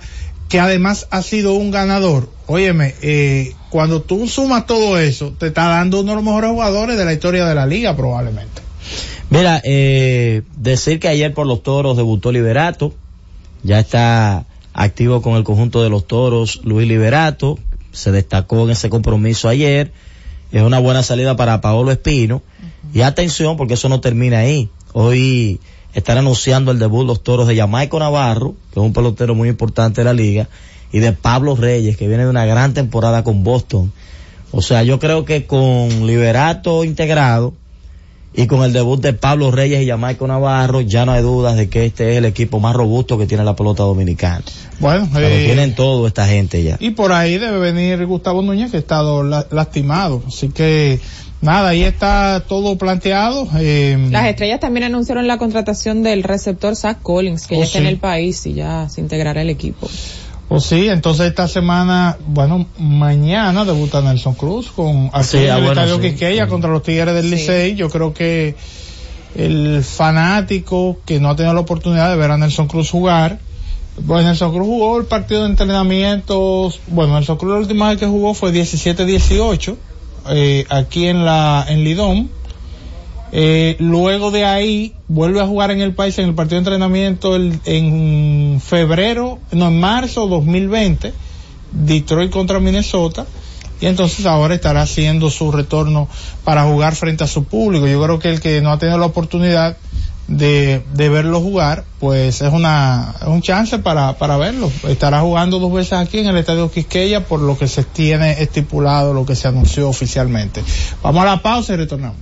que 0.50 0.60
además 0.60 1.08
ha 1.10 1.24
sido 1.24 1.54
un 1.54 1.72
ganador. 1.72 2.30
Óyeme 2.46 2.94
eh, 3.02 3.54
cuando 3.70 4.02
tú 4.02 4.28
sumas 4.28 4.68
todo 4.68 5.00
eso 5.00 5.34
te 5.38 5.48
está 5.48 5.68
dando 5.68 6.02
uno 6.02 6.12
de 6.12 6.16
los 6.16 6.24
mejores 6.24 6.52
jugadores 6.52 6.98
de 6.98 7.06
la 7.06 7.14
historia 7.14 7.46
de 7.46 7.56
la 7.56 7.66
liga 7.66 7.96
probablemente. 7.96 8.62
Mira, 9.30 9.60
eh, 9.64 10.44
decir 10.56 11.00
que 11.00 11.08
ayer 11.08 11.34
por 11.34 11.48
los 11.48 11.64
toros 11.64 11.98
debutó 11.98 12.32
Liberato, 12.32 12.94
ya 13.64 13.80
está 13.80 14.46
activo 14.74 15.22
con 15.22 15.36
el 15.36 15.44
conjunto 15.44 15.82
de 15.82 15.90
los 15.90 16.06
toros 16.06 16.62
Luis 16.64 16.88
Liberato, 16.88 17.58
se 17.92 18.12
destacó 18.12 18.64
en 18.66 18.72
ese 18.72 18.90
compromiso 18.90 19.50
ayer, 19.50 19.92
es 20.52 20.62
una 20.62 20.80
buena 20.80 21.02
salida 21.02 21.36
para 21.36 21.60
Paolo 21.62 21.92
Espino, 21.92 22.44
y 22.94 23.02
atención 23.02 23.58
porque 23.58 23.74
eso 23.76 23.90
no 23.90 24.00
termina 24.02 24.40
ahí, 24.40 24.70
hoy 24.94 25.60
están 25.94 26.18
anunciando 26.18 26.72
el 26.72 26.80
debut 26.80 27.06
los 27.06 27.24
toros 27.24 27.48
de 27.48 27.56
Jamaico 27.56 28.00
Navarro, 28.00 28.56
que 28.74 28.80
es 28.80 28.86
un 28.86 28.94
pelotero 28.94 29.34
muy 29.36 29.50
importante 29.50 30.02
de 30.02 30.06
la 30.06 30.14
liga, 30.14 30.48
y 30.92 31.00
de 31.00 31.12
Pablo 31.14 31.56
Reyes, 31.56 31.98
que 31.98 32.08
viene 32.08 32.24
de 32.24 32.30
una 32.30 32.46
gran 32.46 32.74
temporada 32.74 33.24
con 33.24 33.44
Boston. 33.44 33.92
O 34.52 34.62
sea, 34.62 34.84
yo 34.84 35.00
creo 35.00 35.26
que 35.26 35.46
con 35.46 36.06
Liberato 36.08 36.84
integrado, 36.84 37.54
y 38.38 38.48
con 38.48 38.64
el 38.64 38.74
debut 38.74 39.00
de 39.02 39.14
Pablo 39.14 39.50
Reyes 39.50 39.82
y 39.82 39.88
Jamaico 39.88 40.28
Navarro, 40.28 40.82
ya 40.82 41.06
no 41.06 41.14
hay 41.14 41.22
dudas 41.22 41.56
de 41.56 41.70
que 41.70 41.86
este 41.86 42.12
es 42.12 42.18
el 42.18 42.26
equipo 42.26 42.60
más 42.60 42.76
robusto 42.76 43.18
que 43.18 43.28
tiene 43.28 43.46
la 43.46 43.56
pelota 43.56 43.84
dominicana. 43.84 44.44
bueno 44.82 45.08
Pero 45.14 45.28
eh, 45.28 45.46
tienen 45.46 45.74
todo 45.74 46.06
esta 46.06 46.28
gente 46.28 46.62
ya. 46.62 46.76
y 46.82 46.90
por 46.92 47.14
ahí 47.14 47.38
debe 47.38 47.60
venir 47.60 48.06
Gustavo 48.06 48.42
Núñez 48.42 48.72
que 48.72 48.76
ha 48.78 48.80
estado 48.82 49.24
la- 49.24 49.48
lastimado 49.52 50.22
así 50.28 50.50
que 50.50 51.00
nada 51.42 51.70
ahí 51.70 51.84
está 51.84 52.44
todo 52.48 52.78
planteado 52.78 53.48
eh, 53.58 54.08
Las 54.10 54.28
estrellas 54.28 54.60
también 54.60 54.86
anunciaron 54.86 55.28
la 55.28 55.38
contratación 55.38 56.02
del 56.04 56.24
receptor 56.24 56.76
Zach 56.76 57.02
Collins, 57.02 57.46
que 57.48 57.56
Oh, 57.56 57.60
ya 57.60 57.66
está 57.66 57.80
sí. 57.80 57.84
en 57.86 57.90
el 57.90 57.98
país 57.98 58.46
y 58.46 58.54
ya 58.54 58.88
se 58.90 59.02
integrará 59.02 59.42
al 59.42 59.50
equipo. 59.50 59.88
O 60.48 60.60
sí, 60.60 60.88
entonces 60.90 61.28
esta 61.28 61.48
semana, 61.48 62.18
bueno, 62.28 62.68
mañana 62.78 63.66
debuta 63.66 64.02
Nelson 64.02 64.36
Cruz 64.36 64.70
con 64.72 65.10
aquí 65.12 65.24
Sí, 65.26 65.38
en 65.38 65.50
ah, 65.52 65.58
el 65.58 65.64
bueno, 65.66 65.82
Estadio 65.82 65.96
sí. 66.02 66.10
Quisqueya 66.10 66.48
contra 66.48 66.70
los 66.70 66.84
Tigres 66.84 67.14
del 67.16 67.26
Sí. 67.26 67.32
Licey. 67.32 67.76
Yo 67.76 67.90
creo 67.90 68.14
que 68.14 68.56
el 69.36 69.84
fanático 69.84 70.98
que 71.06 71.20
no 71.20 71.30
ha 71.30 71.36
tenido 71.36 71.54
la 71.54 71.60
oportunidad 71.62 72.10
de 72.12 72.16
ver 72.16 72.32
a 72.32 72.38
Nelson 72.38 72.68
Cruz 72.68 72.90
jugar, 72.92 73.40
pues 74.06 74.24
Nelson 74.24 74.52
Cruz 74.54 74.66
jugó 74.68 74.98
el 75.00 75.06
partido 75.06 75.44
de 75.44 75.50
entrenamiento, 75.50 76.72
bueno, 76.88 77.16
Nelson 77.16 77.38
Cruz 77.38 77.52
la 77.54 77.60
última 77.60 77.90
vez 77.90 77.98
que 77.98 78.06
jugó 78.06 78.34
fue 78.34 78.52
17-18, 78.54 79.76
eh, 80.30 80.66
aquí 80.70 81.08
en 81.08 81.26
la, 81.26 81.66
en 81.68 81.84
Lidón. 81.84 82.30
Eh, 83.32 83.76
luego 83.80 84.32
de 84.32 84.46
ahí 84.46 84.94
vuelve 85.08 85.42
a 85.42 85.46
jugar 85.48 85.72
en 85.72 85.82
el 85.82 85.94
país 85.94 86.18
en 86.20 86.30
el 86.30 86.36
partido 86.36 86.56
de 86.56 86.60
entrenamiento 86.60 87.36
el- 87.36 87.60
en 87.66 88.62
febrero, 88.64 89.40
no, 89.52 89.68
en 89.68 89.80
marzo 89.80 90.28
2020, 90.28 91.12
Detroit 91.72 92.32
contra 92.32 92.60
Minnesota. 92.60 93.26
Y 93.82 93.88
entonces 93.88 94.26
ahora 94.26 94.56
estará 94.56 94.84
haciendo 94.84 95.30
su 95.30 95.52
retorno 95.52 96.08
para 96.46 96.64
jugar 96.64 96.96
frente 96.96 97.26
a 97.26 97.28
su 97.28 97.44
público. 97.44 97.88
Yo 97.88 98.02
creo 98.02 98.20
que 98.20 98.30
el 98.30 98.40
que 98.40 98.62
no 98.62 98.72
ha 98.72 98.80
tenido 98.80 98.98
la 98.98 99.06
oportunidad 99.08 99.76
de, 100.28 100.84
de 100.94 101.10
verlo 101.10 101.40
jugar, 101.42 101.84
pues 102.00 102.42
es 102.42 102.52
una, 102.52 103.14
es 103.22 103.28
un 103.28 103.42
chance 103.42 103.80
para, 103.80 104.14
para 104.18 104.38
verlo. 104.38 104.72
Estará 104.88 105.22
jugando 105.22 105.60
dos 105.60 105.72
veces 105.74 105.94
aquí 105.94 106.20
en 106.20 106.28
el 106.28 106.38
Estadio 106.38 106.72
Quisqueya 106.72 107.26
por 107.26 107.40
lo 107.40 107.58
que 107.58 107.68
se 107.68 107.84
tiene 107.84 108.42
estipulado, 108.42 109.14
lo 109.14 109.26
que 109.26 109.36
se 109.36 109.48
anunció 109.48 109.90
oficialmente. 109.90 110.64
Vamos 111.04 111.22
a 111.24 111.26
la 111.26 111.42
pausa 111.42 111.74
y 111.74 111.78
retornamos. 111.78 112.18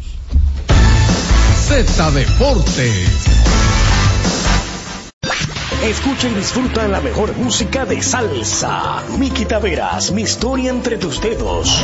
Z 1.68 2.12
Deportes. 2.12 3.10
Escucha 5.84 6.30
y 6.30 6.34
disfruta 6.34 6.88
la 6.88 7.01
mejor 7.01 7.36
música 7.38 7.86
de 7.86 8.01
salsa. 8.01 9.04
Miki 9.18 9.43
Taveras, 9.43 10.12
mi 10.12 10.22
historia 10.22 10.72
entre 10.72 10.97
tus 10.97 11.22
dedos. 11.22 11.84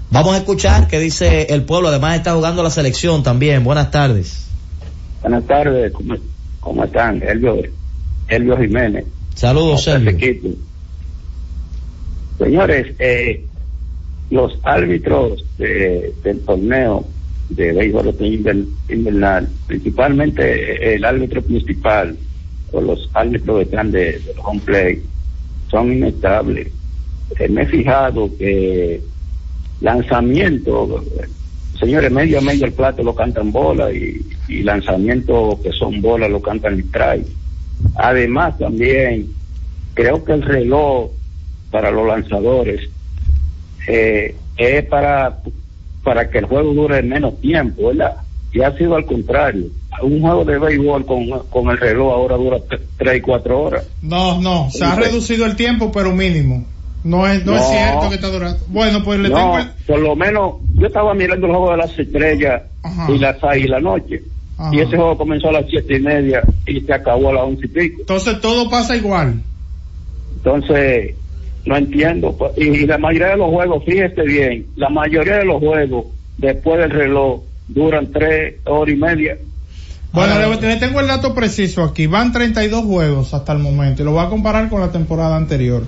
vamos 0.09 0.33
a 0.33 0.37
escuchar 0.37 0.87
qué 0.87 0.99
dice 0.99 1.47
el 1.49 1.63
pueblo. 1.63 1.89
Además 1.89 2.15
está 2.17 2.33
jugando 2.33 2.63
la 2.63 2.69
selección 2.69 3.23
también. 3.23 3.63
Buenas 3.63 3.91
tardes. 3.91 4.47
Buenas 5.21 5.45
tardes, 5.45 5.91
¿cómo, 5.93 6.15
cómo 6.61 6.83
están? 6.83 7.21
Elvio, 7.21 7.57
Elvio 8.27 8.57
Jiménez. 8.57 9.05
Saludos, 9.35 9.83
Sergio. 9.83 10.51
Señores, 12.37 12.87
eh, 12.99 13.45
los 14.31 14.57
árbitros 14.63 15.43
de- 15.57 16.13
del 16.23 16.39
torneo 16.41 17.05
de 17.49 17.73
béisbol 17.73 18.15
invernal, 18.89 19.49
principalmente 19.67 20.43
eh, 20.43 20.95
el 20.95 21.05
árbitro 21.05 21.41
principal 21.41 22.17
o 22.71 22.81
los 22.81 23.09
árbitros 23.13 23.57
que 23.57 23.63
están 23.63 23.91
de, 23.91 24.19
de 24.19 24.33
home 24.43 25.01
son 25.69 25.91
inestables. 25.91 26.67
Eh, 27.39 27.47
me 27.49 27.63
he 27.63 27.65
fijado 27.65 28.29
que 28.37 29.01
lanzamiento, 29.81 31.03
señores, 31.79 32.11
medio 32.11 32.39
a 32.39 32.41
medio 32.41 32.65
el 32.65 32.73
plato 32.73 33.03
lo 33.03 33.15
cantan 33.15 33.51
bola 33.51 33.91
y, 33.91 34.21
y 34.47 34.63
lanzamiento 34.63 35.59
que 35.61 35.71
son 35.71 36.01
bolas 36.01 36.29
lo 36.29 36.41
cantan 36.41 36.79
strike. 36.79 37.27
Además 37.95 38.57
también 38.57 39.27
creo 39.93 40.23
que 40.23 40.33
el 40.33 40.41
reloj 40.41 41.11
para 41.71 41.91
los 41.91 42.07
lanzadores 42.07 42.89
eh, 43.87 44.35
es 44.57 44.85
para 44.85 45.37
para 46.03 46.29
que 46.29 46.39
el 46.39 46.45
juego 46.45 46.73
dure 46.73 47.01
menos 47.01 47.39
tiempo, 47.39 47.87
¿verdad? 47.87 48.15
Y 48.51 48.61
ha 48.61 48.75
sido 48.77 48.95
al 48.95 49.05
contrario. 49.05 49.65
Un 50.01 50.21
juego 50.21 50.43
de 50.43 50.57
béisbol 50.59 51.05
con, 51.05 51.27
con 51.49 51.69
el 51.69 51.77
reloj 51.77 52.11
ahora 52.13 52.35
dura 52.35 52.57
3 52.97 53.17
y 53.17 53.21
4 53.21 53.61
horas. 53.61 53.85
No, 54.01 54.41
no, 54.41 54.69
se 54.71 54.83
ha 54.83 54.95
reducido 54.95 55.45
el 55.45 55.55
tiempo, 55.55 55.91
pero 55.91 56.11
mínimo. 56.13 56.65
No 57.03 57.27
es, 57.27 57.45
no, 57.45 57.55
es 57.55 57.67
cierto 57.67 58.09
que 58.09 58.15
está 58.15 58.29
durando. 58.29 58.59
Bueno, 58.69 59.03
pues 59.03 59.19
le 59.19 59.29
no, 59.29 59.35
tengo 59.35 59.57
el- 59.59 59.69
por 59.85 59.99
lo 59.99 60.15
menos 60.15 60.53
yo 60.75 60.87
estaba 60.87 61.13
mirando 61.13 61.47
el 61.47 61.51
juego 61.53 61.71
de 61.71 61.77
las 61.77 61.99
estrellas 61.99 62.61
Ajá. 62.81 63.11
y 63.11 63.17
las 63.17 63.37
la 63.41 63.79
noche. 63.79 64.21
Ajá. 64.57 64.73
Y 64.73 64.79
ese 64.79 64.95
juego 64.95 65.17
comenzó 65.17 65.49
a 65.49 65.53
las 65.53 65.65
siete 65.69 65.97
y 65.97 65.99
media 65.99 66.41
y 66.65 66.79
se 66.81 66.93
acabó 66.93 67.29
a 67.29 67.33
las 67.33 67.43
once 67.43 67.65
y 67.65 67.69
pico. 67.69 67.97
Entonces 68.01 68.39
todo 68.39 68.69
pasa 68.69 68.95
igual. 68.95 69.41
Entonces, 70.37 71.15
no 71.65 71.77
entiendo. 71.77 72.35
Y, 72.57 72.85
la 72.85 72.97
mayoría 72.97 73.29
de 73.29 73.37
los 73.37 73.49
juegos, 73.49 73.83
fíjese 73.85 74.21
bien, 74.23 74.67
la 74.75 74.89
mayoría 74.89 75.37
de 75.37 75.45
los 75.45 75.59
juegos 75.59 76.07
después 76.37 76.79
del 76.79 76.91
reloj 76.91 77.41
duran 77.67 78.11
tres 78.11 78.55
horas 78.65 78.93
y 78.93 78.97
media. 78.97 79.37
Bueno, 80.11 80.37
le, 80.37 80.67
le 80.67 80.75
tengo 80.75 80.99
el 80.99 81.07
dato 81.07 81.33
preciso 81.33 81.83
aquí. 81.83 82.05
Van 82.05 82.31
32 82.31 82.85
juegos 82.85 83.33
hasta 83.33 83.53
el 83.53 83.59
momento 83.59 84.03
y 84.03 84.05
lo 84.05 84.11
voy 84.11 84.25
a 84.25 84.29
comparar 84.29 84.69
con 84.69 84.81
la 84.81 84.91
temporada 84.91 85.37
anterior. 85.37 85.83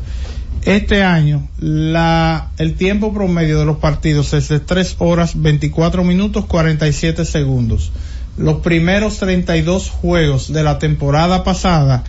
Este 0.65 1.03
año, 1.03 1.47
la, 1.59 2.49
el 2.57 2.73
tiempo 2.73 3.13
promedio 3.13 3.59
de 3.59 3.65
los 3.65 3.77
partidos 3.77 4.33
es 4.33 4.49
de 4.49 4.59
3 4.59 4.95
horas 4.97 5.39
24 5.39 6.03
minutos 6.03 6.45
47 6.45 7.23
segundos. 7.23 7.91
Los 8.35 8.61
primeros 8.61 9.19
32 9.19 9.91
juegos 9.91 10.51
de 10.51 10.63
la 10.63 10.79
temporada 10.79 11.43
pasada 11.43 12.03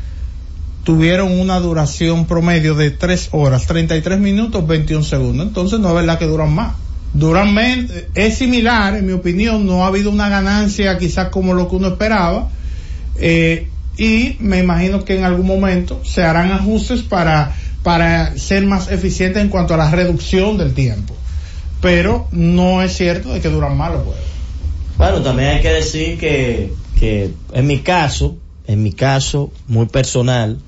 tuvieron 0.86 1.36
una 1.40 1.58
duración 1.58 2.26
promedio 2.26 2.76
de 2.76 2.92
3 2.92 3.30
horas 3.32 3.66
33 3.66 4.20
minutos 4.20 4.64
21 4.64 5.02
segundos. 5.02 5.48
Entonces 5.48 5.80
no 5.80 5.88
es 5.88 5.94
verdad 5.96 6.16
que 6.16 6.26
duran 6.26 6.54
más. 6.54 6.76
Duran 7.12 7.52
menos, 7.52 7.90
es 8.14 8.38
similar, 8.38 8.94
en 8.94 9.04
mi 9.04 9.12
opinión, 9.12 9.66
no 9.66 9.84
ha 9.84 9.88
habido 9.88 10.12
una 10.12 10.28
ganancia 10.28 10.96
quizás 10.96 11.30
como 11.30 11.54
lo 11.54 11.68
que 11.68 11.74
uno 11.74 11.88
esperaba. 11.88 12.50
Eh, 13.18 13.68
y 13.98 14.36
me 14.38 14.60
imagino 14.60 15.04
que 15.04 15.18
en 15.18 15.24
algún 15.24 15.48
momento 15.48 16.02
se 16.04 16.22
harán 16.22 16.52
ajustes 16.52 17.02
para 17.02 17.56
para 17.82 18.36
ser 18.38 18.64
más 18.64 18.90
eficiente 18.90 19.40
en 19.40 19.48
cuanto 19.48 19.74
a 19.74 19.76
la 19.76 19.90
reducción 19.90 20.56
del 20.56 20.72
tiempo. 20.72 21.16
Pero 21.80 22.28
no 22.30 22.80
es 22.82 22.96
cierto 22.96 23.32
de 23.32 23.40
que 23.40 23.48
duran 23.48 23.76
más 23.76 23.92
los 23.92 24.02
juegos. 24.02 24.22
Bueno, 24.98 25.20
también 25.20 25.48
hay 25.50 25.62
que 25.62 25.68
decir 25.68 26.18
que, 26.18 26.72
que 26.98 27.32
en 27.52 27.66
mi 27.66 27.78
caso, 27.78 28.36
en 28.68 28.82
mi 28.84 28.92
caso 28.92 29.50
muy 29.66 29.86
personal, 29.86 30.58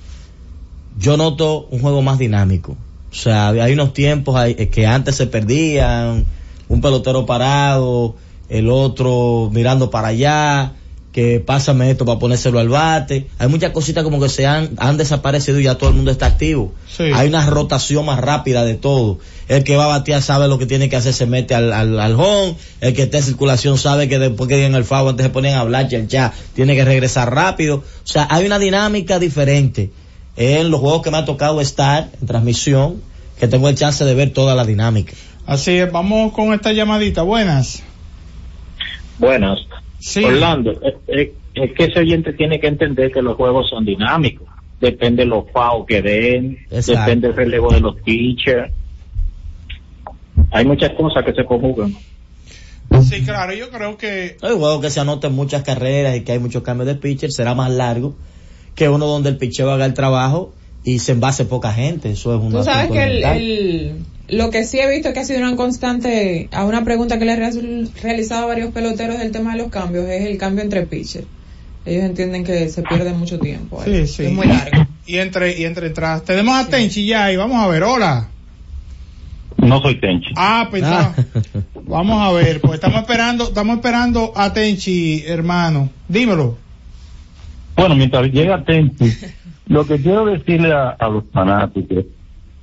yo 0.98 1.16
noto 1.16 1.68
un 1.70 1.80
juego 1.80 2.02
más 2.02 2.18
dinámico. 2.18 2.76
O 3.10 3.14
sea, 3.14 3.48
hay 3.48 3.72
unos 3.72 3.92
tiempos 3.92 4.38
eh, 4.44 4.68
que 4.68 4.86
antes 4.86 5.16
se 5.16 5.26
perdían, 5.26 6.26
un 6.68 6.80
pelotero 6.80 7.24
parado, 7.24 8.16
el 8.48 8.68
otro 8.68 9.48
mirando 9.52 9.90
para 9.90 10.08
allá, 10.08 10.72
que 11.12 11.40
pásame 11.40 11.90
esto 11.90 12.04
para 12.04 12.18
ponérselo 12.18 12.58
al 12.58 12.68
bate. 12.68 13.28
Hay 13.38 13.48
muchas 13.48 13.70
cositas 13.72 14.04
como 14.04 14.20
que 14.20 14.28
se 14.28 14.46
han, 14.46 14.70
han 14.76 14.96
desaparecido 14.96 15.58
y 15.58 15.64
ya 15.64 15.76
todo 15.76 15.90
el 15.90 15.96
mundo 15.96 16.10
está 16.10 16.26
activo. 16.26 16.74
Sí. 16.94 17.04
Hay 17.14 17.28
una 17.28 17.46
rotación 17.46 18.04
más 18.04 18.18
rápida 18.18 18.64
de 18.64 18.74
todo. 18.74 19.18
El 19.46 19.64
que 19.64 19.76
va 19.76 19.84
a 19.84 19.88
batear 19.88 20.20
sabe 20.20 20.48
lo 20.48 20.58
que 20.58 20.66
tiene 20.66 20.90
que 20.90 20.96
hacer, 20.96 21.14
se 21.14 21.24
mete 21.26 21.54
al, 21.54 21.72
al, 21.72 21.98
al 21.98 22.14
home. 22.14 22.56
El 22.80 22.92
que 22.92 23.04
está 23.04 23.18
en 23.18 23.24
circulación 23.24 23.78
sabe 23.78 24.08
que 24.08 24.18
después 24.18 24.48
que 24.48 24.56
viene 24.56 24.76
el 24.76 24.84
foul, 24.84 25.08
antes 25.08 25.24
se 25.24 25.30
ponen 25.30 25.54
a 25.54 25.60
hablar, 25.60 25.88
ya, 25.88 26.00
ya, 26.00 26.34
tiene 26.54 26.74
que 26.74 26.84
regresar 26.84 27.34
rápido. 27.34 27.76
O 27.76 28.06
sea, 28.06 28.26
hay 28.30 28.44
una 28.44 28.58
dinámica 28.58 29.18
diferente 29.18 29.90
en 30.40 30.70
los 30.70 30.80
juegos 30.80 31.02
que 31.02 31.10
me 31.10 31.18
ha 31.18 31.24
tocado 31.24 31.60
estar 31.60 32.08
en 32.20 32.26
transmisión, 32.26 33.02
que 33.40 33.48
tengo 33.48 33.68
el 33.68 33.74
chance 33.74 34.04
de 34.04 34.14
ver 34.14 34.32
toda 34.32 34.54
la 34.54 34.64
dinámica. 34.64 35.12
Así 35.46 35.72
es, 35.78 35.90
vamos 35.90 36.32
con 36.32 36.52
esta 36.54 36.72
llamadita. 36.72 37.22
Buenas. 37.22 37.82
Buenas. 39.18 39.58
Sí. 39.98 40.22
Orlando, 40.24 40.72
es, 40.82 40.94
es- 41.08 41.28
es 41.54 41.72
que 41.72 41.84
ese 41.86 41.98
oyente 41.98 42.32
tiene 42.34 42.60
que 42.60 42.68
entender 42.68 43.10
que 43.10 43.20
los 43.20 43.34
juegos 43.36 43.68
son 43.68 43.84
dinámicos. 43.84 44.46
Depende 44.80 45.24
de 45.24 45.28
los 45.28 45.50
FAO 45.52 45.84
que 45.86 46.00
den, 46.02 46.56
Exacto. 46.70 47.00
depende 47.00 47.26
del 47.28 47.36
relevo 47.36 47.72
de 47.72 47.80
los 47.80 47.96
pitchers. 47.96 48.70
Hay 50.52 50.64
muchas 50.64 50.90
cosas 50.92 51.24
que 51.24 51.32
se 51.32 51.44
conjugan. 51.44 51.96
Sí, 53.02 53.22
claro, 53.24 53.52
yo 53.54 53.70
creo 53.70 53.96
que 53.98 54.36
Hay 54.40 54.52
juegos 54.56 54.80
que 54.80 54.90
se 54.90 55.00
anoten 55.00 55.32
muchas 55.34 55.64
carreras 55.64 56.16
y 56.16 56.20
que 56.20 56.32
hay 56.32 56.38
muchos 56.38 56.62
cambios 56.62 56.86
de 56.86 56.94
pitcher, 56.94 57.32
será 57.32 57.54
más 57.56 57.70
largo 57.72 58.14
que 58.78 58.88
uno 58.88 59.06
donde 59.06 59.30
el 59.30 59.36
pitcheo 59.38 59.70
haga 59.72 59.84
el 59.84 59.94
trabajo 59.94 60.54
y 60.84 61.00
se 61.00 61.12
envase 61.12 61.44
poca 61.44 61.72
gente. 61.72 62.10
Eso 62.12 62.34
es 62.36 62.40
una 62.40 62.58
Tú 62.60 62.64
sabes 62.64 62.90
que 62.90 63.02
el, 63.02 63.12
fundamental. 63.22 63.42
el- 63.42 64.04
lo 64.38 64.50
que 64.50 64.64
sí 64.64 64.78
he 64.78 64.88
visto 64.88 65.12
que 65.12 65.20
ha 65.20 65.24
sido 65.24 65.40
una 65.40 65.56
constante 65.56 66.48
a 66.52 66.64
una 66.64 66.84
pregunta 66.84 67.18
que 67.18 67.24
le 67.24 67.32
he 67.32 67.36
real- 67.36 67.90
realizado 68.02 68.44
a 68.44 68.46
varios 68.46 68.72
peloteros 68.72 69.18
del 69.18 69.32
tema 69.32 69.52
de 69.52 69.58
los 69.58 69.68
cambios 69.68 70.04
es 70.08 70.26
el 70.26 70.38
cambio 70.38 70.62
entre 70.62 70.86
pitchers. 70.86 71.26
Ellos 71.86 72.04
entienden 72.04 72.44
que 72.44 72.68
se 72.68 72.82
pierde 72.82 73.12
mucho 73.14 73.38
tiempo. 73.38 73.80
ahí. 73.80 74.06
Sí, 74.06 74.12
sí. 74.14 74.24
Es 74.26 74.32
muy 74.32 74.46
largo. 74.46 74.86
Y 75.06 75.16
entre, 75.18 75.58
y 75.58 75.64
entre 75.64 75.86
entradas. 75.88 76.22
Tenemos 76.24 76.54
a 76.54 76.68
Tenchi 76.68 77.06
ya 77.06 77.32
y 77.32 77.36
vamos 77.36 77.56
a 77.56 77.66
ver, 77.68 77.82
hola. 77.82 78.28
No 79.56 79.80
soy 79.80 79.98
Tenchi. 80.00 80.30
Ah, 80.36 80.68
pues 80.70 80.82
Ah. 80.84 81.14
está- 81.16 81.42
vamos 81.86 82.20
a 82.22 82.30
ver, 82.32 82.60
pues 82.60 82.74
estamos 82.74 83.00
esperando, 83.00 83.44
estamos 83.48 83.76
esperando 83.76 84.32
a 84.36 84.52
Tenchi, 84.52 85.24
hermano. 85.26 85.90
Dímelo. 86.08 86.56
Bueno, 87.78 87.94
mientras 87.94 88.26
llega 88.32 88.64
Tenchi, 88.64 89.06
lo 89.68 89.86
que 89.86 90.02
quiero 90.02 90.26
decirle 90.26 90.72
a, 90.72 90.90
a 90.90 91.08
los 91.08 91.24
fanáticos, 91.30 92.06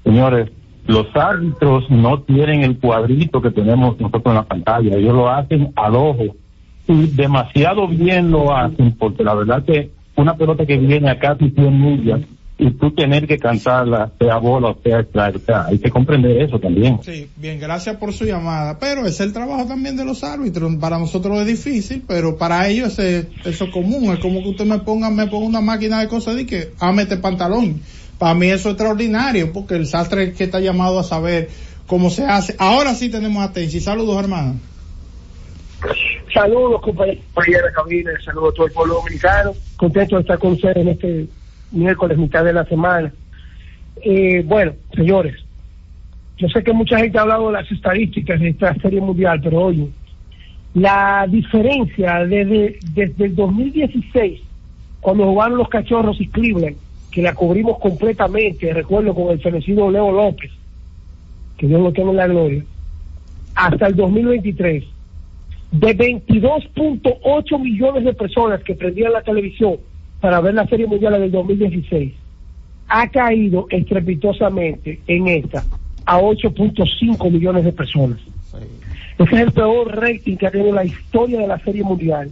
señores, 0.03 0.51
los 0.87 1.07
árbitros 1.15 1.89
no 1.89 2.21
tienen 2.23 2.63
el 2.63 2.77
cuadrito 2.77 3.41
que 3.41 3.49
tenemos 3.49 3.97
nosotros 3.97 4.25
en 4.25 4.33
la 4.33 4.43
pantalla, 4.43 4.97
ellos 4.97 5.15
lo 5.15 5.29
hacen 5.29 5.71
al 5.77 5.95
ojo 5.95 6.35
y 6.87 7.07
demasiado 7.07 7.87
bien 7.87 8.29
lo 8.29 8.53
hacen 8.53 8.91
porque 8.97 9.23
la 9.23 9.33
verdad 9.35 9.63
que 9.63 9.89
una 10.17 10.35
pelota 10.35 10.65
que 10.65 10.77
viene 10.77 11.09
a 11.09 11.17
casi 11.17 11.49
100 11.49 11.81
millas 11.81 12.21
y 12.57 12.71
tú 12.71 12.91
tener 12.91 13.27
que 13.27 13.37
cantarla, 13.37 14.11
sea 14.17 14.37
bola 14.37 14.69
o 14.69 14.81
sea 14.81 15.01
strike, 15.01 15.35
o 15.35 15.39
sea, 15.39 15.65
hay 15.65 15.77
que 15.77 15.89
comprender 15.89 16.41
eso 16.41 16.57
también. 16.57 16.99
Sí, 17.03 17.29
bien, 17.35 17.59
gracias 17.59 17.97
por 17.97 18.13
su 18.13 18.23
llamada. 18.23 18.79
Pero 18.79 19.05
es 19.05 19.19
el 19.19 19.33
trabajo 19.33 19.65
también 19.65 19.97
de 19.97 20.05
los 20.05 20.23
árbitros. 20.23 20.73
Para 20.77 20.97
nosotros 20.97 21.37
es 21.39 21.47
difícil, 21.47 22.03
pero 22.07 22.37
para 22.37 22.67
ellos 22.69 22.97
es 22.99 23.27
eso 23.43 23.65
es 23.65 23.71
común. 23.71 24.13
Es 24.13 24.19
como 24.19 24.41
que 24.41 24.49
usted 24.49 24.65
me 24.65 24.79
ponga, 24.79 25.09
me 25.09 25.27
ponga 25.27 25.47
una 25.47 25.61
máquina 25.61 25.99
de 25.99 26.07
cosas 26.07 26.39
y 26.39 26.45
que 26.45 26.71
ah, 26.79 26.93
mete 26.93 27.17
pantalón. 27.17 27.81
Para 28.17 28.33
mí 28.33 28.47
eso 28.47 28.69
es 28.69 28.75
extraordinario, 28.75 29.51
porque 29.51 29.75
el 29.75 29.85
sastre 29.85 30.31
que 30.31 30.45
está 30.45 30.61
llamado 30.61 30.99
a 30.99 31.03
saber 31.03 31.49
cómo 31.87 32.09
se 32.09 32.23
hace. 32.23 32.55
Ahora 32.57 32.95
sí 32.95 33.09
tenemos 33.09 33.43
a 33.43 33.51
Tenchi. 33.51 33.81
Saludos, 33.81 34.17
hermano. 34.17 34.55
Saludos, 36.33 36.81
compañeros 36.81 37.23
de 37.35 37.61
la 37.61 37.71
cabina, 37.73 38.11
saludos 38.23 38.53
a 38.53 38.55
todo 38.55 38.67
el 38.67 38.73
pueblo 38.73 38.93
dominicano. 38.95 39.51
Contento 39.75 40.15
de 40.15 40.21
estar 40.21 40.39
con 40.39 40.53
ustedes 40.53 40.77
en 40.77 40.87
este 40.87 41.27
miércoles, 41.75 42.17
mitad 42.17 42.43
de 42.43 42.53
la 42.53 42.65
semana. 42.65 43.11
Eh, 44.01 44.43
bueno, 44.45 44.73
señores, 44.95 45.35
yo 46.37 46.49
sé 46.49 46.63
que 46.63 46.73
mucha 46.73 46.99
gente 46.99 47.17
ha 47.17 47.21
hablado 47.21 47.47
de 47.47 47.53
las 47.53 47.71
estadísticas 47.71 48.39
de 48.39 48.49
esta 48.49 48.73
serie 48.75 49.01
mundial, 49.01 49.39
pero 49.41 49.61
oye, 49.61 49.87
la 50.73 51.25
diferencia 51.29 52.25
desde, 52.25 52.77
desde 52.93 53.25
el 53.25 53.35
2016, 53.35 54.41
cuando 54.99 55.25
jugaron 55.25 55.57
los 55.57 55.69
cachorros 55.69 56.19
y 56.19 56.27
Cleveland, 56.27 56.75
que 57.11 57.21
la 57.21 57.33
cubrimos 57.33 57.79
completamente, 57.79 58.73
recuerdo 58.73 59.15
con 59.15 59.31
el 59.31 59.39
fenecido 59.39 59.89
Leo 59.89 60.11
López, 60.11 60.51
que 61.57 61.67
Dios 61.67 61.81
lo 61.81 61.93
tenga 61.93 62.11
en 62.11 62.17
la 62.17 62.27
gloria, 62.27 62.63
hasta 63.55 63.87
el 63.87 63.95
2023 63.95 64.83
de 65.71 65.97
22.8 65.97 67.59
millones 67.59 68.03
de 68.03 68.13
personas 68.13 68.61
que 68.63 68.75
prendían 68.75 69.13
la 69.13 69.21
televisión 69.21 69.77
para 70.25 70.41
ver 70.41 70.55
la 70.55 70.65
Serie 70.65 70.87
Mundial 70.87 71.13
del 71.21 71.29
2016, 71.29 72.11
ha 72.87 73.07
caído 73.09 73.67
estrepitosamente 73.69 74.99
en 75.05 75.27
esta 75.27 75.63
a 76.03 76.19
8.5 76.19 77.31
millones 77.31 77.63
de 77.63 77.71
personas. 77.71 78.17
Ese 79.19 79.35
es 79.35 79.39
el 79.39 79.51
peor 79.51 79.95
rating 79.95 80.35
que 80.35 80.47
ha 80.47 80.49
tenido 80.49 80.73
la 80.73 80.83
historia 80.83 81.41
de 81.41 81.45
la 81.45 81.59
Serie 81.59 81.83
Mundial. 81.83 82.31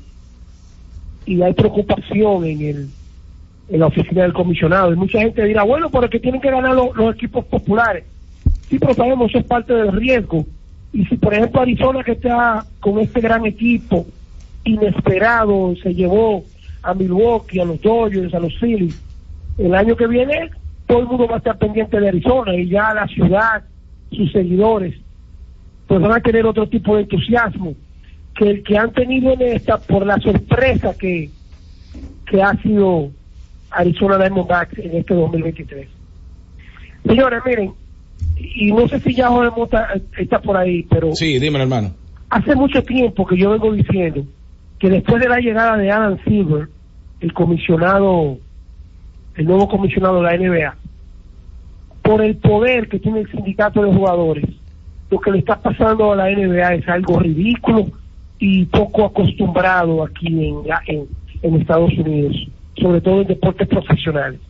Y 1.27 1.39
hay 1.43 1.53
preocupación 1.53 2.45
en 2.45 2.61
el 2.63 2.89
en 3.69 3.79
la 3.79 3.85
oficina 3.85 4.23
del 4.23 4.33
comisionado. 4.33 4.91
Y 4.91 4.95
mucha 4.95 5.19
gente 5.19 5.45
dirá, 5.45 5.61
bueno, 5.61 5.91
pero 5.91 6.05
es 6.05 6.09
que 6.09 6.19
tienen 6.19 6.41
que 6.41 6.49
ganar 6.49 6.73
los, 6.73 6.95
los 6.95 7.13
equipos 7.13 7.45
populares. 7.45 8.05
Sí, 8.71 8.79
pero 8.79 8.95
sabemos 8.95 9.29
eso 9.29 9.37
es 9.37 9.45
parte 9.45 9.71
del 9.71 9.91
riesgo. 9.91 10.47
Y 10.93 11.05
si, 11.05 11.15
por 11.17 11.35
ejemplo, 11.35 11.61
Arizona, 11.61 12.03
que 12.03 12.13
está 12.13 12.65
con 12.79 12.97
este 12.97 13.21
gran 13.21 13.45
equipo 13.45 14.07
inesperado, 14.63 15.75
se 15.75 15.93
llevó 15.93 16.43
a 16.83 16.93
Milwaukee, 16.93 17.59
a 17.59 17.65
los 17.65 17.81
Dodgers, 17.81 18.33
a 18.33 18.39
los 18.39 18.53
Phillies, 18.59 19.01
el 19.57 19.73
año 19.73 19.95
que 19.95 20.07
viene 20.07 20.49
todo 20.85 20.99
el 20.99 21.05
mundo 21.07 21.27
va 21.27 21.35
a 21.35 21.37
estar 21.37 21.57
pendiente 21.57 21.99
de 21.99 22.09
Arizona 22.09 22.53
y 22.55 22.67
ya 22.67 22.93
la 22.93 23.07
ciudad, 23.07 23.63
sus 24.11 24.31
seguidores, 24.31 24.95
pues 25.87 26.01
van 26.01 26.11
a 26.11 26.19
tener 26.19 26.45
otro 26.45 26.67
tipo 26.67 26.95
de 26.95 27.03
entusiasmo 27.03 27.73
que 28.35 28.49
el 28.49 28.63
que 28.63 28.77
han 28.77 28.91
tenido 28.91 29.31
en 29.33 29.41
esta 29.43 29.77
por 29.77 30.05
la 30.05 30.17
sorpresa 30.19 30.93
que, 30.97 31.29
que 32.29 32.41
ha 32.41 32.53
sido 32.61 33.11
Arizona 33.71 34.17
Diamondbacks 34.17 34.77
en 34.79 34.97
este 34.97 35.13
2023. 35.13 35.87
Señores, 37.05 37.41
miren, 37.45 37.71
y 38.37 38.71
no 38.71 38.87
sé 38.87 38.99
si 38.99 39.13
ya 39.13 39.27
Jorge 39.29 39.51
Mota 39.57 39.87
está 40.17 40.39
por 40.41 40.57
ahí, 40.57 40.83
pero 40.89 41.13
Sí, 41.15 41.39
dímelo, 41.39 41.63
hermano. 41.63 41.91
hace 42.29 42.55
mucho 42.55 42.83
tiempo 42.83 43.25
que 43.25 43.37
yo 43.37 43.51
vengo 43.51 43.71
diciendo 43.73 44.25
que 44.79 44.89
después 44.89 45.21
de 45.21 45.29
la 45.29 45.39
llegada 45.39 45.77
de 45.77 45.91
Adam 45.91 46.17
Silver, 46.25 46.67
el 47.23 47.33
comisionado, 47.33 48.37
el 49.35 49.45
nuevo 49.45 49.69
comisionado 49.69 50.21
de 50.21 50.23
la 50.23 50.37
NBA, 50.37 50.75
por 52.01 52.21
el 52.21 52.35
poder 52.35 52.89
que 52.89 52.99
tiene 52.99 53.21
el 53.21 53.31
sindicato 53.31 53.81
de 53.81 53.93
jugadores, 53.93 54.45
lo 55.09 55.19
que 55.21 55.31
le 55.31 55.39
está 55.39 55.55
pasando 55.55 56.11
a 56.11 56.17
la 56.17 56.29
NBA 56.29 56.73
es 56.73 56.89
algo 56.89 57.19
ridículo 57.19 57.85
y 58.39 58.65
poco 58.65 59.05
acostumbrado 59.05 60.03
aquí 60.03 60.27
en, 60.27 61.07
en 61.41 61.61
Estados 61.61 61.93
Unidos, 61.97 62.35
sobre 62.75 62.99
todo 62.99 63.21
en 63.21 63.27
deportes 63.27 63.69
profesionales. 63.69 64.41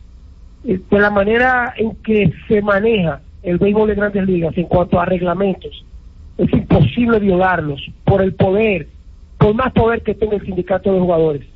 Eh, 0.64 0.80
De 0.90 0.98
la 0.98 1.10
manera 1.10 1.74
en 1.76 1.94
que 1.96 2.32
se 2.48 2.60
maneja 2.60 3.20
el 3.44 3.58
béisbol 3.58 3.88
de 3.88 3.94
grandes 3.94 4.26
ligas 4.26 4.58
en 4.58 4.64
cuanto 4.64 4.98
a 4.98 5.04
reglamentos, 5.04 5.84
es 6.38 6.52
imposible 6.52 7.20
violarlos 7.20 7.80
por 8.04 8.20
el 8.20 8.34
poder, 8.34 8.88
por 9.38 9.54
más 9.54 9.72
poder 9.72 10.02
que 10.02 10.14
tenga 10.14 10.34
el 10.34 10.44
sindicato 10.44 10.92
de 10.92 10.98
jugadores. 10.98 11.53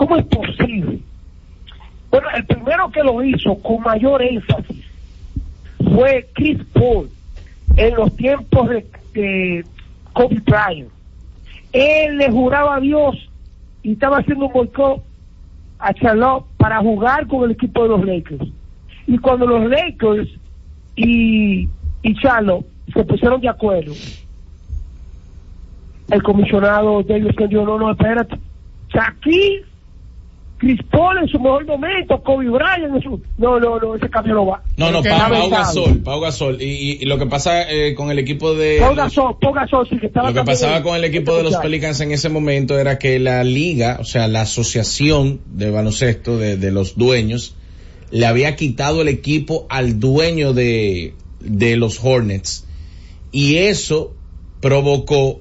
¿Cómo 0.00 0.16
es 0.16 0.24
posible? 0.24 0.98
Bueno, 2.10 2.28
el 2.34 2.46
primero 2.46 2.90
que 2.90 3.02
lo 3.02 3.22
hizo 3.22 3.54
con 3.56 3.82
mayor 3.82 4.22
énfasis 4.22 4.82
fue 5.94 6.26
Chris 6.32 6.58
Paul 6.72 7.10
en 7.76 7.94
los 7.96 8.16
tiempos 8.16 8.70
de, 8.70 8.86
de 9.12 9.64
Kobe 10.14 10.40
Bryant. 10.46 10.88
Él 11.74 12.16
le 12.16 12.30
juraba 12.30 12.76
a 12.76 12.80
Dios 12.80 13.14
y 13.82 13.92
estaba 13.92 14.20
haciendo 14.20 14.46
un 14.46 14.54
boicot 14.54 15.02
a 15.78 15.92
Charlotte 15.92 16.46
para 16.56 16.80
jugar 16.80 17.26
con 17.26 17.44
el 17.44 17.50
equipo 17.50 17.82
de 17.82 17.88
los 17.90 18.02
Lakers. 18.02 18.48
Y 19.06 19.18
cuando 19.18 19.46
los 19.46 19.68
Lakers 19.68 20.30
y, 20.96 21.68
y 22.00 22.14
Charlotte 22.22 22.64
se 22.94 23.04
pusieron 23.04 23.38
de 23.42 23.50
acuerdo, 23.50 23.92
el 26.10 26.22
comisionado 26.22 27.02
Davis 27.02 27.36
dijo, 27.50 27.66
no, 27.66 27.78
no, 27.78 27.90
espérate. 27.90 28.34
O 28.94 28.98
aquí 28.98 29.62
Chris 30.60 30.78
Paul 30.90 31.16
en 31.16 31.26
su 31.26 31.40
mejor 31.40 31.64
momento, 31.64 32.22
Kobe 32.22 32.50
Bryant 32.50 32.94
en 32.94 33.02
su... 33.02 33.22
No, 33.38 33.58
no, 33.58 33.80
no, 33.80 33.94
ese 33.94 34.10
cambio 34.10 34.34
no 34.34 34.44
va. 34.44 34.62
No, 34.76 34.90
no, 34.90 34.98
Porque 34.98 35.08
Pau. 35.08 35.48
Gasol, 35.48 36.02
Pau 36.02 36.20
Gasol. 36.20 36.60
Y, 36.60 37.02
lo 37.06 37.18
que 37.18 37.24
pasa 37.24 37.70
eh, 37.70 37.94
con 37.94 38.10
el 38.10 38.18
equipo 38.18 38.54
de... 38.54 38.76
Pau 38.78 38.94
Gasol, 38.94 39.38
Pau 39.40 39.54
Gasol, 39.54 39.88
sí, 39.88 39.96
que 39.98 40.08
estaba 40.08 40.28
Lo 40.28 40.34
que 40.34 40.44
pasaba 40.44 40.82
con 40.82 40.96
el 40.96 41.04
equipo 41.04 41.34
de 41.34 41.44
los 41.44 41.56
Pelicans 41.56 41.98
en 42.02 42.12
ese 42.12 42.28
momento 42.28 42.78
era 42.78 42.98
que 42.98 43.18
la 43.18 43.42
liga, 43.42 43.96
o 44.00 44.04
sea, 44.04 44.28
la 44.28 44.42
asociación 44.42 45.40
de 45.46 45.70
baloncesto 45.70 46.36
de, 46.36 46.58
de 46.58 46.70
los 46.70 46.98
dueños, 46.98 47.56
le 48.10 48.26
había 48.26 48.54
quitado 48.54 49.00
el 49.00 49.08
equipo 49.08 49.66
al 49.70 49.98
dueño 49.98 50.52
de, 50.52 51.14
de 51.40 51.76
los 51.76 52.04
Hornets. 52.04 52.66
Y 53.32 53.56
eso 53.56 54.14
provocó 54.60 55.40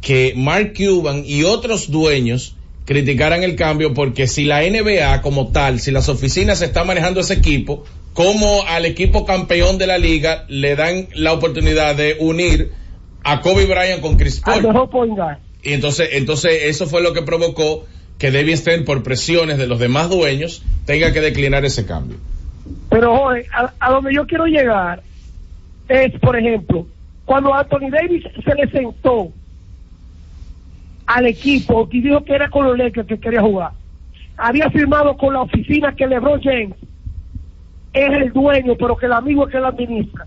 que 0.00 0.34
Mark 0.36 0.74
Cuban 0.76 1.22
y 1.24 1.44
otros 1.44 1.88
dueños 1.88 2.55
criticaran 2.86 3.42
el 3.42 3.56
cambio 3.56 3.92
porque 3.92 4.26
si 4.26 4.44
la 4.44 4.62
NBA 4.62 5.20
como 5.20 5.48
tal, 5.48 5.80
si 5.80 5.90
las 5.90 6.08
oficinas 6.08 6.62
están 6.62 6.86
manejando 6.86 7.20
ese 7.20 7.34
equipo, 7.34 7.84
como 8.14 8.62
al 8.66 8.86
equipo 8.86 9.26
campeón 9.26 9.76
de 9.76 9.86
la 9.86 9.98
liga 9.98 10.46
le 10.48 10.74
dan 10.76 11.08
la 11.12 11.34
oportunidad 11.34 11.96
de 11.96 12.16
unir 12.20 12.72
a 13.24 13.40
Kobe 13.42 13.66
Bryant 13.66 14.00
con 14.00 14.16
Chris 14.16 14.40
Paul. 14.40 14.64
Y 15.62 15.72
entonces, 15.72 16.10
entonces 16.12 16.52
eso 16.64 16.86
fue 16.86 17.02
lo 17.02 17.12
que 17.12 17.22
provocó 17.22 17.84
que 18.18 18.30
David 18.30 18.56
Stern, 18.56 18.84
por 18.84 19.02
presiones 19.02 19.58
de 19.58 19.66
los 19.66 19.78
demás 19.78 20.08
dueños, 20.08 20.62
tenga 20.86 21.12
que 21.12 21.20
declinar 21.20 21.64
ese 21.64 21.84
cambio. 21.84 22.16
Pero, 22.88 23.16
Jorge, 23.16 23.46
a, 23.52 23.72
a 23.80 23.90
donde 23.90 24.14
yo 24.14 24.26
quiero 24.26 24.46
llegar 24.46 25.02
es, 25.88 26.12
por 26.20 26.38
ejemplo, 26.38 26.86
cuando 27.24 27.52
Anthony 27.52 27.90
Davis 27.90 28.24
se 28.44 28.54
le 28.54 28.70
sentó 28.70 29.32
al 31.06 31.26
equipo 31.26 31.88
y 31.90 32.00
dijo 32.00 32.24
que 32.24 32.34
era 32.34 32.48
con 32.50 32.66
los 32.66 32.76
Lakers 32.76 33.06
que 33.06 33.18
quería 33.18 33.40
jugar, 33.42 33.70
había 34.36 34.68
firmado 34.70 35.16
con 35.16 35.32
la 35.34 35.42
oficina 35.42 35.94
que 35.94 36.06
LeBron 36.06 36.40
James 36.42 36.74
es 37.92 38.10
el 38.12 38.32
dueño, 38.32 38.74
pero 38.78 38.96
que 38.96 39.06
el 39.06 39.12
amigo 39.12 39.46
es 39.46 39.52
que 39.52 39.60
la 39.60 39.68
administra. 39.68 40.26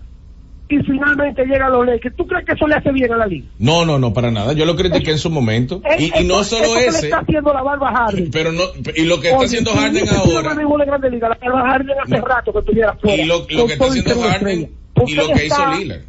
Y 0.68 0.78
finalmente 0.84 1.44
llega 1.44 1.66
a 1.66 1.70
los 1.70 1.84
Lakers. 1.84 2.14
¿Tú 2.16 2.26
crees 2.28 2.46
que 2.46 2.52
eso 2.52 2.66
le 2.68 2.76
hace 2.76 2.92
bien 2.92 3.12
a 3.12 3.16
la 3.16 3.26
liga? 3.26 3.46
No, 3.58 3.84
no, 3.84 3.98
no, 3.98 4.12
para 4.12 4.30
nada. 4.30 4.52
Yo 4.52 4.64
lo 4.64 4.76
critiqué 4.76 5.10
en 5.10 5.18
su 5.18 5.28
momento. 5.28 5.82
Es- 5.84 6.00
Y, 6.00 6.12
y 6.20 6.24
no 6.24 6.40
eso- 6.42 6.56
solo 6.56 6.64
eso 6.64 6.74
que 6.74 6.80
le 6.80 6.86
ese, 6.88 7.06
está 7.06 7.18
haciendo 7.18 7.52
la 7.52 7.62
barba 7.62 7.92
Harden. 7.92 8.30
pero 8.30 8.52
no, 8.52 8.62
y 8.94 9.02
lo 9.04 9.20
que 9.20 9.28
está 9.28 9.38
Oye, 9.38 9.46
haciendo 9.46 9.72
si 9.72 9.78
Harden 9.78 10.06
sido 10.06 10.38
ahora, 10.38 10.54
Grande 10.86 11.10
Liga, 11.10 11.28
la 11.28 11.36
barba 11.50 11.70
Harden 11.72 11.96
hace 12.04 12.20
rato 12.20 12.52
que 12.52 12.58
estuviera 12.60 12.92
fuera. 12.94 13.20
y 13.22 13.26
lo, 13.26 13.38
lo 13.50 13.66
que 13.66 13.72
está 13.72 13.84
haciendo 13.86 14.20
Harden, 14.22 14.70
y 15.06 15.14
lo 15.16 15.26
que 15.26 15.32
hizo 15.46 15.54
está- 15.56 15.76
Lillard. 15.76 16.00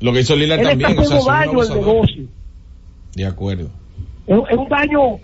Lo 0.00 0.12
que 0.12 0.20
hizo 0.20 0.34
Él 0.34 0.48
también, 0.48 0.90
está 0.90 1.02
o 1.02 1.20
sea, 1.22 1.40
abusador. 1.42 1.76
negocio. 1.86 2.22
De 3.16 3.24
acuerdo. 3.26 3.70
Es, 4.26 4.38
es 4.50 4.56
un 4.56 4.68
daño 4.68 5.18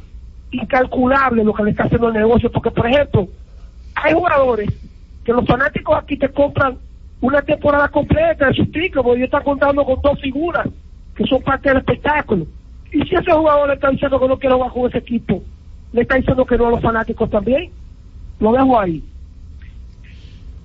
incalculable 0.51 1.45
lo 1.45 1.53
que 1.53 1.63
le 1.63 1.71
está 1.71 1.85
haciendo 1.85 2.09
el 2.09 2.15
negocio, 2.15 2.51
porque 2.51 2.71
por 2.71 2.87
ejemplo, 2.87 3.29
hay 3.95 4.15
jugadores 4.15 4.71
que 5.25 5.33
los 5.33 5.47
fanáticos 5.47 5.97
aquí 5.97 6.17
te 6.17 6.31
compran 6.31 6.79
una 7.21 7.43
temporada 7.43 7.89
completa 7.89 8.47
de 8.47 8.55
sus 8.55 8.73
tickets, 8.73 8.95
porque 8.95 9.19
ellos 9.19 9.27
están 9.27 9.45
contando 9.45 9.85
con 9.85 10.01
dos 10.01 10.19
figuras 10.21 10.67
que 11.15 11.25
son 11.25 11.43
parte 11.43 11.69
del 11.69 11.79
espectáculo. 11.79 12.47
Y 12.91 13.03
si 13.03 13.15
ese 13.15 13.31
jugador 13.31 13.69
le 13.69 13.75
está 13.75 13.91
diciendo 13.91 14.19
que 14.19 14.29
no 14.29 14.39
quiere 14.39 14.55
jugar 14.55 14.73
con 14.73 14.89
ese 14.89 14.99
equipo, 14.99 15.43
le 15.93 16.03
está 16.03 16.17
diciendo 16.17 16.47
que 16.47 16.57
no 16.57 16.69
a 16.69 16.71
los 16.71 16.81
fanáticos 16.81 17.29
también, 17.29 17.71
lo 18.41 18.53
dejo 18.53 18.81
ahí. 18.81 19.05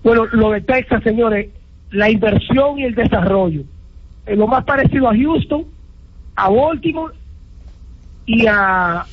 Bueno, 0.02 0.26
lo 0.32 0.52
de 0.52 0.62
Texas, 0.62 1.04
señores, 1.04 1.50
la 1.92 2.10
inversión 2.10 2.80
y 2.80 2.84
el 2.84 2.96
desarrollo. 2.96 3.64
Es 4.26 4.38
lo 4.38 4.48
más 4.48 4.64
parecido 4.64 5.10
a 5.10 5.16
Houston, 5.16 5.66
a 6.38 6.50
Baltimore 6.50 7.14
y 8.28 8.46
a, 8.48 9.06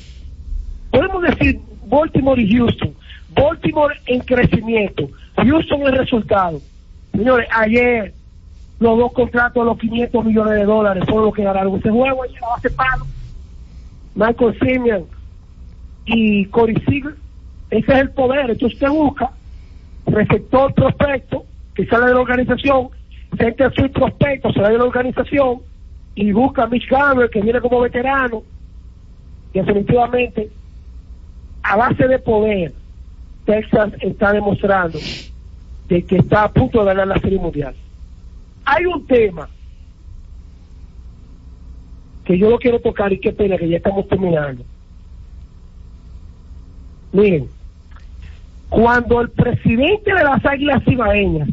podemos 0.90 1.22
decir 1.22 1.58
Baltimore 1.86 2.40
y 2.40 2.56
Houston. 2.56 2.94
Baltimore 3.34 3.94
en 4.06 4.20
crecimiento, 4.20 5.08
Houston 5.36 5.82
en 5.82 5.94
resultado. 5.94 6.60
Señores, 7.12 7.48
ayer 7.50 8.12
los 8.78 8.98
dos 8.98 9.12
contratos 9.12 9.62
de 9.62 9.70
los 9.70 9.78
500 9.78 10.24
millones 10.24 10.54
de 10.54 10.64
dólares 10.64 11.04
fueron 11.06 11.26
los 11.26 11.34
que 11.34 11.42
ganaron 11.42 11.76
ese 11.78 11.90
juego 11.90 12.22
ayer 12.22 12.44
a 12.44 12.48
base 12.48 12.70
palo. 12.70 13.06
Michael 14.14 14.58
Simeon 14.60 15.04
y 16.04 16.44
Corey 16.46 16.76
Seager, 16.86 17.16
ese 17.70 17.92
es 17.92 17.98
el 17.98 18.10
poder. 18.10 18.50
Entonces 18.50 18.74
usted 18.74 18.88
busca 18.90 19.30
receptor 20.06 20.74
prospecto 20.74 21.46
que 21.74 21.86
sale 21.86 22.06
de 22.06 22.14
la 22.14 22.20
organización, 22.20 22.90
center 23.38 23.72
field 23.72 23.92
prospecto 23.92 24.52
sale 24.52 24.72
de 24.72 24.78
la 24.78 24.84
organización 24.84 25.60
y 26.14 26.32
busca 26.32 26.64
a 26.64 26.66
Mitch 26.66 26.88
Garber 26.88 27.30
que 27.30 27.40
viene 27.40 27.60
como 27.60 27.80
veterano. 27.80 28.42
Definitivamente, 29.52 30.50
a 31.62 31.76
base 31.76 32.08
de 32.08 32.18
poder, 32.18 32.72
Texas 33.44 33.92
está 34.00 34.32
demostrando 34.32 34.98
de 35.88 36.02
que 36.02 36.16
está 36.16 36.44
a 36.44 36.52
punto 36.52 36.80
de 36.80 36.86
ganar 36.86 37.06
la 37.08 37.20
Serie 37.20 37.38
Mundial. 37.38 37.74
Hay 38.64 38.86
un 38.86 39.06
tema 39.06 39.48
que 42.24 42.38
yo 42.38 42.48
lo 42.50 42.58
quiero 42.58 42.80
tocar 42.80 43.12
y 43.12 43.20
qué 43.20 43.32
pena 43.32 43.58
que 43.58 43.68
ya 43.68 43.76
estamos 43.76 44.08
terminando. 44.08 44.64
Miren, 47.12 47.48
cuando 48.70 49.20
el 49.20 49.30
presidente 49.30 50.12
de 50.12 50.24
las 50.24 50.44
Águilas 50.44 50.82
Cibaeñas, 50.84 51.48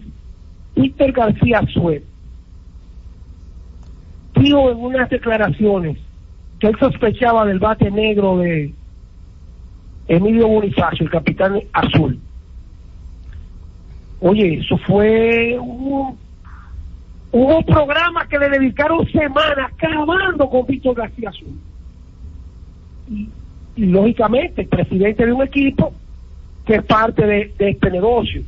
Víctor 0.76 1.12
García 1.12 1.62
Suez, 1.74 2.03
dijo 4.41 4.71
en 4.71 4.77
unas 4.77 5.09
declaraciones 5.09 5.97
que 6.59 6.67
él 6.67 6.75
sospechaba 6.79 7.45
del 7.45 7.59
bate 7.59 7.89
negro 7.89 8.37
de 8.37 8.73
Emilio 10.07 10.47
Bonifacio, 10.47 11.05
el 11.05 11.11
capitán 11.11 11.61
azul. 11.73 12.19
Oye, 14.19 14.59
eso 14.59 14.77
fue 14.79 15.57
un, 15.59 16.17
un 17.31 17.65
programa 17.65 18.27
que 18.27 18.37
le 18.37 18.49
dedicaron 18.49 19.07
semanas 19.11 19.71
acabando 19.73 20.49
con 20.49 20.65
Víctor 20.67 20.95
García 20.95 21.29
Azul. 21.29 21.59
Y, 23.09 23.29
y 23.75 23.85
lógicamente, 23.85 24.61
el 24.61 24.67
presidente 24.67 25.25
de 25.25 25.33
un 25.33 25.41
equipo 25.41 25.93
que 26.65 26.75
es 26.75 26.83
parte 26.83 27.25
de, 27.25 27.53
de 27.57 27.69
este 27.71 27.89
negocio. 27.89 28.43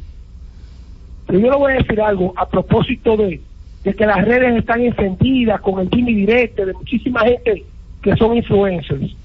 Pero 1.25 1.39
yo 1.39 1.49
le 1.49 1.57
voy 1.57 1.71
a 1.71 1.75
decir 1.77 1.99
algo 2.01 2.33
a 2.35 2.47
propósito 2.47 3.17
de, 3.17 3.41
de 3.83 3.93
que 3.93 4.05
las 4.05 4.23
redes 4.25 4.55
están 4.57 4.81
encendidas 4.81 5.59
con 5.61 5.79
el 5.79 5.89
Jimmy 5.89 6.13
Directo, 6.13 6.65
de 6.65 6.73
muchísima 6.73 7.21
gente 7.21 7.65
que 8.01 8.15
son 8.15 8.35
influencers. 8.35 9.15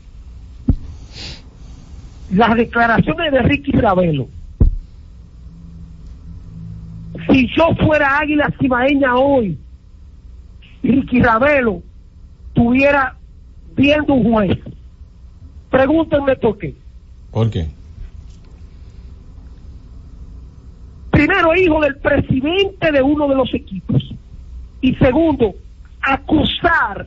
Las 2.32 2.56
declaraciones 2.56 3.32
de 3.32 3.42
Ricky 3.42 3.72
Ravelo. 3.72 4.28
Si 7.30 7.48
yo 7.56 7.74
fuera 7.76 8.18
Águila 8.18 8.52
Cibaeña 8.60 9.16
hoy, 9.16 9.58
Ricky 10.82 11.20
Ravelo 11.20 11.82
estuviera 12.48 13.16
viendo 13.76 14.14
un 14.14 14.32
juez. 14.32 14.58
Pregúntenme 15.70 16.36
por 16.36 16.58
qué. 16.58 16.74
¿Por 17.30 17.50
qué? 17.50 17.68
primero 21.18 21.56
hijo 21.56 21.80
del 21.80 21.96
presidente 21.96 22.92
de 22.92 23.02
uno 23.02 23.26
de 23.26 23.34
los 23.34 23.52
equipos 23.52 24.07
y 24.80 24.94
segundo 24.96 25.54
acusar 26.00 27.06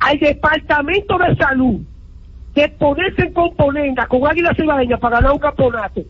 al 0.00 0.18
departamento 0.18 1.18
de 1.18 1.36
salud 1.36 1.80
de 2.54 2.68
ponerse 2.68 3.22
en 3.22 3.32
componenda 3.32 4.06
con 4.06 4.26
Águila 4.26 4.54
Cibaeña 4.54 4.98
para 4.98 5.16
ganar 5.16 5.32
un 5.32 5.38
campeonato. 5.38 6.02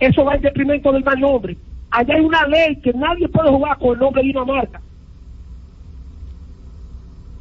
Eso 0.00 0.24
va 0.24 0.34
en 0.34 0.42
detrimento 0.42 0.90
del 0.92 1.04
mal 1.04 1.20
nombre. 1.20 1.56
Allá 1.90 2.14
hay 2.14 2.20
una 2.20 2.46
ley 2.48 2.76
que 2.76 2.92
nadie 2.92 3.28
puede 3.28 3.50
jugar 3.50 3.78
con 3.78 3.92
el 3.92 3.98
nombre 4.00 4.22
de 4.22 4.30
una 4.30 4.44
marca. 4.44 4.80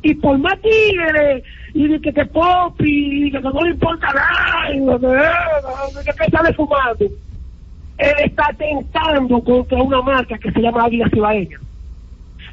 Y 0.04 0.14
por 0.16 0.38
más 0.38 0.60
tigre 0.62 1.44
y 1.74 1.88
de 1.88 2.02
que 2.02 2.12
te 2.12 2.26
pop 2.28 2.80
y 2.80 3.32
de 3.32 3.42
que 3.42 3.50
no 3.50 3.62
le 3.62 3.72
importa 3.72 4.08
nada 4.14 4.72
y 4.72 4.80
de 4.80 6.04
que, 6.06 6.26
que 6.26 6.32
sale 6.32 6.54
fumando 6.54 7.06
él 7.98 8.14
está 8.26 8.50
tentando 8.58 9.44
contra 9.44 9.82
una 9.82 10.02
marca 10.02 10.38
que 10.38 10.52
se 10.52 10.62
llama 10.62 10.86
Águila 10.86 11.10
Cibaeña 11.14 11.60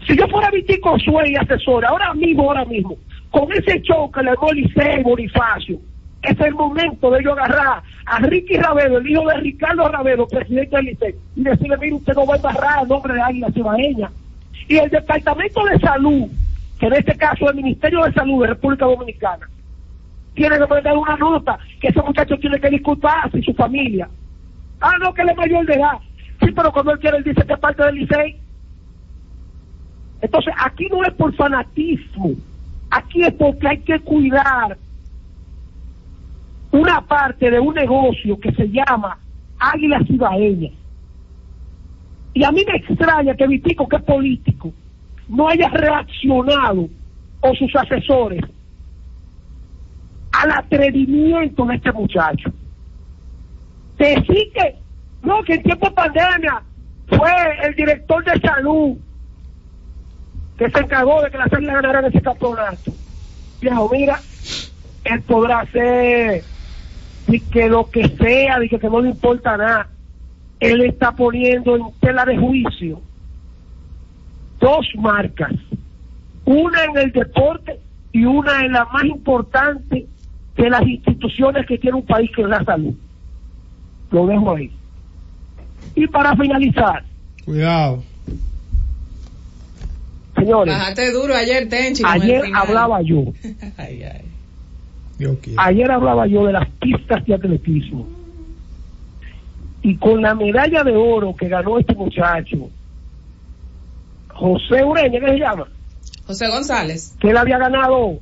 si 0.07 0.17
yo 0.17 0.27
fuera 0.29 0.51
Vitico 0.51 0.99
Suey 0.99 1.35
asesora 1.37 1.89
ahora 1.89 2.15
mismo, 2.15 2.45
ahora 2.45 2.65
mismo 2.65 2.97
con 3.31 3.51
ese 3.53 3.81
show 3.83 4.11
que 4.11 4.23
le 4.23 4.31
armó 4.31 4.53
Licey 4.53 5.03
Bonifacio 5.03 5.79
es 6.23 6.39
el 6.41 6.55
momento 6.55 7.11
de 7.11 7.23
yo 7.25 7.33
agarrar 7.33 7.83
a 8.05 8.19
Ricky 8.19 8.57
Ravelo, 8.57 8.99
el 8.99 9.09
hijo 9.09 9.27
de 9.27 9.37
Ricardo 9.39 9.89
Ravelo, 9.89 10.27
presidente 10.27 10.77
del 10.77 10.87
Licey, 10.87 11.15
y 11.37 11.43
decirle, 11.43 11.77
mire, 11.79 11.95
usted 11.95 12.15
no 12.15 12.27
va 12.27 12.35
a 12.35 12.37
embarrar 12.37 12.83
el 12.83 12.89
nombre 12.89 13.15
de 13.15 13.23
Águila 13.23 13.51
Cibaeña. 13.53 14.11
Y 14.69 14.77
el 14.77 14.91
Departamento 14.91 15.65
de 15.65 15.79
Salud, 15.79 16.29
que 16.79 16.87
en 16.87 16.93
este 16.93 17.17
caso 17.17 17.45
es 17.45 17.51
el 17.51 17.57
Ministerio 17.57 18.05
de 18.05 18.13
Salud 18.13 18.43
de 18.43 18.49
República 18.49 18.85
Dominicana, 18.85 19.49
tiene 20.35 20.59
que 20.59 20.67
mandar 20.67 20.97
una 20.97 21.17
nota 21.17 21.59
que 21.81 21.89
ese 21.89 22.03
muchacho 22.03 22.37
tiene 22.37 22.61
que 22.61 22.71
disculparse 22.71 23.39
y 23.39 23.43
su 23.43 23.55
familia. 23.55 24.09
Ah, 24.81 24.97
no, 25.01 25.13
que 25.13 25.23
él 25.23 25.31
es 25.31 25.37
mayor 25.37 25.67
de 25.67 25.75
edad. 25.75 25.99
Sí, 26.41 26.53
pero 26.53 26.73
cuando 26.73 26.93
él 26.93 26.99
quiere, 26.99 27.19
él 27.19 27.25
dice 27.25 27.45
que 27.47 27.53
es 27.53 27.59
parte 27.59 27.85
del 27.85 27.97
Licey. 27.97 28.37
Entonces, 30.23 30.55
aquí 30.59 30.87
no 30.91 31.03
es 31.05 31.13
por 31.15 31.35
fanatismo, 31.35 32.33
aquí 32.91 33.23
es 33.23 33.33
porque 33.35 33.69
hay 33.69 33.79
que 33.79 33.99
cuidar 34.01 34.77
una 36.73 37.01
parte 37.01 37.51
de 37.51 37.59
un 37.59 37.75
negocio 37.75 38.39
que 38.39 38.53
se 38.53 38.69
llama 38.69 39.19
Águilas 39.59 40.03
Ibaeñas. 40.09 40.73
Y 42.33 42.45
a 42.45 42.53
mí 42.53 42.65
me 42.67 42.77
extraña 42.77 43.35
que 43.35 43.47
Vitico, 43.47 43.89
que 43.89 43.97
es 43.97 44.03
político, 44.03 44.73
no 45.29 45.49
haya 45.49 45.69
reaccionado, 45.69 46.89
o 47.41 47.55
sus 47.55 47.75
asesores, 47.75 48.43
al 50.33 50.51
atrevimiento 50.53 51.65
de 51.65 51.75
este 51.75 51.93
muchacho. 51.93 52.53
Decir 54.01 54.51
que, 54.55 54.77
no, 55.23 55.43
que 55.43 55.55
en 55.55 55.63
tiempo 55.63 55.91
de 55.91 55.95
pandemia 55.95 56.63
fue 57.07 57.31
el 57.65 57.75
director 57.75 58.25
de 58.25 58.41
salud 58.41 58.97
que 60.57 60.71
se 60.71 60.79
encargó 60.79 61.21
de 61.21 61.31
que 61.31 61.37
la 61.37 61.45
Águilas 61.45 61.75
ganaran 61.75 62.07
ese 62.07 62.23
campeonato. 62.23 62.93
Viejo, 63.61 63.91
mira, 63.93 64.19
él 65.05 65.21
podrá 65.23 65.61
hacer 65.61 66.43
y 67.29 67.41
que 67.41 67.69
lo 67.69 67.91
que 67.91 68.09
sea, 68.09 68.65
y 68.65 68.71
que, 68.71 68.79
que 68.79 68.89
no 68.89 69.03
le 69.03 69.11
importa 69.11 69.59
nada. 69.59 69.89
Él 70.61 70.81
está 70.83 71.13
poniendo 71.13 71.77
en 71.77 71.83
tela 72.01 72.25
de 72.25 72.39
juicio 72.39 73.03
dos 74.61 74.87
marcas, 74.97 75.53
una 76.47 76.85
en 76.85 76.97
el 76.97 77.13
deporte 77.13 77.79
y 78.13 78.25
una 78.25 78.65
en 78.65 78.73
la 78.73 78.87
más 78.87 79.05
importante 79.05 80.07
de 80.57 80.71
las 80.71 80.87
instituciones 80.87 81.67
que 81.67 81.77
tiene 81.77 81.99
un 81.99 82.07
país 82.07 82.31
que 82.35 82.41
es 82.41 82.49
la 82.49 82.65
salud. 82.65 82.95
Lo 84.11 84.27
dejo 84.27 84.55
ahí. 84.57 84.71
Y 85.95 86.07
para 86.07 86.35
finalizar, 86.37 87.05
Cuidado. 87.45 88.03
señores, 90.37 90.75
Bajaste 90.75 91.13
duro 91.13 91.35
ayer, 91.35 91.69
Tenchi. 91.69 92.03
ayer 92.07 92.43
hablaba 92.55 93.01
yo, 93.03 93.25
Ay, 93.77 94.03
ay. 94.03 94.23
Dios 95.19 95.37
quiere. 95.43 95.57
ayer 95.61 95.91
hablaba 95.91 96.27
yo 96.27 96.47
de 96.47 96.53
las 96.53 96.69
pistas 96.81 97.25
de 97.27 97.35
atletismo. 97.35 98.07
Y 99.83 99.97
con 99.97 100.21
la 100.23 100.35
medalla 100.35 100.83
de 100.85 100.95
oro 100.97 101.35
que 101.35 101.49
ganó 101.49 101.79
este 101.79 101.95
muchacho, 101.95 102.69
José 104.29 104.85
Ureña, 104.85 105.21
¿qué 105.21 105.27
se 105.27 105.39
llama? 105.39 105.67
José 106.27 106.49
González. 106.49 107.15
que 107.21 107.31
él 107.31 107.37
había 107.37 107.59
ganado, 107.59 108.19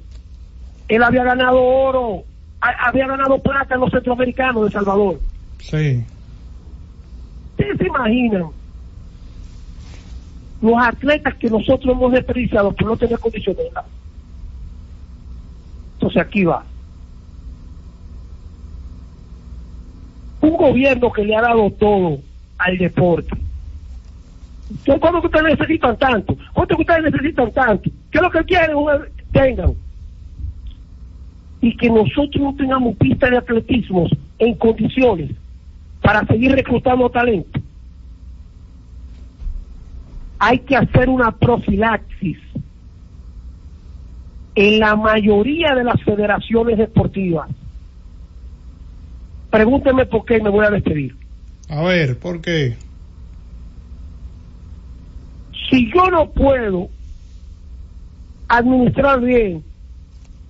él 0.89 1.03
había 1.03 1.25
ganado 1.25 1.63
oro, 1.63 2.25
a- 2.61 2.89
había 2.89 3.07
ganado 3.07 3.41
plata 3.43 3.75
en 3.75 3.81
los 3.81 3.91
centroamericanos 3.91 4.65
de 4.65 4.71
Salvador. 4.73 5.21
Sí. 5.59 6.05
¿Ustedes 7.51 7.79
se 7.79 7.87
imaginan 7.87 8.47
los 10.63 10.75
atletas 10.81 11.35
que 11.35 11.51
nosotros 11.51 11.95
hemos 11.95 12.13
desperdiciado 12.13 12.73
por 12.73 12.87
no 12.89 12.97
tener 12.97 13.19
condiciones? 13.19 13.67
Entonces 15.95 16.23
aquí 16.23 16.45
va. 16.45 16.65
Un 20.41 20.57
gobierno 20.57 21.13
que 21.13 21.25
le 21.25 21.35
ha 21.35 21.43
dado 21.43 21.71
todo 21.73 22.21
al 22.59 22.79
deporte. 22.79 23.37
Entonces, 24.71 25.01
¿Cuándo 25.01 25.21
que 25.21 25.27
ustedes 25.27 25.59
necesitan 25.59 25.97
tanto? 25.99 26.37
¿Cuánto 26.53 26.77
que 26.77 26.83
ustedes 26.83 27.13
necesitan 27.13 27.53
tanto? 27.53 27.91
¿Qué 28.11 28.19
es 28.19 28.23
lo 28.23 28.31
que 28.31 28.45
quieren? 28.45 28.77
Tengan. 29.33 29.75
Y 31.61 31.77
que 31.77 31.91
nosotros 31.91 32.41
no 32.41 32.55
tengamos 32.55 32.97
pistas 32.97 33.31
de 33.31 33.39
atletismo 33.39 34.07
en 34.39 34.55
condiciones 34.55 35.33
para 36.09 36.25
seguir 36.25 36.53
reclutando 36.53 37.11
talento. 37.11 37.61
Hay 40.39 40.61
que 40.61 40.75
hacer 40.75 41.07
una 41.11 41.33
profilaxis 41.33 42.39
en 44.55 44.79
la 44.79 44.97
mayoría 44.97 45.75
de 45.75 45.85
las 45.85 46.03
federaciones 46.05 46.79
deportivas. 46.79 47.51
Pregúntenme 49.51 50.07
por 50.07 50.25
qué 50.25 50.41
me 50.41 50.49
voy 50.49 50.65
a 50.65 50.71
despedir. 50.71 51.15
A 51.69 51.83
ver, 51.83 52.19
¿por 52.19 52.41
qué? 52.41 52.79
si 55.69 55.93
yo 55.93 56.11
no 56.11 56.31
puedo 56.31 56.89
administrar 58.49 59.21
bien 59.21 59.63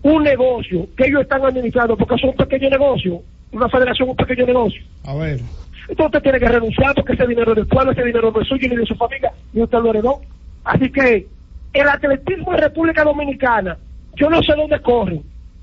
un 0.05 0.23
negocio 0.23 0.87
que 0.97 1.09
ellos 1.09 1.23
están 1.23 1.45
administrando 1.45 1.97
porque 1.97 2.17
son 2.21 2.31
un 2.31 2.37
pequeño 2.37 2.71
negocio, 2.71 3.25
una 3.53 3.69
federación 3.69 4.11
un 4.11 4.17
pequeño 4.17 4.47
negocio, 4.47 4.83
A 5.05 5.15
ver. 5.15 5.41
entonces 5.89 6.07
usted 6.07 6.23
tiene 6.23 6.39
que 6.39 6.49
renunciar 6.49 6.95
porque 6.95 7.13
ese 7.15 7.27
dinero 7.27 7.55
del 7.55 7.67
pueblo, 7.67 7.93
ese 7.93 8.05
dinero 8.05 8.31
no 8.31 8.41
es 8.41 8.49
suyo 8.49 8.69
ni 8.69 8.77
de 8.77 8.87
su 8.87 8.95
familia, 8.95 9.33
ni 9.53 9.63
usted 9.63 9.79
lo 9.79 9.91
heredó. 9.91 10.21
Así 10.65 10.91
que 10.91 11.27
el 11.73 11.89
atletismo 11.89 12.53
en 12.55 12.61
República 12.61 13.05
Dominicana, 13.05 13.79
yo 14.17 14.29
no 14.29 14.43
sé 14.43 14.55
dónde 14.55 14.81
corre, 14.81 15.21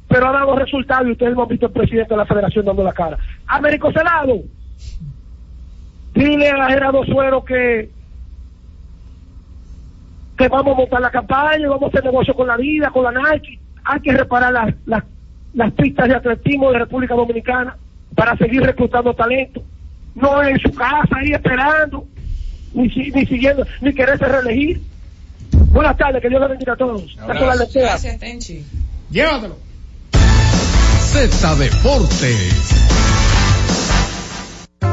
pero 0.07 0.27
ha 0.27 0.31
dado 0.31 0.55
resultados 0.55 1.07
y 1.07 1.11
ustedes 1.11 1.35
no 1.35 1.43
han 1.43 1.49
visto 1.49 1.67
al 1.67 1.71
presidente 1.73 2.13
de 2.13 2.17
la 2.17 2.25
federación 2.25 2.65
dando 2.65 2.83
la 2.83 2.93
cara. 2.93 3.17
Américo 3.47 3.91
Celado, 3.91 4.41
dile 6.13 6.49
a 6.49 6.67
Gerardo 6.69 7.03
Suero 7.05 7.43
que 7.43 7.89
que 10.37 10.49
vamos 10.49 10.73
a 10.73 10.77
montar 10.77 11.01
la 11.01 11.11
campaña, 11.11 11.69
vamos 11.69 11.83
a 11.83 11.87
hacer 11.87 12.03
negocio 12.03 12.33
con 12.33 12.47
la 12.47 12.57
vida, 12.57 12.89
con 12.91 13.03
la 13.03 13.11
Nike. 13.31 13.57
Hay 13.85 14.01
que 14.01 14.11
reparar 14.11 14.51
las, 14.51 14.75
las, 14.85 15.03
las 15.55 15.71
pistas 15.73 16.07
de 16.09 16.15
atletismo 16.15 16.71
de 16.71 16.79
República 16.79 17.15
Dominicana 17.15 17.75
para 18.15 18.37
seguir 18.37 18.61
reclutando 18.61 19.13
talento. 19.13 19.63
No 20.13 20.41
en 20.43 20.57
su 20.59 20.71
casa 20.73 21.09
ahí 21.17 21.31
esperando, 21.33 22.05
ni, 22.73 22.89
si- 22.89 23.11
ni 23.11 23.25
siguiendo, 23.25 23.65
ni 23.81 23.93
quererse 23.93 24.25
reelegir. 24.25 24.81
Buenas 25.71 25.97
tardes, 25.97 26.21
que 26.21 26.29
Dios 26.29 26.39
les 26.41 26.49
bendiga 26.49 26.73
a 26.73 26.77
todos. 26.77 27.17
Gracias, 27.81 28.19
Tenchi. 28.19 28.63
Llévatelo. 29.09 29.57
Z 31.11 31.55
Deportes. 31.55 33.24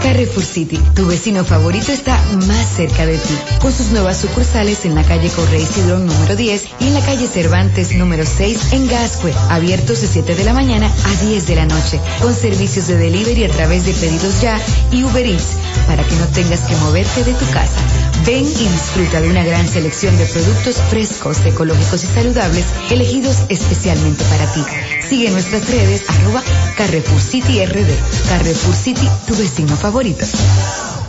Carrefour 0.00 0.44
City, 0.44 0.78
tu 0.94 1.06
vecino 1.06 1.44
favorito 1.44 1.92
está 1.92 2.20
más 2.46 2.66
cerca 2.76 3.06
de 3.06 3.18
ti, 3.18 3.34
con 3.60 3.72
sus 3.72 3.88
nuevas 3.90 4.18
sucursales 4.18 4.84
en 4.84 4.94
la 4.94 5.04
calle 5.04 5.28
Correy 5.30 5.64
Cidrón 5.64 6.06
número 6.06 6.36
10 6.36 6.64
y 6.80 6.86
en 6.88 6.94
la 6.94 7.00
calle 7.00 7.26
Cervantes 7.26 7.94
número 7.96 8.24
6 8.24 8.72
en 8.72 8.88
Gascue, 8.88 9.32
abiertos 9.50 10.00
de 10.00 10.06
7 10.08 10.34
de 10.34 10.44
la 10.44 10.52
mañana 10.52 10.86
a 10.86 11.24
10 11.24 11.46
de 11.46 11.56
la 11.56 11.66
noche, 11.66 12.00
con 12.20 12.34
servicios 12.34 12.86
de 12.88 12.96
delivery 12.96 13.44
a 13.44 13.50
través 13.50 13.84
de 13.84 13.92
pedidos 13.92 14.40
ya 14.40 14.60
y 14.90 15.04
Uber 15.04 15.26
Eats, 15.26 15.56
para 15.86 16.04
que 16.04 16.14
no 16.16 16.26
tengas 16.28 16.60
que 16.60 16.76
moverte 16.76 17.24
de 17.24 17.34
tu 17.34 17.46
casa. 17.50 17.80
Ven 18.26 18.44
y 18.44 18.68
disfruta 18.68 19.20
de 19.20 19.28
una 19.28 19.42
gran 19.42 19.66
selección 19.66 20.16
de 20.16 20.26
productos 20.26 20.76
frescos, 20.90 21.44
ecológicos 21.44 22.04
y 22.04 22.06
saludables, 22.06 22.66
elegidos 22.90 23.38
especialmente 23.48 24.22
para 24.24 24.52
ti. 24.52 24.62
Sigue 25.08 25.30
nuestras 25.30 25.68
redes, 25.68 26.04
arroba 26.08 26.42
Carrefour 26.76 27.20
City 27.20 27.64
RD. 27.66 28.28
Carrefour 28.28 28.74
City, 28.74 29.08
tu 29.26 29.36
vecino 29.36 29.76
favorito. 29.82 31.01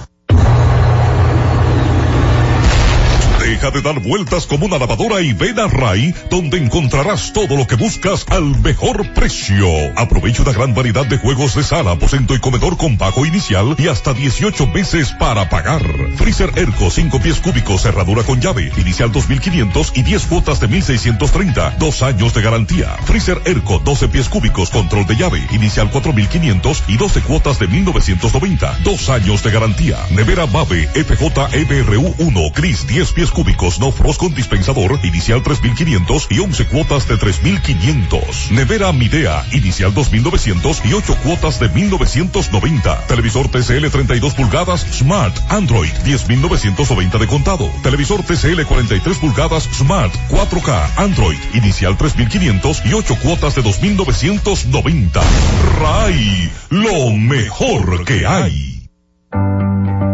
Deja 3.63 3.75
de 3.77 3.81
dar 3.81 4.01
vueltas 4.01 4.45
como 4.45 4.65
una 4.65 4.77
lavadora 4.77 5.21
y 5.21 5.31
ven 5.31 5.57
a 5.57 5.67
Ray, 5.67 6.13
donde 6.29 6.57
encontrarás 6.57 7.31
todo 7.31 7.55
lo 7.55 7.65
que 7.65 7.75
buscas 7.75 8.25
al 8.27 8.61
mejor 8.61 9.13
precio. 9.13 9.65
Aprovecha 9.95 10.41
una 10.41 10.51
gran 10.51 10.75
variedad 10.75 11.05
de 11.05 11.17
juegos 11.17 11.55
de 11.55 11.63
sala, 11.63 11.91
aposento 11.91 12.35
y 12.35 12.39
comedor 12.39 12.75
con 12.75 12.97
bajo 12.97 13.25
inicial 13.25 13.73
y 13.77 13.87
hasta 13.87 14.13
18 14.13 14.67
meses 14.67 15.15
para 15.17 15.47
pagar. 15.47 15.81
Freezer 16.17 16.51
Erco 16.57 16.91
5 16.91 17.21
pies 17.21 17.39
cúbicos, 17.39 17.83
cerradura 17.83 18.23
con 18.23 18.41
llave, 18.41 18.69
inicial 18.75 19.13
2500 19.13 19.93
y 19.95 20.03
10 20.03 20.25
cuotas 20.25 20.59
de 20.59 20.67
1630, 20.67 21.77
dos 21.79 22.01
años 22.01 22.33
de 22.33 22.41
garantía. 22.41 22.97
Freezer 23.05 23.41
Erco 23.45 23.79
12 23.79 24.09
pies 24.09 24.27
cúbicos, 24.27 24.71
control 24.71 25.07
de 25.07 25.15
llave, 25.15 25.41
inicial 25.51 25.89
4500 25.89 26.83
y 26.89 26.97
12 26.97 27.21
cuotas 27.21 27.59
de 27.59 27.67
1990, 27.67 28.79
dos 28.83 29.07
años 29.07 29.41
de 29.41 29.51
garantía. 29.51 29.99
Nevera 30.09 30.47
Mave 30.47 30.87
FJ 30.87 31.47
EBRU 31.53 32.13
1, 32.17 32.51
Cris 32.53 32.85
10 32.87 33.13
pies 33.13 33.31
cúbicos, 33.31 33.52
no 33.79 33.91
frost 33.91 34.19
con 34.19 34.33
dispensador, 34.33 34.99
inicial 35.03 35.41
3500 35.41 36.27
y 36.29 36.39
11 36.39 36.65
cuotas 36.67 37.07
de 37.07 37.17
3500. 37.17 38.51
Nevera 38.51 38.91
Midea, 38.91 39.45
inicial 39.51 39.93
2900 39.93 40.81
y 40.85 40.93
8 40.93 41.17
cuotas 41.23 41.59
de 41.59 41.69
1990. 41.69 43.07
Televisor 43.07 43.47
TCL 43.49 43.89
32 43.89 44.33
pulgadas, 44.33 44.81
Smart, 44.91 45.35
Android 45.49 45.91
10990 46.03 47.17
de 47.17 47.27
contado. 47.27 47.69
Televisor 47.83 48.23
TCL 48.23 48.63
43 48.63 49.17
pulgadas, 49.17 49.69
Smart, 49.73 50.13
4K, 50.29 50.89
Android, 50.97 51.39
inicial 51.53 51.97
3500 51.97 52.85
y 52.85 52.93
8 52.93 53.17
cuotas 53.21 53.55
de 53.55 53.61
2990. 53.61 55.21
RAI, 55.79 56.51
lo 56.69 57.11
mejor 57.11 58.03
que 58.05 58.25
hay. 58.27 58.89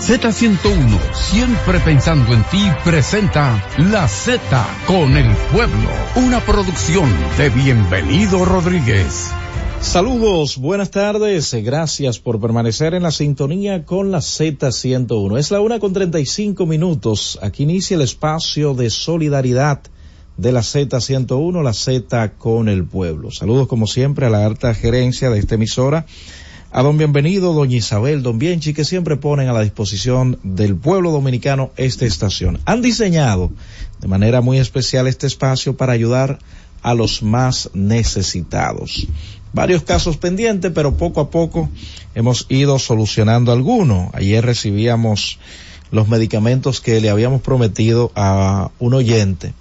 Z101, 0.00 1.14
siempre 1.14 1.80
pensando 1.80 2.34
en 2.34 2.44
ti, 2.44 2.62
presenta 2.84 3.64
La 3.78 4.06
Z 4.06 4.38
con 4.86 5.16
el 5.16 5.34
pueblo, 5.50 5.88
una 6.16 6.38
producción 6.40 7.10
de 7.38 7.48
Bienvenido 7.48 8.44
Rodríguez. 8.44 9.30
Saludos, 9.80 10.58
buenas 10.58 10.90
tardes, 10.90 11.54
gracias 11.64 12.18
por 12.18 12.38
permanecer 12.38 12.92
en 12.92 13.04
la 13.04 13.10
sintonía 13.10 13.86
con 13.86 14.12
la 14.12 14.18
Z101. 14.18 15.38
Es 15.38 15.50
la 15.50 15.62
una 15.62 15.80
con 15.80 15.94
35 15.94 16.66
minutos, 16.66 17.38
aquí 17.42 17.62
inicia 17.62 17.94
el 17.94 18.02
espacio 18.02 18.74
de 18.74 18.90
solidaridad 18.90 19.80
de 20.36 20.52
la 20.52 20.60
Z101, 20.60 21.62
la 21.62 21.72
Z 21.72 22.34
con 22.36 22.68
el 22.68 22.84
pueblo. 22.84 23.30
Saludos 23.30 23.66
como 23.66 23.86
siempre 23.86 24.26
a 24.26 24.30
la 24.30 24.44
alta 24.44 24.74
gerencia 24.74 25.30
de 25.30 25.38
esta 25.38 25.54
emisora 25.54 26.04
a 26.70 26.82
don 26.82 26.98
Bienvenido, 26.98 27.52
doña 27.52 27.76
Isabel, 27.76 28.22
don 28.22 28.38
Bienchi, 28.38 28.74
que 28.74 28.84
siempre 28.84 29.16
ponen 29.16 29.48
a 29.48 29.52
la 29.52 29.62
disposición 29.62 30.38
del 30.42 30.76
pueblo 30.76 31.10
dominicano 31.10 31.70
esta 31.76 32.04
estación. 32.04 32.58
Han 32.64 32.82
diseñado 32.82 33.50
de 34.00 34.08
manera 34.08 34.40
muy 34.40 34.58
especial 34.58 35.06
este 35.06 35.26
espacio 35.26 35.76
para 35.76 35.92
ayudar 35.92 36.38
a 36.82 36.94
los 36.94 37.22
más 37.22 37.70
necesitados. 37.72 39.06
Varios 39.52 39.82
casos 39.84 40.16
pendientes, 40.16 40.72
pero 40.74 40.96
poco 40.96 41.20
a 41.20 41.30
poco 41.30 41.70
hemos 42.14 42.46
ido 42.48 42.78
solucionando 42.78 43.52
algunos. 43.52 44.12
Ayer 44.14 44.44
recibíamos 44.44 45.38
los 45.90 46.08
medicamentos 46.08 46.80
que 46.80 47.00
le 47.00 47.10
habíamos 47.10 47.40
prometido 47.40 48.12
a 48.14 48.70
un 48.78 48.94
oyente. 48.94 49.54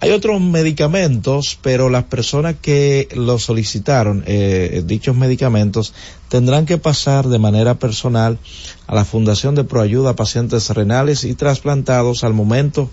Hay 0.00 0.10
otros 0.12 0.40
medicamentos, 0.40 1.58
pero 1.60 1.90
las 1.90 2.04
personas 2.04 2.54
que 2.62 3.08
lo 3.14 3.38
solicitaron, 3.40 4.22
eh, 4.26 4.82
dichos 4.86 5.16
medicamentos, 5.16 5.92
tendrán 6.28 6.66
que 6.66 6.78
pasar 6.78 7.26
de 7.26 7.40
manera 7.40 7.80
personal 7.80 8.38
a 8.86 8.94
la 8.94 9.04
Fundación 9.04 9.56
de 9.56 9.64
Proayuda 9.64 10.10
a 10.10 10.16
Pacientes 10.16 10.70
Renales 10.70 11.24
y 11.24 11.34
Trasplantados 11.34 12.22
al 12.22 12.32
momento 12.32 12.90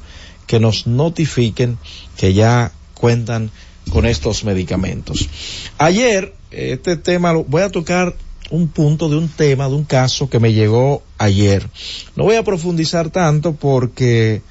que 0.48 0.60
nos 0.60 0.88
notifiquen 0.88 1.78
que 2.18 2.34
ya 2.34 2.72
cuentan 2.96 3.52
con 3.92 4.08
estos 4.08 4.44
medicamentos. 4.44 5.30
Ayer, 5.78 6.34
este 6.50 6.98
tema, 6.98 7.34
lo, 7.34 7.44
voy 7.44 7.62
a 7.62 7.70
tocar 7.70 8.16
un 8.50 8.68
punto 8.68 9.10
de 9.10 9.18
un 9.18 9.28
tema, 9.28 9.68
de 9.68 9.76
un 9.76 9.84
caso 9.84 10.28
que 10.30 10.40
me 10.40 10.54
llegó 10.54 11.04
ayer. 11.20 11.70
No 12.16 12.24
voy 12.24 12.36
a 12.36 12.44
profundizar 12.44 13.12
tanto 13.12 13.54
porque, 13.54 14.42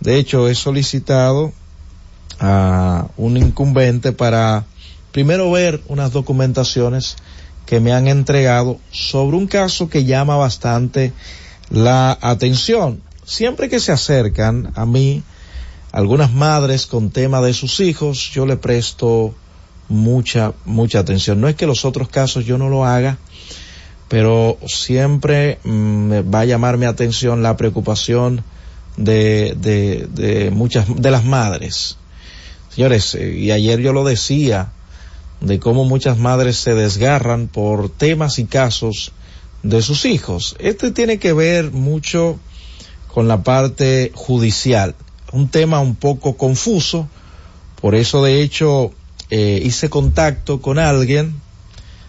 de 0.00 0.18
hecho, 0.18 0.48
he 0.48 0.54
solicitado 0.54 1.52
a 2.42 3.06
un 3.16 3.36
incumbente 3.36 4.10
para 4.12 4.64
primero 5.12 5.50
ver 5.52 5.80
unas 5.86 6.12
documentaciones 6.12 7.16
que 7.66 7.78
me 7.78 7.92
han 7.92 8.08
entregado 8.08 8.78
sobre 8.90 9.36
un 9.36 9.46
caso 9.46 9.88
que 9.88 10.04
llama 10.04 10.36
bastante 10.36 11.12
la 11.70 12.18
atención. 12.20 13.00
Siempre 13.24 13.68
que 13.68 13.78
se 13.78 13.92
acercan 13.92 14.72
a 14.74 14.84
mí 14.84 15.22
algunas 15.92 16.32
madres 16.32 16.86
con 16.86 17.10
tema 17.10 17.40
de 17.40 17.54
sus 17.54 17.78
hijos, 17.78 18.30
yo 18.34 18.44
le 18.44 18.56
presto 18.56 19.34
mucha, 19.88 20.52
mucha 20.64 20.98
atención. 20.98 21.40
No 21.40 21.48
es 21.48 21.54
que 21.54 21.66
los 21.66 21.84
otros 21.84 22.08
casos 22.08 22.44
yo 22.44 22.58
no 22.58 22.68
lo 22.68 22.84
haga, 22.84 23.18
pero 24.08 24.58
siempre 24.66 25.60
mmm, 25.62 26.12
va 26.34 26.40
a 26.40 26.44
llamar 26.44 26.76
mi 26.76 26.86
atención 26.86 27.40
la 27.42 27.56
preocupación 27.56 28.42
de, 28.96 29.54
de, 29.56 30.08
de 30.10 30.50
muchas, 30.50 30.86
de 30.92 31.10
las 31.12 31.24
madres. 31.24 31.98
Señores, 32.74 33.14
eh, 33.14 33.34
y 33.36 33.50
ayer 33.50 33.80
yo 33.80 33.92
lo 33.92 34.04
decía, 34.04 34.72
de 35.42 35.58
cómo 35.58 35.84
muchas 35.84 36.18
madres 36.18 36.56
se 36.56 36.74
desgarran 36.74 37.48
por 37.48 37.90
temas 37.90 38.38
y 38.38 38.44
casos 38.44 39.12
de 39.62 39.82
sus 39.82 40.04
hijos. 40.04 40.56
Este 40.58 40.90
tiene 40.90 41.18
que 41.18 41.32
ver 41.32 41.72
mucho 41.72 42.38
con 43.08 43.28
la 43.28 43.42
parte 43.42 44.12
judicial, 44.14 44.94
un 45.32 45.48
tema 45.48 45.80
un 45.80 45.96
poco 45.96 46.36
confuso, 46.36 47.08
por 47.80 47.94
eso 47.94 48.22
de 48.22 48.42
hecho 48.42 48.92
eh, 49.30 49.60
hice 49.62 49.90
contacto 49.90 50.62
con 50.62 50.78
alguien, 50.78 51.34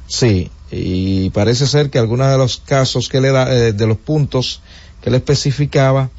sí, 0.07 0.49
y 0.71 1.29
parece 1.31 1.67
ser 1.67 1.89
que 1.89 1.99
algunos 1.99 2.29
de 2.29 2.37
los 2.37 2.57
casos 2.57 3.09
que 3.09 3.19
le 3.19 3.31
da, 3.31 3.53
eh, 3.53 3.73
de 3.73 3.87
los 3.87 3.97
puntos 3.97 4.61
que 5.01 5.09
le 5.09 5.17
especificaba, 5.17 6.09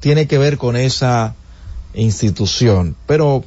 tiene 0.00 0.26
que 0.26 0.36
ver 0.36 0.58
con 0.58 0.76
esa 0.76 1.34
institución, 1.94 2.96
pero 3.06 3.44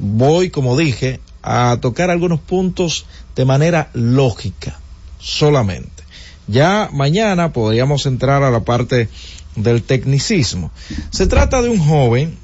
voy, 0.00 0.50
como 0.50 0.76
dije, 0.76 1.20
a 1.42 1.78
tocar 1.80 2.10
algunos 2.10 2.40
puntos 2.40 3.06
de 3.36 3.44
manera 3.44 3.90
lógica, 3.92 4.78
solamente. 5.18 6.02
Ya 6.46 6.88
mañana 6.92 7.52
podríamos 7.52 8.06
entrar 8.06 8.42
a 8.42 8.50
la 8.50 8.60
parte 8.60 9.08
del 9.56 9.82
tecnicismo. 9.82 10.70
Se 11.10 11.26
trata 11.26 11.62
de 11.62 11.68
un 11.68 11.78
joven 11.78 12.36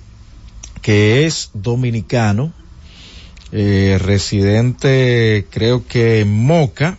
que 0.83 1.27
es 1.27 1.51
dominicano, 1.53 2.53
eh, 3.53 3.99
residente 4.01 5.47
creo 5.51 5.87
que 5.87 6.21
en 6.21 6.33
Moca, 6.33 6.99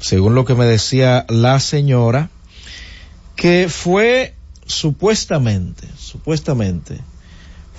según 0.00 0.34
lo 0.34 0.44
que 0.44 0.54
me 0.54 0.64
decía 0.64 1.26
la 1.28 1.60
señora, 1.60 2.30
que 3.36 3.68
fue 3.68 4.34
supuestamente, 4.66 5.86
supuestamente, 5.98 7.00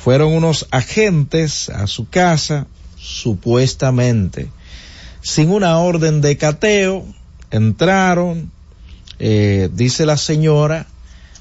fueron 0.04 0.34
unos 0.34 0.68
agentes 0.72 1.70
a 1.70 1.86
su 1.86 2.10
casa, 2.10 2.66
supuestamente, 2.98 4.50
sin 5.22 5.52
una 5.52 5.78
orden 5.78 6.22
de 6.22 6.38
cateo, 6.38 7.06
entraron, 7.52 8.52
eh, 9.20 9.70
dice 9.72 10.06
la 10.08 10.18
señora, 10.18 10.88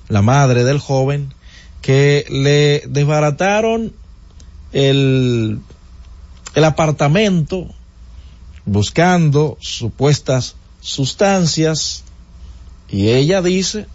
la 0.09 0.21
madre 0.21 0.65
del 0.65 0.79
joven, 0.79 1.33
que 1.81 2.27
le 2.29 2.83
desbarataron 2.87 3.95
el, 4.73 5.61
el 6.55 6.65
apartamento 6.65 7.67
buscando 8.67 9.57
supuestas 9.61 10.57
sustancias 10.81 12.05
y 12.91 13.09
ella 13.09 13.41
dice, 13.41 13.87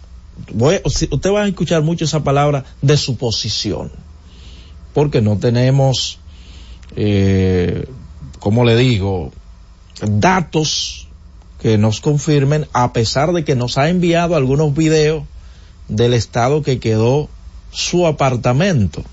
voy, 0.52 0.80
usted 0.84 1.30
va 1.30 1.42
a 1.42 1.48
escuchar 1.48 1.82
mucho 1.82 2.04
esa 2.04 2.24
palabra 2.24 2.64
de 2.82 2.96
suposición, 2.96 3.92
porque 4.96 5.20
no 5.20 5.36
tenemos, 5.36 6.20
eh, 6.96 7.86
como 8.38 8.64
le 8.64 8.76
digo, 8.76 9.30
datos 10.00 11.08
que 11.60 11.76
nos 11.76 12.00
confirmen, 12.00 12.66
a 12.72 12.94
pesar 12.94 13.34
de 13.34 13.44
que 13.44 13.56
nos 13.56 13.76
ha 13.76 13.90
enviado 13.90 14.36
algunos 14.36 14.74
videos 14.74 15.24
del 15.88 16.14
estado 16.14 16.62
que 16.62 16.78
quedó 16.80 17.28
su 17.70 18.06
apartamento. 18.06 19.04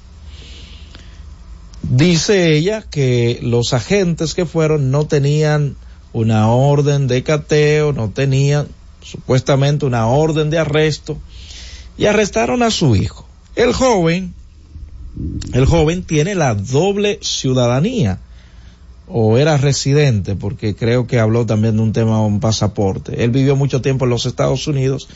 Dice 1.82 2.56
ella 2.56 2.82
que 2.90 3.40
los 3.42 3.74
agentes 3.74 4.36
que 4.36 4.46
fueron 4.46 4.90
no 4.90 5.06
tenían 5.06 5.76
una 6.14 6.48
orden 6.48 7.08
de 7.10 7.24
cateo, 7.24 7.92
no 7.92 8.10
tenían 8.10 8.70
supuestamente 9.02 9.86
una 9.86 10.08
orden 10.08 10.50
de 10.50 10.60
arresto 10.60 11.18
y 11.98 12.06
arrestaron 12.06 12.64
a 12.64 12.72
su 12.72 12.96
hijo. 12.96 13.28
El 13.58 13.74
joven, 13.74 14.34
el 15.54 15.66
joven 15.66 16.04
tiene 16.04 16.36
la 16.36 16.56
doble 16.56 17.20
ciudadanía 17.22 18.20
o 19.08 19.38
era 19.38 19.58
residente 19.58 20.36
porque 20.36 20.76
creo 20.76 21.08
que 21.08 21.20
habló 21.20 21.46
también 21.46 21.76
de 21.76 21.84
un 21.84 21.94
tema 21.94 22.26
un 22.26 22.40
pasaporte. 22.40 23.24
Él 23.24 23.32
vivió 23.32 23.56
mucho 23.56 23.82
tiempo 23.82 24.06
en 24.06 24.12
los 24.12 24.26
Estados 24.26 24.68
Unidos 24.68 25.08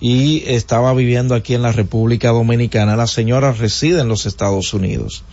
y 0.00 0.44
estaba 0.46 0.92
viviendo 0.94 1.34
aquí 1.34 1.54
en 1.54 1.62
la 1.62 1.72
República 1.72 2.30
Dominicana. 2.30 2.96
La 2.96 3.06
señora 3.06 3.52
reside 3.52 4.00
en 4.00 4.08
los 4.08 4.26
Estados 4.26 4.72
Unidos. 4.74 5.24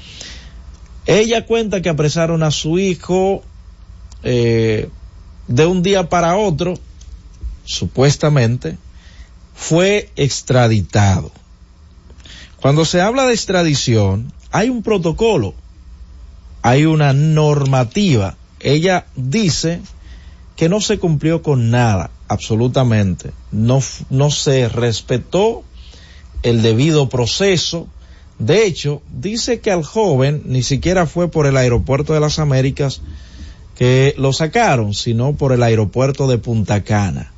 Ella 1.08 1.46
cuenta 1.46 1.82
que 1.82 1.90
apresaron 1.90 2.44
a 2.44 2.52
su 2.52 2.80
hijo 2.80 3.44
eh, 4.24 4.90
de 5.48 5.66
un 5.66 5.84
día 5.84 6.10
para 6.10 6.36
otro, 6.36 6.74
supuestamente, 7.64 8.78
fue 9.54 10.10
extraditado. 10.16 11.32
Cuando 12.66 12.84
se 12.84 13.00
habla 13.00 13.28
de 13.28 13.34
extradición, 13.36 14.34
hay 14.50 14.72
un 14.72 14.82
protocolo, 14.82 15.54
hay 16.64 16.86
una 16.86 17.14
normativa. 17.14 18.38
Ella 18.60 19.06
dice 19.16 19.82
que 20.56 20.68
no 20.68 20.82
se 20.82 20.98
cumplió 20.98 21.44
con 21.44 21.70
nada, 21.70 22.10
absolutamente. 22.28 23.34
No, 23.52 23.82
no 24.10 24.32
se 24.32 24.68
respetó 24.68 25.64
el 26.42 26.64
debido 26.64 27.08
proceso. 27.08 27.88
De 28.40 28.66
hecho, 28.66 29.04
dice 29.12 29.60
que 29.60 29.70
al 29.70 29.84
joven 29.84 30.42
ni 30.46 30.64
siquiera 30.64 31.06
fue 31.06 31.30
por 31.30 31.46
el 31.46 31.58
aeropuerto 31.58 32.16
de 32.16 32.20
las 32.20 32.40
Américas 32.40 33.00
que 33.78 34.16
lo 34.18 34.34
sacaron, 34.34 34.96
sino 34.96 35.34
por 35.34 35.52
el 35.52 35.62
aeropuerto 35.62 36.28
de 36.28 36.40
Punta 36.40 36.84
Cana. 36.84 37.32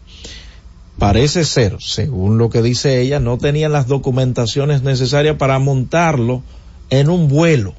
Parece 0.99 1.45
ser, 1.45 1.77
según 1.79 2.39
lo 2.39 2.49
que 2.49 2.63
dice 2.63 3.01
ella, 3.01 3.19
no 3.19 3.37
tenían 3.37 3.71
las 3.71 3.87
documentaciones 3.87 4.81
necesarias 4.81 5.37
para 5.37 5.59
montarlo 5.59 6.41
en 6.89 7.09
un 7.09 7.27
vuelo, 7.27 7.75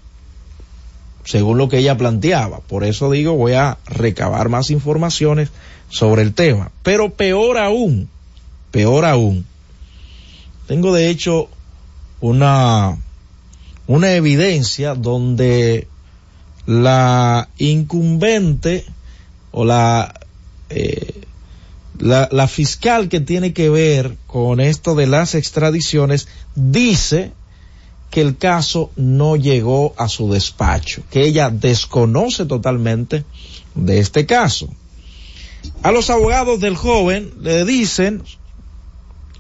según 1.25 1.59
lo 1.59 1.69
que 1.69 1.79
ella 1.79 1.97
planteaba. 1.97 2.61
Por 2.61 2.85
eso 2.85 3.11
digo, 3.11 3.33
voy 3.33 3.55
a 3.55 3.79
recabar 3.87 4.49
más 4.49 4.71
informaciones 4.71 5.51
sobre 5.89 6.23
el 6.23 6.33
tema. 6.33 6.71
Pero 6.85 7.11
peor 7.11 7.59
aún, 7.59 8.09
peor 8.71 9.05
aún, 9.05 9.45
tengo 10.69 10.95
de 10.95 11.09
hecho 11.09 11.49
una, 12.21 12.99
una 13.89 14.13
evidencia 14.13 14.95
donde 14.95 15.89
la 16.67 17.49
incumbente 17.59 18.85
o 19.51 19.65
la, 19.65 20.15
eh, 20.71 21.18
la, 21.99 22.29
la 22.31 22.49
fiscal 22.49 23.09
que 23.09 23.21
tiene 23.21 23.53
que 23.53 23.71
ver 23.71 24.17
con 24.27 24.61
esto 24.61 24.95
de 24.95 25.07
las 25.07 25.35
extradiciones 25.35 26.29
dice 26.55 27.33
que 28.11 28.21
el 28.21 28.37
caso 28.37 28.91
no 28.97 29.37
llegó 29.37 29.95
a 29.99 30.09
su 30.09 30.33
despacho, 30.33 31.03
que 31.11 31.23
ella 31.23 31.51
desconoce 31.51 32.47
totalmente 32.47 33.25
de 33.75 33.99
este 34.01 34.27
caso. 34.27 34.69
A 35.83 35.93
los 35.93 36.11
abogados 36.11 36.61
del 36.61 36.77
joven 36.77 37.33
le 37.41 37.65
dicen, 37.65 38.23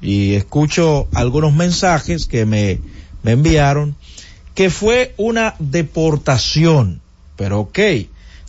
y 0.00 0.34
escucho 0.34 1.08
algunos 1.14 1.52
mensajes 1.52 2.26
que 2.26 2.44
me, 2.44 2.80
me 3.22 3.32
enviaron, 3.32 3.96
que 4.54 4.70
fue 4.70 5.14
una 5.16 5.54
deportación. 5.58 7.00
Pero 7.36 7.60
ok, 7.60 7.78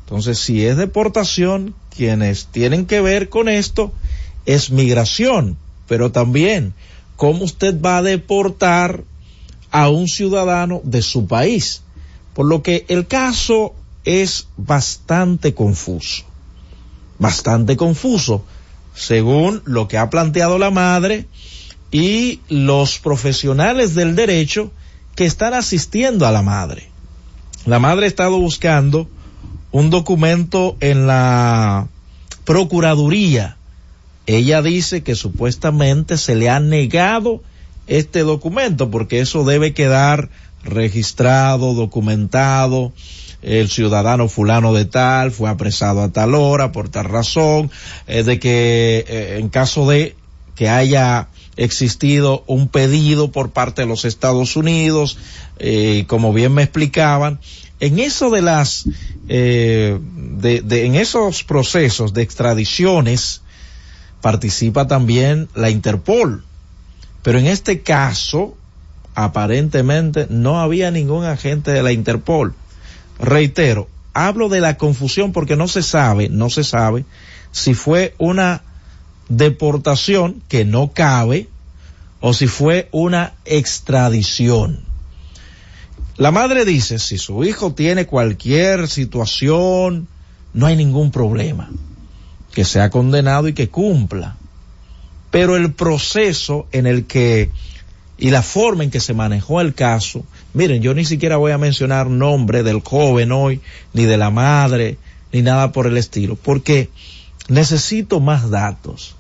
entonces 0.02 0.40
si 0.40 0.66
es 0.66 0.78
deportación, 0.78 1.76
quienes 1.96 2.48
tienen 2.48 2.86
que 2.86 3.02
ver 3.02 3.30
con 3.30 3.50
esto 3.50 3.92
es 4.46 4.72
migración, 4.72 5.58
pero 5.88 6.12
también 6.12 6.74
cómo 7.16 7.44
usted 7.44 7.80
va 7.80 7.98
a 7.98 8.02
deportar 8.02 9.04
a 9.72 9.90
un 9.90 10.08
ciudadano 10.08 10.82
de 10.84 11.02
su 11.02 11.28
país. 11.28 11.82
Por 12.34 12.46
lo 12.46 12.64
que 12.64 12.86
el 12.88 13.08
caso 13.08 13.74
es 14.06 14.48
bastante 14.58 15.54
confuso, 15.54 16.24
bastante 17.18 17.76
confuso, 17.76 18.46
según 18.96 19.62
lo 19.66 19.88
que 19.88 19.98
ha 19.98 20.10
planteado 20.10 20.58
la 20.58 20.72
madre 20.72 21.28
y 21.92 22.40
los 22.50 23.00
profesionales 23.00 23.96
del 23.96 24.16
derecho 24.16 24.72
que 25.16 25.26
están 25.26 25.54
asistiendo 25.54 26.26
a 26.26 26.32
la 26.32 26.42
madre. 26.42 26.90
La 27.66 27.80
madre 27.80 28.06
ha 28.06 28.08
estado 28.08 28.40
buscando 28.40 29.10
un 29.72 29.90
documento 29.90 30.78
en 30.80 31.08
la 31.08 31.88
Procuraduría. 32.46 33.58
Ella 34.26 34.62
dice 34.62 35.04
que 35.04 35.16
supuestamente 35.16 36.18
se 36.18 36.36
le 36.36 36.50
ha 36.50 36.60
negado 36.60 37.44
este 37.88 38.22
documento 38.22 38.90
porque 38.90 39.20
eso 39.20 39.44
debe 39.44 39.74
quedar 39.74 40.30
registrado, 40.64 41.74
documentado. 41.74 42.92
El 43.42 43.70
ciudadano 43.70 44.28
fulano 44.28 44.74
de 44.74 44.86
tal 44.86 45.32
fue 45.32 45.50
apresado 45.50 46.02
a 46.02 46.12
tal 46.12 46.36
hora 46.36 46.72
por 46.72 46.90
tal 46.90 47.06
razón, 47.06 47.72
eh, 48.08 48.24
de 48.24 48.40
que 48.40 49.06
eh, 49.08 49.38
en 49.40 49.50
caso 49.50 49.88
de 49.88 50.16
que 50.56 50.68
haya 50.68 51.30
existido 51.56 52.44
un 52.48 52.68
pedido 52.68 53.32
por 53.32 53.52
parte 53.52 53.84
de 53.84 53.88
los 53.88 54.06
Estados 54.06 54.56
Unidos, 54.56 55.18
eh, 55.60 56.04
como 56.08 56.34
bien 56.34 56.54
me 56.54 56.64
explicaban, 56.64 57.40
en 57.80 58.00
eso 58.00 58.30
de 58.30 58.42
las, 58.42 58.86
eh, 59.28 59.98
de, 60.02 60.62
de- 60.62 60.86
en 60.86 60.96
esos 60.96 61.44
procesos 61.44 62.14
de 62.14 62.22
extradiciones 62.22 63.42
participa 64.22 64.88
también 64.88 65.48
la 65.56 65.70
Interpol, 65.70 66.44
pero 67.24 67.40
en 67.40 67.48
este 67.48 67.82
caso 67.82 68.56
aparentemente 69.16 70.28
no 70.30 70.60
había 70.60 70.92
ningún 70.92 71.26
agente 71.26 71.72
de 71.72 71.84
la 71.84 71.92
Interpol. 71.92 72.54
Reitero, 73.20 73.88
hablo 74.14 74.50
de 74.50 74.62
la 74.62 74.78
confusión 74.78 75.32
porque 75.32 75.56
no 75.56 75.68
se 75.68 75.84
sabe, 75.84 76.30
no 76.30 76.50
se 76.50 76.64
sabe 76.64 77.06
si 77.52 77.74
fue 77.74 78.14
una 78.18 78.62
deportación 79.30 80.42
que 80.48 80.66
no 80.66 80.92
cabe 80.94 81.48
o 82.22 82.34
si 82.34 82.48
fue 82.48 82.90
una 82.92 83.34
extradición. 83.46 84.89
La 86.20 86.32
madre 86.32 86.66
dice, 86.66 87.00
si 87.00 87.18
su 87.18 87.46
hijo 87.46 87.74
tiene 87.74 88.06
cualquier 88.06 88.90
situación, 88.90 90.10
no 90.54 90.66
hay 90.66 90.76
ningún 90.76 91.12
problema, 91.12 91.70
que 92.52 92.66
sea 92.66 92.90
condenado 92.90 93.48
y 93.48 93.54
que 93.54 93.70
cumpla. 93.70 94.36
Pero 95.32 95.56
el 95.56 95.72
proceso 95.72 96.68
en 96.74 96.88
el 96.88 97.06
que 97.06 97.52
y 98.18 98.32
la 98.32 98.42
forma 98.42 98.84
en 98.84 98.92
que 98.92 99.00
se 99.00 99.14
manejó 99.14 99.62
el 99.62 99.74
caso, 99.74 100.26
miren, 100.54 100.82
yo 100.82 100.94
ni 100.94 101.06
siquiera 101.06 101.38
voy 101.38 101.54
a 101.54 101.58
mencionar 101.58 102.10
nombre 102.10 102.64
del 102.64 102.82
joven 102.82 103.32
hoy, 103.32 103.62
ni 103.94 104.04
de 104.04 104.18
la 104.18 104.30
madre, 104.30 104.98
ni 105.32 105.42
nada 105.42 105.72
por 105.72 105.88
el 105.88 105.96
estilo, 105.96 106.36
porque 106.36 106.90
necesito 107.48 108.20
más 108.20 108.50
datos, 108.50 109.16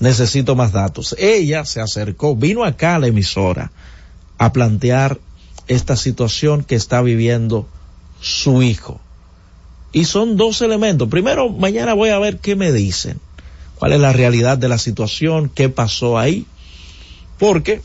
necesito 0.00 0.56
más 0.56 0.72
datos. 0.72 1.14
Ella 1.18 1.66
se 1.66 1.82
acercó, 1.82 2.34
vino 2.34 2.64
acá 2.64 2.94
a 2.94 2.98
la 2.98 3.08
emisora 3.08 3.72
a 4.38 4.54
plantear 4.54 5.18
esta 5.68 5.96
situación 5.96 6.64
que 6.64 6.74
está 6.74 7.02
viviendo 7.02 7.66
su 8.20 8.62
hijo. 8.62 9.00
Y 9.92 10.04
son 10.06 10.36
dos 10.36 10.60
elementos. 10.62 11.08
Primero, 11.08 11.48
mañana 11.50 11.94
voy 11.94 12.10
a 12.10 12.18
ver 12.18 12.38
qué 12.38 12.56
me 12.56 12.72
dicen, 12.72 13.20
cuál 13.76 13.92
es 13.92 14.00
la 14.00 14.12
realidad 14.12 14.58
de 14.58 14.68
la 14.68 14.78
situación, 14.78 15.50
qué 15.54 15.68
pasó 15.68 16.18
ahí, 16.18 16.46
porque 17.38 17.80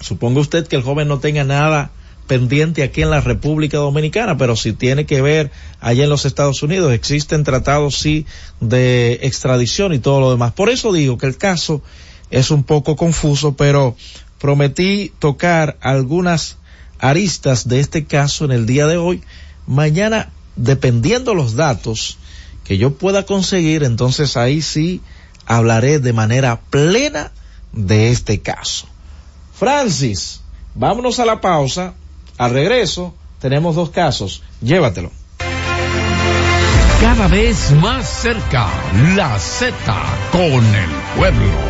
Suponga 0.00 0.40
usted 0.40 0.66
que 0.66 0.76
el 0.76 0.82
joven 0.82 1.08
no 1.08 1.20
tenga 1.20 1.44
nada 1.44 1.90
pendiente 2.26 2.82
aquí 2.82 3.02
en 3.02 3.10
la 3.10 3.20
República 3.20 3.78
Dominicana, 3.78 4.36
pero 4.36 4.56
si 4.56 4.72
tiene 4.72 5.04
que 5.04 5.20
ver 5.20 5.50
allá 5.80 6.04
en 6.04 6.10
los 6.10 6.24
Estados 6.24 6.62
Unidos, 6.62 6.92
existen 6.92 7.44
tratados 7.44 7.96
sí 7.96 8.24
de 8.60 9.20
extradición 9.22 9.92
y 9.92 9.98
todo 9.98 10.20
lo 10.20 10.30
demás. 10.30 10.52
Por 10.52 10.70
eso 10.70 10.92
digo 10.92 11.18
que 11.18 11.26
el 11.26 11.36
caso 11.36 11.82
es 12.30 12.50
un 12.50 12.64
poco 12.64 12.96
confuso, 12.96 13.56
pero 13.56 13.96
prometí 14.38 15.12
tocar 15.18 15.76
algunas 15.80 16.56
aristas 17.00 17.68
de 17.68 17.80
este 17.80 18.04
caso 18.04 18.44
en 18.44 18.52
el 18.52 18.66
día 18.66 18.86
de 18.86 18.96
hoy. 18.96 19.22
Mañana, 19.66 20.30
dependiendo 20.56 21.34
los 21.34 21.54
datos 21.54 22.18
que 22.64 22.78
yo 22.78 22.94
pueda 22.94 23.24
conseguir, 23.24 23.82
entonces 23.82 24.36
ahí 24.36 24.62
sí 24.62 25.00
hablaré 25.46 25.98
de 25.98 26.12
manera 26.12 26.60
plena 26.70 27.32
de 27.72 28.10
este 28.10 28.40
caso. 28.40 28.86
Francis, 29.58 30.40
vámonos 30.74 31.18
a 31.18 31.24
la 31.24 31.40
pausa. 31.40 31.94
Al 32.38 32.52
regreso 32.52 33.14
tenemos 33.40 33.74
dos 33.74 33.90
casos. 33.90 34.42
Llévatelo. 34.62 35.10
Cada 37.00 37.28
vez 37.28 37.70
más 37.72 38.08
cerca, 38.08 38.68
la 39.16 39.38
Z 39.38 39.74
con 40.32 40.42
el 40.42 40.90
pueblo. 41.16 41.69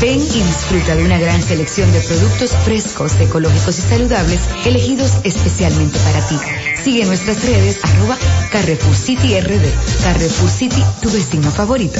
Ven 0.00 0.20
y 0.20 0.42
disfruta 0.42 0.94
de 0.94 1.04
una 1.04 1.18
gran 1.18 1.42
selección 1.42 1.90
de 1.90 2.00
productos 2.00 2.50
frescos, 2.64 3.18
ecológicos 3.18 3.78
y 3.78 3.82
saludables, 3.82 4.40
elegidos 4.66 5.10
especialmente 5.24 5.98
para 6.00 6.20
ti. 6.26 6.36
Sigue 6.82 7.06
nuestras 7.06 7.42
redes, 7.44 7.78
arroba 7.82 8.18
Carrefour 8.52 8.94
City 8.94 9.40
RD. 9.40 10.02
Carrefour 10.02 10.50
City, 10.50 10.82
tu 11.00 11.10
vecino 11.10 11.50
favorito. 11.50 11.98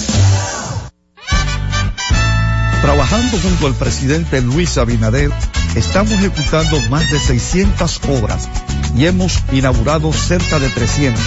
Trabajando 2.83 3.39
junto 3.39 3.67
al 3.67 3.75
presidente 3.75 4.43
Luis 4.43 4.77
Abinader, 4.77 5.31
estamos 5.75 6.13
ejecutando 6.13 6.79
más 6.91 7.11
de 7.11 7.19
600 7.19 8.01
obras 8.09 8.49
y 8.95 9.07
hemos 9.07 9.43
inaugurado 9.53 10.13
cerca 10.13 10.59
de 10.59 10.69
300, 10.69 11.23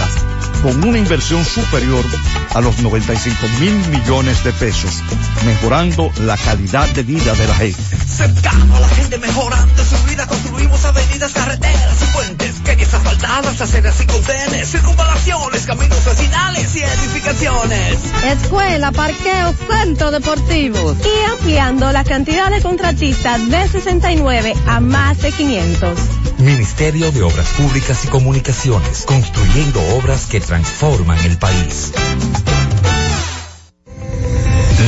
con 0.62 0.84
una 0.84 0.98
inversión 0.98 1.46
superior 1.46 2.04
a 2.54 2.62
los 2.62 2.80
95 2.80 3.48
mil 3.60 3.74
millones 3.90 4.44
de 4.44 4.52
pesos, 4.54 5.02
mejorando 5.46 6.12
la 6.22 6.38
calidad 6.38 6.88
de 6.90 7.04
vida 7.04 7.34
de 7.34 7.48
la 7.48 7.56
gente. 7.56 7.82
Cercano 8.06 8.76
a 8.76 8.80
la 8.80 8.90
gente 8.90 9.18
mejorando 9.18 9.84
su 9.86 10.04
vida, 10.06 10.28
construimos 10.28 10.84
avenidas, 10.86 11.34
carreteras 11.34 11.98
y 12.02 12.14
asfaltadas, 13.20 13.62
aceras 13.62 14.02
y 14.02 14.06
contenes, 14.06 14.72
circunvalaciones, 14.72 15.66
caminos 15.66 16.06
vecinales 16.06 16.76
y 16.76 16.80
edificaciones. 16.80 17.98
Escuela, 18.26 18.92
parqueo, 18.92 19.54
centro 19.70 20.12
deportivo. 20.12 20.96
Y 21.04 21.32
ampliando 21.32 21.92
la 21.92 22.04
cantidad 22.04 22.50
de 22.50 22.62
contratistas 22.62 23.50
de 23.50 23.68
69 23.68 24.54
a 24.68 24.80
más 24.80 25.22
de 25.22 25.32
500. 25.32 26.00
Ministerio 26.40 27.12
de 27.12 27.24
Obras 27.24 27.50
Públicas 27.50 28.06
y 28.06 28.08
Comunicaciones, 28.08 29.04
construyendo 29.06 29.82
obras 29.98 30.26
que 30.26 30.40
transforman 30.40 31.20
el 31.26 31.38
país. 31.38 31.92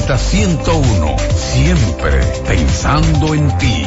Z101, 0.00 1.18
siempre 1.36 2.20
pensando 2.46 3.34
en 3.34 3.58
ti. 3.58 3.84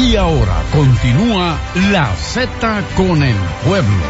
Y 0.00 0.16
ahora 0.16 0.62
continúa 0.72 1.58
la 1.90 2.14
Z 2.14 2.84
con 2.96 3.22
el 3.22 3.36
pueblo. 3.66 4.04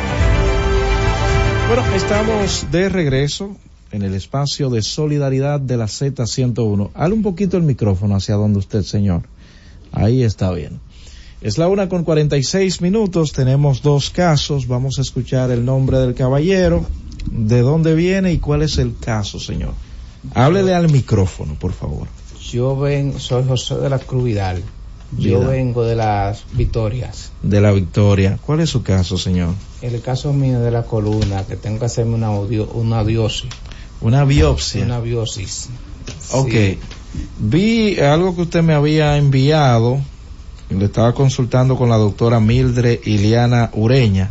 Bueno, 1.68 1.84
estamos 1.94 2.66
de 2.70 2.88
regreso 2.88 3.56
en 3.90 4.02
el 4.02 4.14
espacio 4.14 4.68
de 4.68 4.82
solidaridad 4.82 5.58
de 5.58 5.76
la 5.78 5.86
Z101. 5.86 6.90
Hale 6.94 7.14
un 7.14 7.22
poquito 7.22 7.56
el 7.56 7.62
micrófono 7.62 8.16
hacia 8.16 8.34
donde 8.34 8.58
usted, 8.58 8.82
señor. 8.82 9.22
Ahí 9.92 10.22
está 10.22 10.52
bien. 10.52 10.80
Es 11.40 11.56
la 11.56 11.68
una 11.68 11.88
con 11.88 12.04
46 12.04 12.82
minutos. 12.82 13.32
Tenemos 13.32 13.80
dos 13.82 14.10
casos. 14.10 14.66
Vamos 14.66 14.98
a 14.98 15.02
escuchar 15.02 15.50
el 15.50 15.64
nombre 15.64 15.98
del 15.98 16.14
caballero, 16.14 16.84
de 17.30 17.60
dónde 17.60 17.94
viene 17.94 18.32
y 18.32 18.38
cuál 18.38 18.62
es 18.62 18.78
el 18.78 18.94
caso, 18.98 19.38
señor. 19.40 19.74
Háblele 20.34 20.74
al 20.74 20.90
micrófono, 20.90 21.54
por 21.54 21.72
favor. 21.72 22.08
Yo 22.50 22.76
ven, 22.76 23.18
soy 23.20 23.44
José 23.46 23.76
de 23.76 23.90
la 23.90 23.98
Cruz 23.98 24.24
Vidal. 24.24 24.62
Yo 25.16 25.38
Vidal. 25.40 25.46
vengo 25.46 25.84
de 25.84 25.96
las 25.96 26.44
Victorias. 26.52 27.30
De 27.42 27.60
la 27.60 27.72
Victoria. 27.72 28.38
¿Cuál 28.44 28.60
es 28.60 28.70
su 28.70 28.82
caso, 28.82 29.16
señor? 29.16 29.54
El 29.80 30.00
caso 30.00 30.32
mío 30.32 30.60
de 30.60 30.70
la 30.70 30.82
columna, 30.82 31.44
que 31.46 31.56
tengo 31.56 31.78
que 31.78 31.86
hacerme 31.86 32.14
una, 32.14 32.28
audio, 32.28 32.66
una 32.68 33.02
biosis. 33.02 33.50
Una 34.00 34.24
biopsia. 34.24 34.84
Una 34.84 35.00
biosis. 35.00 35.68
Ok. 36.32 36.50
Sí. 36.50 36.78
Vi 37.38 37.98
algo 38.00 38.34
que 38.36 38.42
usted 38.42 38.62
me 38.62 38.74
había 38.74 39.16
enviado. 39.16 39.98
y 40.70 40.74
Le 40.74 40.84
estaba 40.86 41.14
consultando 41.14 41.76
con 41.76 41.88
la 41.88 41.96
doctora 41.96 42.38
Mildred 42.40 43.00
Iliana 43.04 43.70
Ureña. 43.74 44.30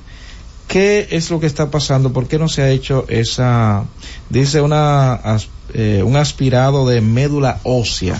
¿Qué 0.67 1.07
es 1.11 1.29
lo 1.29 1.39
que 1.39 1.47
está 1.47 1.71
pasando? 1.71 2.11
¿Por 2.11 2.27
qué 2.27 2.37
no 2.37 2.49
se 2.49 2.61
ha 2.61 2.69
hecho 2.69 3.05
esa, 3.07 3.85
dice 4.29 4.59
una, 4.61 5.13
as- 5.13 5.47
eh, 5.73 6.03
un 6.03 6.15
aspirado 6.17 6.87
de 6.87 6.99
médula 7.01 7.59
ósea? 7.63 8.17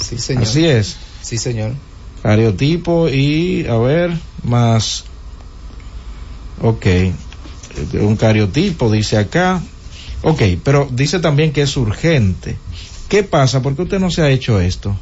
Sí, 0.00 0.18
señor. 0.18 0.44
Así 0.44 0.64
es. 0.66 0.96
Sí, 1.22 1.36
señor. 1.38 1.72
Cariotipo 2.22 3.08
y, 3.08 3.66
a 3.66 3.76
ver, 3.76 4.10
más, 4.44 5.04
ok, 6.62 6.86
un 8.00 8.16
cariotipo 8.16 8.90
dice 8.90 9.18
acá. 9.18 9.60
Ok, 10.22 10.40
pero 10.64 10.88
dice 10.90 11.18
también 11.18 11.52
que 11.52 11.62
es 11.62 11.76
urgente. 11.76 12.56
¿Qué 13.08 13.22
pasa? 13.24 13.60
¿Por 13.60 13.74
qué 13.76 13.82
usted 13.82 13.98
no 13.98 14.10
se 14.10 14.22
ha 14.22 14.30
hecho 14.30 14.60
esto? 14.60 14.96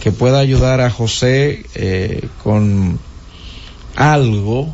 que 0.01 0.13
pueda 0.13 0.39
ayudar 0.39 0.81
a 0.81 0.91
José 0.91 1.67
eh, 1.75 2.27
con 2.43 2.99
algo, 3.97 4.73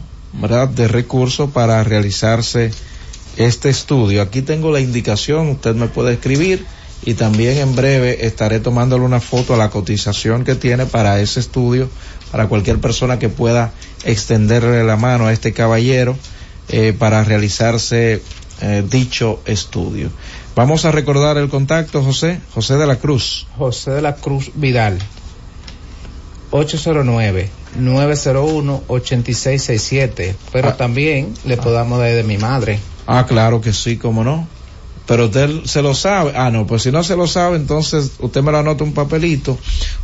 de 0.75 0.89
recurso 0.89 1.51
para 1.51 1.83
realizarse 1.83 2.71
este 3.37 3.69
estudio. 3.69 4.23
Aquí 4.23 4.43
tengo 4.43 4.71
la 4.71 4.81
indicación, 4.81 5.49
usted 5.49 5.75
me 5.75 5.89
puede 5.89 6.15
escribir 6.15 6.67
y 7.05 7.15
también 7.15 7.59
en 7.59 7.77
breve 7.77 8.27
estaré 8.27 8.61
tomándole 8.61 9.05
una 9.05 9.21
foto 9.21 9.55
a 9.55 9.57
la 9.57 9.71
cotización 9.71 10.45
que 10.45 10.55
tiene 10.55 10.87
para 10.87 11.21
ese 11.21 11.41
estudio, 11.41 11.89
para 12.31 12.49
cualquier 12.49 12.81
persona 12.81 13.19
que 13.19 13.29
pueda 13.29 13.73
extenderle 14.05 14.85
la 14.85 14.97
mano 14.97 15.27
a 15.27 15.33
este 15.33 15.53
caballero 15.53 16.17
eh, 16.69 16.95
para 16.99 17.25
realizarse 17.25 18.23
eh, 18.61 18.85
dicho 18.89 19.41
estudio. 19.45 20.11
Vamos 20.55 20.85
a 20.85 20.91
recordar 20.91 21.37
el 21.37 21.49
contacto, 21.49 22.03
José, 22.03 22.41
José 22.55 22.77
de 22.77 22.87
la 22.87 22.97
Cruz. 22.97 23.47
José 23.59 23.91
de 23.91 24.03
la 24.03 24.17
Cruz 24.17 24.51
Vidal. 24.55 24.99
809-901-8667. 27.78 30.35
Pero 30.53 30.69
Ah. 30.70 30.77
también 30.77 31.35
le 31.44 31.57
podamos 31.57 31.98
dar 31.98 32.12
de 32.15 32.23
mi 32.24 32.39
madre. 32.39 32.78
Ah, 33.07 33.27
claro 33.27 33.61
que 33.61 33.73
sí, 33.73 33.97
cómo 33.97 34.24
no. 34.24 34.47
Pero 35.07 35.27
usted 35.27 35.65
se 35.65 35.82
lo 35.82 35.94
sabe. 35.94 36.32
Ah, 36.35 36.51
no, 36.51 36.66
pues 36.66 36.82
si 36.82 36.90
no 36.90 37.05
se 37.05 37.15
lo 37.16 37.28
sabe, 37.28 37.57
entonces 37.57 38.12
usted 38.19 38.43
me 38.43 38.51
lo 38.51 38.59
anota 38.59 38.82
un 38.82 38.93
papelito. 38.93 39.57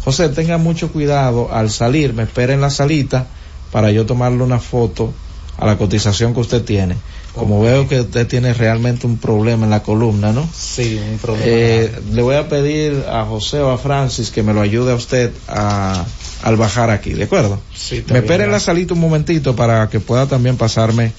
José, 0.04 0.28
tenga 0.28 0.58
mucho 0.58 0.92
cuidado 0.92 1.52
al 1.52 1.70
salir, 1.70 2.14
me 2.14 2.22
espere 2.22 2.52
en 2.54 2.60
la 2.60 2.70
salita 2.70 3.26
para 3.72 3.90
yo 3.90 4.06
tomarle 4.06 4.44
una 4.44 4.60
foto 4.60 5.12
a 5.58 5.66
la 5.66 5.76
cotización 5.76 6.34
que 6.34 6.40
usted 6.40 6.62
tiene. 6.62 6.94
Como 7.34 7.60
veo 7.62 7.88
que 7.88 8.00
usted 8.00 8.26
tiene 8.28 8.52
realmente 8.54 9.06
un 9.06 9.16
problema 9.16 9.64
en 9.64 9.70
la 9.70 9.82
columna, 9.82 10.32
¿no? 10.32 10.46
Sí, 10.54 11.00
un 11.10 11.18
problema. 11.18 11.46
Eh, 11.48 12.00
le 12.12 12.22
voy 12.22 12.36
a 12.36 12.48
pedir 12.48 13.04
a 13.10 13.24
José 13.24 13.58
o 13.60 13.70
a 13.70 13.78
Francis 13.78 14.30
que 14.30 14.42
me 14.44 14.52
lo 14.52 14.60
ayude 14.60 14.92
a 14.92 14.94
usted 14.94 15.32
a, 15.48 16.04
al 16.42 16.56
bajar 16.56 16.90
aquí, 16.90 17.12
¿de 17.12 17.24
acuerdo? 17.24 17.60
Sí, 17.74 17.96
me 17.96 18.02
bien, 18.02 18.16
espere 18.16 18.44
en 18.44 18.50
la 18.50 18.60
salita 18.60 18.94
un 18.94 19.00
momentito 19.00 19.56
para 19.56 19.88
que 19.88 20.00
pueda 20.00 20.26
también 20.26 20.56
pasarme 20.56 21.12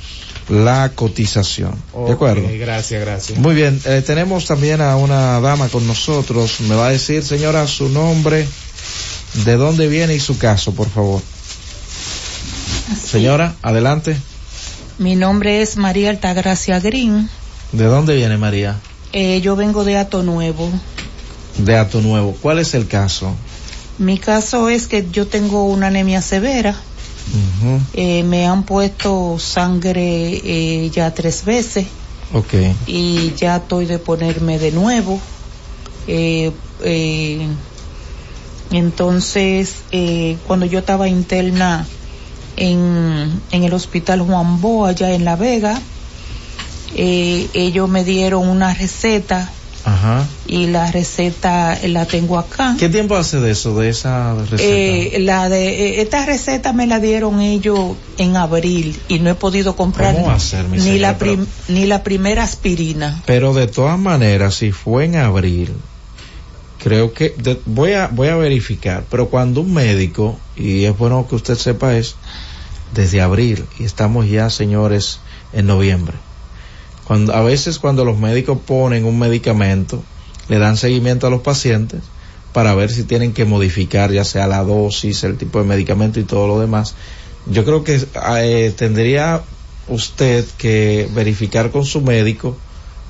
la 0.50 0.92
cotización, 0.94 1.76
¿de 2.06 2.14
acuerdo? 2.14 2.48
Gracias, 2.60 3.02
gracias. 3.02 3.40
Muy 3.40 3.56
bien, 3.56 3.80
eh, 3.86 4.04
tenemos 4.06 4.46
también 4.46 4.82
a 4.82 4.96
una 4.98 5.40
dama 5.40 5.70
con 5.70 5.88
nosotros. 5.88 6.62
Me 6.62 6.76
va 6.76 6.88
a 6.88 6.92
decir, 6.92 7.24
señora, 7.24 7.66
su 7.68 7.90
nombre, 7.90 8.46
de 9.46 9.56
dónde 9.56 9.88
viene 9.88 10.16
y 10.16 10.20
su 10.20 10.38
caso, 10.38 10.74
por 10.74 10.90
favor. 10.90 11.22
Señora, 13.06 13.56
adelante. 13.62 14.18
Mi 14.98 15.16
nombre 15.16 15.62
es 15.62 15.78
María 15.78 16.10
Altagracia 16.10 16.80
Green. 16.80 17.30
¿De 17.72 17.86
dónde 17.86 18.16
viene 18.16 18.38
María? 18.38 18.80
Eh, 19.14 19.42
yo 19.42 19.56
vengo 19.56 19.84
de 19.84 19.98
Ato 19.98 20.24
Nuevo. 20.24 20.70
De 21.58 21.78
Ato 21.78 22.02
Nuevo. 22.02 22.36
¿Cuál 22.42 22.60
es 22.60 22.74
el 22.74 22.88
caso? 22.88 23.36
Mi 23.98 24.18
caso 24.18 24.70
es 24.70 24.88
que 24.88 25.08
yo 25.12 25.28
tengo 25.28 25.66
una 25.66 25.88
anemia 25.88 26.22
severa. 26.22 26.76
Eh, 27.94 28.24
me 28.24 28.46
han 28.48 28.64
puesto 28.64 29.38
sangre 29.40 30.42
eh, 30.44 30.90
ya 30.94 31.14
tres 31.14 31.46
veces 31.46 31.86
Ok. 32.34 32.54
y 32.86 33.34
ya 33.36 33.56
estoy 33.58 33.86
de 33.86 33.98
ponerme 33.98 34.60
de 34.60 34.72
nuevo. 34.72 35.20
Eh, 36.08 36.52
eh, 36.84 37.48
entonces, 38.72 39.76
eh, 39.92 40.38
cuando 40.48 40.66
yo 40.66 40.80
estaba 40.80 41.08
interna 41.08 41.86
en, 42.58 43.42
en 43.52 43.64
el 43.64 43.74
hospital 43.74 44.22
Juan 44.22 44.60
Bo, 44.62 44.86
allá 44.86 45.12
en 45.14 45.24
La 45.26 45.36
Vega, 45.36 45.80
eh, 46.96 47.48
ellos 47.54 47.88
me 47.90 48.04
dieron 48.04 48.48
una 48.48 48.74
receta 48.74 49.50
Ajá. 49.86 50.26
y 50.48 50.68
la 50.68 50.92
receta 50.92 51.78
eh, 51.82 51.90
la 51.90 52.06
tengo 52.06 52.38
acá. 52.40 52.76
¿Qué 52.80 52.88
tiempo 52.90 53.16
hace 53.18 53.40
de 53.42 53.52
eso, 53.52 53.78
de 53.78 53.90
esa 53.90 54.34
receta? 54.36 54.64
Eh, 54.64 55.18
la 55.20 55.50
de 55.50 55.68
eh, 55.98 56.02
esta 56.02 56.26
receta 56.26 56.72
me 56.74 56.88
la 56.88 57.00
dieron 57.00 57.42
ellos 57.42 57.96
en 58.18 58.38
abril 58.38 58.98
y 59.10 59.20
no 59.20 59.30
he 59.30 59.36
podido 59.36 59.76
comprar 59.76 60.14
¿Cómo 60.16 60.28
va 60.28 60.36
a 60.36 60.40
ser, 60.40 60.66
mi 60.70 60.78
ni 60.78 60.84
señora? 60.84 61.00
la 61.12 61.18
prim- 61.18 61.46
ni 61.68 61.86
la 61.86 62.02
primera 62.04 62.44
aspirina. 62.44 63.22
Pero 63.26 63.54
de 63.54 63.68
todas 63.68 64.00
maneras, 64.00 64.56
si 64.56 64.72
fue 64.72 65.06
en 65.06 65.18
abril, 65.18 65.74
creo 66.82 67.14
que 67.14 67.34
de- 67.38 67.60
voy 67.66 67.94
a 67.94 68.08
voy 68.08 68.30
a 68.30 68.36
verificar. 68.36 69.04
Pero 69.10 69.30
cuando 69.30 69.62
un 69.62 69.74
médico 69.74 70.40
y 70.56 70.86
es 70.86 70.98
bueno 70.98 71.28
que 71.28 71.36
usted 71.36 71.56
sepa 71.56 71.96
es 71.98 72.16
desde 72.94 73.22
abril 73.22 73.66
y 73.80 73.84
estamos 73.86 74.28
ya, 74.30 74.50
señores, 74.50 75.20
en 75.52 75.66
noviembre. 75.68 76.16
A 77.10 77.42
veces 77.42 77.80
cuando 77.80 78.06
los 78.06 78.18
médicos 78.18 78.58
ponen 78.66 79.06
un 79.06 79.20
medicamento, 79.20 80.04
le 80.48 80.60
dan 80.60 80.78
seguimiento 80.78 81.28
a 81.28 81.30
los 81.30 81.42
pacientes 81.42 82.02
para 82.54 82.76
ver 82.76 82.92
si 82.92 83.04
tienen 83.04 83.34
que 83.34 83.46
modificar 83.46 84.12
ya 84.12 84.24
sea 84.24 84.48
la 84.48 84.64
dosis, 84.64 85.24
el 85.24 85.38
tipo 85.38 85.60
de 85.60 85.66
medicamento 85.66 86.20
y 86.20 86.24
todo 86.24 86.48
lo 86.48 86.60
demás. 86.60 86.96
Yo 87.48 87.66
creo 87.66 87.84
que 87.84 88.06
eh, 88.38 88.74
tendría 88.78 89.42
usted 89.88 90.46
que 90.58 91.10
verificar 91.14 91.72
con 91.72 91.84
su 91.86 92.02
médico 92.02 92.58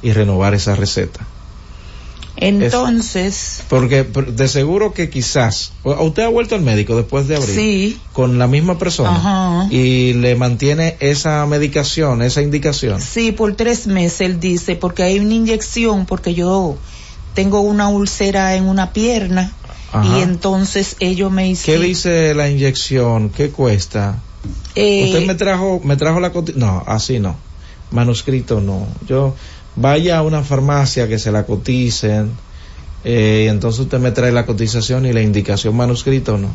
y 0.02 0.12
renovar 0.12 0.54
esa 0.54 0.76
receta. 0.76 1.28
Entonces, 2.48 3.64
Porque 3.70 4.04
de 4.04 4.48
seguro 4.48 4.94
que 4.94 5.10
quizás, 5.10 5.72
¿a 5.86 6.02
¿usted 6.02 6.24
ha 6.24 6.30
vuelto 6.30 6.56
al 6.56 6.62
médico 6.62 6.96
después 6.96 7.28
de 7.28 7.38
abril? 7.38 7.56
Sí. 7.56 8.00
Con 8.14 8.38
la 8.38 8.48
misma 8.48 8.78
persona. 8.78 9.16
Ajá. 9.16 9.68
Y 9.72 10.14
le 10.14 10.36
mantiene 10.36 10.98
esa 11.00 11.46
medicación, 11.46 12.22
esa 12.22 12.42
indicación. 12.42 13.00
sí, 13.02 13.32
por 13.32 13.56
tres 13.56 13.88
meses 13.88 14.22
él 14.22 14.40
dice, 14.40 14.76
porque 14.76 15.04
hay 15.04 15.20
una 15.20 15.34
inyección, 15.34 16.06
porque 16.06 16.34
yo 16.34 16.78
tengo 17.34 17.62
una 17.62 17.88
úlcera 17.90 18.56
en 18.56 18.66
una 18.68 18.94
pierna 18.94 19.52
Ajá. 19.92 20.20
y 20.20 20.22
entonces 20.22 20.96
ellos 21.00 21.32
me 21.32 21.44
¿Qué 21.44 21.50
hicieron... 21.52 21.84
dice 21.84 22.34
la 22.34 22.50
inyección? 22.50 23.30
¿Qué 23.30 23.50
cuesta? 23.50 24.20
Eh, 24.76 25.06
Usted 25.06 25.26
me 25.28 25.36
trajo, 25.36 25.80
me 25.84 25.96
trajo 25.96 26.20
la 26.20 26.32
no, 26.56 26.84
así 26.86 27.20
no. 27.20 27.36
Manuscrito 27.92 28.60
no. 28.60 28.88
Yo 29.08 29.36
vaya 29.76 30.18
a 30.18 30.22
una 30.22 30.44
farmacia 30.44 31.08
que 31.08 31.20
se 31.20 31.32
la 31.32 31.46
coticen. 31.46 32.32
Eh, 33.04 33.44
y 33.46 33.50
entonces 33.50 33.82
usted 33.82 34.00
me 34.00 34.12
trae 34.12 34.32
la 34.32 34.46
cotización 34.46 35.06
y 35.06 35.12
la 35.12 35.22
indicación 35.22 35.76
manuscrito 35.76 36.38
no. 36.38 36.48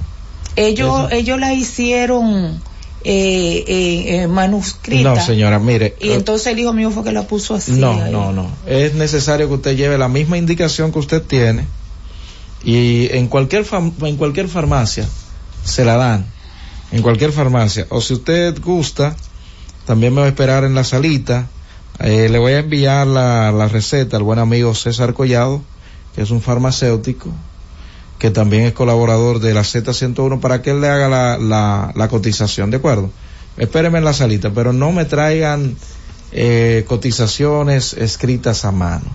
ellos, 0.57 1.13
ellos 1.13 1.39
la 1.39 1.53
hicieron 1.53 2.63
eh, 3.05 3.65
eh, 3.67 4.23
eh, 4.23 4.29
manuscrita. 4.29 5.15
No, 5.15 5.21
señora, 5.21 5.59
mire. 5.59 5.95
Y 6.01 6.11
entonces 6.11 6.49
el 6.49 6.59
hijo 6.59 6.73
mío 6.73 6.91
fue 6.91 7.05
que 7.05 7.13
la 7.13 7.27
puso 7.27 7.55
así. 7.55 7.73
No, 7.73 7.93
ahí. 7.93 8.11
no, 8.11 8.33
no. 8.33 8.51
Es 8.67 8.95
necesario 8.95 9.47
que 9.49 9.55
usted 9.55 9.77
lleve 9.77 9.99
la 9.99 10.09
misma 10.09 10.39
indicación 10.39 10.91
que 10.91 10.99
usted 10.99 11.23
tiene 11.23 11.67
y 12.65 13.09
en 13.13 13.29
cualquier 13.29 13.65
en 14.03 14.17
cualquier 14.17 14.49
farmacia 14.49 15.09
se 15.65 15.85
la 15.85 15.97
dan. 15.97 16.27
En 16.91 17.03
cualquier 17.03 17.33
farmacia. 17.33 17.87
O 17.91 18.01
si 18.01 18.15
usted 18.15 18.61
gusta, 18.63 19.15
también 19.87 20.15
me 20.15 20.23
va 20.23 20.27
a 20.27 20.31
esperar 20.31 20.65
en 20.65 20.75
la 20.75 20.85
salita. 20.85 21.49
Eh, 22.01 22.29
le 22.29 22.39
voy 22.39 22.53
a 22.53 22.59
enviar 22.61 23.07
la, 23.07 23.51
la 23.53 23.67
receta 23.69 24.17
al 24.17 24.23
buen 24.23 24.39
amigo 24.39 24.75
César 24.75 25.15
Collado, 25.15 25.63
que 26.15 26.23
es 26.23 26.31
un 26.31 26.41
farmacéutico, 26.41 27.31
que 28.19 28.31
también 28.31 28.65
es 28.65 28.73
colaborador 28.73 29.41
de 29.41 29.53
la 29.55 29.63
Z101, 29.63 30.41
para 30.41 30.63
que 30.63 30.71
él 30.71 30.81
le 30.81 30.89
haga 30.89 31.09
la, 31.09 31.39
la, 31.39 31.93
la 31.95 32.09
cotización, 32.09 32.71
¿de 32.71 32.77
acuerdo? 32.77 33.11
Espérenme 33.57 33.99
en 33.99 34.05
la 34.05 34.13
salita, 34.13 34.51
pero 34.51 34.73
no 34.73 34.93
me 34.93 35.05
traigan 35.05 35.77
eh, 36.31 36.85
cotizaciones 36.87 37.95
escritas 37.95 38.65
a 38.65 38.71
mano. 38.71 39.07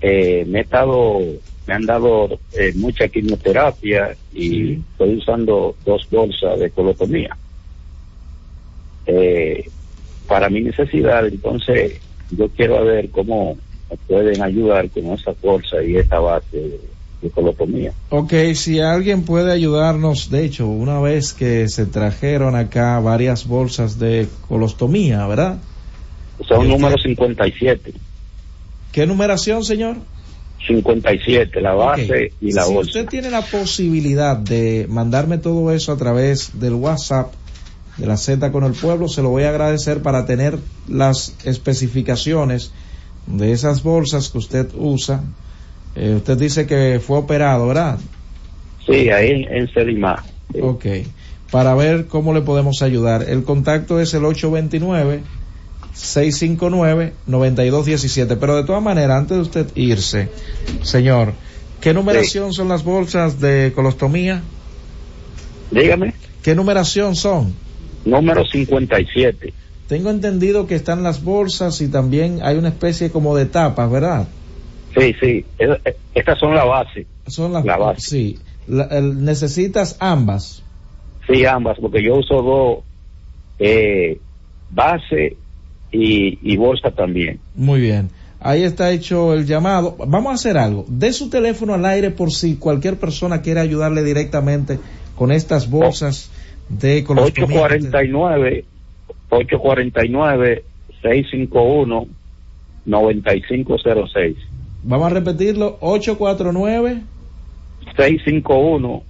eh, 0.00 0.44
me 0.48 0.60
he 0.60 0.62
estado, 0.62 1.18
me 1.66 1.74
han 1.74 1.84
dado 1.84 2.38
eh, 2.54 2.72
mucha 2.74 3.06
quimioterapia 3.08 4.16
y 4.32 4.76
estoy 4.92 5.16
usando 5.16 5.76
dos 5.84 6.08
bolsas 6.10 6.58
de 6.58 6.70
colotomía. 6.70 7.36
Eh, 9.06 9.68
para 10.26 10.48
mi 10.48 10.62
necesidad, 10.62 11.26
entonces, 11.26 12.00
yo 12.30 12.48
quiero 12.48 12.84
ver 12.84 13.10
cómo 13.10 13.56
me 13.90 13.96
pueden 14.08 14.42
ayudar 14.42 14.88
con 14.90 15.04
esa 15.12 15.34
bolsa 15.42 15.82
y 15.82 15.96
esta 15.96 16.18
base 16.18 16.56
de, 16.56 16.80
de 17.22 17.30
colotomía. 17.30 17.92
Ok, 18.10 18.32
si 18.54 18.80
alguien 18.80 19.24
puede 19.24 19.52
ayudarnos, 19.52 20.30
de 20.30 20.44
hecho, 20.44 20.66
una 20.66 21.00
vez 21.00 21.34
que 21.34 21.68
se 21.68 21.84
trajeron 21.86 22.56
acá 22.56 22.98
varias 23.00 23.46
bolsas 23.46 23.98
de 23.98 24.26
colostomía, 24.48 25.26
¿verdad? 25.26 25.58
Son 26.48 26.62
¿Y 26.62 26.68
usted- 26.68 26.80
número 26.80 26.96
57. 26.98 27.92
¿Qué 28.92 29.06
numeración, 29.06 29.64
señor? 29.64 29.96
57, 30.66 31.60
la 31.60 31.74
base 31.74 32.32
y 32.40 32.52
la 32.52 32.64
si 32.64 32.72
bolsa. 32.74 32.88
usted 33.00 33.08
tiene 33.10 33.30
la 33.30 33.42
posibilidad 33.42 34.36
de 34.36 34.86
mandarme 34.88 35.36
todo 35.38 35.70
eso 35.72 35.92
a 35.92 35.96
través 35.96 36.58
del 36.58 36.72
WhatsApp 36.74 37.34
de 37.96 38.06
la 38.06 38.16
Z 38.16 38.52
con 38.52 38.64
el 38.64 38.72
pueblo, 38.72 39.08
se 39.08 39.22
lo 39.22 39.30
voy 39.30 39.44
a 39.44 39.50
agradecer 39.50 40.02
para 40.02 40.26
tener 40.26 40.58
las 40.88 41.34
especificaciones 41.44 42.72
de 43.26 43.52
esas 43.52 43.82
bolsas 43.82 44.28
que 44.28 44.38
usted 44.38 44.68
usa. 44.74 45.22
Eh, 45.94 46.14
usted 46.16 46.36
dice 46.36 46.66
que 46.66 47.00
fue 47.04 47.18
operado, 47.18 47.68
¿verdad? 47.68 47.98
Sí, 48.86 49.10
ahí 49.10 49.30
en, 49.30 49.52
en 49.52 49.72
Sedimá. 49.72 50.24
Ok. 50.60 50.86
Para 51.50 51.74
ver 51.74 52.06
cómo 52.06 52.34
le 52.34 52.42
podemos 52.42 52.82
ayudar. 52.82 53.24
El 53.28 53.44
contacto 53.44 54.00
es 54.00 54.12
el 54.14 54.24
829 54.24 55.22
659-9217. 55.94 58.36
Pero 58.38 58.56
de 58.56 58.64
todas 58.64 58.82
maneras, 58.82 59.18
antes 59.18 59.36
de 59.36 59.42
usted 59.42 59.66
irse, 59.76 60.28
señor, 60.82 61.34
¿qué 61.80 61.94
numeración 61.94 62.52
son 62.52 62.68
las 62.68 62.82
bolsas 62.84 63.40
de 63.40 63.72
colostomía? 63.74 64.42
Dígame. 65.70 66.12
¿Qué 66.42 66.54
numeración 66.54 67.16
son? 67.16 67.54
Número 68.04 68.44
57. 68.44 69.52
Tengo 69.88 70.10
entendido 70.10 70.66
que 70.66 70.74
están 70.74 71.02
las 71.02 71.22
bolsas 71.22 71.80
y 71.80 71.88
también 71.88 72.40
hay 72.42 72.56
una 72.56 72.68
especie 72.68 73.10
como 73.10 73.36
de 73.36 73.46
tapas, 73.46 73.90
¿verdad? 73.90 74.28
Sí, 74.98 75.14
sí. 75.20 75.44
Es- 75.58 75.78
es- 75.84 75.94
Estas 76.14 76.38
son 76.38 76.54
la 76.54 76.64
base. 76.64 77.06
Son 77.26 77.52
las 77.52 77.64
La 77.64 77.76
base. 77.76 78.00
Sí. 78.00 78.38
La- 78.68 78.84
el- 78.84 79.24
necesitas 79.24 79.96
ambas. 79.98 80.62
Sí, 81.26 81.44
ambas, 81.44 81.78
porque 81.80 82.02
yo 82.02 82.16
uso 82.16 82.40
dos, 82.42 82.78
eh, 83.58 84.18
base 84.70 85.36
y, 85.92 86.38
y 86.42 86.56
bolsa 86.56 86.90
también. 86.90 87.40
Muy 87.54 87.80
bien. 87.80 88.10
Ahí 88.40 88.62
está 88.62 88.90
hecho 88.90 89.32
el 89.34 89.46
llamado. 89.46 89.96
Vamos 90.06 90.30
a 90.30 90.34
hacer 90.34 90.58
algo. 90.58 90.84
De 90.88 91.12
su 91.12 91.30
teléfono 91.30 91.74
al 91.74 91.84
aire 91.86 92.10
por 92.10 92.30
si 92.30 92.56
cualquier 92.56 92.96
persona 92.98 93.40
quiere 93.42 93.60
ayudarle 93.60 94.02
directamente 94.02 94.78
con 95.16 95.32
estas 95.32 95.70
bolsas 95.70 96.30
de 96.68 97.04
colostomía. 97.04 97.62
849, 97.62 98.64
849, 99.30 100.64
651, 101.02 102.06
9506. 102.86 104.36
Vamos 104.82 105.06
a 105.06 105.10
repetirlo. 105.14 105.78
849. 105.80 107.02
651, 107.96 109.02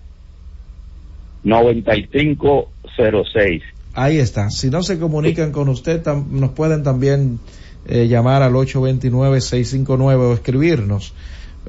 9506. 1.44 3.62
Ahí 3.94 4.18
está. 4.18 4.50
Si 4.50 4.70
no 4.70 4.82
se 4.82 4.98
comunican 4.98 5.52
con 5.52 5.68
usted, 5.68 6.02
tam- 6.02 6.26
nos 6.28 6.50
pueden 6.50 6.82
también 6.82 7.38
eh, 7.86 8.08
llamar 8.08 8.42
al 8.42 8.52
829-659 8.54 10.16
o 10.16 10.32
escribirnos. 10.34 11.12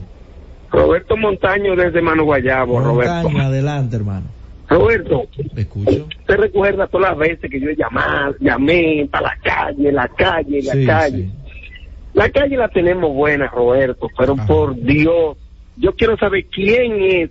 Roberto 0.72 1.18
Montaño 1.18 1.76
desde 1.76 2.02
Mano 2.02 2.23
Guayabo, 2.23 2.80
Roberto. 2.80 3.14
Montaño, 3.30 3.44
adelante, 3.44 3.95
hermano. 3.95 4.28
Roberto, 4.69 5.23
escucho. 5.57 6.07
¿te 6.26 6.38
recuerda 6.38 6.88
todas 6.88 7.10
las 7.10 7.18
veces 7.18 7.52
que 7.52 7.60
yo 7.60 7.72
llamado, 7.72 8.36
llamé 8.40 9.06
para 9.11 9.30
la 9.30 9.38
calle, 9.44 9.91
la 9.91 10.07
calle, 10.07 10.61
la 10.64 10.73
Sí, 10.73 10.86
calle? 10.86 11.30
La 12.14 12.30
calle 12.30 12.56
la 12.56 12.69
tenemos 12.69 13.14
buena, 13.14 13.48
Roberto, 13.48 14.07
pero 14.18 14.36
por 14.48 14.76
Dios, 14.76 15.38
yo 15.76 15.94
quiero 15.95 16.15
saber 16.18 16.45
quién 16.45 17.02
es 17.02 17.30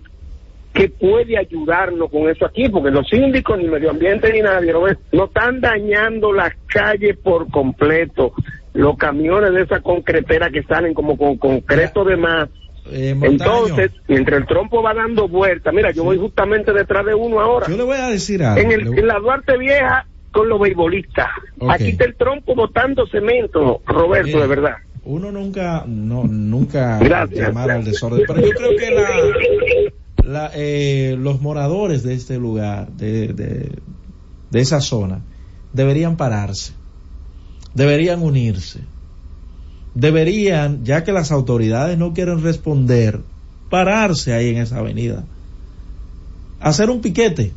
que 0.73 0.89
puede 0.89 1.37
ayudarnos 1.37 2.09
con 2.09 2.29
eso 2.29 2.45
aquí, 2.45 2.69
porque 2.69 2.91
los 2.91 3.07
síndicos, 3.09 3.57
ni 3.57 3.65
medio 3.65 3.89
ambiente, 3.89 4.31
ni 4.31 4.41
nadie, 4.41 4.71
Roberto, 4.71 5.01
no 5.11 5.25
están 5.25 5.59
dañando 5.61 6.31
las 6.31 6.53
calles 6.67 7.17
por 7.17 7.49
completo. 7.49 8.31
Los 8.73 8.95
camiones 8.97 9.53
de 9.53 9.63
esa 9.63 9.81
concretera 9.81 10.49
que 10.49 10.63
salen 10.63 10.93
como 10.93 11.17
con 11.17 11.37
concreto 11.37 12.05
de 12.05 12.15
más. 12.15 12.47
Eh. 12.89 13.13
Entonces, 13.21 13.91
mientras 14.07 14.39
el 14.39 14.47
trompo 14.47 14.81
va 14.81 14.93
dando 14.93 15.27
vueltas, 15.27 15.73
mira, 15.73 15.91
yo 15.91 16.03
voy 16.05 16.17
justamente 16.17 16.71
detrás 16.71 17.05
de 17.05 17.13
uno 17.13 17.41
ahora. 17.41 17.67
Yo 17.67 17.75
le 17.77 17.83
voy 17.83 17.97
a 17.97 18.07
decir 18.07 18.41
algo. 18.41 18.61
En, 18.61 18.71
el- 18.71 18.89
Le- 18.91 18.99
en 19.01 19.07
la 19.07 19.19
Duarte 19.19 19.57
Vieja 19.57 20.07
con 20.31 20.47
los 20.47 20.57
beisbolistas. 20.59 21.27
Aquí 21.69 21.89
está 21.89 22.05
el 22.05 22.15
trompo 22.15 22.55
botando 22.55 23.05
cemento, 23.07 23.81
Roberto, 23.85 24.39
de 24.39 24.47
verdad. 24.47 24.75
uno 25.03 25.31
nunca 25.33 25.83
no 25.85 26.23
nunca 26.23 26.97
Gracias, 26.99 27.47
llamar 27.49 27.71
al 27.71 27.83
desorden 27.83 28.23
pero 28.25 28.39
yo 28.39 28.51
creo 28.51 28.69
que 28.77 28.91
la, 28.91 29.09
la, 30.23 30.51
eh, 30.53 31.15
los 31.17 31.41
moradores 31.41 32.03
de 32.03 32.13
este 32.13 32.37
lugar 32.37 32.91
de, 32.91 33.29
de, 33.29 33.79
de 34.49 34.59
esa 34.59 34.81
zona 34.81 35.21
deberían 35.73 36.17
pararse 36.17 36.73
deberían 37.73 38.21
unirse 38.21 38.81
deberían 39.93 40.83
ya 40.85 41.03
que 41.03 41.11
las 41.11 41.31
autoridades 41.31 41.97
no 41.97 42.13
quieren 42.13 42.41
responder 42.41 43.21
pararse 43.69 44.33
ahí 44.33 44.49
en 44.49 44.57
esa 44.57 44.77
avenida 44.77 45.23
hacer 46.59 46.89
un 46.89 47.01
piquete 47.01 47.53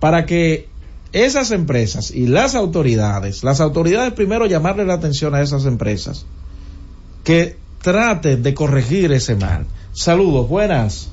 para 0.00 0.26
que 0.26 0.68
esas 1.12 1.52
empresas 1.52 2.10
y 2.10 2.26
las 2.26 2.54
autoridades, 2.54 3.42
las 3.42 3.60
autoridades 3.60 4.12
primero 4.12 4.46
llamarle 4.46 4.84
la 4.84 4.94
atención 4.94 5.34
a 5.34 5.40
esas 5.40 5.64
empresas 5.64 6.26
que 7.24 7.56
traten 7.82 8.42
de 8.42 8.54
corregir 8.54 9.12
ese 9.12 9.34
mal. 9.34 9.66
Saludos, 9.92 10.48
buenas. 10.48 11.10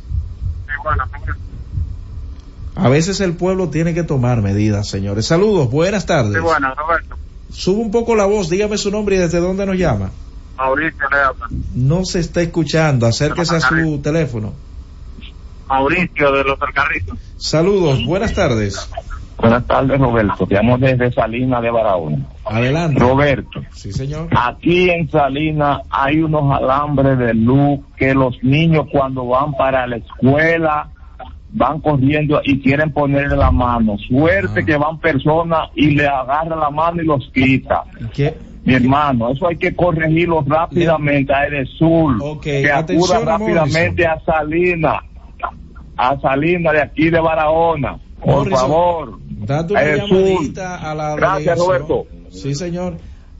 A 2.75 2.89
veces 2.89 3.21
el 3.21 3.33
pueblo 3.33 3.69
tiene 3.69 3.93
que 3.93 4.03
tomar 4.03 4.41
medidas, 4.41 4.89
señores. 4.89 5.25
Saludos, 5.25 5.69
buenas 5.71 6.05
tardes. 6.05 6.41
bueno, 6.41 6.73
Roberto. 6.75 7.15
Sube 7.51 7.81
un 7.81 7.91
poco 7.91 8.15
la 8.15 8.25
voz, 8.25 8.49
dígame 8.49 8.77
su 8.77 8.91
nombre 8.91 9.15
y 9.15 9.19
desde 9.19 9.39
dónde 9.39 9.65
nos 9.65 9.77
llama. 9.77 10.11
Mauricio 10.57 11.09
le 11.09 11.17
habla. 11.17 11.47
No 11.73 12.05
se 12.05 12.19
está 12.19 12.41
escuchando, 12.41 13.05
acérquese 13.05 13.55
a 13.55 13.59
su 13.61 13.99
teléfono. 13.99 14.53
Mauricio 15.67 16.31
de 16.31 16.43
los 16.43 16.61
Alcarritos. 16.61 17.17
Saludos, 17.37 18.05
buenas 18.05 18.33
tardes. 18.33 18.89
Buenas 19.37 19.65
tardes, 19.67 19.99
Roberto. 19.99 20.47
Te 20.47 20.55
llamo 20.55 20.77
desde 20.77 21.11
Salinas 21.11 21.61
de 21.61 21.69
Barahona. 21.69 22.25
Adelante. 22.45 22.99
Roberto. 22.99 23.61
Sí, 23.73 23.91
señor. 23.91 24.29
Aquí 24.31 24.89
en 24.89 25.09
Salinas 25.09 25.81
hay 25.89 26.19
unos 26.19 26.55
alambres 26.55 27.17
de 27.17 27.33
luz 27.33 27.79
que 27.97 28.13
los 28.13 28.41
niños 28.43 28.85
cuando 28.91 29.27
van 29.27 29.53
para 29.53 29.87
la 29.87 29.97
escuela 29.97 30.89
van 31.57 31.79
corriendo 31.79 32.41
y 32.43 32.59
quieren 32.59 32.91
ponerle 32.91 33.37
la 33.37 33.49
mano. 33.49 33.97
Suerte 33.97 34.59
Ah. 34.61 34.65
que 34.65 34.75
van 34.77 34.99
personas 34.99 35.69
y 35.75 35.91
le 35.91 36.05
agarran 36.05 36.59
la 36.59 36.69
mano 36.69 37.01
y 37.01 37.05
los 37.05 37.29
quita. 37.33 37.83
¿Qué? 38.13 38.35
Mi 38.65 38.73
hermano, 38.73 39.31
eso 39.31 39.47
hay 39.47 39.57
que 39.57 39.75
corregirlo 39.75 40.43
rápidamente 40.45 41.33
a 41.33 41.45
Edesur, 41.47 42.39
que 42.41 42.69
acuda 42.71 42.79
atención, 42.79 43.25
rápidamente 43.25 44.05
a 44.05 44.19
Salinas, 44.25 44.97
a 45.95 46.19
Salinas 46.19 46.73
de 46.73 46.81
aquí 46.81 47.09
de 47.09 47.19
Barahona, 47.19 47.99
por 48.19 48.35
Morrison, 48.37 48.59
favor. 48.59 49.19
Date 49.45 49.73
una 49.73 49.95
llamadita 49.95 50.91
a 50.91 50.95
la 50.95 51.15
Gracias, 51.15 51.55
delegación. 51.57 51.67
Roberto. 51.67 52.05
Sí, 52.31 52.55
señor. 52.55 52.97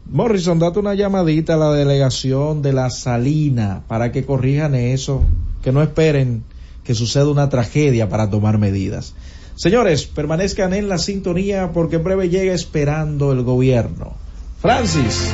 Morrison, 0.09 0.59
date 0.59 0.77
una 0.79 0.93
llamadita 0.93 1.55
a 1.55 1.57
la 1.57 1.71
delegación 1.73 2.61
de 2.61 2.71
la 2.73 2.91
Salina 2.91 3.81
para 3.87 4.11
que 4.11 4.23
corrijan 4.23 4.75
eso, 4.75 5.23
que 5.63 5.71
no 5.71 5.81
esperen 5.81 6.43
que 6.85 6.95
suceda 6.95 7.29
una 7.29 7.49
tragedia 7.49 8.07
para 8.07 8.29
tomar 8.29 8.57
medidas. 8.57 9.15
Señores, 9.55 10.05
permanezcan 10.05 10.73
en 10.73 10.87
la 10.87 10.97
sintonía 10.97 11.71
porque 11.73 11.97
en 11.97 12.03
breve 12.03 12.29
llega 12.29 12.53
esperando 12.53 13.31
el 13.31 13.43
gobierno. 13.43 14.13
Francis. 14.61 15.31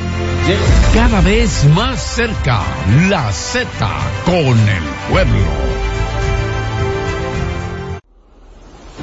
Cada 0.94 1.20
vez 1.20 1.64
más 1.74 2.00
cerca, 2.00 2.62
la 3.08 3.32
Z 3.32 3.66
con 4.24 4.36
el 4.36 4.84
pueblo. 5.10 5.71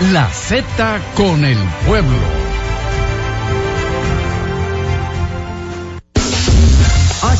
La 0.00 0.30
Z 0.30 0.98
con 1.14 1.44
el 1.44 1.58
pueblo. 1.86 2.49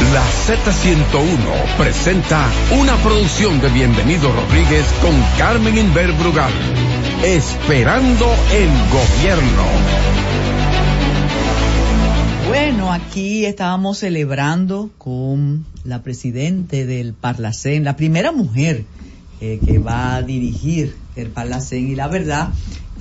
La 0.00 0.24
Z101 0.24 1.76
presenta 1.76 2.48
una 2.80 2.96
producción 3.02 3.60
de 3.60 3.68
Bienvenido 3.68 4.32
Rodríguez 4.32 4.86
con 5.02 5.12
Carmen 5.36 5.76
Inver 5.76 6.12
Brugal. 6.12 6.52
Esperando 7.22 8.24
el 8.52 8.70
gobierno. 8.90 9.64
Bueno, 12.46 12.92
aquí 12.92 13.44
estábamos 13.44 13.98
celebrando 13.98 14.88
con 14.96 15.66
la 15.84 16.02
presidente 16.02 16.86
del 16.86 17.12
Parlacén, 17.12 17.84
la 17.84 17.96
primera 17.96 18.32
mujer 18.32 18.84
eh, 19.40 19.60
que 19.66 19.78
va 19.78 20.14
a 20.14 20.22
dirigir 20.22 20.94
el 21.16 21.28
Parlacén 21.28 21.88
y 21.88 21.96
la 21.96 22.06
verdad 22.08 22.50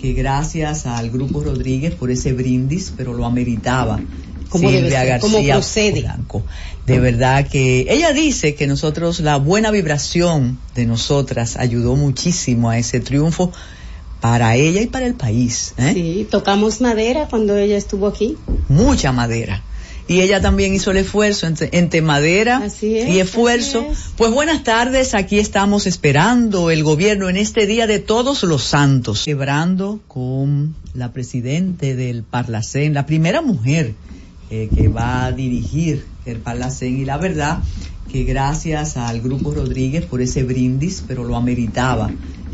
que 0.01 0.13
gracias 0.13 0.85
al 0.85 1.09
Grupo 1.09 1.43
Rodríguez 1.43 1.95
por 1.95 2.11
ese 2.11 2.33
brindis, 2.33 2.91
pero 2.97 3.13
lo 3.13 3.25
ameritaba. 3.25 3.99
¿Cómo 4.49 4.69
debe 4.69 4.83
Silvia 4.83 5.05
García 5.05 5.53
procede? 5.55 6.01
Polanco. 6.01 6.43
De 6.85 6.99
verdad 6.99 7.47
que 7.47 7.87
ella 7.89 8.13
dice 8.13 8.55
que 8.55 8.65
nosotros, 8.65 9.19
la 9.19 9.37
buena 9.37 9.71
vibración 9.71 10.57
de 10.73 10.85
nosotras 10.85 11.57
ayudó 11.57 11.95
muchísimo 11.95 12.69
a 12.69 12.77
ese 12.77 12.99
triunfo 13.01 13.51
para 14.21 14.55
ella 14.55 14.81
y 14.81 14.87
para 14.87 15.05
el 15.05 15.13
país. 15.13 15.73
¿eh? 15.77 15.91
Sí, 15.93 16.27
tocamos 16.29 16.81
madera 16.81 17.27
cuando 17.29 17.57
ella 17.57 17.77
estuvo 17.77 18.07
aquí. 18.07 18.37
Mucha 18.69 19.11
madera. 19.11 19.63
Y 20.07 20.21
ella 20.21 20.39
también 20.39 20.73
hizo 20.73 20.91
el 20.91 20.97
esfuerzo 20.97 21.47
entre, 21.47 21.69
entre 21.73 22.01
madera 22.01 22.63
es, 22.65 22.81
y 22.81 23.19
esfuerzo. 23.19 23.85
es. 23.91 24.11
Pues 24.15 24.31
buenas 24.31 24.63
tardes, 24.63 25.13
aquí 25.13 25.37
estamos 25.37 25.85
esperando 25.85 26.71
el 26.71 26.83
gobierno 26.83 27.27
en 27.27 27.35
este 27.35 27.67
día 27.67 27.87
de 27.87 27.99
todos 27.99 28.43
los 28.43 28.63
santos. 28.63 29.23
Celebrando 29.23 29.99
con 30.07 30.75
la 30.93 31.11
presidente 31.11 31.95
del 31.95 32.23
Parlacén, 32.23 32.93
la 32.93 33.05
primera 33.05 33.41
mujer 33.41 33.95
eh, 34.49 34.69
que 34.73 34.87
va 34.87 35.25
a 35.25 35.31
dirigir 35.31 36.05
el 36.25 36.37
Parlacén 36.37 36.99
y 36.99 37.05
la 37.05 37.17
verdad 37.17 37.59
que 38.11 38.23
gracias 38.23 38.97
al 38.97 39.21
Grupo 39.21 39.51
Rodríguez 39.51 40.05
por 40.05 40.21
ese 40.21 40.43
brindis, 40.43 41.03
pero 41.05 41.23
lo 41.23 41.35
ameritaba. 41.35 42.09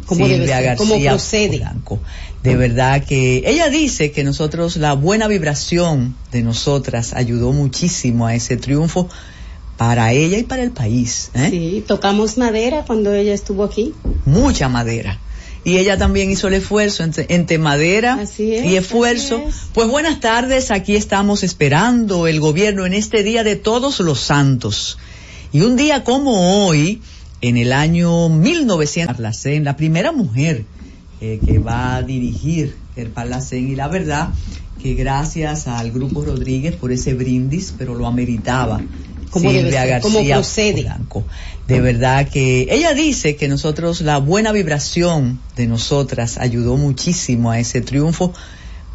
¿Cómo 0.06 0.28
debe 0.28 0.40
Silvia 0.40 0.58
ser? 0.60 0.78
¿Cómo 0.78 0.94
García 0.96 1.12
procede? 1.12 1.58
Polanco. 1.60 2.00
De 2.42 2.56
verdad 2.56 3.04
que 3.06 3.44
ella 3.46 3.70
dice 3.70 4.12
que 4.12 4.24
nosotros, 4.24 4.78
la 4.78 4.94
buena 4.94 5.28
vibración 5.28 6.16
de 6.32 6.42
nosotras 6.42 7.14
ayudó 7.14 7.54
muchísimo 7.54 8.26
a 8.26 8.36
ese 8.36 8.58
triunfo 8.58 9.08
para 9.78 10.12
ella 10.12 10.38
y 10.38 10.44
para 10.44 10.64
el 10.64 10.72
país. 10.72 11.32
¿eh? 11.34 11.50
Sí, 11.50 11.84
tocamos 11.88 12.38
madera 12.38 12.84
cuando 12.86 13.14
ella 13.14 13.34
estuvo 13.34 13.64
aquí. 13.64 13.94
Mucha 14.26 14.68
madera. 14.70 15.20
Y 15.66 15.78
ella 15.78 15.98
también 15.98 16.30
hizo 16.30 16.48
el 16.50 16.56
esfuerzo 16.56 17.04
entre, 17.04 17.26
entre 17.30 17.58
madera 17.58 18.16
Así 18.16 18.54
es, 18.54 18.66
y 18.66 18.76
esfuerzo. 18.76 19.44
es. 19.48 19.56
Pues 19.74 19.88
buenas 19.88 20.20
tardes, 20.20 20.72
aquí 20.72 20.96
estamos 20.96 21.44
esperando 21.44 22.28
el 22.28 22.40
gobierno 22.40 22.86
en 22.86 22.94
este 22.94 23.24
día 23.24 23.44
de 23.44 23.56
todos 23.56 24.00
los 24.02 24.20
santos. 24.20 24.98
Y 25.54 25.62
un 25.62 25.76
día 25.76 26.04
como 26.04 26.66
hoy, 26.66 27.02
en 27.42 27.58
el 27.58 27.72
año 27.72 28.28
1900, 28.30 29.16
Parlacén, 29.16 29.64
la 29.64 29.78
primera 29.78 30.12
mujer 30.12 30.66
eh, 31.22 31.40
que 31.46 31.60
va 31.60 31.96
a 31.96 32.02
dirigir 32.02 32.76
el 32.96 33.08
Parlacén 33.08 33.70
y 33.70 33.76
la 33.76 33.88
verdad 33.88 34.30
que 34.82 34.96
gracias 34.96 35.68
al 35.68 35.92
Grupo 35.92 36.26
Rodríguez 36.26 36.76
por 36.76 36.92
ese 36.92 37.14
brindis, 37.14 37.74
pero 37.78 37.96
lo 37.96 38.06
ameritaba. 38.06 38.82
¿Cómo 39.34 39.50
debe 39.50 39.64
Silvia 39.64 39.86
García 39.88 40.36
procede? 40.36 40.84
Polanco. 40.84 41.26
De 41.68 41.82
verdad 41.82 42.30
que 42.30 42.68
ella 42.70 42.94
dice 42.94 43.36
que 43.36 43.48
nosotros, 43.48 44.02
la 44.02 44.20
buena 44.20 44.52
vibración 44.52 45.40
de 45.56 45.66
nosotras 45.66 46.38
ayudó 46.38 46.78
muchísimo 46.78 47.50
a 47.50 47.60
ese 47.60 47.82
triunfo 47.82 48.32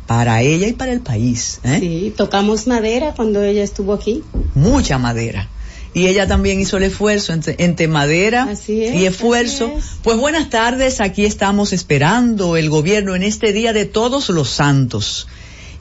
para 0.07 0.41
ella 0.43 0.69
y 0.69 0.75
para 0.75 0.93
el 0.93 1.01
país. 1.01 1.59
¿eh? 1.65 1.79
Sí, 1.81 2.15
tocamos 2.17 2.69
madera 2.69 3.15
cuando 3.17 3.43
ella 3.43 3.65
estuvo 3.65 3.93
aquí. 3.93 4.23
Mucha 4.55 4.97
madera. 4.99 5.49
Y 5.93 6.07
ella 6.07 6.29
también 6.29 6.61
hizo 6.61 6.77
el 6.77 6.85
esfuerzo 6.85 7.33
entre, 7.33 7.57
entre 7.59 7.89
madera 7.89 8.49
es, 8.53 8.69
y 8.69 9.07
esfuerzo. 9.07 9.73
así 9.77 9.79
es. 9.79 9.85
Pues 10.03 10.19
buenas 10.19 10.51
tardes, 10.51 11.01
aquí 11.01 11.25
estamos 11.25 11.73
esperando 11.73 12.57
el 12.57 12.71
gobierno 12.71 13.17
en 13.17 13.25
este 13.25 13.53
día 13.53 13.73
de 13.73 13.87
todos 13.87 14.29
los 14.29 14.51
santos. 14.51 15.27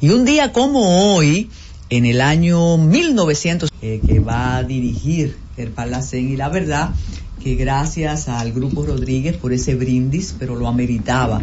Y 0.02 0.10
un 0.10 0.26
día 0.26 0.52
como 0.52 1.16
hoy, 1.16 1.50
en 1.90 2.06
el 2.06 2.22
año 2.22 2.78
1900, 2.78 3.70
eh, 3.82 4.02
que 4.06 4.20
va 4.20 4.58
a 4.58 4.64
dirigir 4.64 5.38
el 5.58 5.70
Parlacén 5.70 6.30
y 6.30 6.36
la 6.36 6.50
verdad 6.50 6.92
que 7.44 7.56
gracias 7.56 8.28
al 8.28 8.52
Grupo 8.52 8.86
Rodríguez 8.86 9.38
por 9.38 9.54
ese 9.54 9.76
brindis, 9.76 10.36
pero 10.38 10.56
lo 10.56 10.68
ameritaba. 10.68 11.42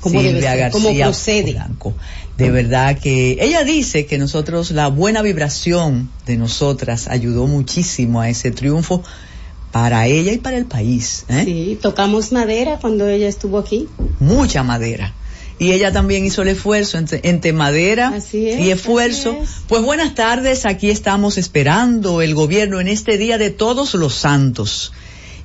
¿Cómo 0.00 0.22
debe 0.22 0.40
Silvia? 0.40 0.70
¿Cómo 0.70 0.88
García 0.88 1.06
procede? 1.06 1.52
Polanco. 1.52 1.94
De 2.36 2.50
verdad 2.50 2.98
que 2.98 3.38
ella 3.40 3.64
dice 3.64 4.06
que 4.06 4.18
nosotros, 4.18 4.70
la 4.70 4.88
buena 4.88 5.22
vibración 5.22 6.10
de 6.26 6.36
nosotras 6.36 7.08
ayudó 7.08 7.46
muchísimo 7.46 8.20
a 8.20 8.28
ese 8.28 8.50
triunfo 8.50 9.02
para 9.72 10.06
ella 10.06 10.32
y 10.32 10.38
para 10.38 10.58
el 10.58 10.66
país. 10.66 11.24
¿eh? 11.28 11.42
Sí, 11.44 11.78
tocamos 11.80 12.32
madera 12.32 12.78
cuando 12.80 13.08
ella 13.08 13.28
estuvo 13.28 13.58
aquí. 13.58 13.88
Mucha 14.20 14.62
madera. 14.62 15.14
Y 15.58 15.72
ella 15.72 15.90
también 15.90 16.24
hizo 16.24 16.42
el 16.42 16.48
esfuerzo 16.48 16.98
entre, 16.98 17.20
entre 17.22 17.52
madera 17.52 18.08
Así 18.08 18.48
es, 18.48 18.60
y 18.60 18.70
esfuerzo. 18.70 19.30
así 19.30 19.40
es. 19.42 19.50
Pues 19.68 19.82
buenas 19.82 20.14
tardes, 20.14 20.66
aquí 20.66 20.90
estamos 20.90 21.38
esperando 21.38 22.20
el 22.20 22.34
gobierno 22.34 22.78
en 22.80 22.88
este 22.88 23.16
día 23.16 23.38
de 23.38 23.50
todos 23.50 23.94
los 23.94 24.14
santos. 24.14 24.92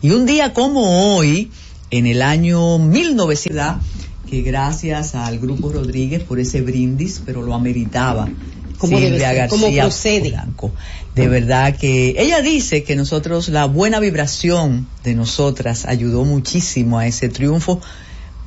Y 0.01 0.11
un 0.11 0.25
día 0.25 0.53
como 0.53 1.15
hoy, 1.15 1.51
en 1.91 2.07
el 2.07 2.21
año 2.21 2.77
1900, 2.77 3.77
que 4.29 4.41
gracias 4.41 5.15
al 5.15 5.39
Grupo 5.39 5.71
Rodríguez 5.71 6.23
por 6.23 6.39
ese 6.39 6.61
brindis, 6.61 7.21
pero 7.25 7.41
lo 7.41 7.53
ameritaba. 7.53 8.29
¿Cómo 8.77 8.97
debe 8.97 9.11
Silvia 9.11 9.33
García 9.33 9.83
procede? 9.83 10.31
Polanco. 10.31 10.71
De 11.15 11.27
verdad 11.27 11.75
que 11.77 12.15
ella 12.17 12.41
dice 12.41 12.83
que 12.83 12.95
nosotros, 12.95 13.49
la 13.49 13.65
buena 13.65 13.99
vibración 13.99 14.87
de 15.03 15.13
nosotras 15.13 15.85
ayudó 15.85 16.25
muchísimo 16.25 16.97
a 16.97 17.05
ese 17.05 17.29
triunfo 17.29 17.79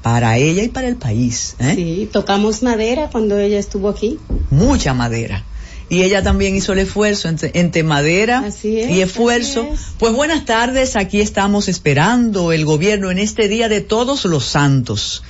para 0.04 0.36
ella 0.36 0.62
y 0.62 0.68
para 0.68 0.86
el 0.86 0.96
país. 0.96 1.56
¿eh? 1.58 1.72
Sí, 1.74 2.08
tocamos 2.12 2.62
madera 2.62 3.08
cuando 3.10 3.38
ella 3.38 3.58
estuvo 3.58 3.88
aquí. 3.88 4.18
Mucha 4.50 4.92
madera. 4.92 5.46
Y 5.88 6.02
ella 6.02 6.22
también 6.22 6.54
hizo 6.54 6.74
el 6.74 6.80
esfuerzo 6.80 7.30
entre, 7.30 7.52
entre 7.54 7.84
madera 7.84 8.44
es, 8.46 8.62
y 8.66 9.00
esfuerzo. 9.00 9.66
es. 9.72 9.80
Pues 9.98 10.12
buenas 10.12 10.44
tardes, 10.44 10.96
aquí 10.96 11.22
estamos 11.22 11.68
esperando 11.68 12.52
el 12.52 12.66
gobierno 12.66 13.10
en 13.10 13.18
este 13.18 13.48
día 13.48 13.70
de 13.70 13.80
todos 13.80 14.26
los 14.26 14.44
santos. 14.44 15.22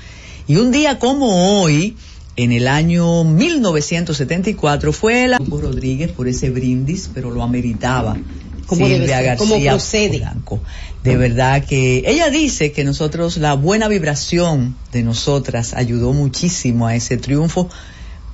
Y 0.48 0.56
un 0.56 0.72
día 0.72 0.98
como 0.98 1.62
hoy, 1.62 1.96
en 2.34 2.50
el 2.50 2.66
año 2.66 3.22
1974, 3.22 4.92
fue 4.92 5.26
el 5.26 5.36
Grupo 5.36 5.60
Rodríguez 5.60 6.10
por 6.10 6.26
ese 6.26 6.50
brindis, 6.50 7.08
pero 7.14 7.30
lo 7.30 7.44
ameritaba. 7.44 8.16
¿Cómo 8.66 8.86
debe 8.86 9.00
Silvia 9.00 9.22
García 9.22 9.72
procede? 9.72 10.18
Polanco. 10.18 10.60
De 11.02 11.16
verdad 11.16 11.64
que 11.64 12.02
ella 12.06 12.30
dice 12.30 12.72
que 12.72 12.84
nosotros, 12.84 13.36
la 13.36 13.54
buena 13.54 13.88
vibración 13.88 14.74
de 14.92 15.02
nosotras 15.02 15.74
ayudó 15.74 16.12
muchísimo 16.12 16.86
a 16.86 16.94
ese 16.96 17.16
triunfo 17.16 17.68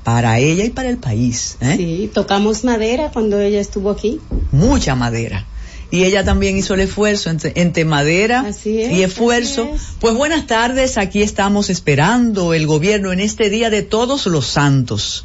para 0.04 0.38
ella 0.38 0.64
y 0.64 0.70
para 0.70 0.88
el 0.88 0.98
país. 0.98 1.56
¿eh? 1.60 1.74
Sí, 1.76 2.10
tocamos 2.12 2.64
madera 2.64 3.10
cuando 3.12 3.40
ella 3.40 3.60
estuvo 3.60 3.90
aquí. 3.90 4.20
Mucha 4.52 4.94
madera. 4.94 5.46
Y 5.90 6.04
ella 6.04 6.24
también 6.24 6.56
hizo 6.56 6.74
el 6.74 6.80
esfuerzo 6.80 7.30
entre, 7.30 7.52
entre 7.56 7.84
madera 7.84 8.46
es, 8.48 8.64
y 8.64 9.02
esfuerzo. 9.02 9.68
es. 9.74 9.80
Pues 9.98 10.14
buenas 10.14 10.46
tardes, 10.46 10.96
aquí 10.98 11.22
estamos 11.22 11.68
esperando 11.68 12.54
el 12.54 12.66
gobierno 12.66 13.12
en 13.12 13.18
este 13.18 13.50
día 13.50 13.70
de 13.70 13.82
todos 13.82 14.26
los 14.26 14.46
santos. 14.46 15.24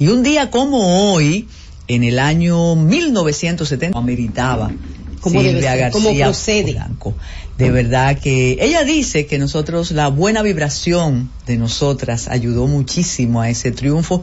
Y 0.00 0.08
un 0.08 0.22
día 0.24 0.50
como 0.50 1.12
hoy, 1.12 1.46
en 1.94 2.04
el 2.04 2.18
año 2.18 2.76
1970, 2.76 3.96
lo 3.96 3.98
ameritaba. 3.98 4.70
¿Cómo 5.20 5.42
debe 5.42 5.54
Silvia 5.54 5.72
ser? 5.72 5.92
¿Cómo 5.92 6.04
García 6.06 6.24
procede? 6.26 6.72
Polanco. 6.72 7.14
De 7.58 7.70
verdad 7.70 8.18
que 8.18 8.56
ella 8.60 8.84
dice 8.84 9.26
que 9.26 9.38
nosotros, 9.38 9.90
la 9.90 10.08
buena 10.08 10.42
vibración 10.42 11.30
de 11.46 11.56
nosotras 11.56 12.28
ayudó 12.28 12.66
muchísimo 12.66 13.40
a 13.40 13.50
ese 13.50 13.70
triunfo 13.70 14.22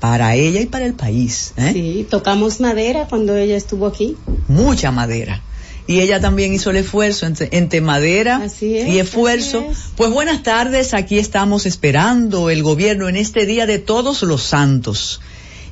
para 0.00 0.34
ella 0.34 0.60
y 0.60 0.66
para 0.66 0.84
el 0.84 0.94
país. 0.94 1.54
¿eh? 1.56 1.70
Sí, 1.72 2.06
tocamos 2.10 2.60
madera 2.60 3.06
cuando 3.08 3.36
ella 3.36 3.56
estuvo 3.56 3.86
aquí. 3.86 4.16
Mucha 4.48 4.90
madera. 4.90 5.40
Y 5.86 6.00
ella 6.00 6.20
también 6.20 6.52
hizo 6.52 6.70
el 6.70 6.76
esfuerzo 6.76 7.24
entre, 7.24 7.48
entre 7.52 7.80
madera 7.80 8.42
es, 8.44 8.62
y 8.62 8.98
esfuerzo. 8.98 9.64
es. 9.70 9.78
Pues 9.96 10.10
buenas 10.10 10.42
tardes, 10.42 10.92
aquí 10.92 11.18
estamos 11.18 11.64
esperando 11.64 12.50
el 12.50 12.62
gobierno 12.62 13.08
en 13.08 13.16
este 13.16 13.46
día 13.46 13.64
de 13.64 13.78
todos 13.78 14.22
los 14.22 14.42
santos. 14.42 15.22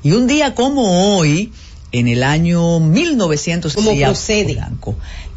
Y 0.07 0.13
un 0.13 0.29
día 0.29 0.55
como 0.55 1.17
hoy, 1.19 1.51
en 1.91 2.07
el 2.07 2.23
año 2.23 2.79
1900 2.79 3.75
Como 3.75 3.91
procede. 3.99 4.63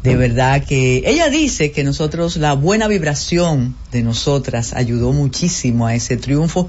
De 0.04 0.14
verdad 0.14 0.62
que 0.62 1.02
ella 1.06 1.28
dice 1.28 1.72
que 1.72 1.82
nosotros, 1.82 2.36
la 2.36 2.52
buena 2.52 2.86
vibración 2.86 3.74
de 3.90 4.04
nosotras 4.04 4.72
ayudó 4.72 5.12
muchísimo 5.12 5.88
a 5.88 5.96
ese 5.96 6.16
triunfo 6.16 6.68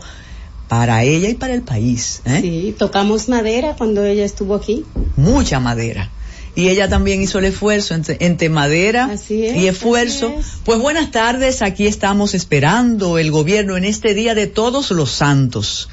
para 0.68 1.04
ella 1.04 1.30
y 1.30 1.36
para 1.36 1.54
el 1.54 1.62
país. 1.62 2.24
¿eh? 2.26 2.40
Sí, 2.42 2.76
tocamos 2.76 3.30
madera 3.30 3.76
cuando 3.78 4.04
ella 4.04 4.26
estuvo 4.26 4.56
aquí. 4.56 4.84
Mucha 5.16 5.60
madera. 5.60 6.10
Y 6.56 6.70
ella 6.70 6.90
también 6.90 7.22
hizo 7.22 7.38
el 7.38 7.46
esfuerzo 7.46 7.94
entre, 7.94 8.18
entre 8.22 8.50
madera 8.50 9.12
Así 9.12 9.46
es, 9.46 9.58
y 9.58 9.68
esfuerzo. 9.68 10.34
es. 10.40 10.54
Pues 10.66 10.80
buenas 10.80 11.12
tardes, 11.12 11.62
aquí 11.62 11.86
estamos 11.86 12.34
esperando 12.34 13.20
el 13.20 13.30
gobierno 13.30 13.78
en 13.78 13.86
este 13.86 14.16
día 14.16 14.34
de 14.34 14.48
todos 14.48 14.90
los 14.90 15.12
santos. 15.12 15.88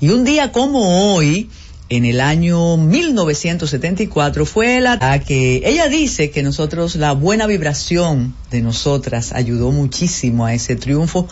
Y 0.00 0.10
un 0.10 0.24
día 0.24 0.52
como 0.52 1.14
hoy, 1.14 1.50
en 1.88 2.04
el 2.04 2.20
año 2.20 2.76
1974, 2.76 4.46
fue 4.46 4.80
la 4.80 5.18
que 5.20 5.62
ella 5.64 5.88
dice 5.88 6.30
que 6.30 6.42
nosotros, 6.42 6.96
la 6.96 7.12
buena 7.12 7.46
vibración 7.46 8.34
de 8.50 8.62
nosotras 8.62 9.32
ayudó 9.32 9.72
muchísimo 9.72 10.46
a 10.46 10.54
ese 10.54 10.76
triunfo 10.76 11.26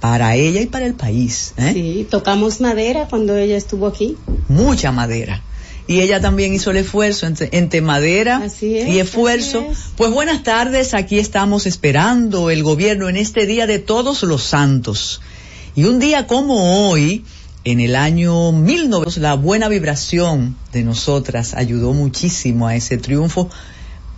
para 0.00 0.34
ella 0.34 0.60
y 0.60 0.66
para 0.66 0.86
el 0.86 0.94
país. 0.94 1.54
¿eh? 1.58 1.70
Sí, 1.72 2.06
tocamos 2.10 2.60
madera 2.60 3.06
cuando 3.08 3.36
ella 3.36 3.56
estuvo 3.56 3.86
aquí. 3.86 4.16
mucha 4.48 4.90
madera. 4.90 5.42
Y 5.86 6.00
ella 6.00 6.20
también 6.20 6.54
hizo 6.54 6.70
el 6.72 6.78
esfuerzo 6.78 7.26
entre, 7.26 7.50
entre 7.52 7.82
madera 7.82 8.42
es, 8.44 8.62
y 8.62 8.98
esfuerzo. 8.98 9.66
es. 9.70 9.78
Pues 9.96 10.10
buenas 10.10 10.42
tardes, 10.42 10.94
aquí 10.94 11.20
estamos 11.20 11.66
esperando 11.66 12.50
el 12.50 12.64
gobierno 12.64 13.08
en 13.08 13.16
este 13.16 13.46
día 13.46 13.68
de 13.68 13.78
todos 13.78 14.22
los 14.24 14.42
santos. 14.42 15.20
Y 15.76 15.84
un 15.84 16.00
día 16.00 16.26
como 16.26 16.90
hoy, 16.90 17.24
en 17.64 17.80
el 17.80 17.94
año 17.96 18.52
1900, 18.52 19.18
la 19.18 19.34
buena 19.34 19.68
vibración 19.68 20.56
de 20.72 20.82
nosotras 20.82 21.54
ayudó 21.54 21.92
muchísimo 21.92 22.66
a 22.66 22.74
ese 22.74 22.98
triunfo 22.98 23.48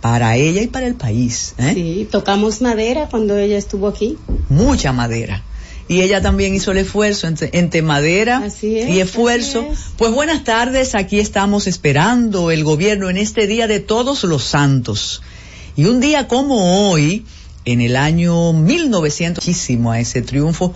para 0.01 0.35
ella 0.35 0.61
y 0.61 0.67
para 0.67 0.87
el 0.87 0.95
país. 0.95 1.53
¿eh? 1.57 1.71
Sí, 1.73 2.07
tocamos 2.11 2.61
madera 2.61 3.07
cuando 3.09 3.37
ella 3.37 3.57
estuvo 3.57 3.87
aquí. 3.87 4.17
mucha 4.49 4.93
madera. 4.93 5.43
Y 5.87 6.01
ella 6.01 6.19
también 6.19 6.55
hizo 6.55 6.71
el 6.71 6.79
esfuerzo 6.79 7.27
entre, 7.27 7.51
entre 7.53 7.83
madera 7.83 8.37
Así 8.37 8.79
es, 8.79 8.89
y 8.89 8.99
esfuerzo. 8.99 9.61
es. 9.71 9.79
Pues 9.97 10.11
buenas 10.11 10.43
tardes, 10.43 10.95
aquí 10.95 11.19
estamos 11.19 11.67
esperando 11.67 12.49
el 12.49 12.63
gobierno 12.63 13.11
en 13.11 13.17
este 13.17 13.45
día 13.45 13.67
de 13.67 13.79
todos 13.79 14.23
los 14.23 14.43
santos. 14.43 15.21
Y 15.75 15.85
un 15.85 15.99
día 15.99 16.27
como 16.27 16.89
hoy, 16.89 17.25
en 17.65 17.81
el 17.81 17.95
año 17.97 18.53
1900, 18.53 19.45
muchísimo 19.45 19.91
a 19.91 19.99
ese 19.99 20.23
triunfo 20.23 20.73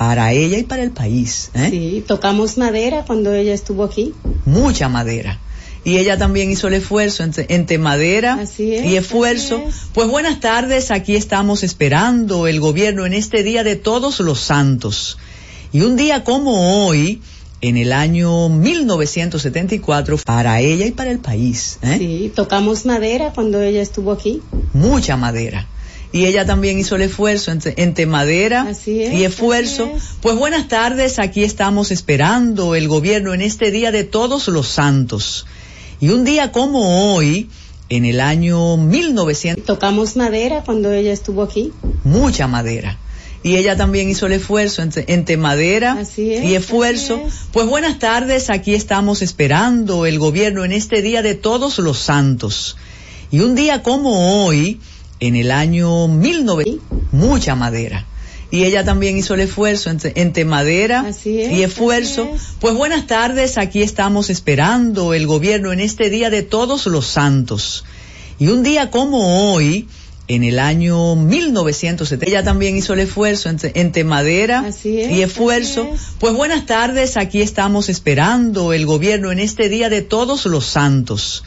para 0.00 0.32
ella 0.32 0.56
y 0.56 0.62
para 0.62 0.82
el 0.82 0.92
país. 0.92 1.50
¿eh? 1.52 1.68
Sí, 1.70 2.04
tocamos 2.08 2.56
madera 2.56 3.04
cuando 3.06 3.34
ella 3.34 3.52
estuvo 3.52 3.84
aquí. 3.84 4.14
mucha 4.46 4.88
madera. 4.88 5.38
Y 5.84 5.98
ella 5.98 6.16
también 6.16 6.50
hizo 6.50 6.68
el 6.68 6.74
esfuerzo 6.74 7.22
entre, 7.22 7.44
entre 7.50 7.76
madera 7.76 8.38
Así 8.40 8.74
es, 8.74 8.86
y 8.86 8.96
esfuerzo. 8.96 9.62
es. 9.68 9.74
Pues 9.92 10.08
buenas 10.08 10.40
tardes, 10.40 10.90
aquí 10.90 11.16
estamos 11.16 11.62
esperando 11.62 12.46
el 12.46 12.60
gobierno 12.60 13.04
en 13.04 13.12
este 13.12 13.42
día 13.42 13.62
de 13.62 13.76
todos 13.76 14.20
los 14.20 14.40
santos. 14.40 15.18
Y 15.70 15.82
un 15.82 15.96
día 15.96 16.24
como 16.24 16.86
hoy, 16.86 17.20
en 17.60 17.76
el 17.76 17.92
año 17.92 18.48
1974, 18.48 20.16
para 20.24 20.60
ella 20.62 20.86
y 20.86 20.92
para 20.92 21.10
el 21.10 21.18
país. 21.18 21.78
¿eh? 21.82 21.96
Sí, 21.98 22.32
tocamos 22.34 22.86
madera 22.86 23.32
cuando 23.34 23.60
ella 23.60 23.82
estuvo 23.82 24.12
aquí. 24.12 24.40
mucha 24.72 25.18
madera. 25.18 25.66
Y 26.12 26.26
ella 26.26 26.44
también 26.44 26.78
hizo 26.78 26.96
el 26.96 27.02
esfuerzo 27.02 27.52
entre, 27.52 27.74
entre 27.76 28.04
madera 28.06 28.62
Así 28.62 29.02
es, 29.02 29.14
y 29.14 29.24
esfuerzo. 29.24 29.92
es. 29.96 30.02
Pues 30.20 30.36
buenas 30.36 30.66
tardes, 30.68 31.18
aquí 31.20 31.44
estamos 31.44 31.90
esperando 31.92 32.74
el 32.74 32.88
gobierno 32.88 33.32
en 33.32 33.42
este 33.42 33.70
día 33.70 33.92
de 33.92 34.02
todos 34.04 34.48
los 34.48 34.66
santos. 34.68 35.46
Y 36.00 36.08
un 36.08 36.24
día 36.24 36.50
como 36.50 37.14
hoy, 37.14 37.48
en 37.90 38.04
el 38.04 38.20
año 38.20 38.76
1900, 38.76 39.64
Tocamos 39.64 40.16
madera 40.16 40.62
cuando 40.64 40.92
ella 40.92 41.12
estuvo 41.12 41.42
aquí. 41.42 41.72
mucha 42.04 42.48
madera. 42.48 42.98
Y 43.42 43.56
ella 43.56 43.74
también 43.76 44.10
hizo 44.10 44.26
el 44.26 44.32
esfuerzo 44.32 44.82
entre, 44.82 45.04
entre 45.08 45.36
madera 45.38 45.92
Así 45.92 46.34
es, 46.34 46.44
y 46.44 46.54
esfuerzo. 46.56 47.14
así 47.14 47.24
es. 47.28 47.34
Pues 47.52 47.66
buenas 47.66 47.98
tardes, 47.98 48.50
aquí 48.50 48.74
estamos 48.74 49.22
esperando 49.22 50.04
el 50.06 50.18
gobierno 50.18 50.64
en 50.64 50.72
este 50.72 51.00
día 51.02 51.22
de 51.22 51.34
todos 51.36 51.78
los 51.78 51.98
santos. 51.98 52.76
Y 53.30 53.40
un 53.40 53.54
día 53.54 53.82
como 53.82 54.44
hoy, 54.44 54.80
en 55.20 55.36
el 55.36 55.50
año 55.50 56.08
1900, 56.08 56.80
mucha 57.12 57.54
madera. 57.54 58.06
Y 58.50 58.64
ella 58.64 58.84
también 58.84 59.16
hizo 59.16 59.34
el 59.34 59.40
esfuerzo 59.40 59.90
entre, 59.90 60.12
entre 60.16 60.44
madera 60.44 61.06
es, 61.08 61.24
y 61.24 61.62
esfuerzo. 61.62 62.28
es. 62.34 62.42
Pues 62.58 62.74
buenas 62.74 63.06
tardes, 63.06 63.58
aquí 63.58 63.82
estamos 63.82 64.28
esperando 64.28 65.14
el 65.14 65.26
gobierno 65.26 65.72
en 65.72 65.78
este 65.78 66.10
día 66.10 66.30
de 66.30 66.42
todos 66.42 66.86
los 66.86 67.06
santos. 67.06 67.84
Y 68.40 68.48
un 68.48 68.64
día 68.64 68.90
como 68.90 69.52
hoy, 69.52 69.86
en 70.26 70.42
el 70.42 70.58
año 70.58 71.14
1970, 71.14 72.26
ella 72.26 72.42
también 72.42 72.76
hizo 72.76 72.94
el 72.94 73.00
esfuerzo 73.00 73.50
entre, 73.50 73.72
entre 73.74 74.02
madera 74.02 74.64
es, 74.66 74.84
y 74.84 75.22
esfuerzo. 75.22 75.88
es. 75.94 76.00
Pues 76.18 76.34
buenas 76.34 76.66
tardes, 76.66 77.16
aquí 77.16 77.42
estamos 77.42 77.88
esperando 77.88 78.72
el 78.72 78.84
gobierno 78.84 79.30
en 79.30 79.38
este 79.38 79.68
día 79.68 79.88
de 79.88 80.02
todos 80.02 80.46
los 80.46 80.66
santos. 80.66 81.44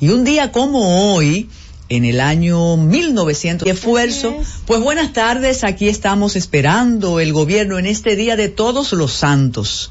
Y 0.00 0.10
un 0.10 0.24
día 0.24 0.52
como 0.52 1.14
hoy, 1.14 1.48
en 1.88 2.04
el 2.04 2.20
año 2.20 2.76
1900, 2.76 3.66
y 3.66 3.70
esfuerzo. 3.70 4.34
Pues 4.66 4.80
buenas 4.80 5.12
tardes, 5.12 5.64
aquí 5.64 5.88
estamos 5.88 6.36
esperando 6.36 7.20
el 7.20 7.32
gobierno 7.32 7.78
en 7.78 7.86
este 7.86 8.16
día 8.16 8.36
de 8.36 8.48
todos 8.48 8.92
los 8.92 9.12
santos. 9.12 9.90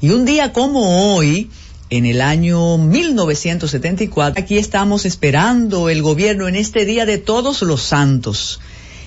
Y 0.00 0.10
un 0.10 0.24
día 0.24 0.52
como 0.52 1.14
hoy, 1.16 1.50
en 1.90 2.04
el 2.04 2.20
año 2.20 2.78
1974, 2.78 4.42
aquí 4.42 4.58
estamos 4.58 5.06
esperando 5.06 5.88
el 5.88 6.02
gobierno 6.02 6.48
en 6.48 6.56
este 6.56 6.84
día 6.84 7.06
de 7.06 7.18
todos 7.18 7.62
los 7.62 7.82
santos. 7.82 8.60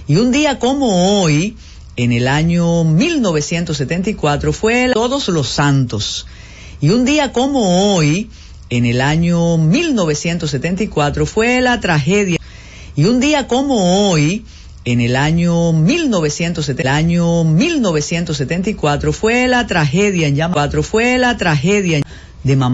Y 0.07 0.15
un 0.17 0.31
día 0.31 0.59
como 0.59 1.21
hoy, 1.21 1.55
en 1.95 2.11
el 2.11 2.27
año 2.27 2.83
1974, 2.83 4.51
fue 4.51 4.85
el 4.85 4.93
todos 4.93 5.27
los 5.29 5.47
santos. 5.47 6.25
Y 6.81 6.89
un 6.89 7.05
día 7.05 7.31
como 7.31 7.95
hoy, 7.95 8.29
en 8.71 8.85
el 8.85 9.01
año 9.01 9.57
1974, 9.57 11.25
fue 11.25 11.61
la 11.61 11.81
tragedia. 11.81 12.37
Y 12.95 13.03
un 13.03 13.19
día 13.19 13.45
como 13.45 14.09
hoy, 14.09 14.45
en 14.85 15.01
el 15.01 15.17
año 15.17 15.73
1970, 15.73 16.81
el 16.81 16.87
año 16.87 17.43
1974, 17.43 19.11
fue 19.11 19.49
la 19.49 19.67
tragedia 19.67 20.27
en 20.27 20.37
fue 20.83 21.17
la 21.17 21.35
tragedia 21.35 22.01
de 22.43 22.55
mamá. 22.55 22.69